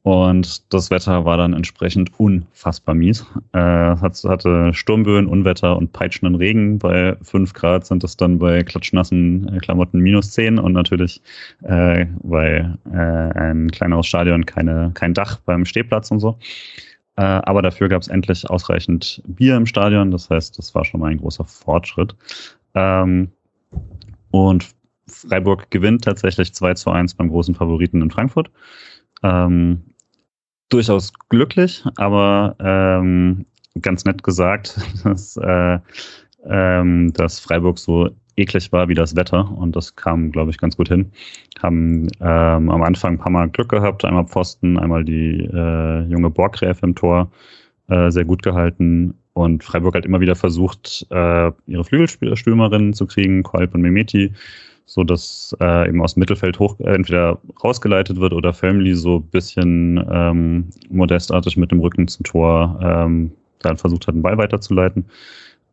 Und 0.02 0.74
das 0.74 0.90
Wetter 0.90 1.26
war 1.26 1.38
dann 1.38 1.54
entsprechend 1.54 2.20
unfassbar 2.20 2.96
mies. 2.96 3.26
Äh, 3.52 3.60
hatte 3.60 4.74
Sturmböen, 4.74 5.28
Unwetter 5.28 5.76
und 5.76 5.92
peitschenden 5.92 6.36
Regen. 6.36 6.80
Bei 6.80 7.18
5 7.22 7.54
Grad 7.54 7.86
sind 7.86 8.04
es 8.04 8.16
dann 8.16 8.40
bei 8.40 8.64
klatschnassen 8.64 9.54
äh, 9.54 9.60
Klamotten 9.60 10.00
minus 10.00 10.32
10 10.32 10.58
und 10.58 10.74
natürlich 10.74 11.22
äh, 11.64 12.06
bei 12.24 12.74
äh, 12.92 12.98
ein 12.98 13.70
kleineres 13.72 14.08
Stadion 14.08 14.46
keine, 14.46 14.92
kein 14.94 15.14
Dach 15.14 15.38
beim 15.46 15.66
Stehplatz 15.66 16.10
und 16.12 16.20
so. 16.20 16.40
Äh, 17.18 17.22
aber 17.24 17.62
dafür 17.62 17.90
gab 17.90 18.02
es 18.02 18.08
endlich 18.08 18.50
ausreichend 18.50 19.22
Bier 19.28 19.58
im 19.58 19.66
Stadion. 19.66 20.12
Das 20.12 20.30
heißt, 20.30 20.58
das 20.58 20.74
war 20.74 20.86
schon 20.86 21.02
mal 21.02 21.12
ein 21.12 21.18
großer 21.18 21.44
Fortschritt. 21.44 22.16
Ähm, 22.74 23.32
und 24.32 24.70
Freiburg 25.08 25.72
gewinnt 25.72 26.04
tatsächlich 26.04 26.54
2 26.54 26.76
zu 26.76 26.92
1 26.92 27.16
beim 27.16 27.30
großen 27.30 27.56
Favoriten 27.56 28.02
in 28.02 28.12
Frankfurt. 28.12 28.52
Ähm, 29.24 29.82
durchaus 30.70 31.12
glücklich, 31.30 31.84
aber 31.98 32.56
ähm, 32.60 33.46
ganz 33.82 34.06
nett 34.06 34.24
gesagt, 34.24 34.80
dass, 35.04 35.36
äh, 35.38 35.80
ähm, 36.46 37.12
dass 37.14 37.40
Freiburg 37.40 37.80
so 37.80 38.10
eklig 38.38 38.72
war 38.72 38.88
wie 38.88 38.94
das 38.94 39.16
Wetter 39.16 39.52
und 39.52 39.76
das 39.76 39.96
kam, 39.96 40.32
glaube 40.32 40.52
ich, 40.52 40.58
ganz 40.58 40.78
gut 40.78 40.88
hin. 40.88 41.12
Haben 41.62 42.08
ähm, 42.22 42.70
am 42.70 42.84
Anfang 42.84 43.16
ein 43.16 43.18
paar 43.18 43.32
Mal 43.32 43.50
Glück 43.50 43.70
gehabt, 43.70 44.06
einmal 44.06 44.28
Pfosten, 44.28 44.80
einmal 44.80 45.04
die 45.04 45.44
äh, 45.44 46.02
junge 46.04 46.30
Borgräfe 46.30 46.86
im 46.86 46.96
Tor 46.96 47.30
äh, 47.90 48.10
sehr 48.12 48.24
gut 48.24 48.42
gehalten 48.42 49.16
und 49.40 49.64
Freiburg 49.64 49.96
hat 49.96 50.06
immer 50.06 50.20
wieder 50.20 50.36
versucht, 50.36 51.08
äh, 51.12 51.52
ihre 51.66 51.86
Flügelstürmerinnen 51.86 52.94
zu 52.94 53.08
kriegen, 53.08 53.42
Kolb 53.42 53.74
und 53.74 53.82
Mimeti, 53.82 54.34
so 54.86 55.06
dass 55.06 55.56
äh, 55.62 55.88
eben 55.88 56.02
aus 56.02 56.16
dem 56.16 56.20
Mittelfeld 56.20 56.60
hoch 56.60 56.78
äh, 56.82 56.94
entweder 56.94 57.40
rausgeleitet 57.64 58.20
wird 58.20 58.34
oder 58.34 58.52
Family 58.52 58.96
so 58.96 59.20
ein 59.20 59.30
bisschen 59.30 60.06
ähm, 60.12 60.66
modestartig 60.90 61.56
mit 61.56 61.72
dem 61.72 61.80
Rücken 61.80 62.10
zum 62.10 62.26
Tor 62.26 62.80
ähm, 62.84 63.32
dann 63.60 63.78
versucht 63.78 64.08
hat, 64.08 64.16
den 64.16 64.24
Ball 64.24 64.38
weiterzuleiten. 64.38 65.06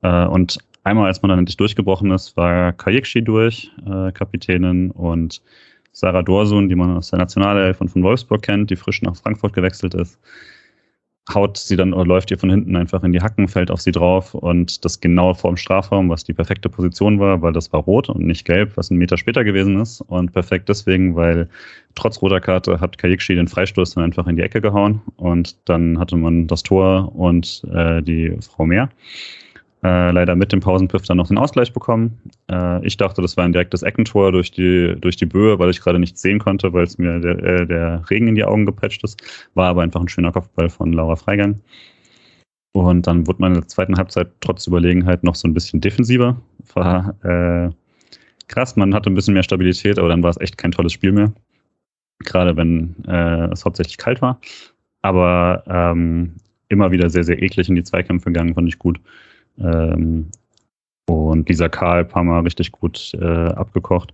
Äh, 0.02 0.26
und 0.26 0.58
einmal, 0.84 1.06
als 1.06 1.22
man 1.22 1.30
dann 1.30 1.40
endlich 1.40 1.56
durchgebrochen 1.56 2.12
ist, 2.12 2.36
war 2.36 2.72
Kajikshi 2.72 3.24
durch, 3.24 3.72
äh, 3.84 4.12
Kapitänin, 4.12 4.92
und 4.92 5.42
Sarah 5.90 6.22
Dorsun, 6.22 6.68
die 6.68 6.76
man 6.76 6.96
aus 6.96 7.10
der 7.10 7.18
Nationalelf 7.18 7.80
und 7.80 7.88
von 7.88 8.04
Wolfsburg 8.04 8.42
kennt, 8.42 8.70
die 8.70 8.76
frisch 8.76 9.02
nach 9.02 9.16
Frankfurt 9.16 9.54
gewechselt 9.54 9.94
ist 9.94 10.20
haut 11.32 11.56
sie 11.56 11.76
dann 11.76 11.92
oder 11.92 12.04
läuft 12.04 12.30
ihr 12.30 12.38
von 12.38 12.50
hinten 12.50 12.76
einfach 12.76 13.02
in 13.02 13.12
die 13.12 13.20
Hacken, 13.20 13.48
fällt 13.48 13.70
auf 13.70 13.80
sie 13.80 13.90
drauf 13.90 14.34
und 14.34 14.84
das 14.84 15.00
genau 15.00 15.34
vorm 15.34 15.56
Strafraum, 15.56 16.08
was 16.08 16.24
die 16.24 16.32
perfekte 16.32 16.68
Position 16.68 17.18
war, 17.18 17.42
weil 17.42 17.52
das 17.52 17.72
war 17.72 17.80
rot 17.80 18.08
und 18.08 18.24
nicht 18.24 18.44
gelb, 18.44 18.76
was 18.76 18.90
ein 18.90 18.96
Meter 18.96 19.16
später 19.16 19.42
gewesen 19.42 19.80
ist 19.80 20.00
und 20.02 20.32
perfekt 20.32 20.68
deswegen, 20.68 21.16
weil 21.16 21.48
trotz 21.94 22.22
roter 22.22 22.40
Karte 22.40 22.80
hat 22.80 22.98
Kajikshi 22.98 23.34
den 23.34 23.48
Freistoß 23.48 23.94
dann 23.94 24.04
einfach 24.04 24.26
in 24.26 24.36
die 24.36 24.42
Ecke 24.42 24.60
gehauen 24.60 25.00
und 25.16 25.56
dann 25.64 25.98
hatte 25.98 26.16
man 26.16 26.46
das 26.46 26.62
Tor 26.62 27.14
und 27.16 27.62
äh, 27.72 28.02
die 28.02 28.36
Frau 28.40 28.66
mehr. 28.66 28.88
Äh, 29.86 30.10
leider 30.10 30.34
mit 30.34 30.50
dem 30.52 30.58
Pausenpfiff 30.58 31.02
dann 31.02 31.18
noch 31.18 31.28
den 31.28 31.38
Ausgleich 31.38 31.72
bekommen. 31.72 32.18
Äh, 32.50 32.84
ich 32.84 32.96
dachte, 32.96 33.22
das 33.22 33.36
war 33.36 33.44
ein 33.44 33.52
direktes 33.52 33.84
Eckentor 33.84 34.32
durch 34.32 34.50
die, 34.50 34.96
durch 35.00 35.14
die 35.14 35.26
Böe, 35.26 35.60
weil 35.60 35.70
ich 35.70 35.80
gerade 35.80 36.00
nichts 36.00 36.20
sehen 36.20 36.40
konnte, 36.40 36.72
weil 36.72 36.82
es 36.82 36.98
mir 36.98 37.20
der, 37.20 37.38
äh, 37.38 37.66
der 37.66 38.02
Regen 38.10 38.26
in 38.26 38.34
die 38.34 38.44
Augen 38.44 38.66
gepatcht 38.66 39.04
ist. 39.04 39.22
War 39.54 39.68
aber 39.68 39.82
einfach 39.82 40.00
ein 40.00 40.08
schöner 40.08 40.32
Kopfball 40.32 40.70
von 40.70 40.92
Laura 40.92 41.14
Freigang. 41.14 41.60
Und 42.72 43.06
dann 43.06 43.28
wurde 43.28 43.40
meine 43.40 43.64
zweiten 43.68 43.96
Halbzeit 43.96 44.28
trotz 44.40 44.66
Überlegenheit 44.66 45.22
noch 45.22 45.36
so 45.36 45.46
ein 45.46 45.54
bisschen 45.54 45.80
defensiver. 45.80 46.36
War 46.74 47.14
äh, 47.22 47.70
krass, 48.48 48.74
man 48.74 48.92
hatte 48.92 49.08
ein 49.08 49.14
bisschen 49.14 49.34
mehr 49.34 49.44
Stabilität, 49.44 50.00
aber 50.00 50.08
dann 50.08 50.24
war 50.24 50.30
es 50.30 50.40
echt 50.40 50.58
kein 50.58 50.72
tolles 50.72 50.94
Spiel 50.94 51.12
mehr. 51.12 51.32
Gerade 52.24 52.56
wenn 52.56 52.96
äh, 53.06 53.52
es 53.52 53.64
hauptsächlich 53.64 53.98
kalt 53.98 54.20
war. 54.20 54.40
Aber 55.02 55.62
ähm, 55.68 56.32
immer 56.70 56.90
wieder 56.90 57.08
sehr, 57.08 57.22
sehr 57.22 57.40
eklig 57.40 57.68
in 57.68 57.76
die 57.76 57.84
Zweikämpfe 57.84 58.32
gegangen, 58.32 58.54
fand 58.54 58.66
ich 58.66 58.80
gut. 58.80 58.98
Ähm, 59.58 60.30
und 61.08 61.48
dieser 61.48 61.68
Karl 61.68 62.00
ein 62.00 62.08
paar 62.08 62.24
Mal 62.24 62.40
richtig 62.40 62.72
gut 62.72 63.12
äh, 63.20 63.24
abgekocht. 63.24 64.12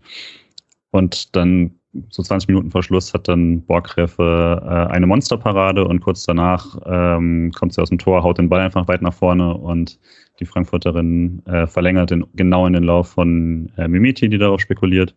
Und 0.91 1.35
dann 1.35 1.73
so 2.11 2.23
20 2.23 2.49
Minuten 2.49 2.71
vor 2.71 2.83
Schluss 2.83 3.13
hat 3.13 3.29
dann 3.29 3.63
Borgräfe 3.63 4.63
äh, 4.65 4.93
eine 4.93 5.07
Monsterparade 5.07 5.87
und 5.87 6.01
kurz 6.01 6.25
danach 6.25 6.79
ähm, 6.87 7.53
kommt 7.55 7.75
sie 7.75 7.83
aus 7.83 7.91
dem 7.91 7.99
Tor, 7.99 8.23
haut 8.23 8.39
den 8.39 8.49
Ball 8.49 8.61
einfach 8.61 8.89
weit 8.89 9.03
nach 9.03 9.13
vorne 9.13 9.55
und 9.55 9.99
die 10.41 10.47
Frankfurterin 10.47 11.43
äh, 11.47 11.67
verlängert 11.67 12.11
den, 12.11 12.25
genau 12.35 12.67
in 12.67 12.73
den 12.73 12.85
Lauf 12.85 13.11
von 13.11 13.71
äh, 13.77 13.89
Mimiti, 13.89 14.29
die 14.29 14.39
darauf 14.39 14.61
spekuliert. 14.61 15.15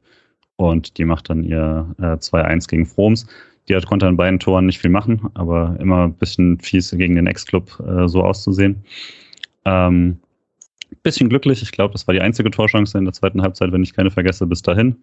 Und 0.57 0.97
die 0.97 1.05
macht 1.05 1.29
dann 1.29 1.43
ihr 1.43 1.93
äh, 1.99 2.15
2-1 2.15 2.69
gegen 2.69 2.85
Froms. 2.85 3.25
Die 3.67 3.75
hat, 3.75 3.85
konnte 3.87 4.07
an 4.07 4.17
beiden 4.17 4.39
Toren 4.39 4.65
nicht 4.65 4.79
viel 4.79 4.91
machen, 4.91 5.29
aber 5.33 5.75
immer 5.79 6.05
ein 6.05 6.13
bisschen 6.13 6.59
fies 6.59 6.91
gegen 6.91 7.15
den 7.15 7.27
Ex-Club 7.27 7.81
äh, 7.85 8.07
so 8.07 8.23
auszusehen. 8.23 8.83
Ähm, 9.65 10.19
bisschen 11.03 11.29
glücklich. 11.29 11.61
Ich 11.61 11.71
glaube, 11.71 11.93
das 11.93 12.07
war 12.07 12.13
die 12.13 12.21
einzige 12.21 12.51
Torchance 12.51 12.97
in 12.97 13.05
der 13.05 13.13
zweiten 13.13 13.41
Halbzeit, 13.41 13.71
wenn 13.71 13.83
ich 13.83 13.93
keine 13.93 14.11
vergesse, 14.11 14.45
bis 14.47 14.61
dahin. 14.61 14.95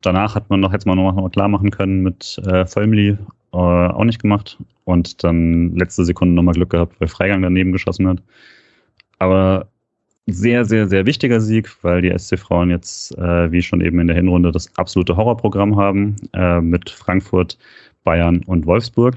Danach 0.00 0.34
hat 0.34 0.50
man 0.50 0.60
noch, 0.60 0.72
hätte 0.72 0.88
man 0.88 0.98
noch 0.98 1.12
mal 1.14 1.30
klar 1.30 1.48
machen 1.48 1.70
können 1.70 2.02
mit 2.02 2.40
äh, 2.46 2.66
Vollmli, 2.66 3.16
äh, 3.52 3.56
auch 3.56 4.04
nicht 4.04 4.20
gemacht. 4.20 4.58
Und 4.84 5.24
dann 5.24 5.74
letzte 5.76 6.04
Sekunde 6.04 6.34
nochmal 6.34 6.54
Glück 6.54 6.70
gehabt, 6.70 7.00
weil 7.00 7.08
Freigang 7.08 7.42
daneben 7.42 7.72
geschossen 7.72 8.08
hat. 8.08 8.22
Aber 9.18 9.68
sehr, 10.26 10.64
sehr, 10.64 10.88
sehr 10.88 11.06
wichtiger 11.06 11.40
Sieg, 11.40 11.70
weil 11.82 12.02
die 12.02 12.18
SC 12.18 12.38
Frauen 12.38 12.70
jetzt, 12.70 13.16
äh, 13.18 13.52
wie 13.52 13.62
schon 13.62 13.80
eben 13.80 13.98
in 14.00 14.06
der 14.06 14.16
Hinrunde, 14.16 14.52
das 14.52 14.74
absolute 14.76 15.16
Horrorprogramm 15.16 15.76
haben 15.76 16.16
äh, 16.32 16.60
mit 16.60 16.90
Frankfurt, 16.90 17.58
Bayern 18.04 18.42
und 18.46 18.66
Wolfsburg 18.66 19.16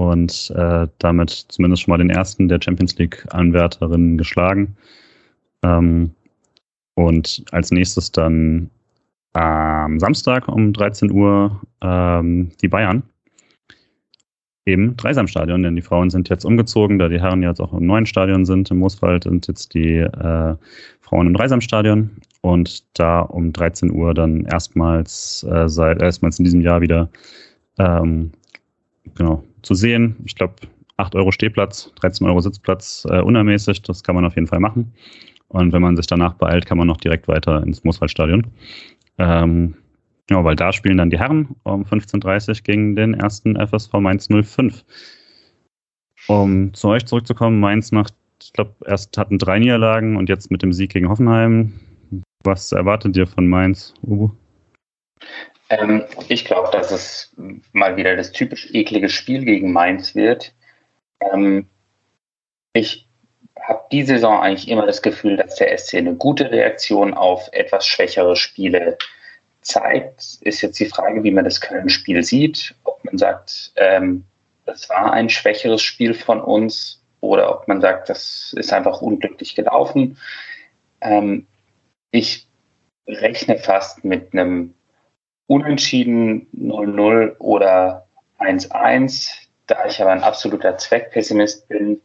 und 0.00 0.50
äh, 0.56 0.88
damit 0.98 1.30
zumindest 1.48 1.82
schon 1.82 1.92
mal 1.92 1.98
den 1.98 2.08
ersten 2.08 2.48
der 2.48 2.58
Champions 2.62 2.96
League-Anwärterinnen 2.96 4.16
geschlagen. 4.16 4.74
Ähm, 5.62 6.12
und 6.94 7.44
als 7.52 7.70
nächstes 7.70 8.10
dann 8.10 8.70
am 9.34 10.00
Samstag 10.00 10.48
um 10.48 10.72
13 10.72 11.10
Uhr 11.10 11.60
ähm, 11.82 12.50
die 12.62 12.68
Bayern 12.68 13.02
im 14.64 14.96
Dreisamstadion, 14.96 15.62
denn 15.62 15.76
die 15.76 15.82
Frauen 15.82 16.08
sind 16.08 16.30
jetzt 16.30 16.46
umgezogen, 16.46 16.98
da 16.98 17.08
die 17.10 17.20
Herren 17.20 17.42
jetzt 17.42 17.60
auch 17.60 17.74
im 17.74 17.84
neuen 17.84 18.06
Stadion 18.06 18.46
sind. 18.46 18.70
Im 18.70 18.78
Mooswald 18.78 19.24
sind 19.24 19.48
jetzt 19.48 19.74
die 19.74 19.98
äh, 19.98 20.56
Frauen 21.00 21.26
im 21.26 21.34
Dreisamstadion 21.34 22.10
und 22.40 22.84
da 22.98 23.20
um 23.20 23.52
13 23.52 23.90
Uhr 23.90 24.14
dann 24.14 24.46
erstmals 24.46 25.46
äh, 25.50 25.68
seit 25.68 26.00
erstmals 26.00 26.38
in 26.38 26.46
diesem 26.46 26.62
Jahr 26.62 26.80
wieder 26.80 27.10
ähm, 27.78 28.32
genau 29.14 29.44
zu 29.62 29.74
sehen. 29.74 30.16
Ich 30.24 30.34
glaube, 30.34 30.54
8 30.96 31.14
Euro 31.14 31.32
Stehplatz, 31.32 31.92
13 31.96 32.26
Euro 32.26 32.40
Sitzplatz, 32.40 33.06
äh, 33.10 33.20
unermäßig. 33.20 33.82
Das 33.82 34.02
kann 34.02 34.14
man 34.14 34.24
auf 34.24 34.34
jeden 34.34 34.46
Fall 34.46 34.60
machen. 34.60 34.92
Und 35.48 35.72
wenn 35.72 35.82
man 35.82 35.96
sich 35.96 36.06
danach 36.06 36.34
beeilt, 36.34 36.66
kann 36.66 36.78
man 36.78 36.86
noch 36.86 36.98
direkt 36.98 37.26
weiter 37.26 37.62
ins 37.62 37.82
Mooswaldstadion. 37.82 38.46
Ähm, 39.18 39.74
ja, 40.30 40.44
weil 40.44 40.54
da 40.54 40.72
spielen 40.72 40.98
dann 40.98 41.10
die 41.10 41.18
Herren 41.18 41.56
um 41.64 41.82
15.30 41.82 42.48
Uhr 42.48 42.54
gegen 42.62 42.94
den 42.94 43.14
ersten 43.14 43.56
FSV 43.56 43.94
Mainz 43.94 44.28
05. 44.28 44.84
Um 46.28 46.72
zu 46.74 46.88
euch 46.88 47.04
zurückzukommen, 47.06 47.58
Mainz 47.58 47.90
macht, 47.90 48.14
ich 48.42 48.52
glaube, 48.52 48.74
erst 48.86 49.16
hatten 49.18 49.38
drei 49.38 49.58
Niederlagen 49.58 50.16
und 50.16 50.28
jetzt 50.28 50.50
mit 50.50 50.62
dem 50.62 50.72
Sieg 50.72 50.92
gegen 50.92 51.08
Hoffenheim. 51.08 51.72
Was 52.44 52.70
erwartet 52.72 53.16
ihr 53.16 53.26
von 53.26 53.48
Mainz, 53.48 53.94
Ubu? 54.02 54.30
Ähm, 55.68 56.04
ich 56.28 56.44
glaube, 56.44 56.70
dass 56.72 56.90
es 56.90 57.32
mal 57.72 57.96
wieder 57.96 58.16
das 58.16 58.32
typisch 58.32 58.68
eklige 58.72 59.08
Spiel 59.08 59.44
gegen 59.44 59.72
Mainz 59.72 60.14
wird. 60.14 60.52
Ähm, 61.20 61.68
ich 62.72 63.06
habe 63.60 63.84
die 63.92 64.02
Saison 64.02 64.40
eigentlich 64.40 64.68
immer 64.68 64.86
das 64.86 65.02
Gefühl, 65.02 65.36
dass 65.36 65.56
der 65.56 65.76
SC 65.76 65.94
eine 65.94 66.14
gute 66.14 66.50
Reaktion 66.50 67.14
auf 67.14 67.48
etwas 67.52 67.86
schwächere 67.86 68.36
Spiele 68.36 68.98
zeigt. 69.60 70.38
Ist 70.40 70.62
jetzt 70.62 70.80
die 70.80 70.86
Frage, 70.86 71.22
wie 71.22 71.30
man 71.30 71.44
das 71.44 71.60
Köln-Spiel 71.60 72.22
sieht. 72.22 72.74
Ob 72.84 73.04
man 73.04 73.18
sagt, 73.18 73.72
ähm, 73.76 74.24
das 74.66 74.88
war 74.88 75.12
ein 75.12 75.28
schwächeres 75.28 75.82
Spiel 75.82 76.14
von 76.14 76.40
uns 76.40 77.00
oder 77.20 77.50
ob 77.54 77.68
man 77.68 77.80
sagt, 77.80 78.08
das 78.08 78.54
ist 78.56 78.72
einfach 78.72 79.02
unglücklich 79.02 79.54
gelaufen. 79.54 80.18
Ähm, 81.00 81.46
ich 82.10 82.46
rechne 83.06 83.58
fast 83.58 84.04
mit 84.04 84.32
einem 84.32 84.74
Unentschieden 85.50 86.46
0-0 86.56 87.36
oder 87.40 88.06
1-1. 88.38 89.32
Da 89.66 89.84
ich 89.86 90.00
aber 90.00 90.12
ein 90.12 90.22
absoluter 90.22 90.78
Zweckpessimist 90.78 91.66
bin, 91.66 92.00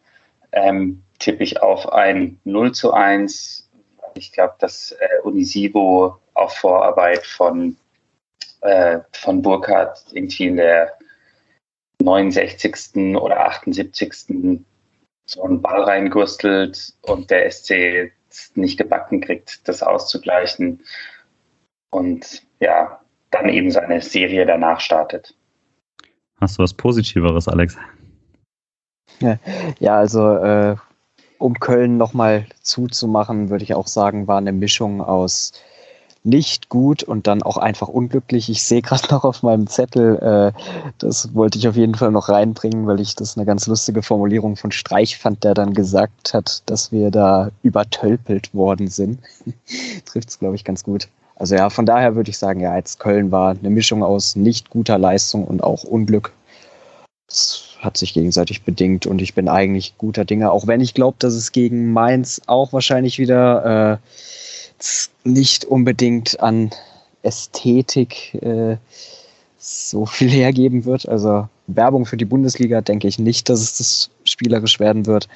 ähm, 0.51 1.03
tippe 1.19 1.43
ich 1.43 1.61
auf 1.61 1.93
ein 1.93 2.39
0 2.43 2.71
zu 2.71 2.91
1. 2.91 3.69
Ich 4.15 4.31
glaube, 4.31 4.55
dass 4.57 4.93
äh, 4.93 5.21
Unisivo 5.21 6.17
auf 6.33 6.57
Vorarbeit 6.57 7.23
von, 7.23 7.77
äh, 8.61 9.01
von 9.11 9.43
Burkhardt 9.43 10.03
irgendwie 10.11 10.47
in 10.47 10.57
der 10.57 10.97
69. 12.01 13.15
oder 13.15 13.45
78. 13.45 14.59
so 15.27 15.43
einen 15.43 15.61
Ball 15.61 15.83
reingurstelt 15.83 16.95
und 17.03 17.29
der 17.29 17.51
SC 17.51 18.11
nicht 18.55 18.79
gebacken 18.79 19.21
kriegt, 19.21 19.67
das 19.67 19.83
auszugleichen. 19.83 20.83
Und 21.91 22.41
ja, 22.59 23.04
dann 23.31 23.49
eben 23.49 23.71
seine 23.71 24.01
Serie 24.01 24.45
danach 24.45 24.79
startet. 24.79 25.35
Hast 26.39 26.57
du 26.57 26.63
was 26.63 26.73
Positiveres, 26.73 27.47
Alex? 27.47 27.77
Ja, 29.79 29.97
also 29.97 30.35
äh, 30.35 30.75
um 31.37 31.59
Köln 31.59 31.97
nochmal 31.97 32.45
zuzumachen, 32.61 33.49
würde 33.49 33.63
ich 33.63 33.73
auch 33.73 33.87
sagen, 33.87 34.27
war 34.27 34.37
eine 34.37 34.51
Mischung 34.51 35.01
aus 35.01 35.53
nicht 36.25 36.69
gut 36.69 37.03
und 37.03 37.27
dann 37.27 37.43
auch 37.43 37.57
einfach 37.57 37.87
unglücklich. 37.87 38.49
Ich 38.49 38.63
sehe 38.63 38.81
gerade 38.81 39.07
noch 39.11 39.23
auf 39.23 39.43
meinem 39.43 39.67
Zettel, 39.67 40.17
äh, 40.17 40.59
das 40.97 41.33
wollte 41.35 41.57
ich 41.57 41.67
auf 41.67 41.75
jeden 41.75 41.95
Fall 41.95 42.11
noch 42.11 42.29
reinbringen, 42.29 42.87
weil 42.87 42.99
ich 42.99 43.15
das 43.15 43.37
eine 43.37 43.45
ganz 43.45 43.67
lustige 43.67 44.01
Formulierung 44.01 44.55
von 44.55 44.71
Streich 44.71 45.17
fand, 45.17 45.43
der 45.43 45.53
dann 45.53 45.73
gesagt 45.73 46.33
hat, 46.33 46.63
dass 46.65 46.91
wir 46.91 47.11
da 47.11 47.51
übertölpelt 47.63 48.53
worden 48.53 48.87
sind. 48.87 49.19
Trifft 50.05 50.29
es, 50.29 50.39
glaube 50.39 50.55
ich, 50.55 50.63
ganz 50.63 50.83
gut. 50.83 51.07
Also 51.35 51.55
ja, 51.55 51.69
von 51.69 51.85
daher 51.85 52.15
würde 52.15 52.29
ich 52.29 52.37
sagen, 52.37 52.61
ja, 52.61 52.75
jetzt 52.75 52.99
Köln 52.99 53.31
war 53.31 53.51
eine 53.51 53.69
Mischung 53.69 54.03
aus 54.03 54.35
nicht 54.35 54.69
guter 54.69 54.97
Leistung 54.97 55.45
und 55.45 55.63
auch 55.63 55.83
Unglück. 55.83 56.33
Das 57.27 57.75
hat 57.79 57.97
sich 57.97 58.13
gegenseitig 58.13 58.63
bedingt 58.63 59.05
und 59.05 59.21
ich 59.21 59.33
bin 59.33 59.49
eigentlich 59.49 59.97
guter 59.97 60.25
Dinge, 60.25 60.51
auch 60.51 60.67
wenn 60.67 60.81
ich 60.81 60.93
glaube, 60.93 61.17
dass 61.19 61.33
es 61.33 61.51
gegen 61.51 61.91
Mainz 61.91 62.41
auch 62.47 62.71
wahrscheinlich 62.71 63.19
wieder 63.19 63.91
äh, 63.93 63.97
nicht 65.23 65.65
unbedingt 65.65 66.39
an 66.39 66.71
Ästhetik 67.21 68.35
äh, 68.35 68.77
so 69.57 70.05
viel 70.05 70.29
hergeben 70.29 70.85
wird. 70.85 71.07
Also 71.09 71.49
Werbung 71.67 72.05
für 72.05 72.17
die 72.17 72.25
Bundesliga 72.25 72.81
denke 72.81 73.07
ich 73.07 73.19
nicht, 73.19 73.49
dass 73.49 73.61
es 73.61 73.77
das 73.77 74.09
spielerisch 74.23 74.79
werden 74.79 75.05
wird. 75.05 75.27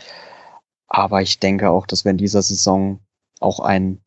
Aber 0.87 1.21
ich 1.21 1.39
denke 1.39 1.69
auch, 1.69 1.85
dass 1.85 2.05
wir 2.05 2.11
in 2.11 2.17
dieser 2.17 2.41
Saison 2.41 2.99
auch 3.39 3.59
ein 3.59 3.99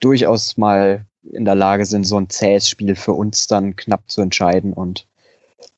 durchaus 0.00 0.56
mal 0.56 1.06
in 1.30 1.44
der 1.44 1.54
Lage 1.54 1.86
sind, 1.86 2.04
so 2.04 2.16
ein 2.16 2.28
zähes 2.28 2.68
Spiel 2.68 2.96
für 2.96 3.12
uns 3.12 3.46
dann 3.46 3.76
knapp 3.76 4.10
zu 4.10 4.20
entscheiden. 4.20 4.72
Und 4.72 5.06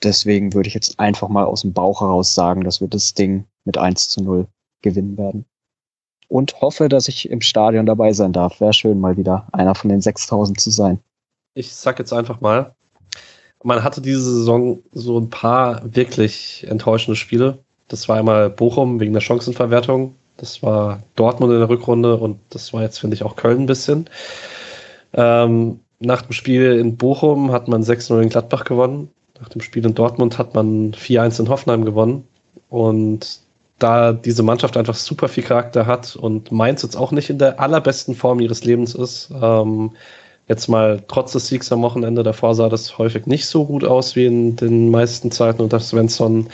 deswegen 0.02 0.54
würde 0.54 0.68
ich 0.68 0.74
jetzt 0.74 0.98
einfach 0.98 1.28
mal 1.28 1.44
aus 1.44 1.62
dem 1.62 1.72
Bauch 1.72 2.00
heraus 2.00 2.34
sagen, 2.34 2.64
dass 2.64 2.80
wir 2.80 2.88
das 2.88 3.14
Ding 3.14 3.44
mit 3.64 3.78
1 3.78 4.08
zu 4.08 4.22
0 4.22 4.46
gewinnen 4.82 5.16
werden 5.16 5.44
und 6.28 6.60
hoffe, 6.60 6.88
dass 6.88 7.08
ich 7.08 7.30
im 7.30 7.40
Stadion 7.40 7.86
dabei 7.86 8.12
sein 8.12 8.32
darf. 8.32 8.60
Wäre 8.60 8.72
schön, 8.72 9.00
mal 9.00 9.16
wieder 9.16 9.46
einer 9.52 9.74
von 9.74 9.88
den 9.88 10.00
6000 10.00 10.58
zu 10.58 10.70
sein. 10.70 10.98
Ich 11.54 11.74
sag 11.74 11.98
jetzt 11.98 12.12
einfach 12.12 12.40
mal, 12.40 12.74
man 13.62 13.82
hatte 13.82 14.00
diese 14.00 14.22
Saison 14.22 14.80
so 14.92 15.18
ein 15.18 15.30
paar 15.30 15.82
wirklich 15.94 16.66
enttäuschende 16.68 17.16
Spiele. 17.16 17.58
Das 17.88 18.08
war 18.08 18.16
einmal 18.16 18.50
Bochum 18.50 19.00
wegen 19.00 19.12
der 19.12 19.20
Chancenverwertung. 19.20 20.16
Das 20.36 20.62
war 20.62 21.02
Dortmund 21.14 21.52
in 21.52 21.60
der 21.60 21.68
Rückrunde 21.68 22.16
und 22.16 22.40
das 22.50 22.72
war 22.72 22.82
jetzt, 22.82 22.98
finde 22.98 23.14
ich, 23.14 23.22
auch 23.22 23.36
Köln 23.36 23.60
ein 23.60 23.66
bisschen. 23.66 24.10
Ähm, 25.14 25.80
nach 26.00 26.22
dem 26.22 26.32
Spiel 26.32 26.78
in 26.78 26.96
Bochum 26.96 27.52
hat 27.52 27.68
man 27.68 27.82
6-0 27.82 28.20
in 28.20 28.28
Gladbach 28.28 28.64
gewonnen. 28.64 29.08
Nach 29.40 29.48
dem 29.48 29.60
Spiel 29.60 29.84
in 29.84 29.94
Dortmund 29.94 30.38
hat 30.38 30.54
man 30.54 30.92
4-1 30.92 31.40
in 31.40 31.48
Hoffenheim 31.48 31.84
gewonnen. 31.84 32.24
Und 32.68 33.40
da 33.78 34.12
diese 34.12 34.42
Mannschaft 34.42 34.76
einfach 34.76 34.94
super 34.94 35.28
viel 35.28 35.42
Charakter 35.42 35.86
hat 35.86 36.16
und 36.16 36.52
Mainz 36.52 36.82
jetzt 36.82 36.96
auch 36.96 37.12
nicht 37.12 37.30
in 37.30 37.38
der 37.38 37.60
allerbesten 37.60 38.14
Form 38.14 38.40
ihres 38.40 38.64
Lebens 38.64 38.94
ist. 38.94 39.30
Ähm, 39.40 39.92
jetzt 40.48 40.68
mal 40.68 41.02
trotz 41.08 41.32
des 41.32 41.48
Siegs 41.48 41.72
am 41.72 41.82
Wochenende 41.82 42.22
davor 42.22 42.54
sah 42.54 42.68
das 42.68 42.98
häufig 42.98 43.26
nicht 43.26 43.46
so 43.46 43.64
gut 43.64 43.84
aus 43.84 44.14
wie 44.16 44.26
in 44.26 44.56
den 44.56 44.90
meisten 44.90 45.30
Zeiten 45.30 45.62
unter 45.62 45.80
Svensson. 45.80 46.48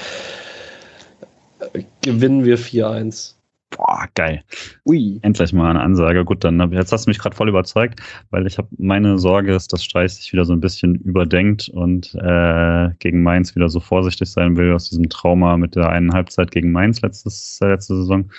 Äh, 1.73 1.83
gewinnen 2.03 2.45
wir 2.45 2.59
4-1. 2.59 3.35
Boah, 3.71 4.09
geil. 4.15 4.43
Ui. 4.85 5.21
Endlich 5.23 5.53
mal 5.53 5.71
eine 5.71 5.81
Ansage. 5.81 6.25
Gut, 6.25 6.43
dann 6.43 6.73
jetzt 6.73 6.93
hast 6.93 7.07
du 7.07 7.11
mich 7.11 7.19
gerade 7.19 7.37
voll 7.37 7.49
überzeugt, 7.49 8.01
weil 8.31 8.47
ich 8.47 8.59
habe 8.59 8.69
meine 8.79 9.17
Sorge 9.19 9.55
ist, 9.55 9.73
dass 9.73 9.85
Streich 9.85 10.15
sich 10.15 10.33
wieder 10.33 10.45
so 10.45 10.53
ein 10.53 10.61
bisschen 10.61 10.97
überdenkt 10.97 11.69
und 11.69 12.15
äh, 12.17 12.91
gegen 12.99 13.23
Mainz 13.23 13.55
wieder 13.55 13.69
so 13.69 13.79
vorsichtig 13.79 14.29
sein 14.29 14.57
will 14.57 14.73
aus 14.73 14.91
diesem 14.91 15.09
Trauma 15.09 15.57
mit 15.57 15.77
der 15.77 15.89
einen 15.89 16.13
Halbzeit 16.13 16.51
gegen 16.51 16.73
Mainz 16.73 17.01
letztes, 17.01 17.61
äh, 17.63 17.69
letzte 17.69 17.95
Saison. 17.97 18.31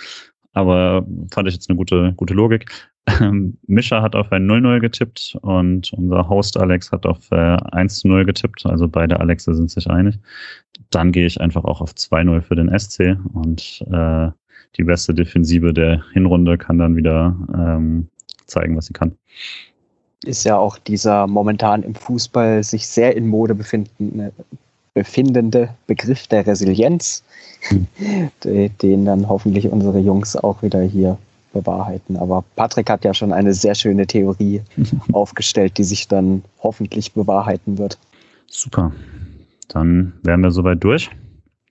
Aber 0.52 1.06
fand 1.32 1.48
ich 1.48 1.54
jetzt 1.54 1.70
eine 1.70 1.78
gute, 1.78 2.12
gute 2.16 2.34
Logik. 2.34 2.70
Ähm, 3.06 3.58
Mischa 3.66 4.00
hat 4.00 4.14
auf 4.14 4.30
ein 4.30 4.46
0-0 4.46 4.80
getippt 4.80 5.36
und 5.42 5.92
unser 5.94 6.28
Host 6.28 6.56
Alex 6.56 6.92
hat 6.92 7.04
auf 7.04 7.30
äh, 7.32 7.56
1-0 7.56 8.24
getippt. 8.24 8.64
Also 8.66 8.86
beide 8.86 9.18
Alexe 9.18 9.54
sind 9.54 9.70
sich 9.70 9.90
einig. 9.90 10.18
Dann 10.90 11.10
gehe 11.10 11.26
ich 11.26 11.40
einfach 11.40 11.64
auch 11.64 11.80
auf 11.80 11.92
2-0 11.92 12.42
für 12.42 12.54
den 12.54 12.78
SC 12.78 13.16
und 13.32 13.82
äh, 13.90 14.30
die 14.76 14.84
beste 14.84 15.14
Defensive 15.14 15.72
der 15.72 16.02
Hinrunde 16.12 16.58
kann 16.58 16.78
dann 16.78 16.96
wieder 16.96 17.36
ähm, 17.54 18.08
zeigen, 18.46 18.76
was 18.76 18.86
sie 18.86 18.92
kann. 18.92 19.12
Ist 20.24 20.44
ja 20.44 20.56
auch 20.56 20.78
dieser 20.78 21.26
momentan 21.26 21.82
im 21.82 21.94
Fußball 21.94 22.62
sich 22.62 22.86
sehr 22.86 23.16
in 23.16 23.26
Mode 23.26 23.54
befindende, 23.54 24.32
befindende 24.94 25.70
Begriff 25.86 26.26
der 26.28 26.46
Resilienz, 26.46 27.24
hm. 27.68 27.86
den 28.82 29.04
dann 29.04 29.28
hoffentlich 29.28 29.68
unsere 29.68 29.98
Jungs 29.98 30.36
auch 30.36 30.62
wieder 30.62 30.82
hier 30.82 31.18
bewahrheiten. 31.52 32.16
Aber 32.16 32.44
Patrick 32.56 32.88
hat 32.88 33.04
ja 33.04 33.14
schon 33.14 33.32
eine 33.32 33.52
sehr 33.52 33.74
schöne 33.74 34.06
Theorie 34.06 34.62
aufgestellt, 35.12 35.76
die 35.78 35.84
sich 35.84 36.08
dann 36.08 36.42
hoffentlich 36.62 37.12
bewahrheiten 37.12 37.78
wird. 37.78 37.98
Super. 38.46 38.92
Dann 39.68 40.12
wären 40.22 40.42
wir 40.42 40.50
soweit 40.50 40.82
durch. 40.84 41.10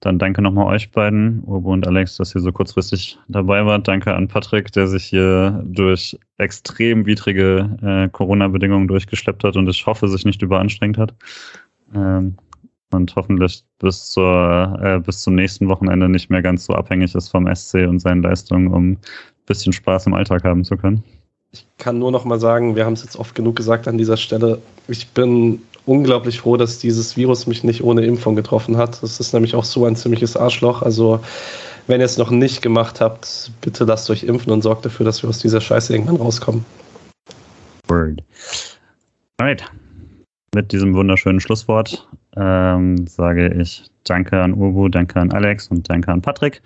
Dann 0.02 0.18
danke 0.18 0.42
nochmal 0.42 0.66
euch 0.66 0.90
beiden, 0.90 1.44
Urbo 1.46 1.72
und 1.72 1.88
Alex, 1.88 2.18
dass 2.18 2.34
ihr 2.34 2.42
so 2.42 2.52
kurzfristig 2.52 3.20
dabei 3.28 3.64
wart. 3.68 3.88
Danke 3.88 4.16
an 4.16 4.28
Patrick, 4.28 4.72
der 4.72 4.88
sich 4.88 5.06
hier 5.06 5.64
durch 5.64 6.18
extrem 6.38 7.06
widrige 7.06 7.78
äh, 7.84 8.10
Corona-Bedingungen 8.10 8.88
durchgeschleppt 8.88 9.44
hat 9.44 9.56
und 9.56 9.70
ich 9.70 9.86
hoffe, 9.86 10.08
sich 10.08 10.26
nicht 10.26 10.42
überanstrengt 10.42 10.98
hat. 10.98 11.14
Ähm, 11.94 12.36
und 12.92 13.16
hoffentlich 13.16 13.64
bis, 13.80 14.10
zur, 14.10 14.80
äh, 14.82 15.00
bis 15.00 15.22
zum 15.22 15.36
nächsten 15.36 15.70
Wochenende 15.70 16.10
nicht 16.10 16.32
mehr 16.32 16.42
ganz 16.42 16.66
so 16.66 16.74
abhängig 16.74 17.14
ist 17.14 17.30
vom 17.30 17.48
SC 17.54 17.88
und 17.88 18.00
seinen 18.00 18.24
Leistungen, 18.24 18.68
um 18.74 18.92
ein 18.94 18.98
bisschen 19.46 19.72
Spaß 19.72 20.08
im 20.08 20.16
Alltag 20.16 20.44
haben 20.44 20.64
zu 20.64 20.78
können. 20.78 21.04
Ich 21.52 21.68
kann 21.78 22.00
nur 22.00 22.12
noch 22.12 22.26
mal 22.26 22.40
sagen, 22.40 22.76
wir 22.76 22.86
haben 22.86 22.94
es 22.94 23.04
jetzt 23.04 23.18
oft 23.18 23.36
genug 23.36 23.56
gesagt 23.56 23.88
an 23.88 23.98
dieser 23.98 24.18
Stelle. 24.18 24.60
Ich 24.88 25.10
bin 25.10 25.62
unglaublich 25.86 26.40
froh, 26.42 26.58
dass 26.58 26.80
dieses 26.80 27.18
Virus 27.18 27.48
mich 27.48 27.64
nicht 27.64 27.84
ohne 27.84 28.06
Impfung 28.06 28.36
getroffen 28.36 28.78
hat. 28.78 29.02
Das 29.02 29.20
ist 29.20 29.34
nämlich 29.34 29.56
auch 29.56 29.64
so 29.64 29.86
ein 29.86 29.96
ziemliches 29.96 30.38
Arschloch. 30.38 30.82
Also, 30.82 31.20
wenn 31.88 32.00
ihr 32.00 32.06
es 32.06 32.18
noch 32.18 32.32
nicht 32.32 32.62
gemacht 32.62 33.02
habt, 33.02 33.52
bitte 33.62 33.86
lasst 33.86 34.10
euch 34.10 34.24
impfen 34.24 34.52
und 34.52 34.62
sorgt 34.62 34.86
dafür, 34.86 35.06
dass 35.06 35.24
wir 35.24 35.30
aus 35.30 35.40
dieser 35.40 35.62
Scheiße 35.62 35.94
irgendwann 35.94 36.18
rauskommen. 36.18 36.66
Word. 37.88 38.22
Alright. 39.38 39.64
Mit 40.54 40.72
diesem 40.72 40.94
wunderschönen 40.94 41.40
Schlusswort 41.40 42.08
ähm, 42.36 43.08
sage 43.08 43.54
ich 43.60 43.90
Danke 44.04 44.42
an 44.42 44.54
Urbu, 44.54 44.90
danke 44.90 45.20
an 45.20 45.32
Alex 45.32 45.68
und 45.68 45.90
danke 45.90 46.12
an 46.12 46.22
Patrick. 46.22 46.62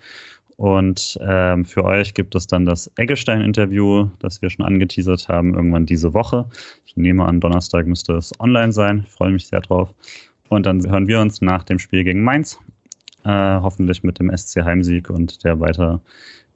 Und 0.56 1.18
ähm, 1.20 1.64
für 1.66 1.84
euch 1.84 2.14
gibt 2.14 2.34
es 2.34 2.46
dann 2.46 2.64
das 2.64 2.90
Eggestein-Interview, 2.96 4.08
das 4.20 4.40
wir 4.40 4.48
schon 4.48 4.64
angeteasert 4.64 5.28
haben, 5.28 5.54
irgendwann 5.54 5.84
diese 5.84 6.14
Woche. 6.14 6.46
Ich 6.86 6.96
nehme 6.96 7.26
an, 7.26 7.40
Donnerstag 7.40 7.86
müsste 7.86 8.14
es 8.14 8.32
online 8.40 8.72
sein. 8.72 9.04
Ich 9.06 9.12
freue 9.12 9.32
mich 9.32 9.46
sehr 9.46 9.60
drauf. 9.60 9.92
Und 10.48 10.64
dann 10.64 10.88
hören 10.88 11.08
wir 11.08 11.20
uns 11.20 11.42
nach 11.42 11.62
dem 11.64 11.78
Spiel 11.78 12.04
gegen 12.04 12.22
Mainz, 12.22 12.58
äh, 13.24 13.30
hoffentlich 13.30 14.02
mit 14.02 14.18
dem 14.18 14.34
SC 14.34 14.62
Heimsieg 14.62 15.10
und 15.10 15.44
der 15.44 15.60
weiter 15.60 16.00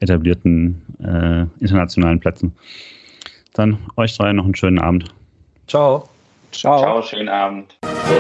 etablierten 0.01 0.81
äh, 1.01 1.63
internationalen 1.63 2.21
Plätzen. 2.21 2.57
Dann 3.53 3.79
euch 3.97 4.17
drei 4.17 4.33
noch 4.33 4.45
einen 4.45 4.55
schönen 4.55 4.79
Abend. 4.79 5.13
Ciao. 5.67 6.09
Ciao. 6.53 6.79
Ciao, 6.79 7.03
schönen 7.03 7.29
Abend. 7.29 7.79
So 7.83 8.11